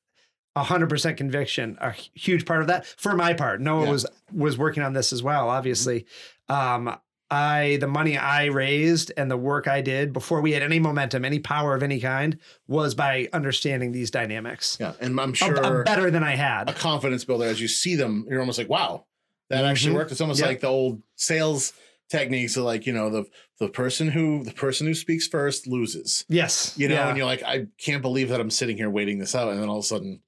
a 0.57 0.63
hundred 0.63 0.89
percent 0.89 1.17
conviction 1.17 1.77
a 1.81 1.93
huge 2.15 2.45
part 2.47 2.61
of 2.61 2.67
that 2.69 2.87
for 2.87 3.15
my 3.15 3.33
part 3.35 3.61
noah 3.61 3.85
Yeah. 3.85 3.91
was 3.91 4.07
was 4.33 4.57
working 4.59 4.83
on 4.83 4.93
this 4.93 5.13
as 5.13 5.23
well 5.23 5.49
obviously 5.51 6.07
um 6.49 6.97
I 7.31 7.79
the 7.81 7.89
money 7.89 8.17
I 8.19 8.45
raised 8.47 9.11
and 9.17 9.31
the 9.31 9.37
work 9.37 9.67
I 9.67 9.81
did 9.81 10.13
before 10.13 10.41
we 10.43 10.53
had 10.53 10.63
any 10.63 10.79
momentum, 10.79 11.25
any 11.25 11.41
power 11.41 11.75
of 11.75 11.83
any 11.83 11.99
kind, 11.99 12.39
was 12.69 12.95
by 12.95 13.29
understanding 13.33 13.91
these 13.93 14.11
dynamics. 14.11 14.77
Yeah. 14.79 14.93
And 15.01 15.19
I'm 15.19 15.33
sure 15.33 15.55
a 15.57 15.83
better 15.85 16.11
than 16.11 16.23
i 16.23 16.37
had. 16.37 16.69
A 16.69 16.75
confidence 16.75 17.25
builder 17.25 17.47
as 17.47 17.61
you 17.63 17.67
see 17.67 17.97
them, 17.97 18.27
you're 18.29 18.41
almost 18.41 18.59
like, 18.59 18.69
wow, 18.69 19.07
that 19.49 19.65
actually 19.65 19.93
Mhm. 19.95 19.97
worked. 19.97 20.13
It's 20.13 20.21
almost 20.21 20.39
Yep. 20.41 20.49
like 20.49 20.61
the 20.61 20.67
old 20.69 21.03
sales 21.17 21.73
techniques 22.11 22.57
of 22.57 22.65
like, 22.65 22.87
you 22.87 22.93
know, 22.93 23.11
the 23.11 23.25
the 23.61 23.69
person 23.69 24.09
who 24.09 24.43
the 24.45 24.53
person 24.53 24.87
who 24.87 24.95
speaks 24.95 25.27
first 25.29 25.67
loses. 25.67 26.25
Yes. 26.29 26.75
You 26.77 26.89
know, 26.89 26.95
Yeah. 26.95 27.09
and 27.09 27.17
you're 27.17 27.27
like, 27.27 27.43
I 27.43 27.67
can't 27.79 28.03
believe 28.03 28.29
that 28.31 28.41
I'm 28.41 28.51
sitting 28.51 28.77
here 28.77 28.91
waiting 28.91 29.19
this 29.19 29.35
out. 29.35 29.51
And 29.51 29.61
then 29.63 29.69
all 29.69 29.79
of 29.79 29.85
a 29.85 29.87
sudden 29.87 30.21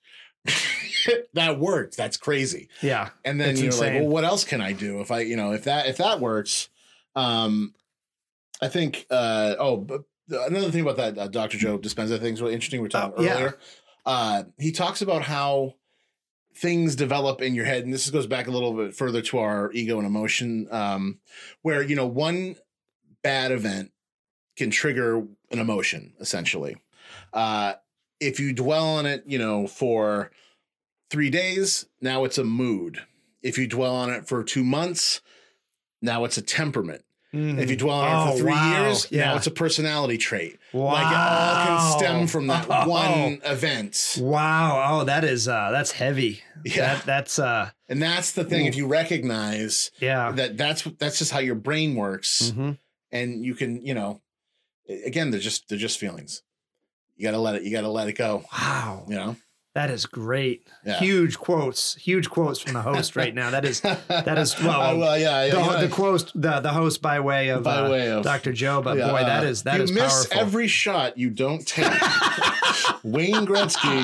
that 1.35 1.59
worked. 1.59 1.97
That's 1.97 2.17
crazy. 2.17 2.69
yeah. 2.83 3.11
And 3.25 3.41
then 3.41 3.57
you're 3.57 3.73
like, 3.73 3.95
well, 3.95 4.09
what 4.09 4.25
else 4.25 4.45
can 4.45 4.61
I 4.61 4.73
do 4.73 5.01
if 5.01 5.11
I, 5.11 5.21
you 5.21 5.37
know, 5.37 5.53
if 5.53 5.65
that 5.65 5.87
if 5.87 5.97
that 5.99 6.21
works, 6.21 6.69
um, 7.15 7.75
I 8.63 8.69
think. 8.69 9.07
uh 9.11 9.55
Oh, 9.59 9.77
but 9.77 10.03
another 10.31 10.71
thing 10.71 10.83
about 10.83 10.97
that 10.97 11.19
uh, 11.19 11.29
Dr. 11.29 11.59
Joe 11.59 11.79
Dispenza 11.79 12.21
thing 12.21 12.35
is 12.35 12.43
really 12.43 12.55
interesting. 12.55 12.81
We 12.81 12.85
were 12.85 12.89
talking 12.91 13.25
yeah. 13.25 13.35
earlier. 13.35 13.59
Uh, 14.05 14.45
he 14.59 14.71
talks 14.73 15.03
about 15.03 15.23
how 15.23 15.75
things 16.57 16.97
develop 16.97 17.43
in 17.43 17.55
your 17.55 17.65
head, 17.65 17.85
and 17.85 17.93
this 17.93 18.09
goes 18.11 18.27
back 18.27 18.47
a 18.47 18.51
little 18.51 18.73
bit 18.73 18.95
further 18.95 19.21
to 19.23 19.39
our 19.39 19.71
ego 19.73 19.99
and 19.99 20.07
emotion, 20.07 20.67
um, 20.71 21.19
where 21.63 21.83
you 21.83 21.95
know 21.95 22.07
one 22.07 22.57
bad 23.23 23.53
event 23.53 23.93
can 24.57 24.71
trigger 24.71 25.19
an 25.51 25.59
emotion 25.59 26.15
essentially. 26.21 26.77
Uh, 27.33 27.75
if 28.21 28.41
you 28.41 28.53
dwell 28.53 28.87
on 28.87 29.07
it, 29.07 29.23
you 29.27 29.39
know, 29.39 29.67
for 29.67 30.31
three 31.11 31.31
days, 31.31 31.87
now 32.01 32.25
it's 32.25 32.39
a 32.39 32.45
mood. 32.45 33.03
If 33.43 33.59
you 33.59 33.69
dwell 33.69 33.95
on 33.95 34.11
it 34.11 34.27
for 34.27 34.43
two 34.43 34.65
months, 34.65 35.21
now 36.01 36.25
it's 36.25 36.39
a 36.39 36.43
temperament. 36.43 37.05
If 37.37 37.71
you 37.71 37.77
dwell 37.77 38.01
on 38.01 38.09
it 38.29 38.31
Oh, 38.31 38.33
for 38.33 38.39
three 38.39 38.53
wow. 38.53 38.85
years, 38.87 39.07
Yeah. 39.11 39.27
now 39.27 39.37
it's 39.37 39.47
a 39.47 39.51
personality 39.51 40.17
trait. 40.19 40.59
wow. 40.73 40.93
Like 40.93 41.13
it 41.13 41.17
all 41.17 41.67
can 41.67 41.99
stem 41.99 42.27
from 42.27 42.47
that 42.49 42.67
Oh. 42.71 42.89
one 42.89 43.41
event. 43.45 44.19
Wow. 44.21 45.01
Oh, 45.01 45.05
that 45.05 45.25
is 45.25 45.47
uh 45.49 45.71
that's 45.71 45.93
heavy. 45.93 46.43
Yeah. 46.65 46.95
That, 46.97 47.05
that's 47.07 47.39
uh 47.39 47.71
And 47.89 48.03
that's 48.03 48.33
the 48.33 48.45
thing. 48.45 48.67
If 48.67 48.77
you 48.77 48.87
recognize 48.87 49.91
yeah. 50.01 50.33
that 50.33 50.57
that's 50.57 50.83
that's 50.99 51.19
just 51.19 51.31
how 51.33 51.39
your 51.41 51.55
brain 51.55 51.95
works, 51.95 52.53
Mhm. 52.57 52.79
and 53.13 53.45
you 53.45 53.55
can, 53.55 53.85
you 53.85 53.95
know, 53.95 54.21
again, 55.05 55.31
they're 55.31 55.41
just 55.41 55.69
they're 55.69 55.79
just 55.79 55.99
feelings. 55.99 56.43
You 57.17 57.25
gotta 57.25 57.39
let 57.39 57.55
it. 57.57 57.63
You 57.63 57.71
gotta 57.71 57.89
let 57.89 58.09
it 58.09 58.13
go. 58.15 58.45
Wow. 58.53 59.05
You 59.09 59.15
know. 59.15 59.37
That 59.77 59.91
is 59.91 60.07
great. 60.07 60.67
Yeah. 60.87 60.99
Huge 61.01 61.37
quotes. 61.37 61.97
Huge 61.97 62.31
quotes 62.31 62.59
from 62.61 62.73
the 62.73 62.81
host 62.81 63.15
right 63.15 63.35
now. 63.35 63.51
That 63.51 63.67
is 63.67 63.83
that 63.83 64.39
is- 64.39 64.59
well, 64.63 64.81
Uh, 64.81 64.97
well, 64.97 65.19
yeah, 65.19 65.45
yeah. 65.45 65.51
the, 65.55 65.61
know, 65.61 65.81
the 65.83 65.89
quote 65.89 66.33
the, 66.35 66.61
the 66.61 66.71
host 66.73 67.03
by 67.03 67.21
way 67.21 67.51
of, 67.51 67.63
by 67.65 67.81
uh, 67.81 67.91
way 67.91 68.11
of 68.11 68.25
Dr. 68.25 68.55
Joe, 68.55 68.81
but 68.81 68.97
yeah, 68.97 69.11
boy, 69.11 69.21
that 69.21 69.45
is 69.45 69.65
that 69.65 69.77
you 69.77 69.83
is 69.83 69.93
miss 69.93 70.03
powerful. 70.29 70.41
every 70.41 70.67
shot 70.67 71.19
you 71.19 71.29
don't 71.29 71.67
take. 71.67 71.85
Wayne 73.03 73.45
Gretzky, 73.45 74.01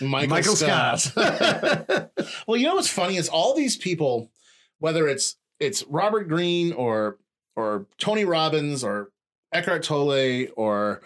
Michael, 0.00 0.28
Michael 0.30 0.56
Scott. 0.56 1.00
Scott. 1.00 2.10
well, 2.46 2.56
you 2.56 2.66
know 2.66 2.76
what's 2.76 2.88
funny 2.88 3.18
is 3.18 3.28
all 3.28 3.54
these 3.54 3.76
people, 3.76 4.30
whether 4.78 5.06
it's 5.06 5.36
it's 5.60 5.82
Robert 5.90 6.26
Greene 6.26 6.72
or 6.72 7.18
or 7.54 7.84
Tony 7.98 8.24
Robbins 8.24 8.82
or 8.82 9.10
Eckhart 9.52 9.82
Tolle 9.82 10.46
or 10.56 11.02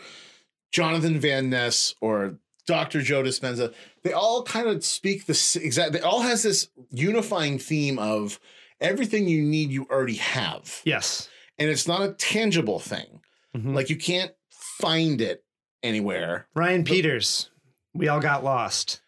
Jonathan 0.71 1.19
Van 1.19 1.51
Ness 1.51 1.97
or 2.01 2.37
Dr. 2.71 3.03
Joe 3.03 3.23
Dispenza, 3.23 3.75
they 4.03 4.13
all 4.13 4.43
kind 4.45 4.69
of 4.69 4.85
speak 4.85 5.27
the 5.27 5.61
exact. 5.63 5.93
They 5.93 6.01
all 6.01 6.21
has 6.23 6.43
this 6.43 6.69
unifying 6.91 7.59
theme 7.59 7.99
of 7.99 8.39
everything 8.81 9.29
you 9.29 9.43
need 9.43 9.71
you 9.71 9.87
already 9.91 10.15
have, 10.17 10.81
yes. 10.85 11.29
and 11.59 11.69
it's 11.69 11.87
not 11.89 12.03
a 12.03 12.13
tangible 12.15 12.79
thing. 12.79 13.21
Mhm. 13.57 13.75
Like 13.75 13.91
you 13.91 13.97
can't 13.97 14.33
find 14.51 15.21
it 15.21 15.45
anywhere. 15.83 16.47
Ryan 16.55 16.85
Peters. 16.85 17.51
We 17.93 18.07
all 18.09 18.21
got 18.21 18.45
lost. 18.45 19.01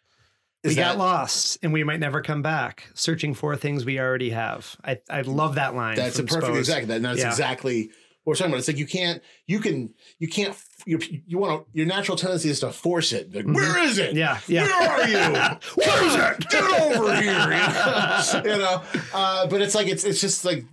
We 0.65 0.75
got 0.75 0.97
lost 0.99 1.59
and 1.63 1.73
we 1.73 1.83
might 1.85 1.99
never 2.01 2.21
come 2.23 2.43
back 2.43 2.89
searching 2.95 3.35
for 3.35 3.57
things 3.57 3.85
we 3.85 3.99
already 3.99 4.31
have. 4.31 4.77
I, 4.85 5.01
I 5.11 5.23
love 5.23 5.55
that 5.57 5.75
line. 5.75 5.97
That's 5.97 6.19
a 6.19 6.25
perfect 6.25 6.45
Spose. 6.47 6.59
exactly 6.59 6.87
that. 6.87 7.03
That's 7.03 7.19
Yeah. 7.21 7.29
exactly 7.31 7.91
we're 8.25 8.35
talking 8.35 8.53
about. 8.53 8.59
It's 8.59 8.69
like 8.69 8.77
you 8.79 8.87
can't, 8.87 9.23
you 9.47 9.59
can, 9.59 9.93
you 10.19 10.29
can't. 10.29 10.57
You, 10.87 11.01
you 11.27 11.39
want 11.39 11.65
to. 11.65 11.71
Your 11.73 11.87
natural 11.87 12.17
tendency 12.17 12.51
is 12.51 12.61
to 12.61 12.71
force 12.71 13.13
it. 13.13 13.35
Like, 13.35 13.47
Where 13.47 13.83
is 13.83 13.99
it? 13.99 14.15
Mm-hmm. 14.15 14.19
Yeah. 14.19 14.39
Yeah. 14.47 14.67
Where 14.67 14.91
are 14.91 15.09
you? 15.09 15.59
Where 15.75 16.05
is 16.07 16.15
it? 16.15 16.49
Get 16.51 16.65
over 16.65 17.15
here. 17.17 18.53
you 18.53 18.59
know. 18.59 18.83
Uh, 19.13 19.47
but 19.49 19.61
it's 19.61 19.75
like 19.75 19.89
it's 19.89 20.05
it's 20.05 20.21
just 20.21 20.45
like, 20.45 20.65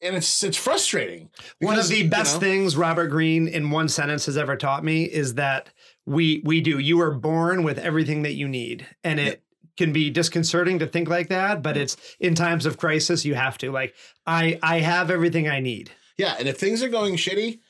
and 0.00 0.16
it's 0.16 0.42
it's 0.42 0.56
frustrating. 0.56 1.30
One 1.60 1.78
of 1.78 1.88
the 1.88 1.98
you 1.98 2.10
best 2.10 2.36
know, 2.36 2.40
things 2.40 2.76
Robert 2.76 3.08
Greene 3.08 3.48
in 3.48 3.70
one 3.70 3.88
sentence 3.88 4.26
has 4.26 4.38
ever 4.38 4.56
taught 4.56 4.82
me 4.82 5.04
is 5.04 5.34
that 5.34 5.70
we 6.06 6.40
we 6.44 6.60
do. 6.60 6.78
You 6.78 7.00
are 7.02 7.12
born 7.12 7.64
with 7.64 7.78
everything 7.78 8.22
that 8.22 8.34
you 8.34 8.48
need, 8.48 8.86
and 9.04 9.20
it 9.20 9.42
can 9.76 9.92
be 9.92 10.10
disconcerting 10.10 10.78
to 10.78 10.86
think 10.86 11.08
like 11.08 11.28
that. 11.28 11.62
But 11.62 11.76
it's 11.76 11.96
in 12.18 12.34
times 12.34 12.64
of 12.64 12.78
crisis 12.78 13.26
you 13.26 13.34
have 13.34 13.58
to. 13.58 13.70
Like 13.70 13.94
I 14.26 14.58
I 14.62 14.80
have 14.80 15.10
everything 15.10 15.48
I 15.48 15.60
need. 15.60 15.90
Yeah, 16.18 16.34
and 16.38 16.46
if 16.48 16.58
things 16.58 16.82
are 16.82 16.88
going 16.88 17.14
shitty, 17.16 17.60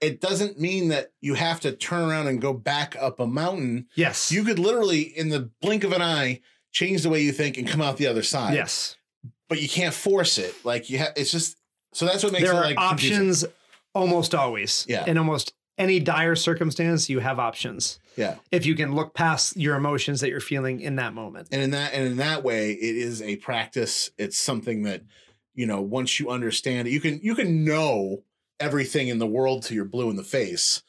it 0.00 0.20
doesn't 0.20 0.58
mean 0.58 0.88
that 0.88 1.12
you 1.20 1.34
have 1.34 1.60
to 1.60 1.72
turn 1.72 2.08
around 2.08 2.26
and 2.28 2.40
go 2.40 2.52
back 2.52 2.96
up 3.00 3.20
a 3.20 3.26
mountain. 3.26 3.86
Yes. 3.94 4.32
You 4.32 4.44
could 4.44 4.58
literally, 4.58 5.02
in 5.02 5.28
the 5.28 5.50
blink 5.60 5.84
of 5.84 5.92
an 5.92 6.02
eye, 6.02 6.40
change 6.72 7.02
the 7.02 7.10
way 7.10 7.20
you 7.22 7.32
think 7.32 7.58
and 7.58 7.66
come 7.68 7.80
out 7.82 7.96
the 7.96 8.06
other 8.06 8.22
side. 8.22 8.54
yes. 8.54 8.96
but 9.48 9.60
you 9.60 9.68
can't 9.68 9.94
force 9.94 10.38
it. 10.38 10.54
Like 10.64 10.88
you 10.90 10.98
have, 10.98 11.12
it's 11.16 11.30
just 11.32 11.56
so 11.92 12.04
that's 12.06 12.22
what 12.22 12.32
makes 12.32 12.44
There 12.44 12.52
it 12.54 12.56
are 12.56 12.64
like 12.64 12.76
confusing. 12.76 13.16
options 13.16 13.44
almost 13.94 14.34
always. 14.34 14.84
Yeah. 14.88 15.04
In 15.06 15.16
almost 15.18 15.52
any 15.78 15.98
dire 16.00 16.36
circumstance, 16.36 17.08
you 17.08 17.18
have 17.20 17.38
options. 17.38 17.98
Yeah, 18.16 18.34
If 18.50 18.66
you 18.66 18.74
can 18.74 18.94
look 18.96 19.14
past 19.14 19.56
your 19.56 19.76
emotions 19.76 20.20
that 20.22 20.28
you're 20.28 20.40
feeling 20.40 20.80
in 20.80 20.96
that 20.96 21.14
moment. 21.14 21.48
and 21.52 21.62
in 21.62 21.70
that 21.70 21.92
and 21.94 22.04
in 22.06 22.16
that 22.16 22.42
way, 22.42 22.72
it 22.72 22.96
is 22.96 23.22
a 23.22 23.36
practice. 23.36 24.10
It's 24.18 24.36
something 24.36 24.82
that 24.82 25.02
you 25.58 25.66
know 25.66 25.80
once 25.82 26.18
you 26.20 26.30
understand 26.30 26.86
it, 26.88 26.92
you 26.92 27.00
can 27.00 27.20
you 27.22 27.34
can 27.34 27.64
know 27.64 28.22
everything 28.60 29.08
in 29.08 29.18
the 29.18 29.26
world 29.26 29.62
to 29.64 29.74
you're 29.74 29.84
blue 29.84 30.08
in 30.10 30.16
the 30.16 30.24
face. 30.24 30.82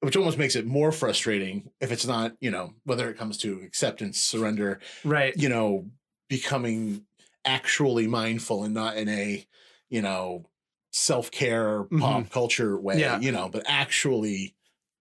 Which 0.00 0.16
almost 0.16 0.38
makes 0.38 0.54
it 0.54 0.64
more 0.64 0.92
frustrating 0.92 1.70
if 1.80 1.90
it's 1.90 2.06
not, 2.06 2.32
you 2.40 2.52
know, 2.52 2.74
whether 2.84 3.10
it 3.10 3.18
comes 3.18 3.36
to 3.38 3.60
acceptance, 3.66 4.20
surrender, 4.20 4.78
Right. 5.02 5.34
you 5.36 5.48
know, 5.48 5.90
becoming 6.28 7.04
actually 7.44 8.06
mindful 8.06 8.62
and 8.62 8.72
not 8.72 8.96
in 8.96 9.08
a, 9.08 9.44
you 9.90 10.00
know, 10.00 10.46
self 10.92 11.32
care 11.32 11.82
pop 11.98 12.30
culture 12.30 12.78
way, 12.78 13.00
Yeah. 13.00 13.18
you 13.18 13.32
know, 13.32 13.48
but 13.48 13.64
actually 13.66 14.54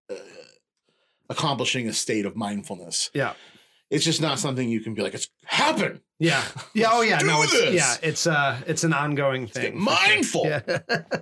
uh, 0.09 0.15
accomplishing 1.29 1.87
a 1.87 1.93
state 1.93 2.25
of 2.25 2.35
mindfulness. 2.35 3.11
Yeah. 3.13 3.33
It's 3.91 4.03
just 4.05 4.19
not 4.21 4.39
something 4.39 4.67
you 4.67 4.79
can 4.81 4.93
be 4.95 5.01
like, 5.03 5.13
it's 5.13 5.29
happen. 5.45 6.01
Yeah. 6.19 6.43
Yeah. 6.73 6.87
Oh 6.91 7.01
yeah. 7.01 7.19
Do 7.19 7.27
no, 7.27 7.43
it's 7.43 7.51
this. 7.51 7.73
yeah, 7.75 7.95
it's 8.01 8.25
uh 8.27 8.59
it's 8.65 8.83
an 8.83 8.93
ongoing 8.93 9.45
Get 9.45 9.53
thing. 9.53 9.79
mindful. 9.81 10.45
Yeah. 10.45 10.61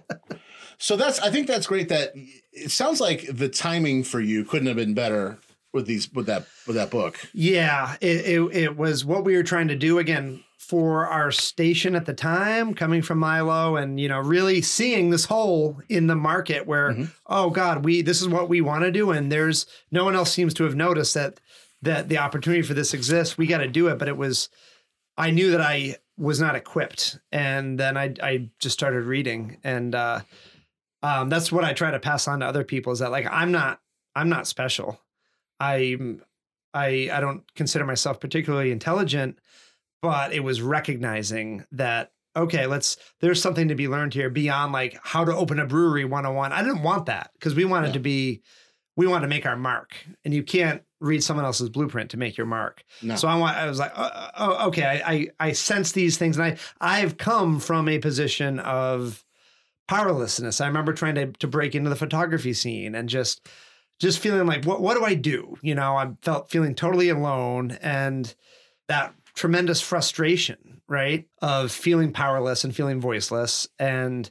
So 0.78 0.98
that's, 0.98 1.20
I 1.22 1.30
think 1.32 1.48
that's 1.48 1.68
great 1.68 1.88
that 1.88 2.12
it 2.52 2.70
sounds 2.70 3.00
like 3.00 3.26
the 3.34 3.48
timing 3.48 4.04
for 4.04 4.20
you 4.20 4.44
couldn't 4.44 4.68
have 4.68 4.76
been 4.76 4.94
better 4.94 5.38
with 5.72 5.86
these, 5.88 6.12
with 6.12 6.26
that, 6.26 6.46
with 6.68 6.76
that 6.76 6.90
book. 6.90 7.18
Yeah, 7.34 7.96
it, 8.02 8.26
it 8.26 8.56
it 8.56 8.78
was 8.78 9.06
what 9.06 9.24
we 9.24 9.38
were 9.38 9.44
trying 9.44 9.70
to 9.70 9.76
do 9.78 10.00
again 10.00 10.44
for 10.58 11.08
our 11.08 11.32
station 11.32 11.96
at 11.96 12.06
the 12.06 12.14
time, 12.14 12.74
coming 12.74 13.02
from 13.02 13.20
Milo, 13.20 13.78
and 13.78 14.02
you 14.02 14.10
know, 14.10 14.20
really 14.20 14.62
seeing 14.62 15.12
this 15.12 15.24
hole 15.26 15.80
in 15.88 16.08
the 16.08 16.16
market 16.16 16.68
where, 16.68 16.92
Mhm. 16.92 17.12
oh 17.28 17.50
God, 17.52 17.86
we 17.86 18.02
this 18.02 18.22
is 18.22 18.28
what 18.28 18.50
we 18.50 18.60
want 18.60 18.84
to 18.84 18.92
do, 18.92 19.12
and 19.12 19.32
there's 19.32 19.66
no 19.92 20.04
one 20.04 20.14
else 20.16 20.32
seems 20.34 20.54
to 20.56 20.66
have 20.66 20.76
noticed 20.76 21.14
that 21.14 21.40
that 21.84 22.10
the 22.10 22.18
opportunity 22.18 22.64
for 22.64 22.74
this 22.74 22.94
exists. 22.94 23.38
We 23.38 23.48
got 23.48 23.60
to 23.60 23.68
do 23.68 23.88
it, 23.88 23.98
but 23.98 24.10
it 24.10 24.18
was, 24.18 24.50
I 25.18 25.32
knew 25.32 25.52
that 25.52 25.62
I 25.62 25.98
was 26.18 26.40
not 26.40 26.56
equipped, 26.56 27.20
and 27.32 27.80
then 27.80 27.98
I 27.98 28.14
I 28.22 28.50
just 28.60 28.74
started 28.74 29.04
reading, 29.06 29.58
and 29.64 29.94
uh, 29.96 30.22
um, 31.04 31.30
that's 31.30 31.52
what 31.52 31.64
I 31.64 31.74
try 31.74 31.92
to 31.92 32.00
pass 32.00 32.28
on 32.28 32.40
to 32.40 32.46
other 32.46 32.64
people 32.64 32.92
is 32.94 33.00
that 33.00 33.12
like 33.12 33.28
I'm 33.30 33.52
not 33.52 33.80
I'm 34.16 34.30
not 34.30 34.48
special. 34.48 35.00
I'm 35.60 36.22
I 36.74 37.10
I 37.12 37.20
don't 37.20 37.44
consider 37.56 37.86
myself 37.86 38.20
particularly 38.20 38.72
intelligent, 38.72 39.40
but 40.02 40.34
it 40.34 40.44
was 40.44 40.62
recognizing 40.62 41.66
that 41.72 42.12
okay, 42.38 42.66
let's 42.66 42.98
there's 43.22 43.42
something 43.42 43.70
to 43.70 43.76
be 43.76 43.88
learned 43.88 44.14
here 44.14 44.30
beyond 44.30 44.74
like 44.74 45.00
how 45.04 45.24
to 45.24 45.34
open 45.36 45.60
a 45.60 45.66
brewery 45.66 46.04
101. 46.06 46.52
I 46.52 46.62
didn't 46.64 46.84
want 46.84 47.06
that 47.06 47.32
because 47.34 47.56
we 47.56 47.64
wanted 47.66 47.88
Yeah. 47.88 47.94
to 47.94 48.00
be 48.00 48.42
we 48.98 49.08
wanted 49.08 49.24
to 49.24 49.30
make 49.30 49.46
our 49.46 49.58
mark. 49.58 49.96
And 50.24 50.34
you 50.34 50.44
can't 50.44 50.82
read 51.00 51.24
someone 51.24 51.46
else's 51.46 51.70
blueprint 51.70 52.12
to 52.12 52.18
make 52.18 52.38
your 52.38 52.48
mark. 52.48 52.84
No. 53.02 53.16
So 53.16 53.28
I 53.28 53.36
want 53.36 53.58
I 53.58 53.68
was 53.68 53.80
like, 53.80 53.92
oh, 53.96 54.10
oh, 54.14 54.30
oh, 54.38 54.68
okay, 54.68 54.86
I, 54.86 55.12
I 55.12 55.28
I 55.40 55.52
sense 55.52 55.92
these 55.92 56.18
things 56.18 56.38
and 56.38 56.46
I 56.46 56.58
I've 56.80 57.18
come 57.18 57.60
from 57.60 57.90
a 57.90 58.00
position 58.00 58.60
of 58.60 59.24
powerlessness. 59.88 60.62
I 60.62 60.68
remember 60.68 60.94
trying 60.94 61.16
to 61.16 61.28
to 61.28 61.48
break 61.48 61.76
into 61.76 61.90
the 61.90 61.96
photography 61.96 62.54
scene 62.54 62.96
and 62.96 63.10
just 63.10 63.48
just 64.00 64.20
feeling 64.20 64.48
like 64.48 64.66
what 64.66 64.82
what 64.82 64.98
do 64.98 65.04
I 65.04 65.14
do? 65.16 65.58
You 65.62 65.76
know, 65.76 65.96
I 65.96 66.12
felt 66.22 66.50
feeling 66.50 66.76
totally 66.76 67.10
alone 67.10 67.78
and 67.82 68.34
that 68.88 69.14
tremendous 69.36 69.82
frustration, 69.82 70.82
right? 70.88 71.28
Of 71.42 71.72
feeling 71.72 72.14
powerless 72.14 72.64
and 72.64 72.76
feeling 72.76 73.02
voiceless 73.02 73.68
and 73.80 74.30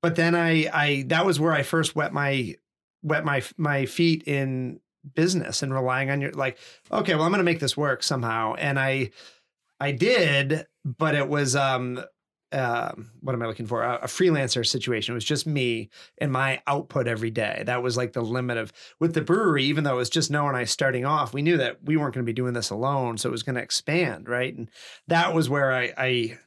but 0.00 0.16
then 0.16 0.34
I 0.34 0.68
I 0.72 1.04
that 1.08 1.26
was 1.26 1.40
where 1.40 1.52
I 1.52 1.62
first 1.62 1.96
wet 1.96 2.12
my 2.12 2.56
wet 3.02 3.24
my 3.24 3.42
my 3.56 3.86
feet 3.86 4.24
in 4.26 4.80
business 5.14 5.62
and 5.62 5.72
relying 5.72 6.10
on 6.10 6.20
your 6.20 6.32
like 6.32 6.58
okay, 6.90 7.14
well 7.14 7.24
I'm 7.24 7.30
going 7.30 7.38
to 7.38 7.44
make 7.44 7.60
this 7.60 7.76
work 7.76 8.02
somehow 8.02 8.54
and 8.54 8.78
I 8.78 9.10
I 9.80 9.92
did, 9.92 10.66
but 10.84 11.14
it 11.14 11.28
was 11.28 11.54
um 11.56 12.02
um, 12.52 13.10
what 13.20 13.34
am 13.34 13.42
I 13.42 13.46
looking 13.46 13.66
for? 13.66 13.82
A, 13.82 13.96
a 13.96 14.06
freelancer 14.06 14.66
situation. 14.66 15.12
It 15.12 15.16
was 15.16 15.24
just 15.24 15.46
me 15.46 15.90
and 16.18 16.32
my 16.32 16.62
output 16.66 17.06
every 17.06 17.30
day. 17.30 17.62
That 17.66 17.82
was 17.82 17.96
like 17.96 18.12
the 18.12 18.22
limit 18.22 18.56
of 18.56 18.72
with 19.00 19.14
the 19.14 19.20
brewery. 19.20 19.64
Even 19.64 19.84
though 19.84 19.94
it 19.94 19.96
was 19.96 20.10
just 20.10 20.30
Noah 20.30 20.48
and 20.48 20.56
I 20.56 20.64
starting 20.64 21.04
off, 21.04 21.34
we 21.34 21.42
knew 21.42 21.58
that 21.58 21.84
we 21.84 21.96
weren't 21.96 22.14
going 22.14 22.24
to 22.24 22.30
be 22.30 22.34
doing 22.34 22.54
this 22.54 22.70
alone, 22.70 23.18
so 23.18 23.28
it 23.28 23.32
was 23.32 23.42
going 23.42 23.56
to 23.56 23.62
expand, 23.62 24.28
right? 24.28 24.56
And 24.56 24.70
that 25.08 25.34
was 25.34 25.50
where 25.50 25.72
I, 25.72 25.92
I, 25.96 26.38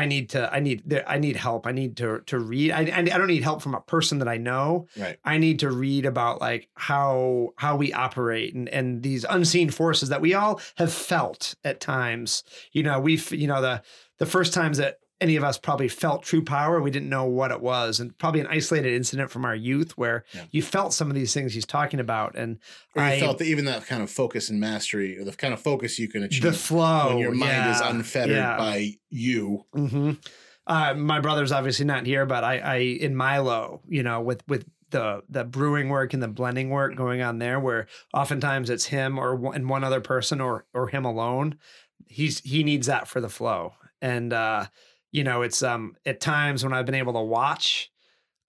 I 0.00 0.06
need 0.06 0.30
to, 0.30 0.52
I 0.52 0.60
need, 0.60 1.02
I 1.06 1.18
need 1.18 1.36
help. 1.36 1.66
I 1.66 1.72
need 1.72 1.96
to 1.98 2.20
to 2.26 2.38
read. 2.38 2.72
I, 2.72 2.80
I 2.80 2.98
I 2.98 3.02
don't 3.02 3.26
need 3.26 3.42
help 3.42 3.62
from 3.62 3.74
a 3.74 3.80
person 3.80 4.18
that 4.18 4.28
I 4.28 4.36
know. 4.36 4.86
Right. 4.96 5.18
I 5.24 5.38
need 5.38 5.60
to 5.60 5.70
read 5.70 6.06
about 6.06 6.40
like 6.40 6.68
how 6.74 7.50
how 7.56 7.76
we 7.76 7.92
operate 7.92 8.54
and 8.54 8.68
and 8.68 9.02
these 9.02 9.24
unseen 9.28 9.70
forces 9.70 10.08
that 10.08 10.20
we 10.20 10.34
all 10.34 10.60
have 10.76 10.92
felt 10.92 11.54
at 11.64 11.80
times. 11.80 12.42
You 12.72 12.82
know, 12.82 12.98
we've 12.98 13.30
you 13.32 13.46
know 13.46 13.60
the 13.60 13.82
the 14.18 14.26
first 14.26 14.54
times 14.54 14.78
that 14.78 14.98
any 15.20 15.36
of 15.36 15.44
us 15.44 15.58
probably 15.58 15.88
felt 15.88 16.22
true 16.22 16.42
power, 16.42 16.80
we 16.80 16.90
didn't 16.90 17.08
know 17.08 17.24
what 17.24 17.50
it 17.50 17.60
was, 17.60 18.00
and 18.00 18.16
probably 18.18 18.40
an 18.40 18.46
isolated 18.46 18.94
incident 18.94 19.30
from 19.30 19.44
our 19.44 19.54
youth 19.54 19.96
where 19.98 20.24
Yeah. 20.34 20.44
you 20.50 20.62
felt 20.62 20.94
some 20.94 21.08
of 21.08 21.14
these 21.14 21.34
things 21.34 21.52
he's 21.54 21.66
talking 21.66 22.00
about, 22.00 22.36
and 22.36 22.58
Or 22.94 23.02
I 23.02 23.20
felt 23.20 23.38
that 23.38 23.46
even 23.46 23.66
that 23.66 23.86
kind 23.86 24.02
of 24.02 24.10
focus 24.10 24.48
and 24.48 24.58
mastery, 24.58 25.18
or 25.18 25.24
the 25.24 25.32
kind 25.32 25.52
of 25.52 25.60
focus 25.60 25.98
you 25.98 26.08
can 26.08 26.22
achieve 26.22 26.42
the 26.42 26.52
flow 26.52 27.08
when 27.08 27.18
your 27.18 27.34
mind 27.34 27.70
is 27.70 27.80
unfettered 27.80 28.36
yeah. 28.36 28.56
by 28.56 28.94
you. 29.10 29.64
hmm 29.72 30.12
uh, 30.66 30.94
my 30.94 31.18
brother's 31.20 31.50
obviously 31.50 31.84
not 31.84 32.06
here, 32.06 32.24
but 32.26 32.44
I, 32.44 32.58
I 32.58 32.76
in 32.76 33.16
Milo, 33.16 33.80
you 33.88 34.04
know, 34.04 34.20
with 34.20 34.46
with 34.46 34.66
the 34.90 35.22
the 35.28 35.42
brewing 35.44 35.88
work 35.88 36.14
and 36.14 36.22
the 36.22 36.28
blending 36.28 36.70
work 36.70 36.94
going 36.94 37.22
on 37.22 37.38
there, 37.38 37.58
where 37.58 37.88
oftentimes 38.14 38.70
it's 38.70 38.84
him 38.86 39.18
or 39.18 39.34
one, 39.34 39.54
and 39.56 39.68
one 39.68 39.82
other 39.82 40.00
person 40.00 40.40
or 40.40 40.66
or 40.72 40.86
him 40.88 41.04
alone. 41.04 41.58
He's 42.06 42.40
he 42.40 42.62
needs 42.62 42.86
that 42.86 43.08
for 43.08 43.20
the 43.20 43.28
flow, 43.28 43.74
and 44.00 44.32
uh, 44.32 44.66
you 45.12 45.24
know, 45.24 45.42
it's 45.42 45.62
um 45.62 45.96
at 46.06 46.20
times 46.20 46.62
when 46.64 46.72
I've 46.72 46.86
been 46.86 46.94
able 46.94 47.14
to 47.14 47.20
watch. 47.20 47.90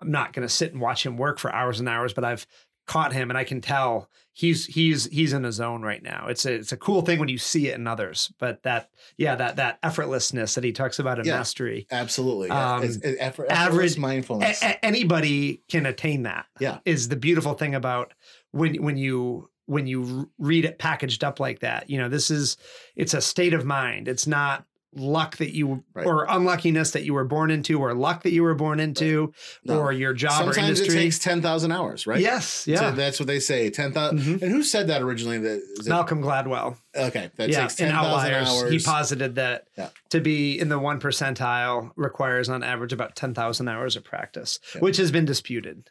I'm 0.02 0.10
not 0.12 0.34
going 0.34 0.48
to 0.48 0.52
sit 0.52 0.72
and 0.72 0.82
watch 0.82 1.06
him 1.06 1.16
work 1.16 1.38
for 1.38 1.54
hours 1.54 1.80
and 1.80 1.88
hours, 1.88 2.12
but 2.12 2.24
I've 2.24 2.48
caught 2.88 3.14
him 3.14 3.30
and 3.30 3.38
I 3.38 3.44
can 3.44 3.62
tell 3.62 4.10
he's 4.34 4.66
he's 4.66 5.06
he's 5.06 5.32
in 5.32 5.46
a 5.46 5.52
zone 5.52 5.84
right 5.84 6.02
now. 6.02 6.26
It's 6.28 6.44
a 6.48 6.54
it's 6.56 6.72
a 6.72 6.78
cool 6.78 7.04
thing 7.04 7.20
when 7.20 7.30
you 7.30 7.38
see 7.38 7.68
it 7.68 7.76
in 7.76 7.86
others, 7.86 8.34
but 8.40 8.64
that 8.64 8.90
yeah 9.18 9.36
that 9.36 9.58
that 9.58 9.80
effortlessness 9.84 10.56
that 10.56 10.64
he 10.64 10.72
talks 10.72 10.98
about 10.98 11.20
in 11.20 11.26
Yeah. 11.26 11.38
mastery. 11.38 11.86
Absolutely. 11.92 12.48
Yeah. 12.48 12.74
Um, 12.78 12.84
It's- 12.84 12.98
it- 13.04 13.18
effort, 13.20 13.52
average- 13.52 14.00
mindfulness. 14.00 14.64
A- 14.64 14.70
a- 14.70 14.86
anybody 14.86 15.62
can 15.70 15.86
attain 15.86 16.24
that. 16.24 16.48
Yeah. 16.60 16.80
is 16.84 17.08
the 17.10 17.16
beautiful 17.16 17.54
thing 17.54 17.76
about 17.76 18.14
when 18.52 18.82
when 18.82 18.98
you 18.98 19.50
when 19.68 19.86
you 19.86 20.32
read 20.40 20.66
it 20.66 20.80
packaged 20.80 21.24
up 21.24 21.40
like 21.40 21.60
that. 21.60 21.92
You 21.92 22.00
know, 22.00 22.10
this 22.10 22.32
is 22.32 22.58
it's 22.96 23.14
a 23.14 23.22
state 23.22 23.54
of 23.54 23.66
mind. 23.66 24.08
It's 24.08 24.26
not 24.26 24.66
luck 24.94 25.38
that 25.38 25.56
you 25.56 25.84
Right. 25.94 26.06
or 26.06 26.26
unluckiness 26.30 26.92
that 26.92 27.04
you 27.04 27.14
were 27.14 27.24
born 27.24 27.50
into 27.50 27.80
or 27.80 27.94
luck 27.94 28.24
that 28.24 28.32
you 28.34 28.44
were 28.44 28.54
born 28.56 28.80
into 28.80 29.34
No. 29.64 29.80
or 29.80 29.94
your 29.94 30.14
job 30.14 30.32
or 30.50 30.54
Sometimes 30.54 30.80
it 30.80 30.84
industry. 30.84 31.04
takes 31.04 31.20
10,000 31.20 31.72
hours, 31.72 32.06
right? 32.06 32.20
Yes, 32.20 32.46
So 32.48 32.72
yeah. 32.72 32.92
that's 32.92 33.18
what 33.20 33.28
they 33.28 33.40
say. 33.40 33.70
10,000. 33.70 34.20
Mhm. 34.20 34.42
And 34.42 34.52
who 34.52 34.64
said 34.64 34.88
that 34.88 35.02
originally? 35.02 35.38
That, 35.38 35.62
it, 35.80 35.88
Malcolm 35.88 36.22
Gladwell. 36.22 36.76
okay. 36.96 37.32
That 37.38 37.50
yeah, 37.50 37.62
takes 37.62 37.80
in 37.80 37.88
10,000 37.90 38.34
hours. 38.34 38.70
he 38.72 38.80
posited 38.80 39.36
that 39.36 39.68
Yeah. 39.78 39.90
to 40.10 40.20
be 40.20 40.60
in 40.60 40.68
the 40.68 40.78
one 40.80 41.00
percentile 41.00 41.92
requires 41.96 42.50
on 42.50 42.62
average 42.64 42.92
about 42.92 43.16
ten 43.16 43.34
thousand 43.34 43.70
hours 43.70 43.96
of 43.96 44.04
practice, 44.04 44.60
Yeah. 44.76 44.82
which 44.82 44.98
has 44.98 45.10
been 45.12 45.26
disputed. 45.26 45.90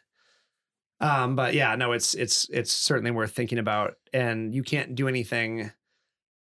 Um, 0.99 1.35
but 1.35 1.55
yeah, 1.55 1.75
no, 1.75 1.93
it's 1.93 2.13
it's 2.13 2.47
it's 2.51 2.71
certainly 2.71 3.09
worth 3.09 3.31
thinking 3.31 3.57
about, 3.57 3.95
and 4.13 4.53
you 4.53 4.61
can't 4.61 4.93
do 4.93 5.07
anything. 5.07 5.71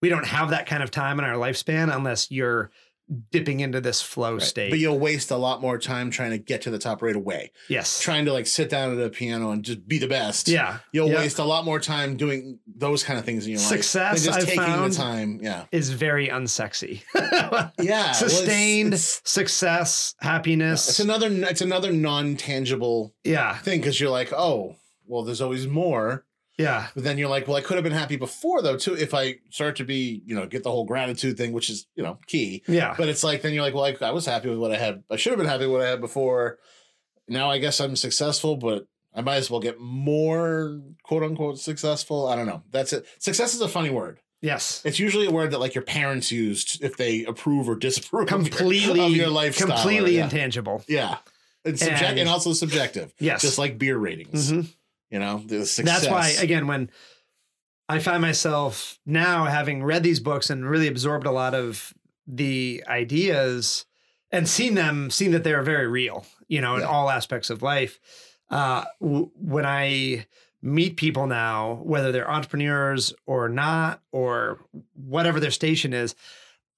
We 0.03 0.09
don't 0.09 0.27
have 0.27 0.51
that 0.51 0.67
kind 0.67 0.83
of 0.83 0.91
time 0.91 1.19
in 1.19 1.25
our 1.25 1.35
lifespan 1.35 1.95
unless 1.95 2.31
you're 2.31 2.71
dipping 3.33 3.59
into 3.59 3.81
this 3.81 4.01
flow 4.01 4.35
Right. 4.35 4.43
state. 4.43 4.71
But 4.71 4.79
you'll 4.79 4.99
waste 5.01 5.33
a 5.33 5.37
lot 5.37 5.61
more 5.61 5.79
time 5.79 6.13
trying 6.13 6.31
to 6.31 6.39
get 6.39 6.63
to 6.63 6.71
the 6.71 6.79
top 6.79 7.03
right 7.03 7.17
away. 7.17 7.51
yes, 7.69 7.99
Trying 8.01 8.25
to 8.27 8.33
like 8.33 8.47
sit 8.47 8.71
down 8.71 8.97
at 8.97 9.05
a 9.05 9.11
piano 9.11 9.51
and 9.51 9.65
just 9.65 9.87
be 9.89 9.99
the 9.99 10.07
best. 10.07 10.47
yeah, 10.47 10.79
You'll 10.93 11.09
yeah. 11.09 11.17
waste 11.17 11.41
a 11.41 11.45
lot 11.45 11.65
more 11.65 11.81
time 11.81 12.17
doing 12.17 12.61
those 12.73 13.03
kind 13.03 13.19
of 13.19 13.25
things 13.25 13.47
in 13.47 13.51
your 13.51 13.61
Success, 13.61 13.95
life. 13.95 14.15
than 14.15 14.25
just 14.27 14.39
I've 14.39 14.45
taking 14.45 14.61
found- 14.63 14.93
the 14.93 14.97
time. 14.97 15.41
Yeah. 15.43 15.65
is 15.73 15.91
very 15.91 16.29
unsexy. 16.29 17.03
Yeah. 17.17 17.49
well, 17.51 17.73
it's- 17.81 18.19
Sustained 18.21 18.89
it's- 18.95 19.21
success, 19.25 20.15
yeah, 20.23 20.29
happiness. 20.31 20.89
it's 20.89 21.01
another 21.01 21.27
it's 21.33 21.63
another 21.63 21.93
non-tangible 21.93 23.13
yeah, 23.25 23.59
thing 23.59 23.81
because 23.81 23.99
you're 24.01 24.11
like, 24.11 24.33
oh, 24.33 24.77
well, 25.09 25.25
there's 25.25 25.41
always 25.41 25.67
more. 25.67 26.25
Yeah, 26.61 26.89
But 26.95 27.05
then 27.05 27.19
you're 27.19 27.29
like, 27.29 27.47
well, 27.49 27.57
I 27.57 27.61
could 27.61 27.77
have 27.77 27.85
been 27.85 27.93
happy 27.93 28.17
before 28.17 28.63
though, 28.63 28.77
too, 28.77 28.95
if 28.97 29.15
I 29.15 29.37
start 29.51 29.77
to 29.77 29.85
be, 29.85 30.23
you 30.27 30.35
know, 30.35 30.47
get 30.47 30.63
the 30.63 30.71
whole 30.71 30.85
gratitude 30.85 31.37
thing, 31.37 31.53
which 31.53 31.71
is, 31.71 31.87
you 31.97 32.03
know, 32.03 32.19
key. 32.27 32.63
yeah. 32.69 32.95
But 32.97 33.09
it's 33.09 33.25
like 33.25 33.43
then 33.43 33.53
you're 33.55 33.63
like, 33.63 33.75
well, 33.75 33.85
I, 33.85 33.97
I 34.07 34.11
was 34.13 34.27
happy 34.27 34.49
with 34.49 34.59
what 34.59 34.73
I 34.73 34.77
had. 34.77 35.03
I 35.11 35.17
should 35.17 35.31
have 35.31 35.39
been 35.39 35.49
happy 35.49 35.67
with 35.67 35.73
what 35.73 35.83
I 35.83 35.89
had 35.91 36.01
before. 36.01 36.59
Now 37.29 37.51
I 37.51 37.59
guess 37.59 37.81
I'm 37.81 37.97
successful, 37.97 38.57
but 38.57 38.87
I 39.15 39.23
might 39.23 39.37
as 39.37 39.51
well 39.51 39.61
get 39.61 39.81
more 39.81 40.81
quote 41.03 41.23
unquote 41.23 41.59
successful. 41.59 42.27
I 42.29 42.37
don't 42.37 42.47
know. 42.47 42.63
That's 42.71 42.93
it. 42.93 43.07
Success 43.19 43.55
is 43.55 43.61
a 43.61 43.69
funny 43.69 43.91
word. 43.91 44.19
Yes. 44.43 44.81
It's 44.85 44.99
usually 44.99 45.27
a 45.27 45.31
word 45.31 45.51
that 45.51 45.59
like 45.61 45.75
your 45.75 45.85
parents 45.85 46.33
used 46.33 46.83
if 46.83 46.97
they 46.97 47.25
approve 47.25 47.69
or 47.69 47.75
disapprove 47.77 48.25
of 48.33 48.41
your- 48.41 48.49
completely 48.49 49.01
of 49.01 49.13
your 49.13 49.29
lifestyle. 49.29 49.69
completely 49.69 50.17
yeah. 50.17 50.25
intangible. 50.25 50.83
yeah. 50.89 51.19
It's 51.65 51.81
subject 51.81 52.03
And- 52.03 52.21
and 52.21 52.29
also 52.29 52.53
subjective. 52.55 53.13
Yes. 53.19 53.43
Just 53.43 53.59
like 53.59 53.79
beer 53.79 53.99
ratings. 53.99 54.51
Mhm. 54.51 54.73
You 55.11 55.19
know, 55.19 55.43
the 55.45 55.67
success. 55.67 56.03
That's 56.03 56.11
why 56.13 56.29
again 56.43 56.67
when 56.67 56.91
I 57.89 57.99
find 57.99 58.23
myself 58.23 58.99
now 59.05 59.45
having 59.47 59.83
read 59.83 60.03
these 60.05 60.21
books 60.21 60.51
and 60.51 60.69
really 60.69 60.87
absorbed 60.87 61.27
a 61.27 61.33
lot 61.33 61.55
of 61.55 61.93
the 62.27 62.85
ideas 62.87 63.87
and 64.31 64.49
seen 64.49 64.75
them 64.75 65.11
seen 65.11 65.33
that 65.33 65.43
they're 65.43 65.63
very 65.63 65.89
real, 65.89 66.25
you 66.47 66.61
know, 66.61 66.77
in 66.77 66.83
Yeah. 66.83 66.87
all 66.89 67.11
aspects 67.11 67.51
of 67.51 67.63
life. 67.63 67.99
Uh 68.49 68.85
w- 69.01 69.31
when 69.35 69.67
I 69.67 70.27
meet 70.63 70.97
people 70.97 71.27
now, 71.27 71.81
whether 71.83 72.13
they're 72.13 72.31
entrepreneurs 72.31 73.13
or 73.27 73.49
not, 73.49 74.03
or 74.13 74.61
whatever 74.95 75.41
their 75.41 75.51
station 75.51 75.93
is, 75.93 76.15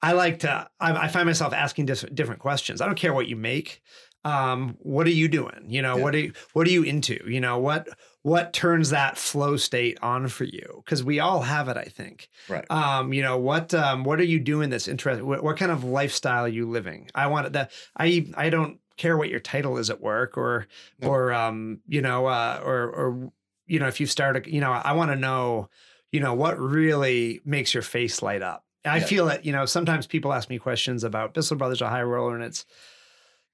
I 0.01 0.13
like 0.13 0.39
to. 0.41 0.69
I, 0.81 0.93
I 1.05 1.09
find 1.09 1.27
myself 1.27 1.53
asking 1.53 1.87
dis- 1.87 2.07
different 2.15 2.41
questions. 2.41 2.81
I 2.81 2.87
don't 2.87 2.95
care 2.99 3.13
what 3.13 3.27
you 3.29 3.37
make. 3.37 3.83
Um, 4.25 4.77
what 4.79 5.07
are 5.09 5.11
you 5.11 5.27
doing? 5.29 5.65
You 5.69 5.83
know, 5.83 5.97
Yeah. 5.97 6.03
what 6.03 6.15
are 6.15 6.19
you, 6.19 6.33
what 6.53 6.67
are 6.69 6.71
you 6.71 6.85
into? 6.85 7.19
You 7.27 7.41
know, 7.41 7.59
what 7.59 7.89
what 8.23 8.53
turns 8.53 8.91
that 8.91 9.19
flow 9.19 9.57
state 9.57 9.99
on 10.03 10.29
for 10.29 10.45
you? 10.45 10.83
Because 10.85 11.03
we 11.03 11.19
all 11.21 11.43
have 11.43 11.69
it, 11.69 11.77
I 11.77 11.85
think. 11.85 12.29
Right. 12.49 12.65
Um, 12.71 13.13
you 13.13 13.23
know, 13.23 13.37
what 13.39 13.75
um, 13.75 14.05
what 14.05 14.21
are 14.21 14.25
you 14.25 14.39
doing 14.39 14.71
that's 14.71 14.89
interesting? 14.89 15.27
What, 15.27 15.43
what 15.43 15.57
kind 15.57 15.73
of 15.73 15.85
lifestyle 15.85 16.45
are 16.45 16.49
you 16.49 16.69
living? 16.69 17.11
I 17.15 17.27
want 17.27 17.53
that. 17.53 17.73
I 17.97 18.27
I 18.37 18.51
don't 18.51 18.79
care 18.97 19.17
what 19.17 19.29
your 19.31 19.41
title 19.41 19.79
is 19.79 19.91
at 19.91 20.01
work 20.01 20.37
or 20.37 20.67
No. 21.01 21.09
or 21.09 21.33
um, 21.33 21.81
you 21.89 22.01
know, 22.01 22.27
uh, 22.27 22.61
or 22.65 22.83
or 22.91 23.33
you 23.67 23.79
know, 23.79 23.87
if 23.89 24.01
you 24.01 24.07
start 24.07 24.37
a, 24.37 24.53
you 24.53 24.61
know, 24.61 24.71
I 24.71 24.93
want 24.93 25.11
to 25.11 25.17
know, 25.17 25.69
you 26.11 26.21
know, 26.21 26.35
what 26.35 26.59
really 26.59 27.41
makes 27.45 27.73
your 27.75 27.83
face 27.83 28.23
light 28.23 28.43
up. 28.43 28.65
I 28.85 28.99
Yeah. 28.99 29.05
feel 29.05 29.27
that, 29.27 29.45
you 29.47 29.53
know, 29.53 29.65
sometimes 29.65 30.07
people 30.07 30.33
ask 30.33 30.51
me 30.51 30.59
questions 30.59 31.05
about 31.05 31.35
Bissell 31.35 31.57
Brothers 31.57 31.81
or 31.81 31.89
High 31.89 32.03
Roller 32.03 32.35
and 32.35 32.45
it's 32.45 32.67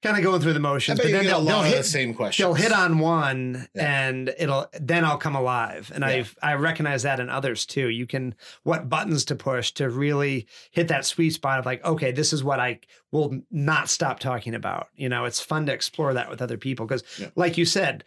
kind 0.01 0.17
of 0.17 0.23
going 0.23 0.41
through 0.41 0.53
the 0.53 0.59
I 0.59 0.61
motions, 0.61 0.99
but 0.99 1.11
then 1.11 1.25
they'll, 1.25 1.43
they'll 1.43 1.59
of 1.59 1.65
the 1.65 1.69
hit, 1.77 1.85
same 1.85 2.13
question. 2.13 2.43
they'll 2.43 2.53
hit 2.53 2.71
on 2.71 2.99
one 2.99 3.67
Yeah. 3.75 4.07
and 4.07 4.33
it'll, 4.39 4.67
then 4.79 5.03
I'll 5.03 5.17
come 5.17 5.35
alive. 5.35 5.91
And 5.93 6.03
Yeah. 6.03 6.09
I've, 6.11 6.37
I 6.41 6.53
recognize 6.53 7.03
that 7.03 7.19
in 7.19 7.29
others 7.29 7.65
too. 7.65 7.89
You 7.89 8.07
can, 8.07 8.33
what 8.63 8.87
buttons 8.87 9.25
to 9.25 9.35
push 9.35 9.71
to 9.73 9.89
really 9.89 10.47
hit 10.71 10.87
that 10.87 11.05
sweet 11.05 11.31
spot 11.31 11.59
of 11.59 11.65
like, 11.65 11.83
okay, 11.83 12.11
this 12.13 12.31
is 12.31 12.43
what 12.43 12.59
I 12.61 12.79
will 13.11 13.41
not 13.51 13.89
stop 13.89 14.19
talking 14.19 14.55
about. 14.55 14.87
You 14.95 15.09
know, 15.09 15.25
it's 15.25 15.41
fun 15.41 15.65
to 15.65 15.73
explore 15.73 16.13
that 16.13 16.29
with 16.29 16.41
other 16.41 16.57
people. 16.57 16.87
Cause 16.87 17.03
Yeah. 17.19 17.27
like 17.35 17.57
you 17.57 17.65
said, 17.65 18.05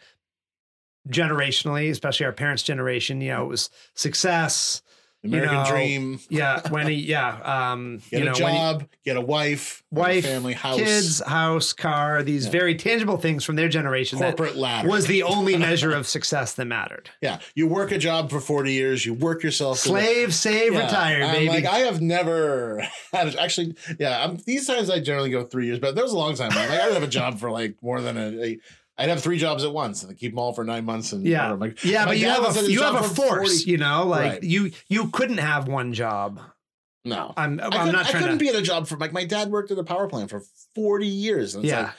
generationally, 1.09 1.89
especially 1.89 2.25
our 2.25 2.31
parents' 2.31 2.63
generation, 2.63 3.21
you 3.21 3.31
know, 3.31 3.43
it 3.43 3.49
was 3.49 3.69
success. 3.93 4.81
American 5.23 5.55
know, 5.55 5.65
dream. 5.69 6.19
Yeah, 6.29 6.67
when 6.69 6.87
he, 6.87 6.95
yeah, 6.95 7.71
um, 7.71 8.01
Get 8.11 8.19
you 8.19 8.25
know, 8.25 8.31
a 8.31 8.43
when 8.43 8.53
he- 8.53 8.57
job, 8.59 8.85
get 9.05 9.15
a 9.17 9.21
wife, 9.21 9.83
have 9.91 9.97
a 9.97 10.01
wife, 10.01 10.25
family, 10.25 10.53
house, 10.53 10.77
kids, 10.77 11.21
house, 11.25 11.71
car, 11.73 12.23
these 12.23 12.45
Yeah. 12.45 12.51
very 12.51 12.75
tangible 12.75 13.17
things 13.17 13.43
from 13.45 13.55
their 13.55 13.69
generation 13.69 14.19
that 14.19 14.35
corporate 14.35 14.57
ladder. 14.57 14.89
was 14.89 15.07
the 15.07 15.23
only 15.23 15.55
measure 15.69 15.93
of 15.93 16.07
success 16.07 16.53
that 16.55 16.65
mattered. 16.65 17.09
yeah, 17.21 17.39
you 17.55 17.67
work 17.67 17.91
a 17.91 17.97
job 17.97 18.29
for 18.29 18.39
40 18.41 18.73
years, 18.73 19.05
you 19.05 19.13
work 19.13 19.43
yourself 19.43 19.77
to 19.83 19.83
the- 19.83 19.89
Slave, 19.89 20.33
save, 20.33 20.73
Yeah, 20.73 20.83
retire, 20.85 21.23
I'm 21.23 21.31
baby. 21.33 21.47
Like 21.49 21.65
I 21.65 21.79
have 21.79 22.01
never 22.01 22.85
had 23.13 23.35
actually. 23.37 23.75
Yeah, 23.99 24.23
I'm, 24.25 24.37
these 24.45 24.67
times 24.67 24.89
I 24.89 24.99
generally 24.99 25.29
go 25.29 25.43
three 25.45 25.67
years, 25.67 25.79
but 25.79 25.95
there 25.95 26.03
was 26.03 26.13
a 26.13 26.17
long 26.17 26.35
time. 26.35 26.49
Like 26.49 26.69
I 26.69 26.77
didn't 26.79 26.93
have 26.95 27.03
a 27.03 27.07
job 27.07 27.39
for 27.39 27.49
like 27.49 27.75
more 27.81 28.01
than 28.01 28.17
a. 28.17 28.43
a 28.43 28.59
I'd 28.97 29.09
have 29.09 29.21
three 29.23 29.37
jobs 29.39 29.63
at 29.63 29.73
once 29.73 30.03
and 30.03 30.11
I 30.11 30.15
keep 30.15 30.31
them 30.33 30.39
all 30.39 30.53
for 30.53 30.63
nine 30.63 30.85
months. 30.85 31.13
And 31.13 31.25
yeah, 31.25 31.49
yeah, 31.49 31.55
my 31.55 31.67
but 32.05 32.17
you 32.19 32.27
have 32.29 32.57
a 32.57 32.71
you 32.71 32.81
have 32.83 32.95
a 32.95 33.03
force, 33.03 33.63
40 33.63 33.71
you 33.71 33.77
know, 33.77 34.05
like 34.05 34.31
Right. 34.33 34.43
you 34.43 34.71
you 34.87 35.09
couldn't 35.09 35.39
have 35.39 35.67
one 35.67 35.93
job. 35.93 36.39
No, 37.05 37.33
I'm 37.35 37.59
I 37.59 37.65
I'm 37.65 37.71
couldn't, 37.71 37.91
not 37.91 38.05
I 38.07 38.11
couldn't 38.11 38.29
to. 38.29 38.37
be 38.37 38.49
at 38.49 38.55
a 38.55 38.61
job 38.61 38.87
for 38.87 38.97
like 38.97 39.11
my 39.11 39.25
dad 39.25 39.49
worked 39.49 39.71
at 39.71 39.77
a 39.79 39.83
power 39.83 40.07
plant 40.07 40.29
for 40.29 40.43
forty 40.75 41.07
years. 41.07 41.55
And 41.55 41.65
it's 41.65 41.71
yeah, 41.71 41.81
like 41.83 41.91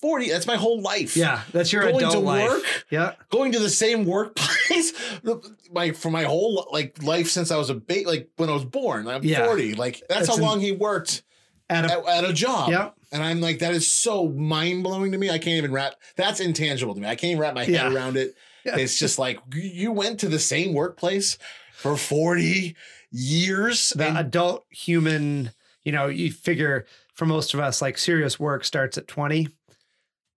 forty. 0.00 0.28
That's 0.28 0.46
my 0.46 0.56
whole 0.56 0.80
life. 0.82 1.16
yeah, 1.16 1.40
that's 1.52 1.72
your 1.72 1.82
going 1.82 1.96
adult 1.96 2.12
to 2.12 2.18
life. 2.20 2.48
work, 2.50 2.62
Yeah, 2.90 3.12
going 3.30 3.52
to 3.52 3.58
the 3.58 3.70
same 3.70 4.04
workplace, 4.04 4.92
my 5.72 5.92
for 5.92 6.10
my 6.10 6.24
whole 6.24 6.68
like 6.70 7.02
life 7.02 7.28
since 7.28 7.50
I 7.50 7.56
was 7.56 7.70
a 7.70 7.74
baby, 7.74 8.04
like 8.04 8.28
when 8.36 8.48
I 8.50 8.52
was 8.52 8.64
born. 8.64 9.08
I'm 9.08 9.24
Yeah. 9.24 9.46
forty. 9.46 9.74
Like 9.74 10.02
that's 10.08 10.28
how 10.28 10.36
an- 10.36 10.42
long 10.42 10.60
he 10.60 10.70
worked 10.72 11.22
at 11.68 11.84
a 11.86 11.92
at, 11.98 12.24
at 12.24 12.30
a 12.30 12.32
job. 12.32 12.70
Yep. 12.70 12.96
And 13.12 13.22
I'm 13.22 13.40
like, 13.40 13.58
that 13.58 13.74
is 13.74 13.86
so 13.86 14.28
mind 14.28 14.82
blowing 14.82 15.12
to 15.12 15.18
me. 15.18 15.28
I 15.28 15.38
can't 15.38 15.58
even 15.58 15.70
wrap. 15.72 15.94
That's 16.16 16.40
intangible 16.40 16.94
to 16.94 17.00
me. 17.00 17.06
I 17.06 17.14
can't 17.14 17.32
even 17.32 17.40
wrap 17.40 17.54
my 17.54 17.64
head 17.64 17.74
Yeah. 17.74 17.92
around 17.92 18.16
it. 18.16 18.34
Yeah. 18.64 18.76
It's 18.78 18.98
just 18.98 19.18
like 19.18 19.38
you 19.54 19.92
went 19.92 20.20
to 20.20 20.28
the 20.28 20.38
same 20.38 20.72
workplace 20.72 21.36
for 21.74 21.96
forty 21.96 22.74
years. 23.10 23.90
the 23.94 24.06
and- 24.08 24.18
adult 24.18 24.64
human. 24.70 25.50
You 25.84 25.92
know, 25.92 26.06
you 26.06 26.30
figure 26.32 26.86
for 27.14 27.26
most 27.26 27.54
of 27.54 27.60
us, 27.60 27.82
like 27.82 27.98
serious 27.98 28.38
work 28.40 28.64
starts 28.64 28.96
at 28.96 29.08
twenty. 29.08 29.48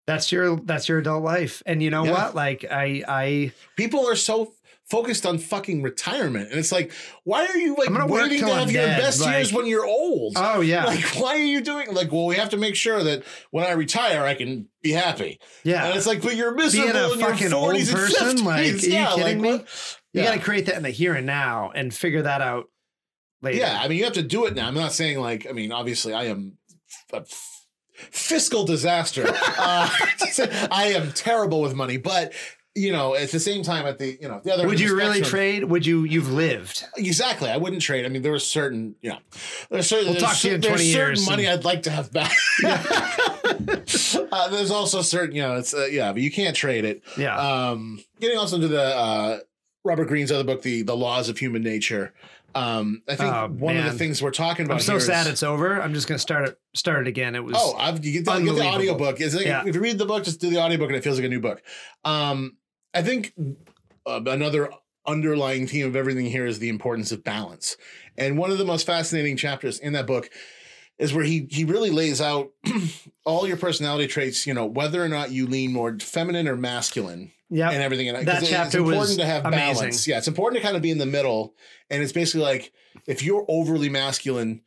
That's 0.07 0.31
your 0.31 0.57
that's 0.57 0.89
your 0.89 0.99
adult 0.99 1.23
life, 1.23 1.63
and 1.65 1.81
you 1.81 1.89
know 1.89 2.03
Yeah. 2.03 2.11
what? 2.11 2.35
Like 2.35 2.65
I 2.69 3.03
I 3.07 3.51
people 3.77 4.07
are 4.07 4.15
so 4.15 4.53
focused 4.89 5.25
on 5.25 5.37
fucking 5.37 5.81
retirement, 5.81 6.49
and 6.49 6.59
it's 6.59 6.71
like, 6.71 6.91
why 7.23 7.45
are 7.45 7.57
you 7.57 7.75
like 7.75 7.87
I'm 7.87 7.95
gonna 7.95 8.07
work 8.07 8.23
waiting 8.23 8.41
to 8.41 8.53
have 8.53 8.71
your 8.71 8.85
dead, 8.85 9.01
best 9.01 9.25
years 9.25 9.51
when 9.51 9.65
you're 9.65 9.85
old? 9.85 10.33
oh 10.35 10.61
yeah 10.61 10.85
Like, 10.85 11.03
why 11.15 11.35
are 11.35 11.37
you 11.37 11.61
doing 11.61 11.93
like? 11.93 12.11
Well, 12.11 12.25
we 12.25 12.35
have 12.35 12.49
to 12.49 12.57
make 12.57 12.75
sure 12.75 13.03
that 13.03 13.23
when 13.51 13.65
I 13.65 13.71
retire, 13.71 14.23
I 14.23 14.35
can 14.35 14.67
be 14.81 14.91
happy. 14.91 15.39
yeah. 15.63 15.87
And 15.87 15.97
it's 15.97 16.05
like, 16.05 16.21
but 16.21 16.35
you're 16.35 16.53
miserable 16.53 16.93
Being 16.93 17.03
a 17.03 17.13
in 17.13 17.19
your 17.19 17.29
fucking 17.29 17.53
old 17.53 17.73
40s 17.73 17.89
and 17.89 17.97
person, 17.97 18.37
50s. 18.37 18.43
like, 18.43 18.59
are 18.59 18.63
you 18.63 18.91
yeah, 18.91 19.15
kidding 19.15 19.41
me? 19.41 19.51
what? 19.51 19.99
You 20.13 20.23
got 20.23 20.33
to 20.33 20.39
create 20.39 20.67
that 20.67 20.75
in 20.75 20.83
the 20.83 20.91
here 20.91 21.13
and 21.13 21.25
now 21.25 21.71
and 21.75 21.93
figure 21.93 22.21
that 22.21 22.41
out 22.41 22.69
later. 23.41 23.57
Yeah, 23.57 23.79
I 23.81 23.87
mean, 23.89 23.97
you 23.97 24.05
have 24.05 24.13
to 24.13 24.23
do 24.23 24.45
it 24.45 24.55
now. 24.55 24.67
I'm 24.67 24.75
not 24.75 24.93
saying 24.93 25.19
like, 25.19 25.45
I 25.49 25.51
mean, 25.51 25.71
obviously, 25.73 26.13
I 26.13 26.25
am 26.25 26.57
a, 27.11 27.25
fiscal 27.95 28.65
disaster. 28.65 29.25
uh, 29.57 29.89
I 30.71 30.93
am 30.95 31.11
terrible 31.11 31.61
with 31.61 31.73
money, 31.73 31.97
but 31.97 32.33
you 32.75 32.91
know, 32.91 33.15
at 33.15 33.31
the 33.31 33.39
same 33.39 33.63
time, 33.63 33.85
at 33.85 33.97
the 33.99 34.17
you 34.21 34.27
know 34.27 34.41
the 34.43 34.53
other. 34.53 34.67
Would 34.67 34.79
you 34.79 34.95
really 34.95 35.21
trade? 35.21 35.63
Would 35.63 35.85
you? 35.85 36.03
You've 36.03 36.31
lived. 36.31 36.85
Exactly, 36.97 37.49
I 37.49 37.57
wouldn't 37.57 37.81
trade. 37.81 38.05
I 38.05 38.09
mean, 38.09 38.21
there 38.21 38.33
was 38.33 38.45
certain, 38.45 38.95
you 39.01 39.11
know, 39.11 39.17
there's 39.69 39.87
certain, 39.87 40.05
We'll 40.07 40.13
there's, 40.15 40.23
talk 40.23 40.37
to 40.39 40.47
you 40.49 40.55
in 40.55 40.61
there's 40.61 40.73
20 40.81 40.91
certain 40.91 41.07
years 41.09 41.29
money 41.29 41.45
and- 41.45 41.59
I'd 41.59 41.65
like 41.65 41.83
to 41.83 41.89
have 41.91 42.11
back. 42.11 42.33
uh, 42.65 44.49
there's 44.49 44.71
also 44.71 45.01
certain, 45.01 45.35
you 45.35 45.41
know, 45.41 45.55
it's 45.55 45.73
uh, 45.73 45.85
yeah, 45.89 46.11
but 46.11 46.21
you 46.21 46.31
can't 46.31 46.55
trade 46.55 46.85
it. 46.85 47.01
Yeah. 47.17 47.37
Um, 47.37 48.03
getting 48.19 48.37
also 48.37 48.55
into 48.57 48.67
the 48.67 48.83
uh, 48.83 49.39
Robert 49.83 50.05
Greene's 50.05 50.31
other 50.31 50.43
book, 50.43 50.61
the 50.61 50.81
the 50.83 50.95
Laws 50.95 51.29
of 51.29 51.37
Human 51.37 51.63
Nature. 51.63 52.13
Um, 52.53 53.01
I 53.07 53.15
think 53.15 53.33
Oh, 53.33 53.47
one 53.49 53.75
of 53.75 53.83
the 53.83 53.91
things 53.91 54.21
we're 54.21 54.31
talking 54.31 54.65
about. 54.65 54.75
I'm 54.75 54.79
so 54.79 54.97
sad 54.97 55.27
is- 55.27 55.33
it's 55.33 55.43
over. 55.43 55.81
I'm 55.81 55.93
just 55.93 56.07
gonna 56.07 56.19
start 56.19 56.47
it. 56.47 56.59
Start 56.73 57.01
it 57.01 57.07
again. 57.07 57.35
It 57.35 57.43
was. 57.43 57.55
Oh, 57.57 57.75
I've 57.77 58.03
you 58.05 58.13
get 58.13 58.25
the, 58.25 58.39
get 58.39 58.55
the 58.55 58.63
audiobook. 58.65 59.19
It's 59.19 59.35
like, 59.35 59.45
Yeah. 59.45 59.63
If 59.65 59.75
you 59.75 59.81
read 59.81 59.97
the 59.97 60.05
book, 60.05 60.23
just 60.23 60.39
do 60.39 60.49
the 60.49 60.59
audiobook 60.61 60.87
and 60.89 60.95
it 60.97 61.03
feels 61.03 61.17
like 61.17 61.25
a 61.25 61.29
new 61.29 61.41
book. 61.41 61.61
Um, 62.05 62.55
I 62.95 63.01
think 63.01 63.33
uh, 64.05 64.21
another 64.25 64.69
underlying 65.05 65.67
theme 65.67 65.85
of 65.85 65.95
everything 65.95 66.25
here 66.25 66.45
is 66.45 66.59
the 66.59 66.69
importance 66.69 67.11
of 67.11 67.23
balance. 67.23 67.77
And 68.17 68.37
one 68.37 68.51
of 68.51 68.57
the 68.57 68.65
most 68.65 68.85
fascinating 68.85 69.37
chapters 69.37 69.79
in 69.79 69.93
that 69.93 70.07
book 70.07 70.29
is 70.97 71.13
where 71.13 71.25
he 71.25 71.47
he 71.51 71.65
really 71.65 71.91
lays 71.91 72.21
out 72.21 72.51
all 73.25 73.47
your 73.47 73.57
personality 73.57 74.07
traits, 74.07 74.47
you 74.47 74.53
know, 74.53 74.65
whether 74.65 75.03
or 75.03 75.09
not 75.09 75.31
you 75.31 75.45
lean 75.45 75.73
more 75.73 75.97
feminine 75.99 76.47
or 76.47 76.55
masculine 76.55 77.31
yeah. 77.49 77.69
and 77.69 77.81
everything. 77.81 78.09
And 78.09 78.27
That 78.27 78.43
chapter 78.43 78.67
it's 78.67 78.75
important 78.75 78.99
was 78.99 79.17
to 79.17 79.25
have 79.25 79.45
amazing. 79.45 79.75
balance. 79.75 80.07
Yeah, 80.07 80.17
it's 80.17 80.27
important 80.27 80.61
to 80.61 80.63
kind 80.63 80.75
of 80.75 80.81
be 80.81 80.91
in 80.91 80.97
the 80.97 81.05
middle. 81.05 81.53
And 81.89 82.01
it's 82.01 82.13
basically 82.13 82.41
like 82.41 82.71
if 83.07 83.23
you're 83.23 83.45
overly 83.47 83.89
masculine, 83.89 84.61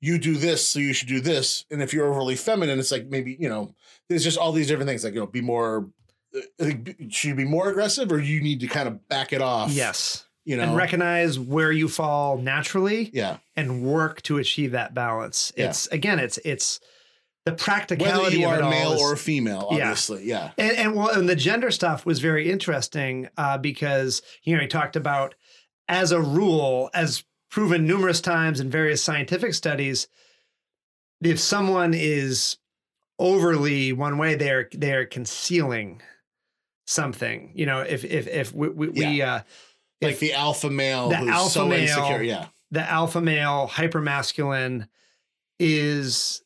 you 0.00 0.18
do 0.18 0.34
this, 0.36 0.66
so 0.66 0.78
you 0.78 0.92
should 0.92 1.08
do 1.08 1.20
this. 1.20 1.64
And 1.70 1.82
if 1.82 1.92
you're 1.92 2.10
overly 2.10 2.36
feminine, 2.36 2.78
it's 2.78 2.92
like 2.92 3.06
maybe 3.06 3.36
you 3.38 3.48
know, 3.48 3.74
there's 4.08 4.24
just 4.24 4.38
all 4.38 4.52
these 4.52 4.68
different 4.68 4.88
things. 4.88 5.04
Like 5.04 5.14
you 5.14 5.20
know, 5.20 5.26
be 5.26 5.40
more. 5.40 5.88
Uh, 6.60 6.70
Should 7.10 7.28
you 7.28 7.34
be 7.34 7.44
more 7.44 7.68
aggressive, 7.70 8.10
or 8.12 8.18
you 8.20 8.40
need 8.40 8.60
to 8.60 8.66
kind 8.66 8.88
of 8.88 9.08
back 9.08 9.32
it 9.32 9.40
off? 9.42 9.70
Yes. 9.70 10.24
you 10.44 10.56
know. 10.56 10.64
And 10.64 10.76
recognize 10.76 11.38
where 11.38 11.72
you 11.72 11.88
fall 11.88 12.38
naturally 12.38 13.10
yeah, 13.12 13.38
and 13.56 13.82
work 13.82 14.22
to 14.22 14.38
achieve 14.38 14.72
that 14.72 14.94
balance. 14.94 15.52
Yeah. 15.56 15.66
It's 15.70 15.86
again, 15.88 16.18
it's 16.18 16.38
it's 16.44 16.80
the 17.46 17.52
practicality 17.52 18.22
whether 18.22 18.36
you 18.36 18.46
of 18.48 18.64
are 18.64 18.70
male 18.70 18.92
is- 18.92 19.02
or 19.02 19.16
female, 19.16 19.68
Yeah. 19.70 19.88
obviously, 19.90 20.24
yeah, 20.24 20.52
And, 20.56 20.76
and 20.76 20.94
well, 20.96 21.10
and 21.10 21.28
the 21.28 21.36
gender 21.36 21.70
stuff 21.70 22.06
was 22.06 22.18
very 22.18 22.50
interesting 22.50 23.28
uh, 23.36 23.58
because 23.58 24.22
you 24.42 24.54
know 24.56 24.62
he 24.62 24.66
talked 24.68 24.96
about 24.96 25.34
as 25.88 26.10
a 26.12 26.20
rule, 26.20 26.88
as 26.94 27.22
proven 27.50 27.86
numerous 27.86 28.20
times 28.22 28.58
in 28.60 28.70
various 28.70 29.02
scientific 29.02 29.52
studies, 29.54 30.08
if 31.22 31.38
someone 31.38 31.92
is 31.94 32.56
overly 33.18 33.92
one 33.92 34.18
way, 34.18 34.34
they're 34.34 34.68
they're 34.72 35.06
concealing 35.06 36.00
something. 36.86 37.52
You 37.54 37.66
know, 37.66 37.80
if 37.80 38.04
if 38.04 38.26
if 38.26 38.52
we 38.52 38.68
we, 38.68 38.88
we 38.88 39.22
uh, 39.22 39.40
like 40.02 40.14
if 40.14 40.20
the 40.20 40.34
alpha 40.34 40.70
male 40.70 41.08
the 41.08 41.16
who's 41.16 41.30
alpha 41.30 41.50
so 41.50 41.68
male- 41.68 41.80
insecure. 41.80 42.22
Yeah, 42.22 42.46
the 42.70 42.82
alpha 42.82 43.20
male 43.20 43.68
hypermasculine 43.72 44.88
is 45.58 46.42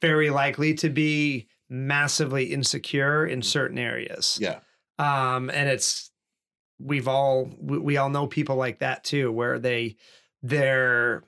very 0.00 0.30
likely 0.30 0.74
to 0.74 0.90
be 0.90 1.46
massively 1.68 2.46
insecure 2.52 3.24
in 3.24 3.42
certain 3.42 3.78
areas. 3.78 4.38
yeah, 4.40 4.58
um 4.98 5.50
and 5.50 5.68
it's 5.68 6.10
we've 6.78 7.08
all 7.08 7.50
we, 7.60 7.78
we 7.78 7.96
all 7.96 8.10
know 8.10 8.26
people 8.26 8.56
like 8.56 8.80
that 8.80 9.04
too 9.04 9.30
where 9.30 9.58
they 9.58 9.96
they're 10.42 11.22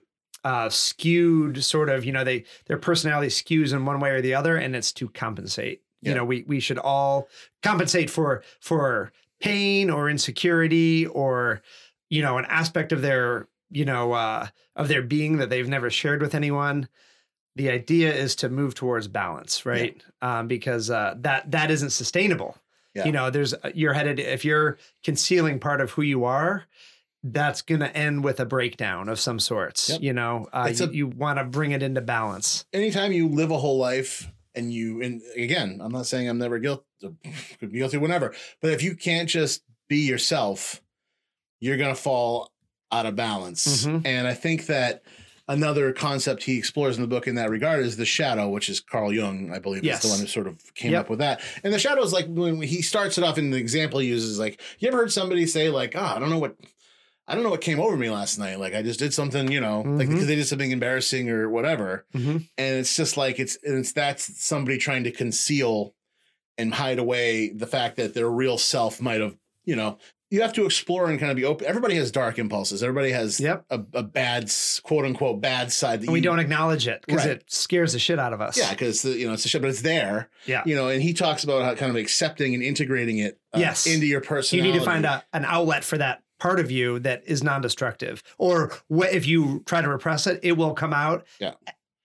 uh 0.45 0.69
skewed 0.69 1.63
sort 1.63 1.89
of 1.89 2.05
you 2.05 2.13
know 2.13 2.25
they 2.25 2.45
their 2.67 2.79
personality 2.79 3.29
skews 3.29 3.73
in 3.73 3.85
one 3.85 4.01
way 4.01 4.11
or 4.11 4.21
the 4.21 4.35
other 4.35 4.57
and 4.57 4.75
it's 4.75 4.93
to 4.93 5.09
compensate 5.11 5.82
Yeah. 6.03 6.11
you 6.11 6.15
know 6.17 6.25
we 6.25 6.45
we 6.47 6.61
should 6.61 6.79
all 6.79 7.29
compensate 7.63 8.11
for 8.11 8.43
for 8.61 9.13
pain 9.41 9.89
or 9.91 10.09
insecurity 10.11 11.07
or 11.07 11.63
you 12.11 12.23
know 12.23 12.39
an 12.39 12.45
aspect 12.49 12.93
of 12.93 13.03
their 13.03 13.49
you 13.71 13.85
know 13.85 14.13
uh 14.13 14.47
of 14.77 14.89
their 14.89 15.03
being 15.03 15.39
that 15.39 15.49
they've 15.51 15.69
never 15.69 15.91
shared 15.91 16.21
with 16.21 16.35
anyone 16.35 16.89
the 17.57 17.69
idea 17.71 18.13
is 18.15 18.35
to 18.37 18.49
move 18.49 18.75
towards 18.75 19.09
balance 19.09 19.65
right 19.67 20.03
um 20.23 20.47
because 20.49 20.91
uh 20.91 21.15
that 21.19 21.51
that 21.51 21.71
isn't 21.71 21.91
sustainable 21.91 22.57
Yeah. 22.95 23.05
you 23.07 23.13
know 23.13 23.31
there's 23.31 23.55
you're 23.75 23.93
headed 23.95 24.19
if 24.21 24.45
you're 24.45 24.79
concealing 25.05 25.59
part 25.59 25.81
of 25.81 25.91
who 25.93 26.03
you 26.03 26.25
are 26.25 26.65
that's 27.25 27.63
going 27.63 27.81
to 27.81 27.97
end 27.97 28.25
with 28.25 28.41
a 28.41 28.45
breakdown 28.45 29.09
of 29.09 29.19
some 29.21 29.39
sorts 29.39 29.91
Yep. 29.91 30.03
you 30.03 30.13
know 30.13 30.49
uh, 30.53 30.73
you, 30.75 30.91
you 30.93 31.07
want 31.07 31.39
to 31.39 31.45
bring 31.45 31.71
it 31.73 31.83
into 31.83 32.01
balance 32.01 32.65
anytime 32.73 33.13
you 33.13 33.29
live 33.29 33.51
a 33.51 33.59
whole 33.59 33.79
life 33.79 34.29
and 34.55 34.73
you 34.73 35.03
and 35.03 35.23
again 35.37 35.81
i'm 35.83 35.93
not 35.93 36.07
saying 36.07 36.29
i'm 36.29 36.39
never 36.39 36.59
guilty 36.59 36.83
could 37.59 37.73
be 37.73 37.79
guilty 37.79 37.97
whenever 37.97 38.35
but 38.61 38.71
if 38.73 38.83
you 38.83 38.95
can't 38.95 39.29
just 39.29 39.63
be 39.89 39.99
yourself 40.07 40.83
you're 41.61 41.77
gonna 41.77 41.95
fall 41.95 42.51
out 42.91 43.07
of 43.07 43.17
balance 43.17 43.87
Mhm. 43.87 44.03
and 44.05 44.27
i 44.29 44.35
think 44.35 44.67
that 44.67 45.03
another 45.49 45.93
concept 45.93 46.45
he 46.45 46.57
explores 46.59 46.97
in 46.97 47.03
the 47.03 47.09
book 47.09 47.27
in 47.27 47.35
that 47.35 47.51
regard 47.51 47.85
is 47.85 47.97
the 47.97 48.05
shadow 48.05 48.49
which 48.49 48.69
is 48.69 48.81
carl 48.81 49.13
jung 49.13 49.51
i 49.53 49.59
believe 49.59 49.85
is 49.85 50.01
the 50.01 50.09
one 50.09 50.21
who 50.21 50.27
sort 50.27 50.47
of 50.47 50.75
came 50.75 50.93
Yep. 50.93 51.01
up 51.01 51.11
with 51.11 51.19
that 51.21 51.41
and 51.65 51.73
the 51.73 51.79
shadow 51.79 52.03
is 52.03 52.13
like 52.13 52.27
when 52.29 52.61
he 52.63 52.83
starts 52.83 53.19
it 53.19 53.25
off 53.25 53.39
in 53.39 53.51
the 53.51 53.59
example 53.59 53.99
he 54.01 54.09
uses 54.09 54.39
like 54.39 54.61
you 54.79 54.89
ever 54.89 54.99
heard 54.99 55.13
somebody 55.13 55.47
say 55.47 55.69
like 55.71 55.97
oh 55.97 56.01
i 56.01 56.19
don't 56.19 56.31
know 56.31 56.39
what 56.39 56.57
I 57.29 57.35
don't 57.35 57.45
know 57.45 57.51
what 57.51 57.61
came 57.61 57.79
over 57.81 57.97
me 57.97 58.11
last 58.11 58.39
night. 58.39 58.59
Like 58.59 58.75
I 58.75 58.83
just 58.83 58.99
did 58.99 59.15
something, 59.15 59.51
you 59.51 59.61
know, 59.61 59.83
like 59.83 60.09
Mhm. 60.09 60.11
because 60.11 60.27
they 60.27 60.35
did 60.35 60.47
something 60.49 60.71
embarrassing 60.71 61.31
or 61.31 61.49
whatever 61.49 62.05
Mhm. 62.15 62.49
and 62.59 62.77
it's 62.79 62.97
just 62.97 63.17
like 63.17 63.39
it's 63.39 63.57
it's 63.63 63.93
that's 63.93 64.45
somebody 64.45 64.77
trying 64.79 65.05
to 65.05 65.11
conceal 65.13 65.95
and 66.59 66.75
hide 66.75 66.99
away 66.99 67.49
the 67.51 67.67
fact 67.67 67.97
that 67.97 68.15
their 68.15 68.29
real 68.31 68.59
self 68.59 69.01
might 69.01 69.21
have 69.21 69.37
you 69.65 69.77
know 69.77 69.99
you 70.31 70.41
have 70.41 70.53
to 70.55 70.65
explore 70.65 71.11
and 71.11 71.19
kind 71.21 71.31
of 71.31 71.37
be 71.37 71.45
open 71.45 71.67
everybody 71.67 71.95
has 71.95 72.11
dark 72.11 72.39
impulses 72.39 72.83
everybody 72.83 73.11
has 73.13 73.39
Yep. 73.39 73.65
a, 73.71 73.81
a 73.95 74.03
bad 74.03 74.51
quote 74.83 75.05
unquote 75.05 75.41
bad 75.41 75.71
side 75.73 76.01
that 76.01 76.07
and 76.07 76.13
we 76.13 76.19
you- 76.19 76.25
don't 76.25 76.39
acknowledge 76.41 76.87
it 76.89 77.03
because 77.07 77.25
Right. 77.25 77.37
it 77.37 77.45
scares 77.47 77.93
the 77.93 77.99
shit 77.99 78.19
out 78.19 78.33
of 78.33 78.41
us 78.41 78.59
yeah 78.59 78.71
because 78.71 79.05
you 79.05 79.27
know 79.27 79.33
it's 79.35 79.45
a 79.45 79.49
shit 79.49 79.63
but 79.63 79.71
it's 79.71 79.83
there 79.83 80.29
yeah 80.47 80.63
you 80.67 80.75
know 80.75 80.89
and 80.89 81.03
he 81.03 81.13
talks 81.15 81.45
about 81.45 81.65
how 81.65 81.75
kind 81.75 81.91
of 81.91 81.97
accepting 81.97 82.53
and 82.55 82.63
integrating 82.63 83.19
it 83.19 83.39
uh, 83.55 83.59
Yes. 83.61 83.87
into 83.87 84.07
your 84.07 84.21
personality. 84.21 84.67
you 84.69 84.73
need 84.75 84.79
to 84.81 84.85
find 84.85 85.05
a, 85.07 85.25
an 85.33 85.45
outlet 85.45 85.85
for 85.85 85.97
that 85.99 86.23
part 86.43 86.59
of 86.59 86.71
you 86.71 86.99
that 86.99 87.23
is 87.25 87.43
non-destructive 87.45 88.23
or 88.37 88.73
wh- 88.93 89.13
if 89.19 89.25
you 89.27 89.63
try 89.65 89.81
to 89.81 89.89
repress 89.89 90.27
it 90.27 90.41
it 90.43 90.53
will 90.57 90.75
come 90.75 90.93
out 90.93 91.25
Yeah. 91.39 91.53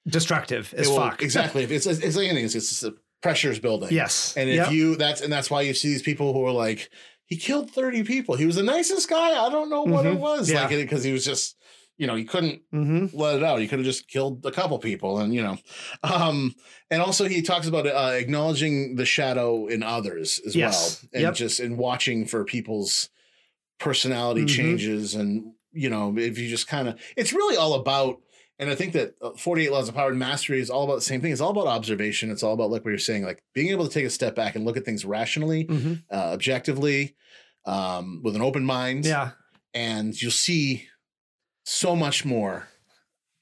destructive 0.07 0.73
as 0.77 0.88
will- 0.88 0.97
fuck 0.97 1.22
exactly 1.23 1.64
if 1.64 1.72
it's 1.72 1.85
it's 1.88 2.15
like 2.15 2.27
anything 2.27 2.45
it's, 2.45 2.55
it's 2.55 2.80
the 2.81 2.95
pressure's 3.23 3.59
building 3.59 3.89
yes 3.91 4.35
And 4.38 4.47
if 4.49 4.55
Yep. 4.57 4.72
you 4.72 4.95
that's 4.95 5.22
and 5.22 5.34
that's 5.34 5.49
why 5.49 5.61
you 5.61 5.73
see 5.73 5.88
these 5.89 6.03
people 6.03 6.34
who 6.34 6.45
are 6.45 6.51
like, 6.51 6.89
he 7.26 7.35
killed 7.35 7.72
30 7.72 8.03
people. 8.03 8.35
He 8.38 8.45
was 8.45 8.55
the 8.55 8.64
nicest 8.64 9.09
guy. 9.09 9.31
I 9.45 9.49
don't 9.49 9.69
know 9.69 9.84
what 9.84 10.05
it 10.05 10.14
Mhm. 10.15 10.19
was. 10.19 10.49
Yeah. 10.49 10.61
Like 10.61 10.69
because 10.69 11.03
he 11.03 11.11
was 11.11 11.26
just, 11.26 11.57
you 11.97 12.07
know, 12.07 12.15
he 12.15 12.23
couldn't 12.23 12.61
Mhm. 12.73 13.09
let 13.14 13.35
it 13.35 13.43
out. 13.43 13.59
He 13.59 13.68
could 13.68 13.80
have 13.80 13.85
just 13.85 14.07
killed 14.07 14.45
a 14.45 14.51
couple 14.51 14.77
people. 14.80 15.18
And 15.19 15.34
you 15.34 15.41
know. 15.43 15.57
Um, 16.03 16.55
and 16.91 17.01
also 17.01 17.26
he 17.27 17.41
talks 17.41 17.68
about 17.68 17.85
uh, 17.88 18.11
acknowledging 18.14 18.95
the 18.95 19.05
shadow 19.05 19.65
in 19.68 19.81
others 19.84 20.39
as 20.47 20.55
Yes. 20.55 20.77
well. 21.03 21.09
And 21.15 21.22
Yep. 21.23 21.34
just 21.35 21.59
in 21.59 21.76
watching 21.76 22.26
for 22.27 22.45
people's 22.45 23.09
personality 23.79 24.41
Mhm. 24.43 24.49
changes. 24.49 25.15
And, 25.15 25.53
you 25.71 25.89
know, 25.89 26.17
if 26.17 26.37
you 26.39 26.49
just 26.49 26.67
kind 26.67 26.87
of 26.87 26.99
it's 27.15 27.33
really 27.33 27.57
all 27.57 27.73
about 27.75 28.21
and 28.59 28.71
I 28.71 28.75
think 28.75 28.93
that 28.93 29.13
uh, 29.21 29.33
48 29.37 29.71
Laws 29.71 29.87
of 29.87 29.93
Power 29.93 30.09
and 30.09 30.17
Mastery 30.17 30.59
is 30.59 30.71
all 30.71 30.83
about 30.83 30.95
the 30.95 31.01
same 31.01 31.21
thing. 31.21 31.31
It's 31.31 31.41
all 31.41 31.51
about 31.51 31.67
observation. 31.67 32.31
It's 32.31 32.41
all 32.41 32.53
about, 32.53 32.71
like 32.71 32.83
what 32.83 32.89
you're 32.89 32.97
saying, 32.97 33.23
like 33.23 33.43
being 33.53 33.67
able 33.67 33.87
to 33.87 33.93
take 33.93 34.03
a 34.05 34.09
step 34.09 34.33
back 34.35 34.55
and 34.55 34.65
look 34.65 34.75
at 34.77 34.83
things 34.83 35.05
rationally, 35.05 35.65
Mhm. 35.65 36.01
uh, 36.11 36.15
objectively, 36.33 37.15
um, 37.65 38.21
with 38.23 38.35
an 38.35 38.41
open 38.41 38.65
mind. 38.65 39.05
yeah 39.05 39.31
And 39.75 40.19
you'll 40.19 40.31
see 40.31 40.87
so 41.65 41.95
much 41.95 42.25
more 42.25 42.67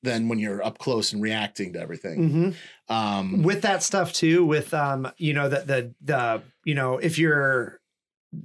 than 0.03 0.27
when 0.27 0.37
you're 0.37 0.61
up 0.61 0.79
close 0.79 1.13
and 1.13 1.21
reacting 1.21 1.71
to 1.73 1.79
everything. 1.79 2.53
Mhm. 2.89 2.93
Um, 2.93 3.41
with 3.41 3.61
that 3.61 3.83
stuff 3.83 4.11
too 4.11 4.45
with 4.45 4.73
um 4.73 5.09
you 5.17 5.33
know 5.33 5.47
the 5.47 5.61
the 5.61 5.93
the 6.01 6.41
you 6.65 6.75
know 6.75 6.97
if 6.97 7.17
you're 7.17 7.79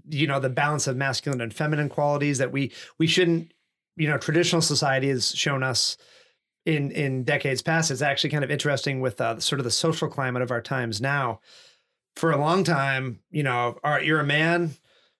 you 0.08 0.26
know 0.26 0.40
the 0.40 0.48
balance 0.48 0.86
of 0.86 0.96
masculine 0.96 1.40
and 1.40 1.54
feminine 1.54 1.88
qualities 1.88 2.38
that 2.38 2.52
we 2.52 2.72
we 2.98 3.06
shouldn't 3.06 3.52
you 3.96 4.08
know 4.08 4.18
traditional 4.18 4.62
society 4.62 5.08
has 5.08 5.30
shown 5.30 5.62
us 5.62 5.96
in 6.66 6.90
in 6.90 7.24
decades 7.24 7.62
past. 7.62 7.90
It's 7.90 8.02
actually 8.02 8.30
kind 8.30 8.44
of 8.44 8.50
interesting 8.50 9.00
with 9.00 9.20
uh, 9.20 9.40
sort 9.40 9.60
of 9.60 9.64
the 9.64 9.70
social 9.70 10.08
climate 10.08 10.42
of 10.42 10.50
our 10.50 10.60
times 10.60 11.00
now. 11.00 11.40
For 12.16 12.30
a 12.30 12.36
long 12.36 12.64
time 12.64 13.20
you 13.30 13.42
know 13.42 13.78
all 13.82 13.92
right 13.92 14.04
you're 14.04 14.20
a 14.20 14.24
man. 14.24 14.72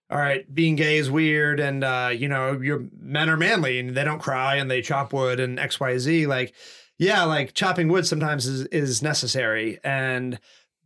All 0.09 0.17
right 0.17 0.53
being 0.53 0.75
gay 0.75 0.97
is 0.97 1.09
weird 1.09 1.59
and 1.59 1.83
uh 1.83 2.11
you 2.13 2.27
know 2.27 2.59
your 2.59 2.85
men 2.99 3.29
are 3.29 3.37
manly 3.37 3.79
and 3.79 3.95
they 3.95 4.03
don't 4.03 4.19
cry 4.19 4.55
and 4.55 4.69
they 4.69 4.81
chop 4.81 5.13
wood 5.13 5.39
and 5.39 5.57
xyz 5.57 6.27
like 6.27 6.53
yeah 6.97 7.23
like 7.23 7.53
chopping 7.53 7.87
wood 7.87 8.05
sometimes 8.05 8.45
is 8.45 8.65
is 8.67 9.01
necessary. 9.01 9.79
And 9.83 10.39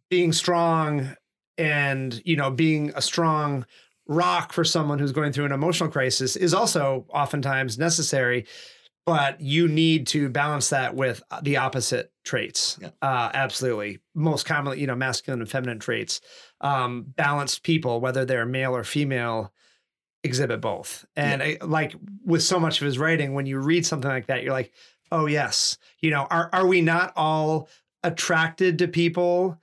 being 0.10 0.32
strong 0.32 1.16
and 1.58 2.22
you 2.26 2.36
know 2.36 2.52
being 2.52 2.92
a 2.96 3.02
strong 3.02 3.66
rock 4.08 4.54
for 4.54 4.64
someone 4.64 5.00
who's 5.00 5.12
going 5.12 5.32
through 5.32 5.46
an 5.46 5.52
emotional 5.52 5.90
crisis 5.90 6.36
is 6.36 6.54
also 6.54 7.06
oftentimes 7.10 7.78
necessary 7.78 8.46
but 9.06 9.40
you 9.40 9.68
need 9.68 10.08
to 10.08 10.30
balance 10.30 10.70
that 10.70 10.96
with 10.96 11.22
the 11.44 11.58
opposite 11.58 12.12
traits. 12.24 12.80
Yeah. 12.82 12.90
Uh, 13.02 13.30
absolutely. 13.34 14.00
Most 14.16 14.46
commonly, 14.46 14.80
you 14.80 14.88
know, 14.88 14.96
masculine 14.96 15.42
and 15.42 15.50
feminine 15.50 15.80
traits. 15.80 16.22
Um, 16.62 17.06
balanced 17.16 17.64
people, 17.64 18.02
whether 18.02 18.26
they're 18.26 18.48
male 18.48 18.76
or 18.76 18.84
female, 18.84 19.54
exhibit 20.24 20.60
both. 20.60 21.06
And 21.16 21.44
I, 21.44 21.58
like 21.62 21.96
with 22.26 22.42
so 22.42 22.60
much 22.60 22.82
of 22.82 22.86
his 22.86 22.98
writing, 22.98 23.36
when 23.36 23.46
you 23.46 23.60
read 23.60 23.86
something 23.86 24.10
like 24.10 24.26
that, 24.26 24.42
you're 24.42 24.54
like, 24.54 24.74
oh 25.12 25.28
yes, 25.28 25.78
you 26.00 26.10
know, 26.10 26.26
are 26.32 26.50
are 26.52 26.66
we 26.66 26.82
not 26.82 27.14
all 27.16 27.70
attracted 28.04 28.80
to 28.80 28.88
people 28.88 29.60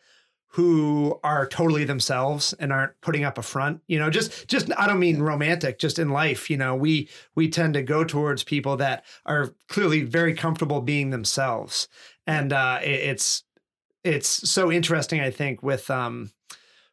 who 0.52 1.18
are 1.24 1.46
totally 1.46 1.84
themselves 1.84 2.52
and 2.58 2.72
aren't 2.72 2.98
putting 3.00 3.24
up 3.24 3.38
a 3.38 3.42
front 3.42 3.80
you 3.86 3.98
know 3.98 4.10
just 4.10 4.48
just 4.48 4.70
i 4.78 4.86
don't 4.86 4.98
mean 4.98 5.20
romantic 5.20 5.78
just 5.78 5.98
in 5.98 6.10
life 6.10 6.50
you 6.50 6.56
know 6.56 6.74
we 6.74 7.08
we 7.34 7.48
tend 7.48 7.74
to 7.74 7.82
go 7.82 8.04
towards 8.04 8.44
people 8.44 8.76
that 8.76 9.04
are 9.26 9.54
clearly 9.68 10.02
very 10.02 10.34
comfortable 10.34 10.80
being 10.80 11.10
themselves. 11.10 11.88
And 12.26 12.52
uh 12.52 12.78
it, 12.82 12.90
it's 12.90 13.44
it's 14.04 14.50
so 14.50 14.70
interesting 14.70 15.20
i 15.20 15.30
think 15.30 15.62
with 15.62 15.90
um 15.90 16.32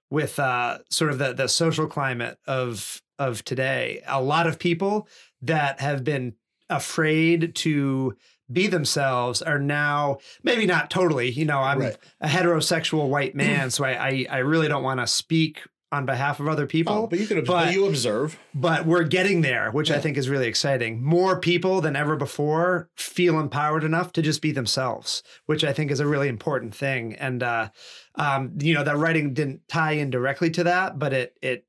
with 0.09 0.39
uh 0.39 0.79
sort 0.89 1.11
of 1.11 1.17
the 1.17 1.33
the 1.33 1.47
social 1.47 1.87
climate 1.87 2.37
of 2.47 3.01
of 3.19 3.43
today. 3.43 4.01
A 4.07 4.21
lot 4.23 4.47
of 4.47 4.57
people 4.57 5.07
that 5.41 5.81
have 5.81 6.03
been 6.03 6.33
afraid 6.69 7.53
to 7.55 8.15
be 8.51 8.67
themselves 8.67 9.41
are 9.41 9.59
now 9.59 10.17
maybe 10.43 10.65
not 10.65 10.89
totally 10.89 11.29
you 11.29 11.45
know 11.45 11.59
i'm 11.59 11.79
Right. 11.79 11.97
a 12.21 12.27
heterosexual 12.27 13.07
white 13.09 13.35
man 13.35 13.69
so 13.69 13.83
I, 13.85 14.07
I 14.09 14.25
i 14.29 14.37
really 14.39 14.67
don't 14.67 14.83
want 14.83 14.99
to 14.99 15.07
speak 15.07 15.61
on 15.91 16.05
behalf 16.05 16.39
of 16.39 16.47
other 16.47 16.67
people 16.67 16.93
Oh, 16.93 17.07
but 17.07 17.19
you 17.19 17.25
could 17.27 17.45
but- 17.45 17.73
you 17.73 17.85
observe. 17.87 18.37
but 18.53 18.85
we're 18.85 19.03
getting 19.03 19.41
there 19.41 19.71
which 19.71 19.89
i 19.91 19.99
think 19.99 20.17
is 20.17 20.29
really 20.29 20.47
exciting 20.47 21.03
more 21.03 21.39
people 21.39 21.81
than 21.81 21.95
ever 21.95 22.15
before 22.15 22.89
feel 22.95 23.39
empowered 23.39 23.83
enough 23.83 24.11
to 24.13 24.21
just 24.21 24.41
be 24.41 24.51
themselves 24.51 25.23
which 25.47 25.63
i 25.63 25.73
think 25.73 25.89
is 25.91 25.99
a 25.99 26.07
really 26.07 26.27
important 26.27 26.73
thing 26.75 27.13
and 27.15 27.41
uh 27.43 27.69
um 28.15 28.51
you 28.59 28.73
know 28.73 28.83
that 28.83 28.97
writing 28.97 29.33
didn't 29.33 29.67
tie 29.67 29.93
in 29.93 30.09
directly 30.09 30.49
to 30.51 30.63
that 30.63 30.97
but 30.99 31.11
it 31.13 31.35
it 31.41 31.65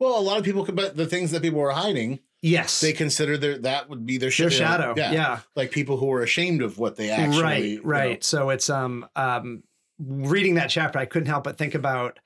Well, 0.00 0.18
a 0.18 0.20
lot 0.20 0.38
of 0.38 0.44
people 0.44 0.64
could, 0.64 0.76
but 0.76 0.96
the 0.96 1.06
things 1.06 1.30
that 1.30 1.40
people 1.42 1.60
were 1.60 1.70
hiding, 1.70 2.18
yes. 2.42 2.80
They 2.80 2.92
consider 2.92 3.36
their 3.36 3.58
that 3.58 3.88
would 3.88 4.06
be 4.06 4.18
their, 4.18 4.30
sh- 4.30 4.38
their 4.38 4.50
shadow 4.50 4.94
yeah, 4.96 5.40
like 5.54 5.70
people 5.70 5.96
who 5.96 6.10
are 6.12 6.22
ashamed 6.22 6.62
of 6.62 6.78
what 6.78 6.96
they 6.96 7.10
actually. 7.10 7.42
right. 7.42 7.64
you 7.64 7.76
know, 7.76 7.82
right 7.82 8.24
so 8.24 8.50
it's 8.50 8.70
um 8.70 9.06
um 9.16 9.62
reading 9.98 10.54
that 10.56 10.68
chapter 10.68 10.98
i 10.98 11.06
couldn't 11.06 11.28
help 11.28 11.44
but 11.44 11.56
think 11.56 11.74
about 11.74 12.18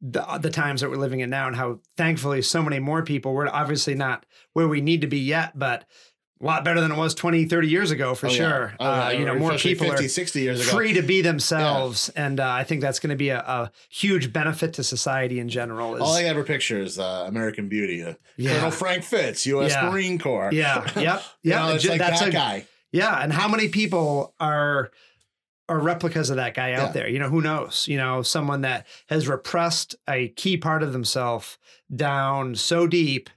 the 0.00 0.22
the 0.40 0.50
times 0.50 0.80
that 0.80 0.88
we're 0.88 0.96
living 0.96 1.20
in 1.20 1.28
now 1.30 1.46
and 1.46 1.56
how 1.56 1.80
thankfully 1.96 2.40
so 2.40 2.62
many 2.62 2.78
more 2.78 3.02
people 3.02 3.34
we're 3.34 3.48
obviously 3.48 3.94
not 3.94 4.24
where 4.52 4.68
we 4.68 4.80
need 4.80 5.00
to 5.00 5.06
be 5.06 5.18
yet 5.18 5.58
but 5.58 5.84
a 6.40 6.44
lot 6.44 6.64
better 6.64 6.80
than 6.80 6.90
it 6.92 6.96
was 6.98 7.14
20 7.14 7.46
30 7.46 7.68
years 7.68 7.90
ago 7.90 8.14
for 8.14 8.26
Oh, 8.26 8.30
yeah. 8.30 8.36
sure 8.36 8.74
Oh, 8.80 8.84
yeah, 8.84 9.06
uh, 9.06 9.10
you 9.10 9.24
know 9.24 9.34
more 9.36 9.52
people 9.56 9.86
50, 9.88 10.04
are 10.04 10.08
60 10.08 10.40
years 10.40 10.60
ago. 10.60 10.76
free 10.76 10.92
to 10.94 11.02
be 11.02 11.22
themselves 11.22 12.08
and 12.10 12.40
uh, 12.40 12.48
i 12.50 12.64
think 12.64 12.80
that's 12.80 12.98
going 12.98 13.10
to 13.10 13.16
be 13.16 13.28
a, 13.30 13.38
a 13.38 13.70
huge 13.88 14.32
benefit 14.32 14.72
to 14.74 14.84
society 14.84 15.38
in 15.38 15.48
general 15.48 15.94
is, 15.94 16.00
All 16.02 16.14
I 16.14 16.24
ever 16.24 16.42
picture 16.44 16.80
is 16.80 16.98
uh, 16.98 17.24
American 17.28 17.68
Beauty. 17.68 18.02
Uh, 18.02 18.14
Yeah. 18.36 18.54
Colonel 18.54 18.70
Frank 18.72 19.04
Fitts, 19.04 19.46
U.S. 19.46 19.70
Yeah. 19.72 19.88
Marine 19.90 20.18
Corps. 20.18 20.50
yeah 20.52 20.84
yep 21.00 21.22
You 21.42 21.52
yeah 21.52 21.66
know, 21.68 21.78
ju- 21.78 21.90
like 21.90 22.00
that's 22.00 22.20
that 22.20 22.28
a 22.30 22.32
guy. 22.32 22.66
Yeah, 22.92 23.16
and 23.22 23.32
how 23.32 23.48
many 23.48 23.68
people 23.68 24.34
are 24.38 24.90
are 25.68 25.78
replicas 25.80 26.30
of 26.30 26.36
that 26.36 26.54
guy 26.54 26.72
out 26.74 26.88
Yeah. 26.88 26.92
there? 26.92 27.08
You 27.08 27.18
know, 27.18 27.28
who 27.30 27.40
knows? 27.40 27.86
You 27.88 27.96
know, 27.96 28.22
someone 28.22 28.60
that 28.62 28.86
has 29.08 29.26
repressed 29.26 29.94
a 30.08 30.28
key 30.28 30.56
part 30.58 30.82
of 30.82 30.92
themselves 30.92 31.58
down 31.94 32.54
so 32.54 32.86
deep, 32.86 33.30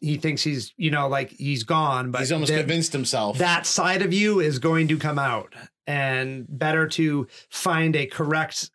he 0.00 0.16
thinks 0.16 0.42
he's, 0.42 0.72
you 0.76 0.90
know, 0.90 1.08
like 1.08 1.30
he's 1.30 1.62
gone, 1.64 2.10
but 2.10 2.20
He's 2.20 2.32
almost 2.32 2.52
convinced 2.52 2.92
himself. 2.92 3.38
that 3.38 3.66
side 3.66 4.02
of 4.02 4.12
you 4.12 4.40
is 4.40 4.58
going 4.58 4.88
to 4.88 4.98
come 4.98 5.18
out, 5.18 5.54
and 5.86 6.44
better 6.48 6.88
to 6.88 7.26
find 7.50 7.94
a 7.96 8.06
correct 8.06 8.70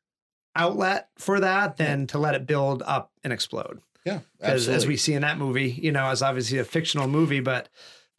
outlet 0.55 1.07
for 1.17 1.39
that 1.39 1.77
than 1.77 2.07
to 2.07 2.17
let 2.17 2.35
it 2.35 2.45
build 2.45 2.83
up 2.85 3.11
and 3.23 3.31
explode. 3.33 3.79
yeah, 4.05 4.19
Because 4.39 4.67
as 4.67 4.85
we 4.87 4.97
see 4.97 5.13
in 5.13 5.21
that 5.21 5.37
movie, 5.37 5.71
you 5.71 5.91
know, 5.91 6.05
as 6.09 6.21
obviously 6.21 6.57
a 6.59 6.63
fictional 6.65 7.07
movie, 7.07 7.39
but 7.39 7.69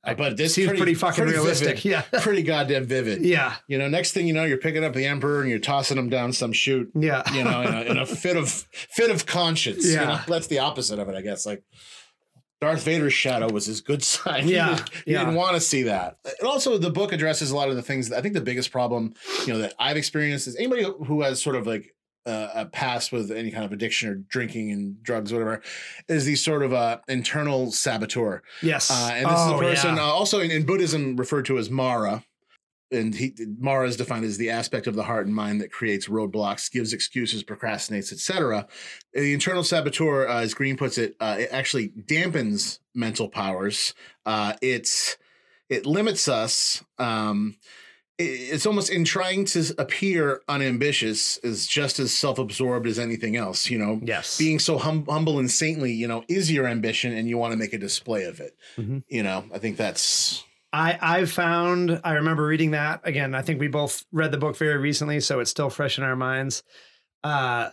Uh, 0.05 0.15
but 0.15 0.37
this 0.37 0.55
seems 0.55 0.69
pretty, 0.77 0.95
fucking 0.95 1.25
pretty 1.25 1.33
realistic. 1.39 1.79
vivid. 1.79 1.85
Yeah, 2.13 2.21
pretty 2.23 2.43
goddamn 2.43 2.87
vivid. 2.87 3.23
yeah, 3.25 3.57
You 3.69 3.79
know, 3.79 3.89
next 3.89 4.13
thing 4.13 4.27
you 4.27 4.33
know, 4.35 4.45
you're 4.45 4.59
picking 4.59 4.83
up 4.85 4.95
the 4.95 5.07
emperor 5.07 5.41
and 5.43 5.51
you're 5.51 5.59
tossing 5.59 5.97
him 5.99 6.09
down 6.09 6.33
some 6.33 6.53
chute. 6.53 6.91
yeah. 6.95 7.23
You 7.33 7.45
know, 7.45 7.63
in 7.63 7.75
a, 7.75 7.81
in 7.83 7.99
a 7.99 8.07
fit 8.07 8.37
of 8.37 8.49
fit 8.51 9.11
of 9.11 9.27
conscience. 9.27 9.85
You 9.87 9.95
Yeah. 9.95 10.05
know, 10.05 10.21
that's 10.27 10.47
the 10.49 10.59
opposite 10.61 10.99
of 10.99 11.09
it, 11.09 11.15
I 11.15 11.21
guess. 11.23 11.45
Like 11.47 11.63
Darth 12.63 12.85
Vader's 12.85 13.13
shadow 13.13 13.51
was 13.53 13.67
his 13.67 13.81
good 13.81 14.03
side. 14.15 14.45
Yeah, 14.45 14.77
he 15.05 15.13
yeah. 15.13 15.19
didn't 15.21 15.35
want 15.35 15.55
to 15.57 15.61
see 15.61 15.83
that. 15.83 16.17
And 16.39 16.49
also, 16.49 16.79
the 16.79 16.91
book 16.91 17.13
addresses 17.13 17.51
a 17.51 17.57
lot 17.57 17.69
of 17.69 17.77
the 17.77 17.83
things. 17.83 18.09
That 18.09 18.19
I 18.19 18.23
think 18.23 18.35
the 18.35 18.41
biggest 18.41 18.71
problem, 18.71 19.15
you 19.47 19.53
know, 19.53 19.59
that 19.59 19.75
I've 19.79 19.97
experienced 19.97 20.47
is 20.47 20.57
anybody 20.57 20.85
who 20.85 21.23
has 21.23 21.43
sort 21.43 21.57
of 21.57 21.67
like 21.67 21.95
uh, 22.25 22.49
a 22.55 22.67
past 22.67 23.11
with 23.11 23.33
any 23.33 23.51
kind 23.51 23.65
of 23.65 23.73
addiction 23.73 24.09
or 24.09 24.15
drinking 24.15 24.71
and 24.71 25.03
drugs, 25.03 25.33
whatever, 25.33 25.61
is 26.09 26.25
these 26.25 26.43
sort 26.43 26.63
of 26.63 26.73
uh, 26.73 26.99
internal 27.09 27.73
saboteur. 27.73 28.43
Yes. 28.63 28.91
Uh, 28.93 29.11
and 29.13 29.27
this 29.27 29.41
is 29.41 29.47
Oh, 29.49 29.57
a 29.57 29.61
person 29.61 29.97
yeah. 29.97 30.03
uh, 30.03 30.07
also 30.07 30.39
in, 30.39 30.53
in 30.53 30.65
Buddhism 30.65 31.17
referred 31.17 31.47
to 31.47 31.59
as 31.59 31.69
Mara. 31.69 32.23
And 32.93 33.15
he 33.15 33.35
Mara 33.59 33.89
is 33.89 33.97
defined 33.97 34.25
as 34.25 34.37
the 34.39 34.51
aspect 34.51 34.87
of 34.87 34.95
the 34.95 35.03
heart 35.03 35.27
and 35.27 35.35
mind 35.35 35.61
that 35.61 35.73
creates 35.73 36.09
roadblocks, 36.09 36.71
gives 36.71 36.93
excuses, 36.93 37.43
procrastinates, 37.43 38.13
etc. 38.13 38.67
The 39.15 39.33
internal 39.33 39.65
saboteur, 39.65 40.29
uh, 40.29 40.43
as 40.43 40.55
Greene 40.55 40.77
puts 40.77 40.99
it, 40.99 41.17
uh, 41.21 41.37
it 41.41 41.49
actually 41.51 41.89
dampens 41.89 42.79
mental 42.95 43.29
powers. 43.29 43.95
Uh, 44.27 44.53
it's 44.63 45.17
it 45.69 45.87
limits 45.87 46.29
us. 46.29 46.85
Um, 46.99 47.57
it- 48.19 48.25
it's 48.53 48.67
almost 48.67 48.91
in 48.91 49.05
trying 49.05 49.47
to 49.47 49.75
appear 49.79 50.43
unambitious 50.47 51.39
is 51.39 51.67
just 51.67 51.99
as 51.99 52.13
self-absorbed 52.13 52.87
as 52.87 52.99
anything 52.99 53.37
else. 53.37 53.71
You 53.71 53.79
know, 53.79 54.01
yes. 54.05 54.37
being 54.37 54.59
so 54.59 54.77
hum- 54.77 55.07
humble 55.09 55.39
and 55.39 55.51
saintly, 55.51 55.93
you 55.93 56.07
know, 56.07 56.23
is 56.29 56.53
your 56.53 56.67
ambition, 56.67 57.15
and 57.17 57.27
you 57.27 57.39
want 57.39 57.53
to 57.53 57.57
make 57.57 57.73
a 57.73 57.79
display 57.79 58.25
of 58.25 58.39
it. 58.41 58.55
Mhm. 58.77 59.03
You 59.09 59.23
know, 59.23 59.45
I 59.53 59.59
think 59.59 59.79
that's 59.79 60.45
I 60.73 60.99
I've 61.01 61.31
found 61.31 62.01
I 62.03 62.15
remember 62.15 62.47
reading 62.47 62.71
that 62.73 63.01
again. 63.05 63.35
I 63.35 63.43
think 63.43 63.61
we 63.61 63.69
both 63.69 64.05
read 64.13 64.33
the 64.33 64.39
book 64.39 64.57
very 64.57 64.79
recently, 64.79 65.21
so 65.21 65.41
it's 65.41 65.51
still 65.51 65.71
fresh 65.71 65.99
in 65.99 66.05
our 66.05 66.17
minds. 66.17 66.63
Uh, 67.23 67.71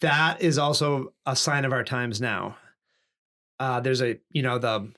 that 0.00 0.42
is 0.42 0.58
also 0.58 1.14
a 1.26 1.36
sign 1.36 1.64
of 1.64 1.72
our 1.72 1.84
times 1.84 2.20
now. 2.20 2.56
Uh, 3.58 3.80
there's 3.80 4.02
a 4.02 4.18
you 4.30 4.42
know 4.42 4.58
the 4.58 4.92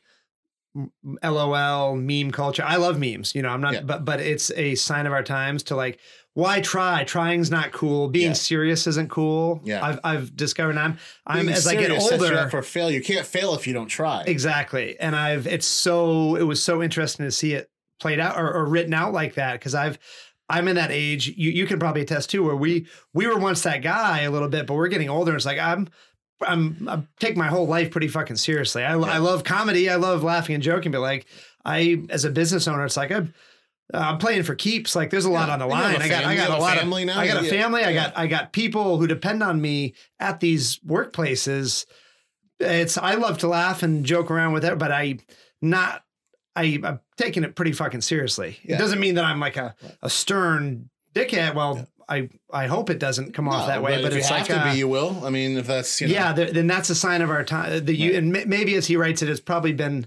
LOL 1.22 1.96
meme 1.96 2.30
culture. 2.30 2.64
I 2.66 2.76
love 2.76 2.98
memes. 2.98 3.34
You 3.34 3.42
know, 3.42 3.48
I'm 3.50 3.60
not, 3.60 3.74
Yeah. 3.74 3.80
but 3.82 4.04
but 4.04 4.20
it's 4.20 4.50
a 4.52 4.74
sign 4.74 5.06
of 5.06 5.12
our 5.12 5.22
times 5.22 5.62
to 5.64 5.76
like. 5.76 5.98
Why 6.34 6.62
try? 6.62 7.04
Trying's 7.04 7.50
not 7.50 7.72
cool. 7.72 8.08
Being 8.08 8.28
Yeah. 8.28 8.32
serious 8.32 8.86
isn't 8.86 9.10
cool. 9.10 9.60
Yeah. 9.64 9.84
I've 9.84 10.00
I've 10.02 10.34
discovered. 10.34 10.78
I'm 10.78 10.96
I'm 11.26 11.42
being 11.44 11.52
as 11.54 11.66
I 11.66 11.74
get 11.74 11.84
serious 11.88 12.08
sets 12.08 12.22
you 12.22 12.28
older. 12.36 12.48
for 12.48 12.62
failure. 12.62 12.96
You 12.96 13.04
can't 13.04 13.26
fail 13.26 13.54
if 13.54 13.66
you 13.66 13.74
don't 13.74 13.88
try. 13.88 14.22
Exactly. 14.26 14.98
And 14.98 15.14
I've 15.14 15.46
it's 15.46 15.66
so 15.66 16.36
it 16.36 16.44
was 16.44 16.62
so 16.62 16.82
interesting 16.82 17.26
to 17.26 17.30
see 17.30 17.52
it 17.52 17.70
played 18.00 18.18
out 18.18 18.38
or, 18.38 18.50
or 18.50 18.64
written 18.64 18.94
out 18.94 19.12
like 19.12 19.34
that 19.34 19.52
because 19.54 19.74
I've 19.74 19.98
I'm 20.48 20.68
in 20.68 20.76
that 20.76 20.90
age. 20.90 21.28
You 21.36 21.50
you 21.50 21.66
can 21.66 21.78
probably 21.78 22.00
attest 22.00 22.30
too, 22.30 22.42
where 22.44 22.56
we 22.56 22.86
we 23.12 23.26
were 23.26 23.38
once 23.38 23.62
that 23.64 23.82
guy 23.82 24.22
a 24.22 24.30
little 24.30 24.48
bit, 24.48 24.66
but 24.66 24.72
we're 24.72 24.88
getting 24.88 25.10
older. 25.10 25.32
And 25.32 25.36
It's 25.36 25.44
like 25.44 25.58
I'm 25.58 25.88
I'm 26.47 26.89
I 26.89 27.02
take 27.20 27.36
my 27.36 27.48
whole 27.48 27.66
life 27.66 27.90
pretty 27.90 28.09
fucking 28.09 28.36
seriously. 28.36 28.82
I 28.85 28.94
I 28.94 29.19
love 29.19 29.44
comedy. 29.44 29.89
I 29.89 29.97
love 29.97 30.23
laughing 30.23 30.55
and 30.55 30.62
joking, 30.62 30.93
but 30.93 31.01
like 31.01 31.27
I 31.64 32.02
as 32.10 32.24
a 32.24 32.31
business 32.31 32.66
owner, 32.69 32.85
it's 32.85 32.97
like 32.97 33.10
I'm. 33.10 33.35
I'm 33.94 34.16
playing 34.16 34.44
for 34.44 34.55
keeps. 34.55 34.97
Like 34.97 35.10
there's 35.10 35.27
a 35.27 35.31
lot 35.31 35.48
Yeah. 35.48 35.52
on 35.55 35.59
the 35.59 35.66
line. 35.66 36.01
I 36.01 36.09
got, 36.09 36.24
I 36.24 36.35
got 36.35 36.48
a 36.48 36.56
lot 36.56 36.78
family 36.78 37.02
of, 37.02 37.09
now? 37.09 37.20
I 37.20 37.27
got 37.27 37.44
a 37.44 37.48
family. 37.48 37.85
I 37.85 37.93
got, 37.93 38.16
I 38.16 38.27
got 38.27 38.51
people 38.55 38.97
who 38.97 39.06
depend 39.06 39.43
on 39.43 39.60
me 39.60 39.93
at 40.19 40.40
these 40.40 40.78
workplaces. 40.78 41.85
It's, 42.59 42.97
I 42.97 43.16
love 43.16 43.36
to 43.39 43.48
laugh 43.48 43.82
and 43.82 44.06
joke 44.06 44.31
around 44.31 44.55
with 44.55 44.64
it, 44.64 44.78
but 44.78 44.93
I 44.93 45.19
not, 45.60 46.05
I, 46.56 46.81
I'm 46.82 47.01
taking 47.19 47.44
it 47.44 47.55
pretty 47.55 47.73
fucking 47.73 48.01
seriously. 48.01 48.59
Yeah. 48.62 48.77
It 48.77 48.78
doesn't 48.78 49.01
mean 49.01 49.16
that 49.16 49.24
I'm 49.24 49.40
like 49.40 49.59
a, 49.59 49.74
a 50.01 50.09
stern 50.09 50.89
dickhead. 51.14 51.55
Well, 51.55 51.86
I, 52.12 52.28
I 52.52 52.66
hope 52.66 52.90
it 52.90 52.98
doesn't 52.98 53.32
come 53.32 53.48
off 53.48 53.66
that 53.66 53.82
way, 53.82 54.02
but, 54.02 54.12
if 54.12 54.18
it's 54.18 54.30
like, 54.30 54.47
have 54.47 54.62
to 54.64 54.68
uh, 54.68 54.72
be, 54.72 54.78
you 54.78 54.89
will. 54.89 55.24
I 55.24 55.30
mean, 55.30 55.56
if 55.56 55.66
that's 55.66 56.01
you 56.01 56.09
know, 56.09 56.14
yeah, 56.14 56.34
th- 56.34 56.52
then 56.52 56.66
that's 56.66 56.90
a 56.90 56.94
sign 56.94 57.22
of 57.22 57.30
our 57.30 57.44
time. 57.44 57.84
The 57.84 57.94
you 57.94 58.10
Right. 58.10 58.18
and 58.18 58.36
m- 58.36 58.48
maybe 58.48 58.74
as 58.74 58.86
he 58.86 58.97
writes 58.97 59.22
it, 59.22 59.28
it's 59.28 59.40
probably 59.40 59.72
been, 59.72 60.06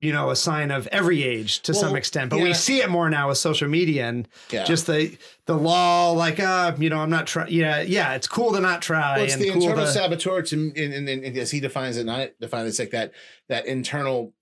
you 0.00 0.12
know, 0.12 0.30
a 0.30 0.36
sign 0.36 0.70
of 0.70 0.86
every 0.88 1.22
age 1.22 1.60
to 1.62 1.74
some 1.74 1.96
extent. 1.96 2.30
But 2.30 2.36
yeah. 2.36 2.44
we 2.44 2.54
see 2.54 2.78
it 2.80 2.88
more 2.88 3.10
now 3.10 3.28
with 3.28 3.38
social 3.38 3.68
media 3.68 4.06
and 4.06 4.28
yeah. 4.50 4.64
just 4.64 4.86
the 4.86 5.16
the 5.46 5.56
law. 5.56 6.12
Like, 6.12 6.38
uh, 6.38 6.76
you 6.78 6.90
know, 6.90 6.98
I'm 6.98 7.10
not 7.10 7.26
trying. 7.26 7.52
Yeah, 7.52 7.80
yeah, 7.82 8.14
it's 8.14 8.28
cool 8.28 8.52
to 8.52 8.60
not 8.60 8.80
try. 8.80 9.16
Well, 9.16 9.24
it's 9.24 9.34
and 9.34 9.42
the 9.42 9.50
cool 9.50 9.62
internal 9.62 9.86
to, 9.86 9.90
saboteur 9.90 10.42
to, 10.42 10.54
and, 10.54 10.94
and, 10.94 11.08
and 11.08 11.36
as 11.36 11.50
he 11.50 11.60
defines 11.60 11.96
it, 11.96 12.02
and 12.02 12.10
I 12.10 12.30
define 12.40 12.66
it, 12.66 12.68
it's 12.68 12.78
like 12.78 12.90
that 12.90 13.12
that 13.48 13.66
internal 13.66 14.32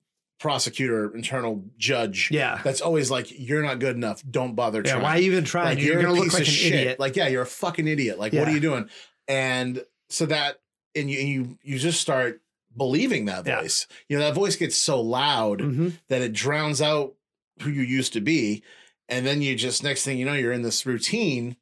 prosecutor, 0.42 1.14
internal 1.14 1.64
judge. 1.78 2.28
Yeah. 2.30 2.60
that's 2.62 2.80
always 2.80 3.10
like 3.10 3.28
you're 3.30 3.62
not 3.62 3.78
good 3.78 3.96
enough. 3.96 4.22
Don't 4.28 4.54
bother 4.54 4.82
yeah. 4.84 4.92
trying. 4.92 5.02
Why 5.02 5.18
even 5.20 5.44
try? 5.44 5.64
Like, 5.64 5.78
you're, 5.78 5.94
you're, 5.94 6.02
gonna 6.02 6.14
look 6.14 6.32
like 6.32 6.40
an 6.40 6.44
shit. 6.46 6.74
idiot. 6.74 7.00
Like, 7.00 7.16
yeah, 7.16 7.28
you're 7.28 7.42
a 7.42 7.46
fucking 7.46 7.86
idiot. 7.88 8.18
Like, 8.18 8.32
what 8.32 8.48
are 8.48 8.52
you 8.52 8.60
doing? 8.60 8.88
And 9.28 9.84
so 10.10 10.26
that, 10.26 10.60
and 10.94 11.10
you, 11.10 11.20
and 11.20 11.28
you, 11.28 11.58
you 11.62 11.78
just 11.78 12.00
start 12.00 12.42
believing 12.76 13.26
that 13.26 13.46
Yeah. 13.46 13.60
voice. 13.60 13.86
You 14.08 14.18
know, 14.18 14.24
that 14.24 14.34
voice 14.34 14.56
gets 14.56 14.76
so 14.76 15.00
loud 15.00 15.60
Mhm. 15.60 15.92
that 16.08 16.22
it 16.22 16.32
drowns 16.32 16.82
out 16.82 17.14
who 17.60 17.70
you 17.70 17.82
used 17.82 18.12
to 18.14 18.20
be 18.20 18.62
and 19.08 19.26
then 19.26 19.42
you 19.42 19.54
just 19.54 19.84
next 19.84 20.04
thing 20.04 20.18
you 20.18 20.24
know 20.24 20.32
you're 20.32 20.52
in 20.52 20.62
this 20.62 20.86
routine 20.86 21.56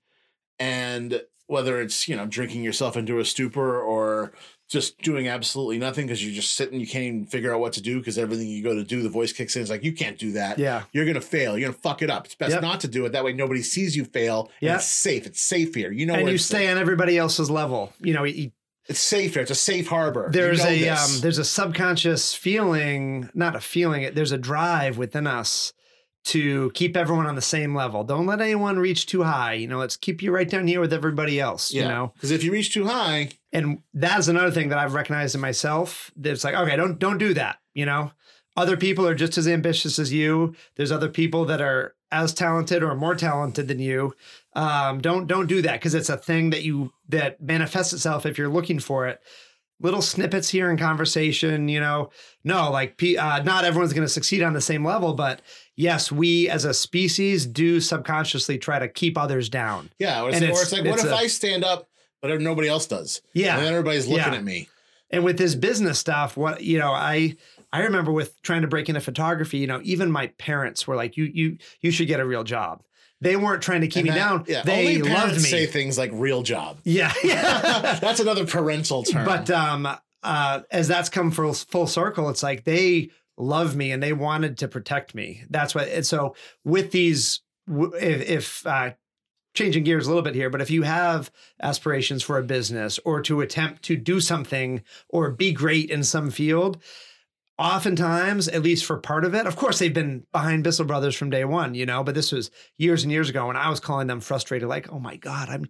and 0.59 1.23
whether 1.47 1.81
it's 1.81 2.09
you 2.09 2.17
know 2.17 2.27
drinking 2.27 2.63
yourself 2.63 2.97
into 2.97 3.19
a 3.19 3.25
stupor 3.25 3.81
or 3.81 4.33
just 4.71 4.97
doing 4.99 5.29
absolutely 5.29 5.79
nothing 5.79 6.07
because 6.07 6.25
you're 6.25 6.35
just 6.35 6.55
sitting 6.55 6.79
you 6.81 6.87
can't 6.87 7.05
even 7.05 7.27
figure 7.27 7.53
out 7.53 7.61
what 7.61 7.73
to 7.73 7.83
do 7.83 7.99
because 7.99 8.17
everything 8.17 8.47
you 8.49 8.63
go 8.63 8.75
to 8.75 8.85
do 8.85 9.03
the 9.03 9.09
voice 9.09 9.33
kicks 9.33 9.57
in 9.57 9.63
it's 9.63 9.71
like 9.71 9.83
you 9.85 9.93
can't 9.93 10.17
do 10.19 10.33
that 10.33 10.59
Yeah. 10.59 10.85
you're 10.93 11.05
gonna 11.07 11.21
fail 11.21 11.59
you're 11.59 11.69
gonna 11.69 11.79
fuck 11.83 12.03
it 12.03 12.09
up 12.11 12.25
it's 12.27 12.37
best 12.37 12.53
Yep. 12.53 12.63
not 12.63 12.81
to 12.81 12.89
do 12.89 13.05
it 13.05 13.13
that 13.13 13.25
way 13.25 13.33
nobody 13.33 13.63
sees 13.63 13.97
you 13.97 14.05
fail 14.05 14.51
Yeah. 14.61 14.77
It's 14.77 14.87
safe 14.87 15.27
it's 15.27 15.43
safe 15.43 15.75
here 15.75 15.91
you 15.93 16.07
know 16.07 16.15
and 16.15 16.29
you 16.29 16.39
stay 16.39 16.71
on 16.71 16.79
everybody 16.79 17.19
else's 17.19 17.51
level. 17.51 17.93
You 18.01 18.15
know, 18.15 18.25
you, 18.25 18.53
it's 18.87 19.01
safe 19.01 19.35
here 19.35 19.43
it's 19.43 19.51
a 19.51 19.55
safe 19.57 19.89
harbor 19.89 20.27
You 20.27 20.33
there's 20.41 20.63
know 20.65 20.71
a 20.71 20.89
um, 20.91 21.11
there's 21.21 21.39
a 21.39 21.45
subconscious 21.45 22.35
feeling, 22.35 23.29
not 23.35 23.57
a 23.57 23.61
feeling. 23.61 24.03
It 24.03 24.15
there's 24.15 24.33
a 24.33 24.39
drive 24.39 24.99
within 24.99 25.27
us 25.27 25.73
to 26.23 26.71
keep 26.73 26.97
everyone 26.97 27.27
on 27.27 27.35
the 27.35 27.43
same 27.43 27.75
level. 27.75 28.05
Don't 28.05 28.27
let 28.27 28.41
anyone 28.41 28.79
reach 28.79 29.07
too 29.07 29.23
high. 29.23 29.55
You 29.55 29.67
know, 29.67 29.79
let's 29.79 29.97
keep 29.97 30.23
you 30.23 30.33
right 30.33 30.49
down 30.49 30.67
here 30.67 30.81
with 30.81 30.93
everybody 30.93 31.41
else. 31.41 31.73
yeah 31.73 31.83
You 31.83 31.89
know, 31.89 32.13
because 32.15 32.31
if 32.31 32.45
you 32.45 32.53
reach 32.53 32.73
too 32.73 32.87
high 32.87 33.31
and 33.53 33.83
that's 33.95 34.29
another 34.29 34.51
thing 34.51 34.69
that 34.69 34.79
I've 34.79 34.95
recognized 34.95 35.35
in 35.35 35.41
myself. 35.41 36.11
That's 36.17 36.45
like, 36.45 36.55
okay, 36.55 36.77
don't 36.77 36.99
don't 36.99 37.19
do 37.19 37.35
that. 37.35 37.59
You 37.75 37.87
know, 37.87 38.13
other 38.57 38.77
people 38.77 39.07
are 39.07 39.15
just 39.15 39.39
as 39.39 39.49
ambitious 39.49 39.99
as 39.99 40.13
you. 40.13 40.55
There's 40.77 40.93
other 40.93 41.09
people 41.09 41.45
that 41.47 41.61
are 41.61 41.95
as 42.13 42.35
talented 42.35 42.83
or 42.83 42.95
more 42.95 43.15
talented 43.15 43.69
than 43.69 43.79
you. 43.79 44.15
Um, 44.55 45.01
don't 45.01 45.27
don't 45.27 45.47
do 45.47 45.63
that 45.63 45.75
because 45.75 45.95
it's 45.95 46.09
a 46.09 46.17
thing 46.17 46.51
that 46.51 46.63
you 46.63 46.93
that 47.09 47.41
manifests 47.41 47.93
itself 47.93 48.27
if 48.27 48.39
you're 48.39 48.49
looking 48.49 48.79
for 48.79 49.07
it. 49.07 49.21
Little 49.83 50.03
snippets 50.03 50.51
here 50.51 50.71
in 50.71 50.77
conversation, 50.77 51.69
you 51.69 51.81
know. 51.81 52.11
No, 52.45 52.71
like 52.71 53.03
uh, 53.19 53.43
not 53.45 53.65
everyone's 53.65 53.95
going 53.95 54.07
to 54.07 54.13
succeed 54.13 54.43
on 54.43 54.53
the 54.53 54.61
same 54.61 54.85
level, 54.85 55.15
but 55.15 55.41
yes, 55.77 56.11
we 56.13 56.49
as 56.49 56.65
a 56.65 56.75
species 56.75 57.47
do 57.47 57.81
subconsciously 57.81 58.59
try 58.59 58.79
to 58.79 58.89
keep 58.89 59.17
others 59.19 59.49
down. 59.49 59.91
yeah 59.99 60.23
or 60.23 60.29
it's, 60.29 60.37
And 60.37 60.45
or 60.47 60.49
it's- 60.49 60.63
it's 60.65 60.73
like 60.73 60.85
what 60.85 60.95
it's 60.95 61.05
if 61.05 61.11
a- 61.13 61.15
I 61.15 61.27
stand 61.27 61.65
up 61.65 61.89
but 62.23 62.39
nobody 62.41 62.69
else 62.69 62.87
does 62.87 63.23
Yeah, 63.33 63.57
and 63.59 63.67
everybody's 63.67 64.07
looking 64.07 64.33
Yeah. 64.33 64.39
at 64.39 64.45
me 64.45 64.69
And 65.11 65.25
with 65.25 65.39
this 65.39 65.55
business 65.57 65.99
stuff, 65.99 66.37
what 66.37 66.63
you 66.63 66.79
know, 66.79 66.93
I 66.93 67.37
I 67.73 67.83
remember 67.83 68.11
with 68.13 68.41
trying 68.43 68.63
to 68.63 68.69
break 68.69 68.89
into 68.89 69.01
photography, 69.01 69.59
you 69.59 69.67
know, 69.67 69.81
even 69.85 70.11
my 70.11 70.29
parents 70.39 70.87
were 70.87 70.97
like, 70.97 71.17
"You 71.17 71.25
you 71.33 71.57
you 71.81 71.91
should 71.91 72.07
get 72.09 72.21
a 72.21 72.25
real 72.25 72.45
job." 72.45 72.83
They 73.23 73.37
weren't 73.37 73.63
trying 73.63 73.81
to 73.83 73.87
keep 73.89 74.07
And 74.07 74.15
me 74.15 74.19
that- 74.21 74.29
down. 74.29 74.45
yeah 74.49 74.63
They 74.63 74.97
only 74.99 75.03
loved 75.03 75.35
me. 75.35 75.41
say 75.41 75.67
things 75.67 75.99
like 75.99 76.11
real 76.15 76.43
job 76.43 76.79
yeah, 76.85 77.13
yeah. 77.25 77.99
that's 78.01 78.21
another 78.21 78.47
parental 78.47 79.03
term 79.03 79.25
but 79.25 79.51
um, 79.51 79.89
uh, 80.23 80.61
as 80.71 80.87
that's 80.89 81.09
come 81.09 81.31
full 81.31 81.55
full 81.55 81.87
circle, 81.87 82.29
it's 82.29 82.43
like 82.43 82.65
they 82.65 83.11
love 83.41 83.75
me 83.75 83.91
and 83.91 84.03
they 84.03 84.13
wanted 84.13 84.59
to 84.59 84.69
protect 84.69 85.15
me. 85.15 85.45
That's 85.51 85.75
what. 85.75 85.89
And 85.89 86.07
so 86.07 86.35
with 86.65 86.93
these, 86.93 87.41
if, 87.69 88.29
if 88.29 88.67
uh, 88.67 88.93
changing 89.55 89.85
gears 89.85 90.07
a 90.07 90.11
little 90.11 90.23
bit 90.23 90.35
here, 90.35 90.51
but 90.51 90.61
if 90.61 90.71
you 90.71 90.83
have 90.83 91.31
aspirations 91.63 92.23
for 92.23 92.39
a 92.39 92.43
business 92.43 92.99
or 93.05 93.21
to 93.23 93.41
attempt 93.41 93.83
to 93.85 93.97
do 93.97 94.21
something 94.21 94.83
or 95.09 95.31
be 95.31 95.53
great 95.53 95.91
in 95.91 96.05
some 96.05 96.31
field, 96.31 96.81
oftentimes, 97.59 98.49
at 98.49 98.63
least 98.63 98.85
for 98.85 98.97
part 98.97 99.25
of 99.25 99.35
it, 99.35 99.47
of 99.47 99.57
course, 99.57 99.79
they've 99.79 99.93
been 99.93 100.25
behind 100.33 100.65
Bissell 100.65 100.87
Brothers 100.87 101.15
from 101.15 101.31
day 101.31 101.45
one, 101.45 101.75
you 101.75 101.85
know, 101.85 102.03
but 102.03 102.15
this 102.15 102.33
was 102.33 102.51
years 102.79 103.03
and 103.03 103.13
years 103.13 103.29
ago 103.29 103.49
when 103.49 103.57
I 103.57 103.69
was 103.69 103.81
calling 103.81 104.07
them 104.07 104.21
frustrated, 104.21 104.69
like, 104.69 104.91
oh 104.91 104.99
my 104.99 105.17
God, 105.17 105.51
I'm, 105.51 105.67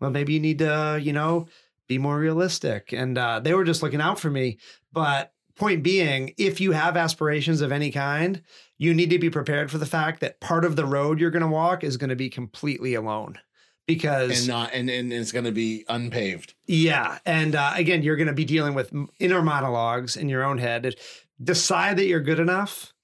well, 0.00 0.10
maybe 0.10 0.32
you 0.32 0.40
need 0.40 0.60
to, 0.60 0.98
you 1.02 1.12
know, 1.12 1.46
be 1.86 1.98
more 1.98 2.18
realistic. 2.18 2.92
And 2.92 3.18
uh, 3.18 3.40
they 3.40 3.52
were 3.52 3.64
just 3.64 3.82
looking 3.82 4.00
out 4.00 4.18
for 4.18 4.30
me. 4.30 4.56
But 4.90 5.33
point 5.56 5.82
being, 5.82 6.34
if 6.36 6.60
you 6.60 6.72
have 6.72 6.96
aspirations 6.96 7.60
of 7.60 7.72
any 7.72 7.90
kind, 7.90 8.42
you 8.78 8.94
need 8.94 9.10
to 9.10 9.18
be 9.18 9.30
prepared 9.30 9.70
for 9.70 9.78
the 9.78 9.86
fact 9.86 10.20
that 10.20 10.40
part 10.40 10.64
of 10.64 10.76
the 10.76 10.84
road 10.84 11.20
you're 11.20 11.30
going 11.30 11.42
to 11.42 11.48
walk 11.48 11.84
is 11.84 11.96
going 11.96 12.10
to 12.10 12.16
be 12.16 12.28
completely 12.28 12.94
alone. 12.94 13.38
Because 13.86 14.40
and 14.40 14.48
not 14.48 14.70
and, 14.72 14.88
and 14.88 15.12
it's 15.12 15.30
going 15.30 15.44
to 15.44 15.52
be 15.52 15.84
unpaved 15.90 16.54
yeah, 16.66 17.18
and 17.26 17.54
uh, 17.54 17.72
again, 17.74 18.02
you're 18.02 18.16
going 18.16 18.28
to 18.28 18.32
be 18.32 18.46
dealing 18.46 18.72
with 18.72 18.90
inner 19.18 19.42
monologues 19.42 20.16
in 20.16 20.30
your 20.30 20.42
own 20.42 20.56
head. 20.56 20.94
Decide 21.42 21.98
that 21.98 22.06
you're 22.06 22.20
good 22.20 22.40
enough. 22.40 22.94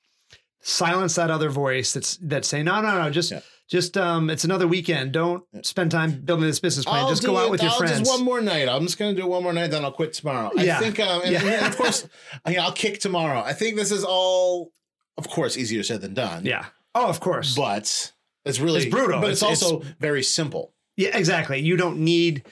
Silence 0.63 1.17
that 1.17 1.31
other 1.31 1.51
voice 1.51 1.93
that's 1.93 2.17
that 2.19 2.47
say 2.47 2.63
no, 2.63 2.81
no, 2.81 3.03
no, 3.03 3.11
just 3.11 3.31
Yeah. 3.31 3.41
Just 3.71 3.97
um, 3.97 4.29
it's 4.31 4.45
another 4.45 4.67
weekend. 4.67 5.13
Don't 5.13 5.45
spend 5.65 5.91
time 5.93 6.21
building 6.23 6.45
this 6.47 6.59
business 6.61 6.85
plan. 6.85 7.09
just 7.09 7.25
go 7.25 7.37
out 7.39 7.47
it- 7.47 7.51
with 7.53 7.63
your 7.63 7.71
I'll 7.71 7.79
friends. 7.79 8.01
Just 8.01 8.11
one 8.11 8.25
more 8.25 8.41
night. 8.41 8.69
I'm 8.69 8.83
just 8.83 8.99
going 8.99 9.15
to 9.15 9.21
do 9.23 9.27
one 9.27 9.43
more 9.43 9.53
night, 9.53 9.71
then 9.71 9.85
I'll 9.85 9.93
quit 9.93 10.13
tomorrow. 10.13 10.51
I 10.59 10.65
Yeah. 10.65 10.79
think, 10.81 10.99
um, 11.01 11.23
and, 11.23 11.33
Yeah. 11.33 11.45
and 11.45 11.67
of 11.67 11.77
course, 11.77 12.07
I 12.45 12.51
mean, 12.51 12.59
I'll 12.59 12.73
kick 12.73 12.99
tomorrow. 13.01 13.41
I 13.41 13.53
think 13.53 13.77
this 13.77 13.93
is 13.93 14.05
all, 14.05 14.73
of 15.17 15.29
course, 15.29 15.57
easier 15.57 15.83
said 15.85 16.01
than 16.01 16.15
done. 16.15 16.45
yeah. 16.45 16.67
Oh, 16.95 17.07
of 17.09 17.21
course. 17.21 17.55
but 17.55 18.13
it's 18.45 18.59
really 18.59 18.83
It's 18.83 18.91
brutal. 18.91 19.21
But 19.21 19.31
it's, 19.31 19.43
It's- 19.43 19.63
also 19.63 19.83
very 20.01 20.25
simple. 20.25 20.75
yeah, 20.97 21.17
exactly. 21.17 21.61
You 21.61 21.77
don't 21.77 21.99
need. 21.99 22.45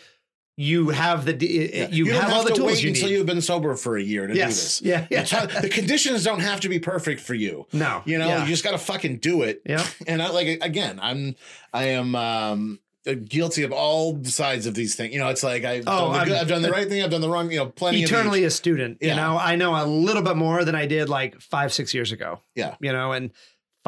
You 0.60 0.89
have 0.89 1.24
the 1.24 1.32
d- 1.35 1.86
you, 1.93 2.06
don't 2.06 2.20
have, 2.20 2.32
all 2.32 2.43
the 2.43 2.51
to 2.51 2.56
tools 2.56 2.66
wait 2.72 2.82
you 2.82 2.89
until 2.89 3.09
need. 3.09 3.14
you've 3.14 3.26
been 3.26 3.40
sober 3.40 3.76
for 3.76 3.97
a 3.97 4.02
year 4.02 4.26
to 4.26 4.35
yes. 4.35 4.48
do 4.48 4.55
this. 4.56 4.82
Yeah. 4.82 5.06
The 5.24 5.48
Yeah. 5.55 5.60
the 5.60 5.68
conditions 5.68 6.24
don't 6.24 6.40
have 6.40 6.59
to 6.62 6.68
be 6.68 6.80
perfect 6.80 7.20
for 7.20 7.35
you. 7.35 7.66
no. 7.72 8.02
You 8.05 8.18
know, 8.18 8.26
Yeah. 8.26 8.43
you 8.43 8.48
just 8.48 8.64
got 8.64 8.72
to 8.72 8.78
fucking 8.78 9.18
do 9.18 9.43
it. 9.43 9.62
yeah. 9.64 9.86
And 10.09 10.20
I 10.20 10.30
like 10.30 10.59
again, 10.60 10.98
I'm 11.01 11.36
I 11.72 11.85
am 11.90 12.16
um 12.16 12.80
guilty 13.28 13.62
of 13.62 13.70
all 13.72 14.22
sides 14.24 14.66
of 14.66 14.74
these 14.74 14.97
things. 14.97 15.14
You 15.14 15.20
know, 15.20 15.28
it's 15.28 15.44
like 15.44 15.64
I've, 15.64 15.85
Oh, 15.86 16.12
done, 16.12 16.26
good, 16.26 16.36
I've 16.36 16.48
done 16.48 16.62
the 16.62 16.70
right 16.72 16.89
thing, 16.89 17.02
I've 17.05 17.10
done 17.12 17.20
the 17.20 17.28
wrong. 17.30 17.51
You 17.52 17.59
know, 17.59 17.66
plenty 17.66 18.02
eternally 18.02 18.43
a 18.43 18.51
student. 18.51 18.98
You 19.01 19.14
know, 19.14 19.39
I 19.39 19.55
know 19.55 19.80
a 19.80 19.86
little 19.86 20.22
bit 20.22 20.36
more 20.36 20.64
than 20.64 20.74
I 20.74 20.86
did 20.86 21.09
like 21.09 21.40
five, 21.40 21.72
six 21.72 21.94
years 21.94 22.10
ago. 22.10 22.40
Yeah. 22.56 22.74
You 22.80 22.93
know, 22.93 23.12
and 23.12 23.30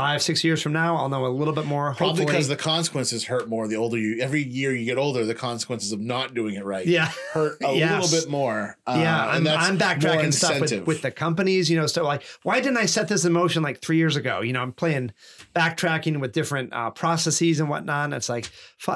five, 0.01 0.23
six 0.23 0.43
years 0.43 0.63
from 0.63 0.73
now, 0.73 0.97
I'll 0.97 1.11
know 1.11 1.27
a 1.27 1.29
little 1.29 1.53
bit 1.53 1.67
more. 1.67 1.93
Probably 1.95 2.25
because 2.25 2.49
the 2.49 2.57
consequences 2.57 3.25
hurt 3.25 3.51
more 3.51 3.69
the 3.69 3.77
older 3.77 3.99
you. 3.99 4.19
Every 4.23 4.43
year 4.43 4.75
you 4.75 4.87
get 4.87 4.97
older, 4.97 5.27
the 5.27 5.35
consequences 5.35 5.93
of 5.93 6.01
not 6.01 6.33
doing 6.33 6.55
it 6.55 6.65
right 6.65 6.87
yeah. 6.87 7.11
hurt 7.35 7.59
a 7.63 7.75
Yes. 7.75 8.01
little 8.03 8.19
bit 8.19 8.31
more. 8.31 8.79
Uh, 8.87 8.97
yeah, 8.99 9.25
and 9.25 9.31
I'm, 9.37 9.45
that's 9.45 9.69
I'm 9.69 9.79
backtracking 9.79 10.33
stuff 10.33 10.59
with, 10.59 10.87
with 10.87 11.03
the 11.03 11.11
companies, 11.11 11.69
you 11.69 11.79
know. 11.79 11.87
So 11.87 12.03
like, 12.03 12.23
why 12.45 12.61
didn't 12.61 12.79
I 12.79 12.87
set 12.87 13.09
this 13.09 13.27
in 13.27 13.33
motion 13.35 13.63
like 13.63 13.83
three 13.83 13.99
years 13.99 14.17
ago? 14.17 14.41
You 14.41 14.55
know, 14.55 14.63
I'm 14.63 14.73
playing 14.73 15.13
backtracking 15.55 16.19
with 16.19 16.33
different 16.33 16.73
uh, 16.73 16.91
processes 16.91 17.61
and 17.61 17.69
whatnot. 17.69 18.07
And 18.07 18.15
it's 18.15 18.31
like 18.31 18.51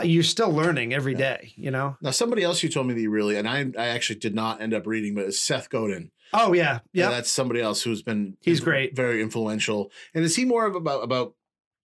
you're 0.05 0.23
still 0.23 0.51
learning 0.53 0.95
every 0.95 1.15
day, 1.15 1.53
you 1.57 1.71
know. 1.71 1.99
Now, 2.01 2.13
somebody 2.13 2.43
else 2.43 2.63
you 2.63 2.71
told 2.71 2.87
me 2.87 2.95
that 2.95 3.01
you 3.01 3.11
really, 3.11 3.37
and 3.37 3.47
I, 3.47 3.71
I 3.79 3.89
actually 3.89 4.21
did 4.21 4.35
not 4.35 4.63
end 4.63 4.73
up 4.73 4.87
reading, 4.87 5.15
but 5.15 5.27
it's 5.27 5.39
Seth 5.39 5.69
Godin. 5.69 6.13
Oh 6.35 6.53
yeah, 6.53 6.81
Yeah, 6.93 7.05
yeah. 7.05 7.11
that's 7.11 7.31
somebody 7.31 7.61
else 7.61 7.83
who's 7.83 8.03
been 8.03 8.37
He's 8.41 8.61
great. 8.61 8.95
very 8.97 9.23
influential. 9.23 9.91
And 10.15 10.25
is 10.25 10.37
he 10.37 10.45
more 10.45 10.67
of 10.67 10.75
about 10.75 11.03
about 11.05 11.35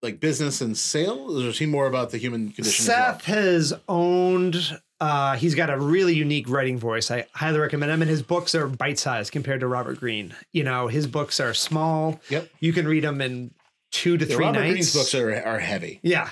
like 0.03 0.19
business 0.19 0.61
and 0.63 0.77
sales, 0.79 1.45
or 1.45 1.49
is 1.49 1.59
he 1.59 1.67
more 1.67 1.87
about 1.87 2.11
the 2.11 2.19
human 2.19 2.51
condition? 2.53 2.85
Seth 2.87 3.25
has 3.27 3.73
owned. 3.89 4.81
Uh, 4.99 5.37
he's 5.37 5.55
got 5.55 5.71
a 5.71 5.79
really 5.79 6.15
unique 6.15 6.49
writing 6.49 6.79
voice. 6.79 7.11
I 7.11 7.27
highly 7.35 7.59
recommend 7.59 7.91
him, 7.93 8.03
and 8.03 8.11
his 8.11 8.23
books 8.23 8.55
are 8.55 8.67
bite 8.67 8.99
sized 8.99 9.33
compared 9.33 9.61
to 9.61 9.67
Robert 9.67 9.99
Greene. 10.01 10.35
You 10.53 10.65
know, 10.65 10.89
his 10.89 11.07
books 11.07 11.41
are 11.41 11.55
small. 11.55 12.21
Yep. 12.31 12.49
You 12.61 12.73
can 12.73 12.87
read 12.89 13.05
them 13.05 13.21
in 13.21 13.53
two 13.93 14.17
to 14.19 14.25
well? 14.27 14.37
three 14.37 14.45
Robert 14.47 14.61
nights. 14.61 14.71
Greene's 14.73 14.95
books 14.95 15.15
are 15.15 15.35
are 15.43 15.59
heavy. 15.59 16.01
Yeah. 16.03 16.31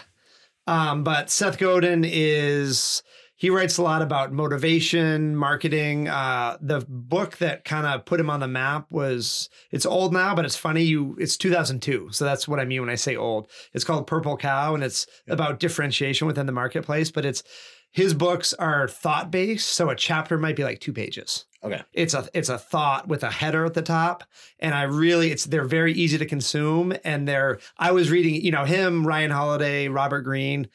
Um, 0.66 1.02
but 1.02 1.30
Seth 1.30 1.56
Godin 1.58 2.04
is 2.06 3.02
he 3.38 3.50
writes 3.50 3.78
a 3.78 3.82
lot 3.82 4.02
about 4.02 4.32
motivation, 4.32 5.36
marketing. 5.36 6.08
Uh, 6.08 6.58
the 6.60 6.84
book 6.88 7.38
that 7.38 7.64
kind 7.64 7.86
of 7.86 8.04
put 8.04 8.18
him 8.18 8.28
on 8.28 8.40
the 8.40 8.48
map 8.48 8.86
was 8.90 9.48
it's 9.70 9.86
old 9.86 10.12
now, 10.12 10.34
but 10.34 10.44
it's 10.44 10.56
funny. 10.56 10.82
You 10.82 11.16
it's 11.20 11.36
2002, 11.36 12.08
so 12.10 12.24
that's 12.24 12.48
what 12.48 12.58
I 12.58 12.64
mean 12.64 12.80
when 12.80 12.90
I 12.90 12.96
say 12.96 13.14
old. 13.14 13.48
It's 13.72 13.84
called 13.84 14.08
Purple 14.08 14.36
Cow, 14.36 14.74
and 14.74 14.82
it's 14.82 15.06
about 15.28 15.60
differentiation 15.60 16.26
within 16.26 16.46
the 16.46 16.52
marketplace. 16.52 17.12
But 17.12 17.24
it's 17.24 17.44
his 17.92 18.12
books 18.12 18.54
are 18.54 18.88
thought 18.88 19.30
based, 19.30 19.68
so 19.68 19.88
a 19.88 19.94
chapter 19.94 20.36
might 20.36 20.56
be 20.56 20.64
like 20.64 20.80
two 20.80 20.92
pages 20.92 21.46
Okay. 21.64 21.82
it's 21.92 22.14
a 22.14 22.28
it's 22.34 22.48
a 22.48 22.58
thought 22.58 23.08
with 23.08 23.24
a 23.24 23.30
header 23.32 23.64
at 23.64 23.74
the 23.74 23.82
top 23.82 24.22
and 24.60 24.74
i 24.76 24.82
really 24.84 25.32
it's 25.32 25.44
they're 25.44 25.64
very 25.64 25.92
easy 25.92 26.16
to 26.16 26.24
consume 26.24 26.94
and 27.02 27.26
they're 27.26 27.58
i 27.78 27.90
was 27.90 28.12
reading 28.12 28.36
you 28.36 28.52
know 28.52 28.64
him 28.64 29.04
ryan 29.04 29.32
holiday 29.32 29.88
robert 29.88 30.20
greene 30.22 30.68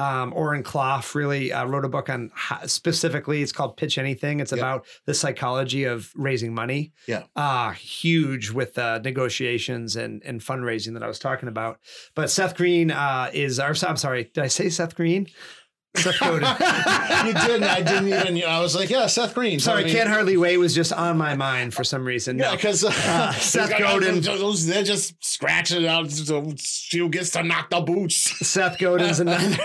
um, 0.00 0.32
Oren 0.32 0.62
Klaff 0.62 1.14
really 1.14 1.52
uh, 1.52 1.64
wrote 1.66 1.84
a 1.84 1.88
book 1.88 2.08
on 2.08 2.30
how, 2.34 2.64
specifically. 2.66 3.42
It's 3.42 3.52
called 3.52 3.76
Pitch 3.76 3.98
Anything. 3.98 4.40
It's 4.40 4.52
Yeah. 4.52 4.58
about 4.58 4.86
the 5.06 5.14
psychology 5.14 5.84
of 5.84 6.10
raising 6.16 6.54
money. 6.54 6.92
Yeah. 7.06 7.24
uh, 7.36 7.70
huge 7.72 8.50
with 8.50 8.78
uh, 8.78 9.00
negotiations 9.04 9.96
and 9.96 10.22
and 10.24 10.40
fundraising 10.40 10.94
that 10.94 11.02
I 11.02 11.08
was 11.08 11.18
talking 11.18 11.48
about. 11.48 11.78
But 12.14 12.30
Seth 12.30 12.56
Green 12.56 12.90
uh, 12.90 13.30
is 13.32 13.60
our. 13.60 13.74
I'm 13.86 13.96
sorry, 13.96 14.30
did 14.34 14.42
I 14.44 14.48
say 14.48 14.68
Seth 14.70 14.94
Green? 14.96 15.26
Seth 15.96 16.20
Godin. 16.20 16.42
you 17.26 17.34
didn't. 17.34 17.64
I 17.64 17.80
didn't 17.82 18.06
even. 18.08 18.48
I 18.48 18.60
was 18.60 18.74
like, 18.76 18.90
yeah, 18.90 19.06
Seth 19.06 19.34
Green. 19.34 19.58
Sorry, 19.58 19.82
I 19.82 19.84
mean- 19.84 19.94
can't 19.94 20.08
hardly 20.08 20.36
wait 20.36 20.56
was 20.56 20.74
just 20.74 20.92
on 20.92 21.18
my 21.18 21.34
mind 21.34 21.74
for 21.74 21.82
some 21.84 22.04
reason. 22.04 22.38
Yeah, 22.38 22.50
No. 22.50 22.56
because 22.56 22.84
uh, 22.84 23.32
Seth 23.32 23.76
Godin- 23.78 24.20
they're 24.20 24.82
just 24.84 25.22
scratching 25.24 25.86
out. 25.86 26.10
So 26.10 26.52
she 26.58 27.06
gets 27.08 27.30
to 27.30 27.42
knock 27.42 27.70
the 27.70 27.80
boots. 27.80 28.16
Seth 28.46 28.78
Godin's 28.78 29.20
another. 29.20 29.56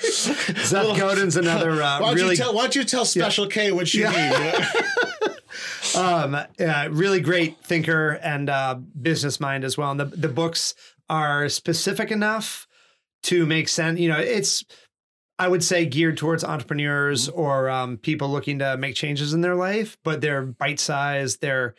Seth 0.00 0.98
Godin's 0.98 1.36
another 1.36 1.76
why 1.76 1.82
uh, 1.82 1.98
don't 2.00 2.14
really 2.16 2.30
you 2.30 2.36
tell? 2.36 2.54
Why 2.54 2.62
don't 2.62 2.74
you 2.76 2.84
tell 2.84 3.04
Special 3.04 3.46
K 3.46 3.72
what 3.72 3.88
she 3.88 4.00
Yeah. 4.00 4.52
needs? 4.56 5.96
um, 5.96 6.34
uh, 6.34 6.88
really 6.90 7.20
great 7.20 7.58
thinker 7.64 8.18
and 8.22 8.50
uh, 8.50 8.74
business 9.00 9.38
mind 9.40 9.64
as 9.64 9.78
well. 9.78 9.90
And 9.90 10.00
the, 10.00 10.04
the 10.06 10.28
books 10.28 10.74
are 11.08 11.48
specific 11.48 12.10
enough 12.10 12.66
to 13.24 13.46
make 13.46 13.68
sense. 13.68 14.00
You 14.00 14.08
know, 14.08 14.18
it's 14.18 14.64
I 15.42 15.48
would 15.48 15.64
say 15.64 15.84
geared 15.86 16.16
towards 16.16 16.44
entrepreneurs 16.44 17.28
or 17.28 17.68
um, 17.68 17.96
people 17.96 18.30
looking 18.30 18.60
to 18.60 18.76
make 18.76 18.94
changes 18.94 19.34
in 19.34 19.40
their 19.40 19.56
life, 19.56 19.98
but 20.04 20.20
they're 20.20 20.42
bite 20.42 20.78
sized. 20.78 21.40
They're 21.40 21.74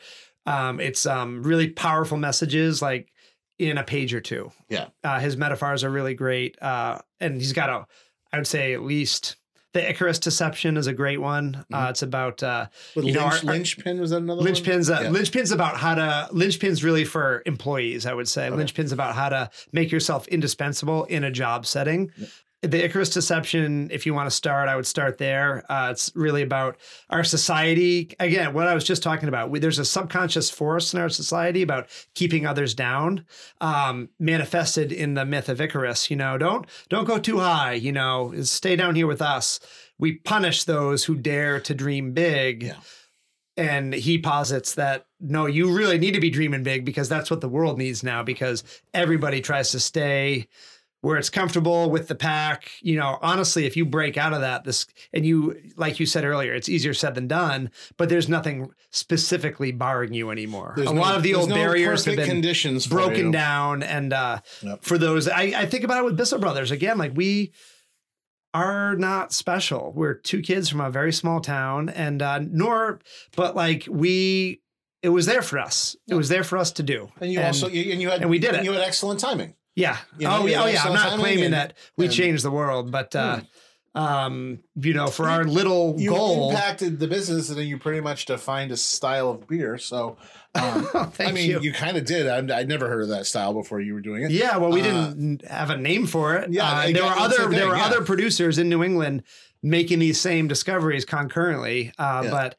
um, 0.45 0.81
it's 0.81 1.06
um, 1.06 1.44
really 1.44 1.69
powerful 1.69 2.18
messages 2.18 2.81
like 2.81 3.10
in 3.57 3.77
a 3.77 3.84
page 3.84 4.14
or 4.14 4.19
two. 4.19 4.52
Yeah. 4.68 4.88
Uh, 5.03 5.19
his 5.19 5.38
metaphors 5.38 5.84
are 5.85 5.90
really 5.90 6.14
great. 6.14 6.61
Uh, 6.61 6.99
and 7.22 7.35
he's 7.40 7.53
got 7.53 7.69
a, 7.69 7.85
I 8.34 8.38
would 8.38 8.48
say 8.48 8.73
at 8.73 8.81
least 8.81 9.38
the 9.73 9.90
Icarus 9.90 10.19
Deception 10.19 10.76
is 10.76 10.88
a 10.88 10.94
great 10.94 11.22
one. 11.22 11.64
Uh, 11.73 11.88
it's 11.90 12.02
about, 12.02 12.44
uh, 12.44 12.68
you 12.95 13.14
know, 13.14 13.22
Lynch, 13.22 13.44
our- 13.44 13.49
our- 13.49 13.56
Linchpin 13.56 13.99
was 14.02 14.10
that 14.10 14.18
another 14.18 14.40
one? 14.40 14.45
Linchpin's 14.45 14.90
uh, 14.90 14.99
Yeah. 15.03 15.10
Linchpin's 15.11 15.52
about 15.52 15.77
how 15.77 15.95
to 15.95 16.27
linchpin's 16.34 16.84
really 16.84 17.06
for 17.06 17.41
employees, 17.45 18.06
I 18.06 18.14
would 18.14 18.27
say. 18.27 18.48
Okay. 18.48 18.56
Linchpin's 18.57 18.91
about 18.91 19.15
how 19.15 19.30
to 19.30 19.49
make 19.72 19.90
yourself 19.91 20.27
indispensable 20.27 21.06
in 21.06 21.23
a 21.23 21.31
job 21.31 21.65
setting. 21.65 22.11
The 22.64 22.85
Icarus 22.85 23.10
Deception, 23.10 23.90
if 23.91 24.06
you 24.06 24.14
want 24.14 24.27
to 24.27 24.35
start, 24.35 24.69
I 24.69 24.77
would 24.77 24.88
start 24.88 25.18
there. 25.18 25.65
Uh, 25.69 25.90
it's 25.91 26.10
really 26.15 26.41
about 26.41 26.77
our 27.10 27.26
society. 27.26 28.15
Again, 28.22 28.53
what 28.53 28.68
I 28.68 28.73
was 28.73 28.85
just 28.85 29.03
talking 29.03 29.27
about. 29.27 29.49
We, 29.49 29.60
there's 29.60 29.80
a 29.80 29.85
subconscious 29.85 30.49
force 30.49 30.94
in 30.94 31.02
our 31.02 31.10
society 31.10 31.61
about 31.61 31.90
keeping 32.15 32.45
others 32.45 32.73
down, 32.73 33.26
um, 33.60 34.07
manifested 34.18 34.94
in 34.94 35.14
the 35.14 35.26
myth 35.26 35.49
of 35.49 35.60
Icarus. 35.60 36.10
You 36.10 36.15
know, 36.15 36.38
don't 36.38 36.65
don't 36.88 37.03
go 37.03 37.19
too 37.19 37.40
high. 37.40 37.73
You 37.73 37.91
know, 37.91 38.34
stay 38.44 38.77
down 38.77 38.95
here 38.95 39.07
with 39.07 39.22
us. 39.22 39.60
We 39.99 40.14
punish 40.19 40.64
those 40.64 41.03
who 41.03 41.15
dare 41.15 41.60
to 41.60 41.73
dream 41.73 42.14
big. 42.14 42.64
Yeah. 42.64 42.76
And 43.56 43.94
he 43.94 44.18
posits 44.18 44.76
that 44.76 45.06
no, 45.19 45.45
you 45.48 45.76
really 45.76 45.99
need 45.99 46.14
to 46.14 46.22
be 46.22 46.30
dreaming 46.30 46.64
big 46.64 46.85
because 46.85 47.10
that's 47.10 47.30
what 47.30 47.41
the 47.41 47.49
world 47.49 47.77
needs 47.77 48.03
now 48.03 48.23
because 48.23 48.64
everybody 48.94 49.41
tries 49.41 49.72
to 49.72 49.80
stay 49.80 50.48
where 51.03 51.17
it's 51.17 51.30
comfortable 51.30 51.91
with 51.91 52.07
the 52.07 52.15
pack. 52.15 52.71
You 52.81 52.95
know, 52.95 53.19
honestly, 53.21 53.65
if 53.65 53.75
you 53.75 53.85
break 53.85 54.15
out 54.15 54.31
of 54.31 54.39
that, 54.39 54.63
this 54.63 54.88
and 55.11 55.25
you, 55.25 55.61
like 55.75 55.99
you 55.99 56.05
said 56.05 56.23
earlier, 56.23 56.53
it's 56.53 56.69
easier 56.69 56.93
said 56.93 57.13
than 57.13 57.27
done, 57.27 57.71
but 57.97 58.07
there's 58.07 58.30
nothing 58.30 58.71
specifically 58.89 59.73
barring 59.73 60.13
you 60.13 60.31
anymore. 60.31 60.73
There's 60.77 60.89
a 60.89 60.93
no- 60.93 61.01
lot 61.01 61.15
of 61.15 61.21
the 61.21 61.35
old 61.35 61.49
no 61.49 61.55
barriers 61.55 62.05
have 62.05 62.15
been 62.15 62.30
conditions 62.30 62.88
broken 62.88 63.31
down. 63.31 63.84
And 63.84 64.13
uh, 64.13 64.39
for 64.80 64.97
those, 64.97 65.27
I, 65.27 65.41
I 65.41 65.65
think 65.65 65.84
about 65.84 65.97
it 65.97 66.05
with 66.05 66.15
Bissell 66.15 66.39
Brothers 66.39 66.71
again, 66.71 66.97
like 66.97 67.11
we 67.13 67.51
are 68.53 68.95
not 68.95 69.34
special. 69.34 69.91
We're 69.93 70.13
two 70.13 70.41
kids 70.41 70.69
from 70.69 70.80
a 70.80 70.89
very 70.89 71.11
small 71.11 71.41
town, 71.41 71.89
and 71.89 72.21
uh, 72.21 72.39
nor, 72.39 73.01
but 73.35 73.57
like 73.57 73.88
we, 73.89 74.61
it 75.01 75.09
was 75.09 75.25
there 75.25 75.41
for 75.41 75.59
us. 75.59 75.97
It 76.07 76.15
was 76.15 76.30
there 76.30 76.45
for 76.45 76.57
us 76.57 76.71
to 76.73 76.84
do. 76.84 77.11
And 77.19 77.30
you 77.30 77.41
also 77.41 77.67
you, 77.67 77.91
and 77.91 78.01
you 78.01 78.09
had 78.09 78.21
and 78.21 78.30
we 78.30 78.39
did 78.39 78.55
it. 78.55 78.63
You 78.63 78.71
had 78.71 78.81
excellent 78.81 79.19
timing. 79.19 79.55
Yeah. 79.75 79.97
You 80.17 80.27
know, 80.27 80.39
oh, 80.41 80.45
yeah. 80.45 80.63
Oh, 80.63 80.67
yeah. 80.67 80.83
I'm 80.83 80.93
not 80.93 81.19
claiming 81.19 81.45
and- 81.45 81.53
that 81.53 81.73
we 81.97 82.05
and- 82.05 82.13
changed 82.13 82.43
the 82.43 82.51
world, 82.51 82.91
but, 82.91 83.15
uh, 83.15 83.41
um, 83.95 84.59
you 84.75 84.93
know, 84.93 85.07
for 85.07 85.29
our 85.29 85.43
little 85.43 85.95
You 85.99 86.09
goal. 86.11 86.49
impacted 86.49 86.99
the 86.99 87.07
business, 87.07 87.49
and 87.49 87.57
then 87.57 87.67
you 87.67 87.77
pretty 87.77 88.01
much 88.01 88.25
defined 88.25 88.71
a 88.71 88.77
style 88.77 89.29
of 89.29 89.47
beer. 89.47 89.77
So, 89.77 90.17
um, 90.55 90.87
Oh, 90.95 91.11
I 91.19 91.31
mean, 91.31 91.49
you. 91.49 91.59
you, 91.61 91.73
kind 91.73 91.95
of 91.97 92.05
did. 92.05 92.27
I, 92.27 92.57
I'd 92.59 92.67
never 92.67 92.87
heard 92.89 93.03
of 93.03 93.09
that 93.09 93.27
style 93.27 93.53
before 93.53 93.81
you 93.81 93.93
were 93.93 94.01
doing 94.01 94.23
it. 94.23 94.31
Yeah, 94.31 94.57
well, 94.57 94.71
we 94.71 94.81
Uh, 94.81 95.09
didn't 95.09 95.45
have 95.47 95.69
a 95.69 95.77
name 95.77 96.07
for 96.07 96.35
it. 96.35 96.51
yeah, 96.51 96.71
Uh, 96.71 96.91
there 96.91 97.03
were 97.03 97.09
other 97.09 97.47
the 97.47 97.55
there 97.55 97.67
were 97.67 97.75
yeah. 97.75 97.85
other 97.85 98.01
producers 98.03 98.57
in 98.57 98.67
New 98.67 98.83
England 98.83 99.23
making 99.61 99.99
these 99.99 100.19
same 100.19 100.47
discoveries 100.47 101.05
concurrently. 101.05 101.91
Uh, 101.99 102.21
Yeah. 102.25 102.31
But 102.31 102.55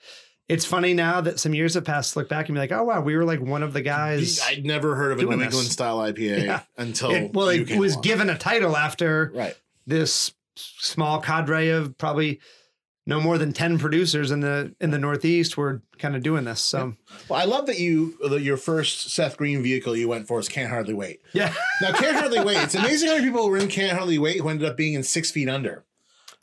it's 0.48 0.64
funny 0.64 0.92
now 0.94 1.20
that 1.22 1.40
some 1.40 1.54
years 1.54 1.74
have 1.74 1.84
passed. 1.84 2.16
Look 2.16 2.28
back 2.28 2.48
and 2.48 2.54
be 2.54 2.60
like, 2.60 2.72
oh 2.72 2.84
wow, 2.84 3.00
we 3.00 3.16
were 3.16 3.24
like 3.24 3.40
one 3.40 3.62
of 3.62 3.72
the 3.72 3.80
guys. 3.82 4.40
I'd 4.44 4.64
never 4.64 4.94
heard 4.94 5.12
of 5.12 5.18
a 5.18 5.22
New 5.22 5.28
this. 5.36 5.46
England 5.46 5.68
style 5.68 5.98
IPA 5.98 6.18
Yeah. 6.44 6.60
until 6.76 7.10
It- 7.12 7.32
well, 7.32 7.48
it 7.48 7.76
was 7.78 7.96
given 7.96 8.28
a 8.30 8.36
title 8.38 8.76
after 8.76 9.32
right. 9.34 9.56
this 9.86 10.32
small 10.56 11.20
cadre 11.20 11.70
of 11.70 11.96
probably 11.98 12.40
no 13.06 13.20
more 13.20 13.36
than 13.36 13.52
ten 13.52 13.78
producers 13.78 14.30
in 14.30 14.40
the 14.40 14.74
in 14.80 14.90
the 14.90 14.98
Northeast 14.98 15.56
were 15.58 15.82
kind 15.98 16.16
of 16.16 16.22
doing 16.22 16.44
this. 16.44 16.60
So 16.62 16.94
Well, 17.28 17.38
I 17.40 17.44
love 17.44 17.66
that 17.66 17.78
you 17.78 18.16
that 18.28 18.40
your 18.40 18.56
first 18.56 19.10
Seth 19.10 19.36
Green 19.36 19.62
vehicle 19.62 19.94
you 19.96 20.08
went 20.08 20.26
for 20.26 20.38
is 20.38 20.48
Can't 20.48 20.70
Hardly 20.70 20.94
Wait. 20.94 21.20
yeah. 21.34 21.52
Now, 21.82 21.92
Can't 21.92 22.16
Hardly 22.16 22.40
Wait. 22.42 22.56
It's 22.58 22.74
amazing 22.84 23.08
how 23.08 23.16
many 23.16 23.26
people 23.26 23.48
were 23.48 23.58
in 23.58 23.68
Can't 23.68 23.92
Hardly 23.96 24.18
Wait 24.18 24.40
who 24.40 24.48
ended 24.48 24.66
up 24.68 24.76
being 24.76 24.94
in 24.94 25.02
Six 25.02 25.30
Feet 25.30 25.48
Under. 25.50 25.84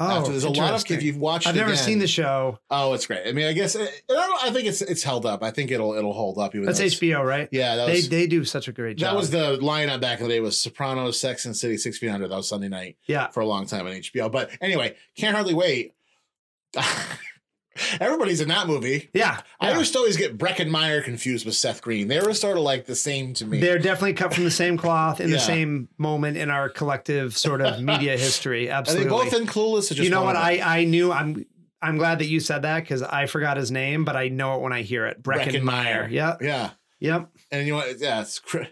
Oh, 0.01 0.29
there's 0.29 0.43
a 0.43 0.49
lot 0.49 0.73
of 0.73 0.89
if 0.91 1.03
you've 1.03 1.17
watched. 1.17 1.47
I've 1.47 1.55
never 1.55 1.71
again- 1.71 1.83
seen 1.83 1.99
the 1.99 2.07
show. 2.07 2.59
Oh, 2.69 2.93
it's 2.93 3.05
great. 3.05 3.27
I 3.27 3.31
mean, 3.31 3.45
I 3.45 3.53
guess 3.53 3.75
it, 3.75 4.03
I, 4.09 4.13
don't, 4.13 4.43
I 4.43 4.51
think 4.51 4.67
it's 4.67 4.81
it's 4.81 5.03
held 5.03 5.25
up. 5.25 5.43
I 5.43 5.51
think 5.51 5.71
it'll 5.71 5.93
it'll 5.93 6.13
hold 6.13 6.37
up. 6.37 6.55
Even 6.55 6.65
That's 6.65 6.79
HBO, 6.79 7.25
right? 7.25 7.47
Yeah, 7.51 7.75
that 7.75 7.85
They 7.87 7.93
was 7.93 8.09
they 8.09 8.27
do 8.27 8.43
such 8.43 8.67
a 8.67 8.71
great 8.71 8.97
job. 8.97 9.11
that 9.13 9.17
was 9.17 9.29
the 9.29 9.57
lineup 9.59 10.01
back 10.01 10.19
in 10.19 10.27
the 10.27 10.33
day 10.33 10.39
was 10.39 10.59
Sopranos, 10.59 11.19
Sex 11.19 11.45
and 11.45 11.55
City, 11.55 11.77
Six 11.77 11.97
Feet 11.97 12.09
Under. 12.09 12.27
That 12.27 12.35
was 12.35 12.47
Sunday 12.49 12.69
night 12.69 12.97
yeah. 13.07 13.27
for 13.29 13.41
a 13.41 13.45
long 13.45 13.65
time 13.65 13.85
on 13.85 13.93
HBO. 13.93 14.31
But 14.31 14.51
anyway, 14.61 14.95
Can't 15.15 15.35
Hardly 15.35 15.53
Wait. 15.53 15.93
Everybody's 17.99 18.41
in 18.41 18.49
that 18.49 18.67
movie. 18.67 19.09
Yeah. 19.13 19.41
I 19.59 19.69
yeah. 19.71 19.77
used 19.79 19.93
to 19.93 19.99
always 19.99 20.17
get 20.17 20.37
Breckin 20.37 20.69
Meyer 20.69 21.01
confused 21.01 21.45
with 21.45 21.55
Seth 21.55 21.81
Green. 21.81 22.07
They 22.07 22.19
were 22.19 22.33
sort 22.33 22.57
of 22.57 22.63
like 22.63 22.85
the 22.85 22.95
same 22.95 23.33
to 23.35 23.45
me. 23.45 23.59
They're 23.59 23.79
definitely 23.79 24.13
cut 24.13 24.33
from 24.33 24.43
the 24.43 24.51
same 24.51 24.77
cloth 24.77 25.19
in 25.21 25.29
Yeah. 25.29 25.35
the 25.35 25.41
same 25.41 25.87
moment 25.97 26.37
in 26.37 26.49
our 26.49 26.69
collective 26.69 27.37
sort 27.37 27.61
of 27.61 27.81
media 27.81 28.17
history. 28.17 28.69
Absolutely. 28.69 29.07
Are 29.13 29.23
they 29.23 29.29
both 29.29 29.41
in 29.41 29.47
Clueless? 29.47 29.95
You 29.95 30.09
know 30.09 30.23
what? 30.23 30.35
I 30.35 30.59
I 30.81 30.83
knew. 30.83 31.11
I'm 31.11 31.45
I'm 31.81 31.97
glad 31.97 32.19
that 32.19 32.27
you 32.27 32.39
said 32.39 32.61
that 32.61 32.81
because 32.81 33.01
I 33.01 33.25
forgot 33.25 33.57
his 33.57 33.71
name, 33.71 34.05
but 34.05 34.15
I 34.15 34.27
know 34.27 34.55
it 34.55 34.61
when 34.61 34.73
I 34.73 34.83
hear 34.83 35.05
it. 35.07 35.23
Breckin 35.23 35.63
Meyer. 35.63 36.07
Breckenmeyer. 36.07 36.11
Yep. 36.11 36.41
Yeah. 36.41 36.69
Yep. 36.99 37.29
And 37.51 37.65
you 37.65 37.73
know 37.73 37.79
what? 37.79 37.99
Yeah, 37.99 38.21
it's. 38.21 38.37
Cr- 38.39 38.63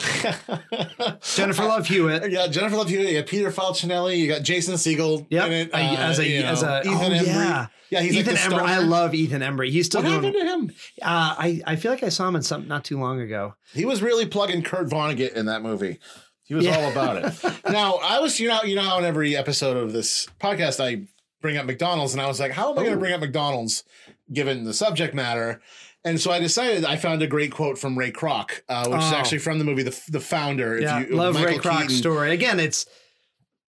Jennifer 1.34 1.64
Love 1.64 1.86
Hewitt. 1.86 2.30
Yeah, 2.30 2.46
Jennifer 2.48 2.76
Love 2.76 2.88
Hewitt. 2.88 3.08
You 3.08 3.18
got 3.20 3.28
Peter 3.28 3.50
Facinelli. 3.50 4.18
You 4.18 4.28
got 4.28 4.42
Jason 4.42 4.74
Segel. 4.74 5.26
yeah, 5.30 5.44
I- 5.72 5.96
as 5.96 6.18
a- 6.18 6.26
you 6.28 6.40
know, 6.42 6.48
as 6.48 6.62
a- 6.62 6.80
Ethan 6.80 6.94
oh, 6.94 7.16
Embry. 7.16 7.26
yeah. 7.26 7.66
yeah, 7.90 8.00
he's 8.00 8.16
Ethan 8.16 8.34
like 8.34 8.42
Embry. 8.62 8.68
I 8.68 8.78
love 8.78 9.14
Ethan 9.14 9.42
Embry. 9.42 9.70
He's 9.70 9.86
still 9.86 10.02
What 10.02 10.08
doing. 10.20 10.34
happened 10.34 10.34
to 10.34 10.46
him? 10.46 10.70
Uh, 11.02 11.34
I 11.38 11.62
I 11.66 11.76
feel 11.76 11.90
like 11.92 12.02
I 12.02 12.08
saw 12.08 12.28
him 12.28 12.36
in 12.36 12.42
something 12.42 12.68
not 12.68 12.84
too 12.84 12.98
long 12.98 13.20
ago. 13.20 13.54
He 13.72 13.84
was 13.84 14.02
really 14.02 14.26
plugging 14.26 14.62
Kurt 14.62 14.88
Vonnegut 14.88 15.34
in 15.34 15.46
that 15.46 15.62
movie. 15.62 15.98
He 16.44 16.54
was 16.54 16.64
Yeah. 16.64 16.76
all 16.78 16.90
about 16.90 17.24
it. 17.24 17.62
now, 17.70 17.94
I 18.02 18.18
was, 18.18 18.40
you 18.40 18.48
know, 18.48 18.62
you 18.64 18.74
know 18.74 18.82
how 18.82 18.98
in 18.98 19.04
every 19.04 19.36
episode 19.36 19.76
of 19.76 19.92
this 19.92 20.26
podcast 20.40 20.80
I 20.84 21.02
bring 21.40 21.56
up 21.56 21.64
McDonald's, 21.66 22.12
and 22.12 22.20
I 22.20 22.26
was 22.26 22.40
like, 22.40 22.50
how 22.52 22.72
am 22.72 22.78
I 22.78 22.82
going 22.82 22.88
Oh. 22.88 22.94
to 22.94 23.00
bring 23.00 23.12
up 23.14 23.20
McDonald's 23.20 23.84
given 24.32 24.64
the 24.64 24.74
subject 24.74 25.14
matter? 25.14 25.60
And 26.04 26.18
so 26.20 26.30
I 26.30 26.38
decided 26.40 26.84
I 26.84 26.96
found 26.96 27.20
a 27.22 27.26
great 27.26 27.52
quote 27.52 27.76
from 27.78 27.98
Ray 27.98 28.10
Kroc, 28.10 28.60
uh, 28.68 28.88
which 28.88 29.00
is 29.02 29.12
Oh. 29.12 29.16
actually 29.16 29.38
from 29.38 29.58
the 29.58 29.64
movie 29.64 29.82
The, 29.82 30.00
the 30.08 30.20
Founder. 30.20 30.76
If 30.76 30.82
yeah, 30.82 31.00
you, 31.00 31.14
love 31.14 31.34
Michael 31.34 31.50
Ray 31.50 31.58
Kroc's 31.58 31.82
Keaton. 31.82 31.96
story. 31.96 32.32
Again, 32.32 32.58
it's 32.58 32.86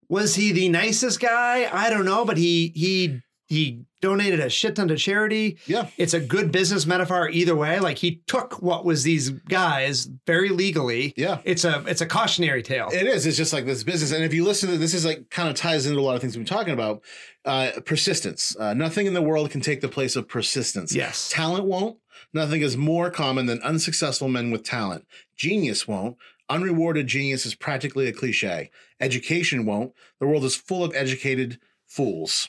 was 0.09 0.35
he 0.35 0.53
the 0.53 0.69
nicest 0.69 1.21
guy? 1.21 1.69
I 1.73 1.91
don't 1.91 2.05
know, 2.05 2.25
but 2.25 2.37
he 2.37 2.73
he 2.75 3.21
he 3.47 3.83
donated 4.01 4.41
a 4.41 4.49
shit 4.51 4.77
ton 4.77 4.89
to 4.89 4.97
charity. 4.97 5.59
Yeah. 5.67 5.89
It's 5.97 6.13
a 6.15 6.21
good 6.21 6.53
business 6.53 6.87
metaphor 6.87 7.29
either 7.31 7.57
way. 7.57 7.81
Like 7.81 7.97
he 7.99 8.21
took 8.27 8.61
what 8.63 8.85
was 8.85 9.03
these 9.05 9.31
guys 9.31 10.07
very 10.27 10.51
legally. 10.51 11.15
Yeah. 11.17 11.39
It's 11.45 11.65
a 11.65 11.83
it's 11.87 12.01
a 12.03 12.07
cautionary 12.07 12.63
tale. 12.63 12.89
It 12.93 13.07
is. 13.07 13.25
It's 13.27 13.37
just 13.39 13.53
like 13.55 13.65
this 13.65 13.83
business. 13.85 14.13
And 14.13 14.23
if 14.23 14.33
you 14.35 14.45
listen 14.45 14.69
to 14.71 14.77
this, 14.79 14.93
is 14.95 15.05
like 15.07 15.31
kind 15.31 15.49
of 15.49 15.55
ties 15.57 15.87
into 15.87 15.99
a 15.99 16.03
lot 16.03 16.15
of 16.15 16.21
things 16.21 16.37
we've 16.37 16.47
been 16.47 16.57
talking 16.57 16.75
about. 16.75 17.03
Uh, 17.45 17.71
persistence. 17.87 18.55
Uh, 18.59 18.75
nothing 18.75 19.07
in 19.07 19.15
the 19.15 19.23
world 19.23 19.51
can 19.51 19.63
take 19.63 19.81
the 19.81 19.89
place 19.89 20.15
of 20.17 20.29
persistence. 20.29 20.95
yes. 20.95 21.31
Talent 21.31 21.65
won't. 21.65 21.97
Nothing 22.33 22.61
is 22.61 22.77
more 22.77 23.11
common 23.11 23.47
than 23.47 23.63
unsuccessful 23.63 24.29
men 24.29 24.51
with 24.51 24.63
talent. 24.63 25.07
Genius 25.37 25.89
won't. 25.89 26.17
Unrewarded 26.51 27.07
genius 27.07 27.45
is 27.45 27.55
practically 27.55 28.07
a 28.07 28.13
cliche. 28.13 28.71
Education 29.01 29.65
won't. 29.67 29.93
The 30.19 30.27
world 30.27 30.45
is 30.45 30.57
full 30.57 30.85
of 30.85 30.95
educated 30.95 31.59
fools. 31.87 32.49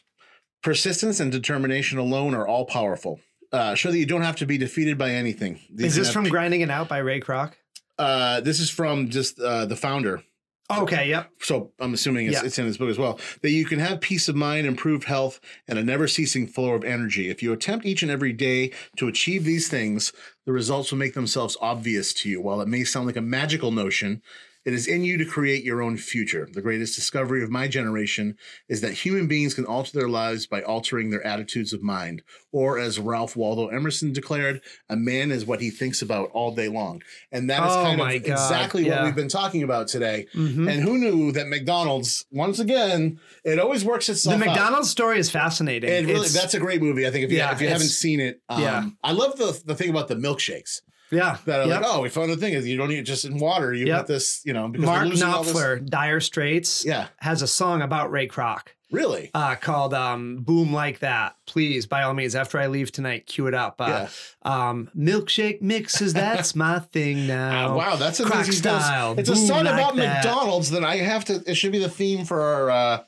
Persistence 0.61 1.19
and 1.19 1.31
determination 1.31 1.97
alone 1.97 2.33
are 2.33 2.47
all 2.47 2.65
powerful. 2.65 3.19
Uh, 3.51 3.75
show 3.75 3.91
that 3.91 3.97
you 3.97 4.05
don't 4.05 4.21
have 4.21 4.35
to 4.37 4.45
be 4.45 4.57
defeated 4.57 4.97
by 4.97 5.11
anything. 5.11 5.59
Is 5.77 5.95
this 5.95 6.11
from 6.11 6.25
Grinding 6.25 6.61
It 6.61 6.69
Out 6.69 6.87
by 6.87 6.99
Ray 6.99 7.19
Kroc? 7.19 7.53
Uh, 7.97 8.41
this 8.41 8.59
is 8.59 8.69
from 8.69 9.09
just 9.09 9.39
uh, 9.39 9.65
the 9.65 9.75
founder 9.75 10.23
Okay, 10.71 11.09
yep. 11.09 11.31
so 11.41 11.71
I'm 11.79 11.93
assuming 11.95 12.27
it's, 12.27 12.35
Yeah. 12.35 12.45
it's 12.45 12.59
in 12.59 12.65
his 12.65 12.77
book 12.77 12.89
as 12.89 12.99
well, 12.99 13.19
that 13.41 13.49
you 13.49 13.65
can 13.65 13.79
have 13.79 14.01
peace 14.01 14.29
of 14.29 14.35
mind, 14.35 14.67
improved 14.67 15.05
health, 15.05 15.39
and 15.67 15.79
a 15.79 15.83
never 15.83 16.07
ceasing 16.07 16.45
flow 16.47 16.73
of 16.75 16.83
energy. 16.83 17.29
If 17.29 17.41
you 17.41 17.51
attempt 17.51 17.85
each 17.85 18.03
and 18.03 18.11
every 18.11 18.33
day 18.33 18.71
to 18.97 19.07
achieve 19.07 19.45
these 19.45 19.67
things, 19.67 20.13
the 20.45 20.53
results 20.53 20.91
will 20.91 20.99
make 20.99 21.15
themselves 21.15 21.57
obvious 21.59 22.13
to 22.15 22.29
you. 22.29 22.41
While 22.41 22.61
it 22.61 22.67
may 22.67 22.83
sound 22.83 23.07
like 23.07 23.17
a 23.17 23.21
magical 23.21 23.71
notion, 23.71 24.21
it 24.65 24.73
is 24.73 24.87
in 24.87 25.03
you 25.03 25.17
to 25.17 25.25
create 25.25 25.63
your 25.63 25.81
own 25.81 25.97
future. 25.97 26.47
The 26.51 26.61
greatest 26.61 26.95
discovery 26.95 27.43
of 27.43 27.49
my 27.49 27.67
generation 27.67 28.35
is 28.67 28.81
that 28.81 28.93
human 28.93 29.27
beings 29.27 29.53
can 29.53 29.65
alter 29.65 29.91
their 29.97 30.09
lives 30.09 30.45
by 30.47 30.61
altering 30.61 31.09
their 31.09 31.25
attitudes 31.25 31.71
of 31.73 31.81
mind. 31.81 32.21
Or, 32.51 32.77
as 32.79 32.99
Ralph 32.99 33.35
Waldo 33.35 33.67
Emerson 33.67 34.11
declared, 34.11 34.61
a 34.89 34.95
man 34.95 35.31
is 35.31 35.45
what 35.45 35.61
he 35.61 35.69
thinks 35.69 36.01
about 36.01 36.29
all 36.31 36.53
day 36.53 36.67
long. 36.67 37.01
And 37.31 37.49
that 37.49 37.63
is 37.63 37.71
Oh 37.71 37.83
kind 37.83 38.01
of 38.01 38.07
God, 38.07 38.15
exactly 38.15 38.89
what 38.89 39.03
we've 39.03 39.15
been 39.15 39.27
talking 39.29 39.63
about 39.63 39.87
today. 39.87 40.27
Mhm. 40.35 40.69
And 40.71 40.81
who 40.83 40.97
knew 40.97 41.31
that 41.31 41.47
McDonald's, 41.47 42.25
once 42.31 42.59
again, 42.59 43.19
it 43.45 43.59
always 43.59 43.85
works 43.85 44.07
The 44.07 44.13
itself 44.13 44.41
out. 44.41 44.47
McDonald's 44.47 44.89
story 44.89 45.19
is 45.19 45.29
fascinating. 45.29 45.89
Really, 45.89 46.11
It's- 46.11 46.33
that's 46.33 46.53
a 46.53 46.59
great 46.59 46.81
movie. 46.81 47.05
I 47.07 47.11
think 47.11 47.25
if 47.25 47.31
you, 47.31 47.37
Yeah, 47.37 47.51
if 47.53 47.61
you 47.61 47.67
haven't 47.69 47.87
seen 47.87 48.19
it, 48.19 48.41
um, 48.49 48.61
yeah. 48.61 48.85
I 49.03 49.11
love 49.11 49.37
the 49.37 49.59
the 49.65 49.75
thing 49.75 49.89
about 49.89 50.07
the 50.07 50.15
milkshakes. 50.15 50.81
Yeah. 51.11 51.37
that 51.45 51.61
are 51.61 51.67
Yep. 51.67 51.81
like, 51.81 51.91
oh, 51.91 52.01
we 52.01 52.09
found 52.09 52.29
the 52.29 52.37
thing 52.37 52.53
is 52.53 52.67
you 52.67 52.77
don't 52.77 52.91
eat 52.91 52.99
it 52.99 53.03
just 53.03 53.25
in 53.25 53.37
water. 53.37 53.73
You 53.73 53.85
Yep. 53.87 53.97
put 53.99 54.07
this, 54.07 54.41
you 54.45 54.53
know, 54.53 54.67
because 54.67 54.85
Mark 54.85 55.03
all 55.05 55.09
this- 55.09 55.21
Knopfler, 55.23 55.85
Dire 55.85 56.19
Straits, 56.19 56.85
Yeah, 56.85 57.07
has 57.17 57.41
a 57.41 57.47
song 57.47 57.81
about 57.81 58.11
Ray 58.11 58.27
Kroc 58.27 58.67
really. 58.91 59.31
uh, 59.33 59.55
called 59.55 59.93
um, 59.93 60.37
"Boom 60.41 60.71
Like 60.73 60.99
That." 60.99 61.35
Please, 61.47 61.85
by 61.87 62.03
all 62.03 62.13
means, 62.13 62.35
after 62.35 62.59
I 62.59 62.67
leave 62.67 62.91
tonight, 62.91 63.25
cue 63.25 63.47
it 63.47 63.53
up. 63.53 63.75
Uh, 63.79 64.07
um, 64.43 64.89
milkshake 64.97 65.61
mixes, 65.61 66.13
that's 66.13 66.55
my 66.55 66.79
thing 66.79 67.25
now. 67.27 67.73
Uh, 67.73 67.75
wow, 67.75 67.95
that's 67.95 68.19
a 68.19 68.23
Kroc 68.25 68.51
style, 68.53 69.15
It's 69.17 69.29
a 69.29 69.35
song 69.35 69.65
like 69.65 69.73
about 69.73 69.95
that. 69.95 70.23
McDonald's. 70.25 70.69
Then 70.69 70.83
I 70.85 70.97
have 70.97 71.25
to. 71.25 71.43
It 71.47 71.55
should 71.55 71.71
be 71.71 71.79
the 71.79 71.89
theme 71.89 72.25
for 72.25 72.41
our 72.41 72.69
uh, 72.69 72.99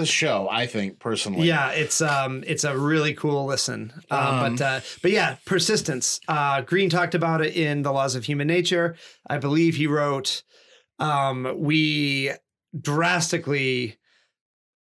the 0.00 0.06
show. 0.06 0.48
I 0.50 0.66
think 0.66 0.98
personally. 0.98 1.46
Yeah, 1.46 1.70
it's 1.70 2.00
um, 2.00 2.42
it's 2.46 2.64
a 2.64 2.76
really 2.76 3.14
cool 3.14 3.44
listen. 3.46 3.92
Um, 4.10 4.18
Um, 4.18 4.56
but 4.56 4.64
uh, 4.64 4.80
but 5.02 5.10
yeah, 5.12 5.36
persistence. 5.44 6.20
Uh, 6.26 6.62
Greene 6.62 6.90
talked 6.90 7.14
about 7.14 7.40
it 7.40 7.54
in 7.56 7.82
the 7.82 7.92
Laws 7.92 8.16
of 8.16 8.24
Human 8.24 8.46
Nature. 8.48 8.96
I 9.28 9.38
believe 9.38 9.76
he 9.76 9.86
wrote, 9.86 10.42
um, 10.98 11.54
we 11.56 12.32
drastically 12.78 13.96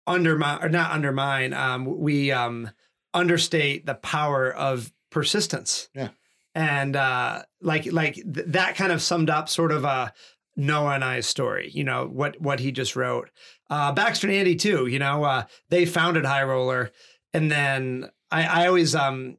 undermine 0.05 0.63
or 0.63 0.69
not 0.69 0.91
undermine. 0.91 1.53
Um, 1.53 1.85
we 1.99 2.31
um, 2.31 2.71
understate 3.13 3.85
the 3.85 3.95
power 3.95 4.51
of 4.51 4.91
persistence. 5.11 5.89
Yeah. 5.93 6.09
and 6.55 6.95
uh, 6.95 7.43
like 7.61 7.91
like 7.91 8.15
th- 8.15 8.47
that 8.47 8.75
kind 8.75 8.91
of 8.91 9.01
summed 9.01 9.29
up 9.29 9.49
sort 9.49 9.71
of 9.71 9.83
a 9.83 10.13
Noah 10.55 10.95
and 10.95 11.03
I's 11.03 11.27
story. 11.27 11.69
You 11.73 11.83
know 11.83 12.07
what 12.07 12.39
what 12.41 12.59
he 12.59 12.71
just 12.71 12.95
wrote. 12.95 13.29
Uh, 13.69 13.91
Baxter 13.91 14.27
and 14.27 14.35
Andy 14.35 14.55
too. 14.55 14.87
You 14.87 14.99
know 14.99 15.23
uh, 15.23 15.43
they 15.69 15.85
founded 15.85 16.25
High 16.25 16.43
Roller, 16.43 16.91
and 17.33 17.51
then 17.51 18.09
I, 18.31 18.63
I 18.63 18.67
always 18.67 18.95
um 18.95 19.37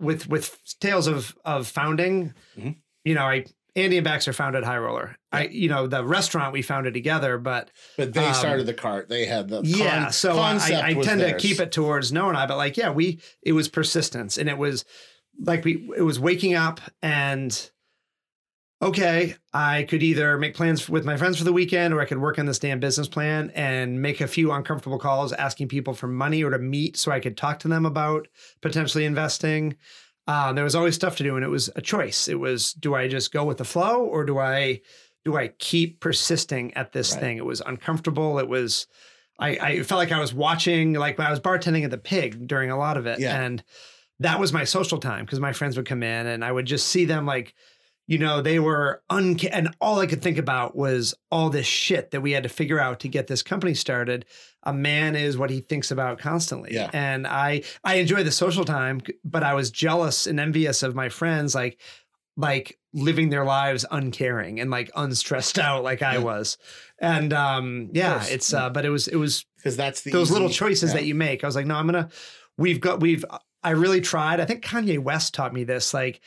with 0.00 0.28
with 0.28 0.58
tales 0.80 1.06
of 1.06 1.36
of 1.44 1.66
founding. 1.66 2.34
Mhm. 2.56 2.76
You 3.04 3.14
know, 3.14 3.24
I 3.24 3.46
Andy 3.76 3.98
and 3.98 4.04
Baxter 4.04 4.32
founded 4.32 4.64
High 4.64 4.78
Roller. 4.78 5.16
I 5.32 5.46
you 5.46 5.68
know 5.68 5.86
the 5.86 6.04
restaurant 6.04 6.52
we 6.52 6.62
founded 6.62 6.94
together, 6.94 7.38
but 7.38 7.70
but 7.96 8.12
they 8.12 8.26
um, 8.26 8.34
started 8.34 8.66
the 8.66 8.74
cart. 8.74 9.08
They 9.08 9.24
had 9.24 9.48
the 9.48 9.62
yeah. 9.62 10.04
con- 10.04 10.12
so 10.12 10.38
I, 10.38 10.56
I 10.82 10.94
tend 10.94 11.20
theirs. 11.20 11.40
to 11.40 11.48
keep 11.48 11.60
it 11.60 11.72
towards 11.72 12.12
Noah 12.12 12.28
and 12.30 12.36
I, 12.36 12.46
but 12.46 12.56
like 12.56 12.76
yeah, 12.76 12.90
we 12.90 13.20
it 13.42 13.52
was 13.52 13.68
persistence, 13.68 14.36
and 14.38 14.48
it 14.48 14.58
was 14.58 14.84
like 15.40 15.64
we 15.64 15.90
it 15.96 16.02
was 16.02 16.18
waking 16.18 16.54
up 16.54 16.80
and 17.02 17.70
okay, 18.80 19.34
I 19.52 19.82
could 19.84 20.02
either 20.02 20.38
make 20.38 20.54
plans 20.54 20.88
with 20.88 21.04
my 21.04 21.16
friends 21.16 21.36
for 21.38 21.44
the 21.44 21.52
weekend 21.52 21.92
or 21.92 22.00
I 22.00 22.04
could 22.04 22.18
work 22.18 22.38
on 22.38 22.46
this 22.46 22.60
damn 22.60 22.78
business 22.78 23.08
plan 23.08 23.50
and 23.54 24.00
make 24.00 24.20
a 24.20 24.28
few 24.28 24.52
uncomfortable 24.52 24.98
calls 24.98 25.32
asking 25.32 25.68
people 25.68 25.94
for 25.94 26.06
money 26.06 26.44
or 26.44 26.50
to 26.50 26.58
meet 26.58 26.96
so 26.96 27.10
I 27.10 27.18
could 27.20 27.36
talk 27.36 27.58
to 27.60 27.68
them 27.68 27.84
about 27.84 28.28
potentially 28.60 29.04
investing. 29.04 29.76
Um, 30.28 30.54
there 30.54 30.64
was 30.64 30.74
always 30.76 30.94
stuff 30.94 31.16
to 31.16 31.24
do 31.24 31.34
and 31.34 31.44
it 31.44 31.48
was 31.48 31.70
a 31.74 31.80
choice. 31.80 32.28
It 32.28 32.38
was 32.38 32.72
do 32.74 32.94
I 32.94 33.08
just 33.08 33.32
go 33.32 33.44
with 33.44 33.58
the 33.58 33.64
flow 33.64 34.04
or 34.04 34.24
do 34.24 34.38
I 34.38 34.80
do 35.24 35.36
I 35.36 35.48
keep 35.58 35.98
persisting 36.00 36.72
at 36.74 36.92
this 36.92 37.12
Right. 37.12 37.20
thing? 37.20 37.36
It 37.38 37.46
was 37.46 37.60
uncomfortable. 37.62 38.38
It 38.38 38.48
was 38.48 38.86
I, 39.40 39.48
I 39.50 39.82
felt 39.82 39.98
like 39.98 40.12
I 40.12 40.20
was 40.20 40.32
watching 40.34 40.92
like 40.92 41.18
when 41.18 41.26
I 41.26 41.30
was 41.30 41.40
bartending 41.40 41.84
at 41.84 41.90
the 41.90 41.98
pig 41.98 42.46
during 42.46 42.70
a 42.70 42.78
lot 42.78 42.96
of 42.96 43.06
it. 43.06 43.18
Yeah. 43.18 43.40
And 43.40 43.64
that 44.20 44.38
was 44.38 44.52
my 44.52 44.64
social 44.64 44.98
time 44.98 45.24
because 45.24 45.40
my 45.40 45.52
friends 45.52 45.76
would 45.76 45.86
come 45.86 46.02
in 46.02 46.26
and 46.26 46.44
I 46.44 46.52
would 46.52 46.66
just 46.66 46.88
see 46.88 47.04
them 47.06 47.24
like, 47.24 47.54
you 48.08 48.16
know, 48.16 48.40
they 48.40 48.58
were 48.58 49.02
unca- 49.10 49.50
and 49.52 49.68
all 49.82 50.00
I 50.00 50.06
could 50.06 50.22
think 50.22 50.38
about 50.38 50.74
was 50.74 51.14
all 51.30 51.50
this 51.50 51.66
shit 51.66 52.10
that 52.10 52.22
we 52.22 52.32
had 52.32 52.42
to 52.42 52.48
figure 52.48 52.80
out 52.80 53.00
to 53.00 53.08
get 53.08 53.26
this 53.26 53.42
company 53.42 53.74
started. 53.74 54.24
A 54.62 54.72
man 54.72 55.14
is 55.14 55.36
what 55.36 55.50
he 55.50 55.60
thinks 55.60 55.90
about 55.90 56.18
constantly. 56.18 56.72
Yeah. 56.72 56.88
And 56.94 57.26
I 57.26 57.62
I 57.84 57.96
enjoy 57.96 58.24
the 58.24 58.32
social 58.32 58.64
time, 58.64 59.02
but 59.24 59.42
I 59.42 59.52
was 59.52 59.70
jealous 59.70 60.26
and 60.26 60.40
envious 60.40 60.82
of 60.82 60.94
my 60.94 61.10
friends 61.10 61.54
like 61.54 61.78
like 62.34 62.78
living 62.94 63.28
their 63.28 63.44
lives 63.44 63.84
uncaring 63.90 64.58
and 64.58 64.70
like 64.70 64.90
unstressed 64.96 65.58
out 65.58 65.84
like 65.84 66.00
I 66.00 66.16
was. 66.16 66.56
And 66.98 67.34
um 67.34 67.90
yeah, 67.92 68.24
it's 68.26 68.54
uh 68.54 68.70
but 68.70 68.86
it 68.86 68.90
was 68.90 69.06
it 69.06 69.16
was 69.16 69.44
because 69.58 69.76
that's 69.76 70.00
the 70.00 70.12
those 70.12 70.30
little 70.30 70.48
choices 70.48 70.90
yeah. 70.90 71.00
that 71.00 71.04
you 71.04 71.14
make. 71.14 71.44
I 71.44 71.46
was 71.46 71.56
like, 71.56 71.66
no, 71.66 71.74
I'm 71.74 71.84
gonna. 71.84 72.08
We've 72.56 72.80
got. 72.80 73.00
We've. 73.00 73.24
I 73.62 73.70
really 73.70 74.00
tried. 74.00 74.40
I 74.40 74.46
think 74.46 74.64
Kanye 74.64 74.98
West 74.98 75.34
taught 75.34 75.52
me 75.52 75.64
this. 75.64 75.92
Like, 75.92 76.20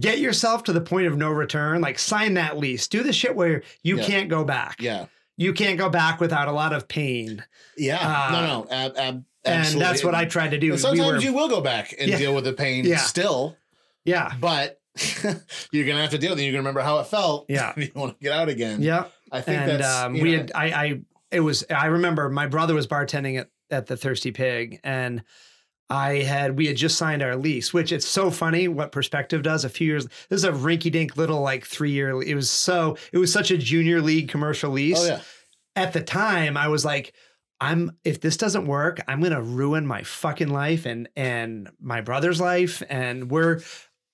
get 0.00 0.18
yourself 0.18 0.64
to 0.64 0.72
the 0.72 0.80
point 0.80 1.06
of 1.06 1.16
no 1.16 1.30
return. 1.30 1.80
Like, 1.80 1.98
sign 1.98 2.34
that 2.34 2.56
lease. 2.58 2.86
Do 2.88 3.02
the 3.02 3.12
shit 3.12 3.34
where 3.34 3.62
you 3.82 3.96
Yeah. 3.98 4.04
can't 4.04 4.28
go 4.28 4.44
back. 4.44 4.76
Yeah, 4.80 5.06
You 5.36 5.52
can't 5.52 5.78
go 5.78 5.88
back 5.88 6.20
without 6.20 6.48
a 6.48 6.52
lot 6.52 6.72
of 6.72 6.86
pain. 6.88 7.44
yeah. 7.76 7.98
Uh, 8.28 8.32
no, 8.32 8.46
no. 8.46 8.66
Ab, 8.70 8.92
ab, 8.96 9.24
And 9.44 9.80
that's 9.80 10.04
what 10.04 10.14
I 10.14 10.24
tried 10.24 10.50
to 10.52 10.58
do. 10.58 10.70
And 10.72 10.80
sometimes 10.80 11.00
we 11.00 11.12
were, 11.14 11.18
you 11.20 11.32
will 11.32 11.48
go 11.48 11.60
back 11.60 11.94
and 11.98 12.08
Yeah. 12.10 12.18
deal 12.18 12.34
with 12.34 12.44
the 12.44 12.52
pain 12.52 12.84
Yeah. 12.84 12.98
still, 12.98 13.56
yeah. 14.04 14.32
but 14.40 14.78
you're 15.72 15.86
gonna 15.86 16.00
have 16.02 16.10
to 16.10 16.18
deal 16.18 16.30
with 16.30 16.38
it. 16.38 16.42
You're 16.44 16.52
gonna 16.52 16.60
remember 16.60 16.82
how 16.82 16.98
it 16.98 17.06
felt. 17.06 17.46
Yeah. 17.48 17.72
you 17.76 17.90
want 17.94 18.18
to 18.18 18.22
get 18.22 18.32
out 18.32 18.48
again. 18.48 18.82
Yeah. 18.82 19.06
I 19.32 19.40
think 19.40 19.62
and 19.62 19.70
that's 19.82 19.88
um, 20.04 20.12
we 20.12 20.32
know, 20.32 20.38
had 20.38 20.52
I, 20.54 20.64
I 20.66 21.00
it 21.30 21.40
was 21.40 21.64
I 21.70 21.86
remember 21.86 22.28
my 22.28 22.46
brother 22.46 22.74
was 22.74 22.86
bartending 22.86 23.40
at, 23.40 23.48
at 23.70 23.86
the 23.86 23.96
Thirsty 23.96 24.30
Pig 24.32 24.78
and 24.84 25.22
I 25.90 26.22
had 26.22 26.56
we 26.56 26.66
had 26.66 26.76
just 26.76 26.96
signed 26.96 27.22
our 27.22 27.36
lease, 27.36 27.74
which 27.74 27.92
it's 27.92 28.06
so 28.06 28.30
funny 28.30 28.66
what 28.68 28.92
perspective 28.92 29.42
does. 29.42 29.64
A 29.64 29.68
few 29.68 29.86
years 29.86 30.06
this 30.28 30.38
is 30.38 30.44
a 30.44 30.52
rinky 30.52 30.90
dink 30.90 31.16
little 31.16 31.40
like 31.40 31.66
three 31.66 31.90
year. 31.90 32.22
It 32.22 32.34
was 32.34 32.50
so 32.50 32.96
it 33.12 33.18
was 33.18 33.32
such 33.32 33.50
a 33.50 33.58
junior 33.58 34.00
league 34.00 34.28
commercial 34.28 34.70
lease. 34.70 35.00
Oh 35.00 35.06
yeah, 35.06 35.20
At 35.76 35.92
the 35.92 36.02
time, 36.02 36.56
I 36.56 36.68
was 36.68 36.84
like, 36.84 37.12
I'm 37.60 37.92
if 38.04 38.20
this 38.20 38.36
doesn't 38.36 38.66
work, 38.66 39.00
I'm 39.06 39.20
gonna 39.22 39.42
ruin 39.42 39.86
my 39.86 40.02
fucking 40.02 40.48
life 40.48 40.86
and 40.86 41.08
and 41.14 41.68
my 41.80 42.00
brother's 42.00 42.40
life, 42.40 42.82
and 42.88 43.30
we're 43.30 43.60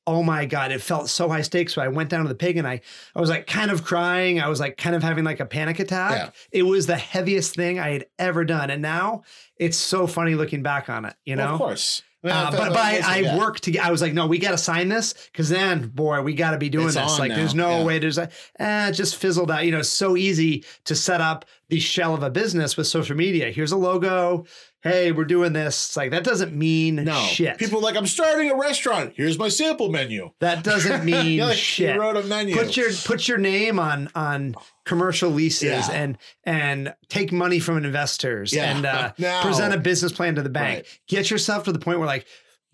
oh 0.09 0.23
my 0.23 0.47
god 0.47 0.73
it 0.73 0.81
felt 0.81 1.09
so 1.09 1.29
high 1.29 1.43
stakes 1.43 1.75
so 1.75 1.83
i 1.83 1.89
went 1.89 2.09
down 2.09 2.23
to 2.23 2.29
the 2.29 2.35
pig 2.35 2.57
and 2.57 2.67
i 2.67 2.81
i 3.15 3.21
was 3.21 3.29
like 3.31 3.47
kind 3.47 3.71
of 3.71 3.85
crying 3.85 4.41
i 4.41 4.49
was 4.49 4.59
like 4.59 4.77
kind 4.77 4.97
of 4.97 5.03
having 5.03 5.23
like 5.25 5.39
a 5.41 5.47
panic 5.47 5.79
attack 5.79 6.13
Yeah. 6.13 6.31
it 6.61 6.63
was 6.65 6.87
the 6.87 6.97
heaviest 6.97 7.55
thing 7.55 7.79
i 7.79 7.91
had 7.91 8.07
ever 8.19 8.45
done 8.45 8.71
and 8.71 8.81
now 8.83 9.23
it's 9.57 9.77
so 9.77 10.07
funny 10.07 10.35
looking 10.35 10.63
back 10.63 10.89
on 10.89 11.05
it 11.05 11.15
you 11.27 11.37
Well, 11.37 11.47
know 11.49 11.53
of 11.55 11.59
course. 11.59 12.03
Uh, 12.25 12.51
but 12.51 12.59
but 12.59 12.73
like- 12.73 13.05
I, 13.05 13.31
I 13.31 13.39
worked 13.39 13.63
to 13.63 13.71
get. 13.71 13.87
I 13.87 13.93
was 13.93 14.03
like, 14.03 14.13
no, 14.13 14.27
we 14.27 14.39
got 14.41 14.51
to 14.51 14.59
sign 14.59 14.89
this 14.89 15.15
because 15.31 15.49
then, 15.49 15.87
boy, 15.87 16.21
we 16.21 16.35
got 16.35 16.51
to 16.51 16.59
be 16.59 16.69
doing 16.69 16.87
It's 16.87 16.97
this. 16.97 17.17
Like, 17.17 17.29
now, 17.31 17.37
there's 17.37 17.55
no 17.55 17.79
yeah. 17.79 17.85
way. 17.85 18.01
There's 18.01 18.19
a 18.19 18.29
eh, 18.59 18.91
just 18.91 19.15
fizzled 19.17 19.53
out. 19.53 19.65
You 19.65 19.71
know, 19.71 19.83
so 19.83 20.17
easy 20.17 20.65
to 20.87 20.97
set 20.97 21.21
up 21.21 21.45
the 21.69 21.79
shell 21.79 22.15
of 22.15 22.25
a 22.25 22.29
business 22.29 22.77
with 22.77 22.89
social 22.89 23.17
media. 23.17 23.53
Here's 23.53 23.71
a 23.71 23.77
logo. 23.77 24.47
Hey, 24.89 25.13
we're 25.13 25.25
doing 25.25 25.53
this. 25.53 25.89
It's 25.89 25.97
like 25.97 26.11
that 26.11 26.25
doesn't 26.25 26.55
mean 26.55 26.97
No, 26.97 27.21
shit. 27.23 27.59
people 27.59 27.79
are 27.79 27.83
like 27.83 27.97
I'm 27.97 28.07
starting 28.07 28.51
a 28.51 28.57
restaurant. 28.57 29.13
Here's 29.17 29.39
my 29.39 29.49
sample 29.49 29.91
menu. 29.91 30.31
that 30.41 30.65
doesn't 30.65 31.05
mean 31.05 31.41
like, 31.41 31.57
shit. 31.57 31.95
You 31.95 32.01
wrote 32.01 32.17
a 32.17 32.23
menu. 32.23 32.55
Put 32.57 32.77
your 32.77 32.91
put 33.05 33.29
your 33.29 33.39
name 33.39 33.79
on 33.79 34.09
on 34.15 34.55
commercial 34.85 35.31
leases 35.31 35.63
Yeah. 35.89 35.91
and 35.93 36.19
and 36.45 36.95
take 37.09 37.31
money 37.33 37.59
from 37.59 37.77
investors 37.85 38.53
Yeah. 38.53 38.75
and 38.77 38.87
uh, 38.87 39.13
present 39.43 39.75
a 39.75 39.79
business 39.79 40.13
plan 40.13 40.35
to 40.37 40.43
the 40.43 40.49
bank. 40.49 40.79
Right. 40.79 41.01
Get 41.07 41.31
yourself 41.31 41.65
to 41.65 41.73
the 41.73 41.79
point 41.79 41.99
where 41.99 42.07
like 42.09 42.27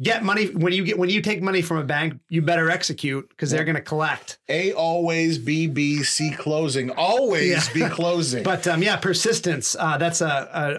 get 0.03 0.25
money 0.25 0.47
when 0.47 0.73
you 0.73 0.85
get 0.85 0.99
when 0.99 1.09
you 1.09 1.21
take 1.23 1.41
money 1.43 1.63
from 1.63 1.79
a 1.79 1.85
bank, 1.85 2.15
you 2.29 2.43
better 2.43 2.71
execute 2.71 3.29
because 3.29 3.51
they're 3.51 3.65
going 3.65 3.77
to 3.77 3.81
collect. 3.83 4.39
A 4.49 4.73
always 4.73 5.39
B 5.39 5.67
B 5.67 6.03
C 6.03 6.33
closing. 6.33 6.91
Always 6.91 7.49
Yeah. 7.69 7.89
be 7.89 7.95
closing. 7.95 8.43
But 8.45 8.67
um, 8.67 8.83
yeah, 8.83 8.97
persistence. 8.97 9.77
Uh, 9.79 9.97
that's 9.99 10.21
a, 10.21 10.27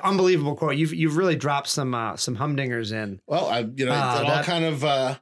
a 0.02 0.08
unbelievable 0.08 0.56
quote. 0.56 0.76
You've 0.76 0.94
you've 0.94 1.18
really 1.18 1.36
dropped 1.36 1.68
some 1.70 1.94
uh, 1.96 2.16
some 2.18 2.36
humdingers 2.38 2.92
in. 2.92 3.20
well, 3.28 3.48
I 3.48 3.60
you 3.76 3.86
know 3.86 3.94
Uh, 3.94 3.96
it 4.22 4.26
all 4.30 4.36
that- 4.36 4.46
kind 4.46 4.66
of 4.66 4.84
uh, 4.84 5.16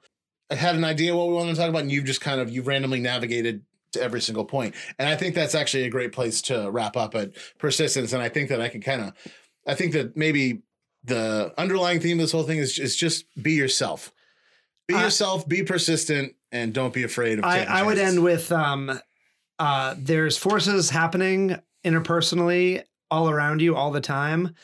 I 0.50 0.56
had 0.56 0.76
an 0.76 0.84
idea 0.84 1.16
what 1.16 1.28
we 1.30 1.34
wanted 1.36 1.52
to 1.52 1.58
talk 1.58 1.70
about, 1.70 1.82
and 1.82 1.92
you've 1.92 2.06
just 2.06 2.22
kind 2.22 2.42
of 2.42 2.50
you've 2.50 2.68
randomly 2.68 3.00
navigated 3.00 3.64
to 3.94 4.02
every 4.02 4.22
single 4.22 4.44
point. 4.46 4.74
And 5.00 5.08
I 5.08 5.16
think 5.16 5.36
that's 5.36 5.54
actually 5.56 5.84
a 5.84 5.90
great 5.90 6.12
place 6.12 6.42
to 6.44 6.70
wrap 6.72 6.98
up 6.98 7.14
at 7.16 7.32
persistence. 7.60 8.12
And 8.12 8.22
I 8.24 8.30
think 8.30 8.50
that 8.50 8.60
I 8.60 8.68
can 8.70 8.82
kind 8.82 9.02
of 9.02 9.14
I 9.68 9.76
think 9.76 9.94
that 9.94 10.18
maybe 10.18 10.62
the 11.04 11.54
underlying 11.58 12.00
theme 12.00 12.20
of 12.20 12.24
this 12.24 12.32
whole 12.32 12.44
thing 12.44 12.60
is 12.60 12.80
is 12.80 12.96
just 12.96 13.26
be 13.42 13.54
yourself. 13.54 14.12
Be 14.88 14.96
Uh, 14.96 15.04
yourself, 15.04 15.48
be 15.48 15.64
persistent, 15.64 16.36
and 16.52 16.74
don't 16.74 16.94
be 16.94 17.04
afraid 17.04 17.40
of 17.40 17.46
I, 17.46 17.64
I 17.64 17.84
would 17.84 17.98
end 17.98 18.24
with 18.24 18.52
um, 18.52 19.00
uh, 19.60 19.96
there's 19.98 20.38
forces 20.38 20.90
happening 20.90 21.58
interpersonally 21.86 22.84
all 23.12 23.30
around 23.30 23.62
you 23.62 23.76
all 23.76 23.92
the 23.92 24.02
time. 24.02 24.56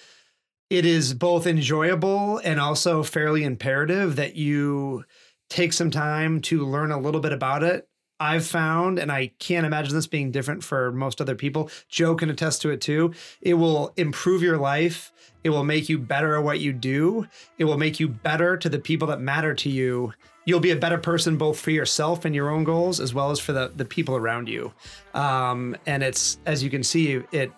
It 0.69 0.85
is 0.85 1.13
both 1.13 1.47
enjoyable 1.47 2.37
and 2.43 2.59
also 2.59 3.01
fairly 3.01 3.43
imperative 3.43 4.17
that 4.17 4.35
you 4.35 5.03
take 5.49 5.73
some 5.73 5.89
time 5.89 6.41
to 6.41 6.65
learn 6.65 6.91
a 6.91 6.99
little 6.99 7.21
bit 7.21 7.33
about 7.33 7.63
it. 7.63 7.88
I've 8.19 8.45
found, 8.45 8.99
and 8.99 9.11
I 9.11 9.27
can't 9.39 9.65
imagine 9.65 9.95
this 9.95 10.07
being 10.07 10.31
different 10.31 10.63
for 10.63 10.91
most 10.91 11.21
other 11.21 11.35
people. 11.35 11.69
Joe 11.87 12.15
can 12.15 12.29
attest 12.29 12.61
to 12.63 12.69
it 12.69 12.81
too. 12.81 13.13
It 13.41 13.53
will 13.53 13.93
improve 13.95 14.43
your 14.43 14.57
life. 14.57 15.13
It 15.43 15.51
will 15.51 15.63
make 15.63 15.87
you 15.87 15.97
better 15.97 16.35
at 16.35 16.43
what 16.43 16.59
you 16.59 16.73
do. 16.73 17.27
It 17.57 17.63
will 17.63 17.77
make 17.77 17.99
you 17.99 18.09
better 18.09 18.57
to 18.57 18.67
the 18.67 18.79
people 18.79 19.07
that 19.07 19.21
matter 19.21 19.53
to 19.55 19.69
you. 19.69 20.13
You'll 20.43 20.59
be 20.59 20.71
a 20.71 20.75
better 20.75 20.97
person 20.97 21.37
both 21.37 21.59
for 21.59 21.71
yourself 21.71 22.25
and 22.25 22.35
your 22.35 22.49
own 22.49 22.65
goals, 22.65 22.99
as 22.99 23.13
well 23.13 23.31
as 23.31 23.39
for 23.39 23.53
the 23.53 23.71
the 23.73 23.85
people 23.85 24.15
around 24.15 24.49
you. 24.49 24.73
Um, 25.13 25.77
and 25.85 26.03
it's 26.03 26.39
as 26.45 26.61
you 26.61 26.69
can 26.69 26.83
see, 26.83 27.21
it 27.31 27.53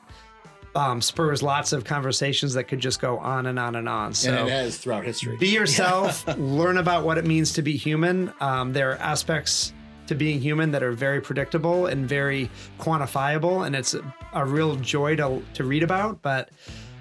um, 0.76 1.02
spurs 1.02 1.42
lots 1.42 1.74
of 1.74 1.84
conversations 1.86 2.54
that 2.54 2.66
could 2.66 2.80
just 2.80 3.02
go 3.02 3.18
on 3.18 3.48
and 3.48 3.58
on 3.58 3.76
and 3.76 3.90
on. 3.90 4.14
So 4.14 4.32
and 4.32 4.48
it 4.48 4.52
has 4.52 4.78
throughout 4.78 5.06
history. 5.06 5.38
be 5.38 5.50
yourself 5.50 6.28
learn 6.38 6.78
about 6.78 7.04
what 7.04 7.18
it 7.18 7.26
means 7.26 7.54
to 7.54 7.62
be 7.62 7.76
human 7.76 8.32
um, 8.40 8.74
there 8.74 8.92
are 8.92 8.98
aspects 8.98 9.74
to 10.08 10.16
being 10.16 10.42
human 10.42 10.72
that 10.72 10.84
are 10.84 10.92
very 10.92 11.22
predictable 11.22 11.86
and 11.86 12.08
very 12.08 12.50
quantifiable, 12.80 13.66
and 13.66 13.76
it's 13.76 13.96
a, 14.34 14.46
real 14.46 14.76
joy 14.76 15.16
to 15.16 15.44
to 15.54 15.64
read 15.64 15.84
about. 15.84 16.22
But 16.22 16.50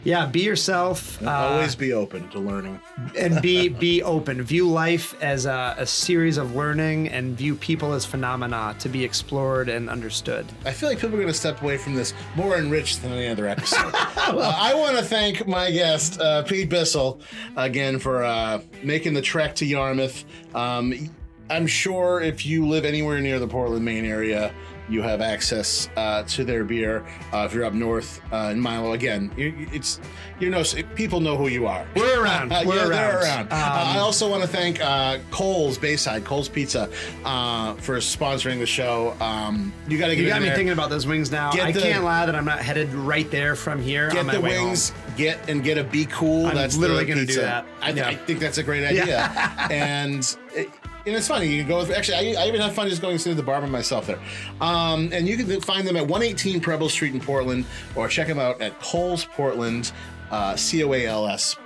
yeah, 0.03 0.25
be 0.25 0.41
yourself. 0.41 1.23
Uh, 1.23 1.31
Always 1.31 1.75
be 1.75 1.93
open 1.93 2.29
to 2.31 2.39
learning. 2.39 2.81
and 3.19 3.41
be 3.43 3.69
be 3.87 4.03
open. 4.03 4.41
View 4.43 4.69
life 4.69 5.15
as 5.23 5.45
a, 5.45 5.75
a 5.77 5.87
series 5.87 6.39
of 6.39 6.57
learning, 6.57 7.09
and 7.09 7.37
view 7.37 7.55
people 7.55 7.93
as 7.93 8.07
phenomena 8.07 8.75
to 8.79 8.89
be 8.89 9.05
explored 9.05 9.69
and 9.69 9.91
understood. 9.91 10.47
I 10.65 10.73
feel 10.73 10.89
like 10.89 10.99
people 10.99 11.17
are 11.17 11.21
going 11.21 11.29
to 11.29 11.35
step 11.35 11.61
away 11.61 11.77
from 11.77 11.95
this 11.95 12.15
more 12.35 12.57
enriched 12.57 13.03
than 13.03 13.13
any 13.13 13.29
other 13.29 13.47
episode. 13.47 13.93
uh, 13.95 14.57
I 14.59 14.75
want 14.75 14.97
to 14.97 15.05
thank 15.05 15.47
my 15.47 15.71
guest, 15.71 16.19
uh, 16.21 16.43
Pete 16.45 16.71
Bissell, 16.71 17.21
again 17.57 17.99
for 17.99 18.25
uh, 18.25 18.63
making 18.83 19.13
the 19.15 19.23
trek 19.23 19.55
to 19.57 19.67
Yarmouth. 19.67 20.25
Um, 20.55 21.11
I'm 21.51 21.67
sure 21.67 22.21
if 22.21 22.47
you 22.47 22.67
live 22.67 22.85
anywhere 22.85 23.21
near 23.21 23.39
the 23.39 23.49
Portland, 23.49 23.85
Maine 23.85 24.05
area, 24.07 24.53
you 24.89 25.03
have 25.03 25.21
access 25.21 25.89
uh, 25.97 26.25
to 26.25 26.45
their 26.45 26.65
beer. 26.65 27.07
Uh, 27.33 27.45
if 27.49 27.55
you're 27.55 27.65
up 27.65 27.73
north 27.75 28.21
uh, 28.33 28.49
in 28.53 28.59
Milo, 28.59 28.93
again, 28.93 29.31
you, 29.37 29.69
it's 29.73 30.01
you 30.41 30.51
know 30.51 30.65
people 30.97 31.21
know 31.21 31.37
who 31.37 31.47
you 31.47 31.67
are. 31.69 31.87
We're 31.95 32.21
around. 32.23 32.51
Uh, 32.53 32.63
We're 32.67 32.75
yeah, 32.77 32.81
around. 32.83 32.91
they're 32.91 33.21
around. 33.23 33.49
Uh, 33.53 33.55
Um, 33.55 33.97
I 33.97 33.99
also 33.99 34.29
want 34.29 34.43
to 34.43 34.49
thank 34.49 34.81
uh, 34.81 35.19
Coals 35.31 35.79
Bayside, 35.79 36.25
Coals 36.25 36.49
Pizza, 36.49 36.89
uh, 37.25 37.75
for 37.75 37.99
sponsoring 37.99 38.59
the 38.59 38.67
show. 38.67 39.17
Um, 39.21 39.73
you 39.89 39.97
got 39.97 40.09
to 40.09 40.17
get 40.17 40.23
You 40.23 40.29
got 40.29 40.41
me 40.41 40.49
there. 40.49 40.57
thinking 40.57 40.73
about 40.73 40.91
those 40.91 41.07
wings 41.07 41.31
now. 41.31 41.53
Get 41.53 41.67
I 41.67 41.73
the- 41.73 41.81
can't 41.81 42.03
lie 42.03 42.27
that 42.27 42.35
I'm 42.35 42.45
not 42.45 42.59
headed 42.61 42.93
right 42.93 43.31
there 43.31 43.55
from 43.55 43.81
here. 43.81 44.09
on 44.09 44.15
Get 44.15 44.27
my 44.27 44.35
the 44.35 44.41
way 44.41 44.57
home. 44.57 44.67
wings, 44.69 44.93
get 45.17 45.49
and 45.49 45.63
get 45.63 45.79
a 45.79 45.85
be 45.85 46.05
cool. 46.07 46.47
I'm 46.47 46.55
that's 46.57 46.77
literally 46.77 47.05
gonna 47.05 47.27
do 47.27 47.41
that. 47.41 47.65
I, 47.81 47.91
Yeah. 47.91 48.09
I 48.09 48.15
think 48.17 48.41
that's 48.41 48.59
a 48.59 48.63
great 48.65 48.83
idea. 48.85 49.19
and 49.71 50.37
it, 50.53 50.69
and 51.07 51.17
it's 51.17 51.29
funny. 51.29 51.47
You 51.47 51.63
can 51.63 51.69
go 51.69 51.79
with 51.79 51.91
actually. 51.91 52.37
I, 52.37 52.45
I 52.45 52.49
even 52.49 52.61
had 52.61 52.73
fun 52.73 52.89
just 52.89 53.03
going 53.03 53.19
to 53.19 53.35
the 53.35 53.43
bar 53.43 53.61
by 53.61 53.67
myself 53.67 54.07
there. 54.07 54.19
Um, 54.61 55.11
and 55.13 55.27
you 55.29 55.37
can 55.37 55.61
find 55.61 55.87
them 55.87 55.97
at 55.97 56.07
118 56.07 56.61
Preble 56.61 56.89
Street 56.89 57.15
in 57.15 57.21
Portland, 57.21 57.65
or 57.95 58.09
check 58.09 58.29
them 58.29 58.39
out 58.39 58.61
at 58.61 58.79
Coals 58.81 59.25
Portland. 59.25 59.93
Uh, 60.31 60.55
C 60.55 60.85
O 60.85 60.93
A 60.95 61.07
L 61.07 61.27
S 61.27 61.57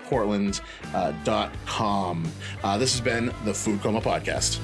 uh, 0.94 1.12
dot 1.24 1.52
com. 1.66 2.27
Uh, 2.62 2.78
this 2.78 2.93
has 2.93 3.01
been 3.01 3.31
the 3.44 3.52
Food 3.52 3.82
Coma 3.82 4.01
Podcast. 4.01 4.59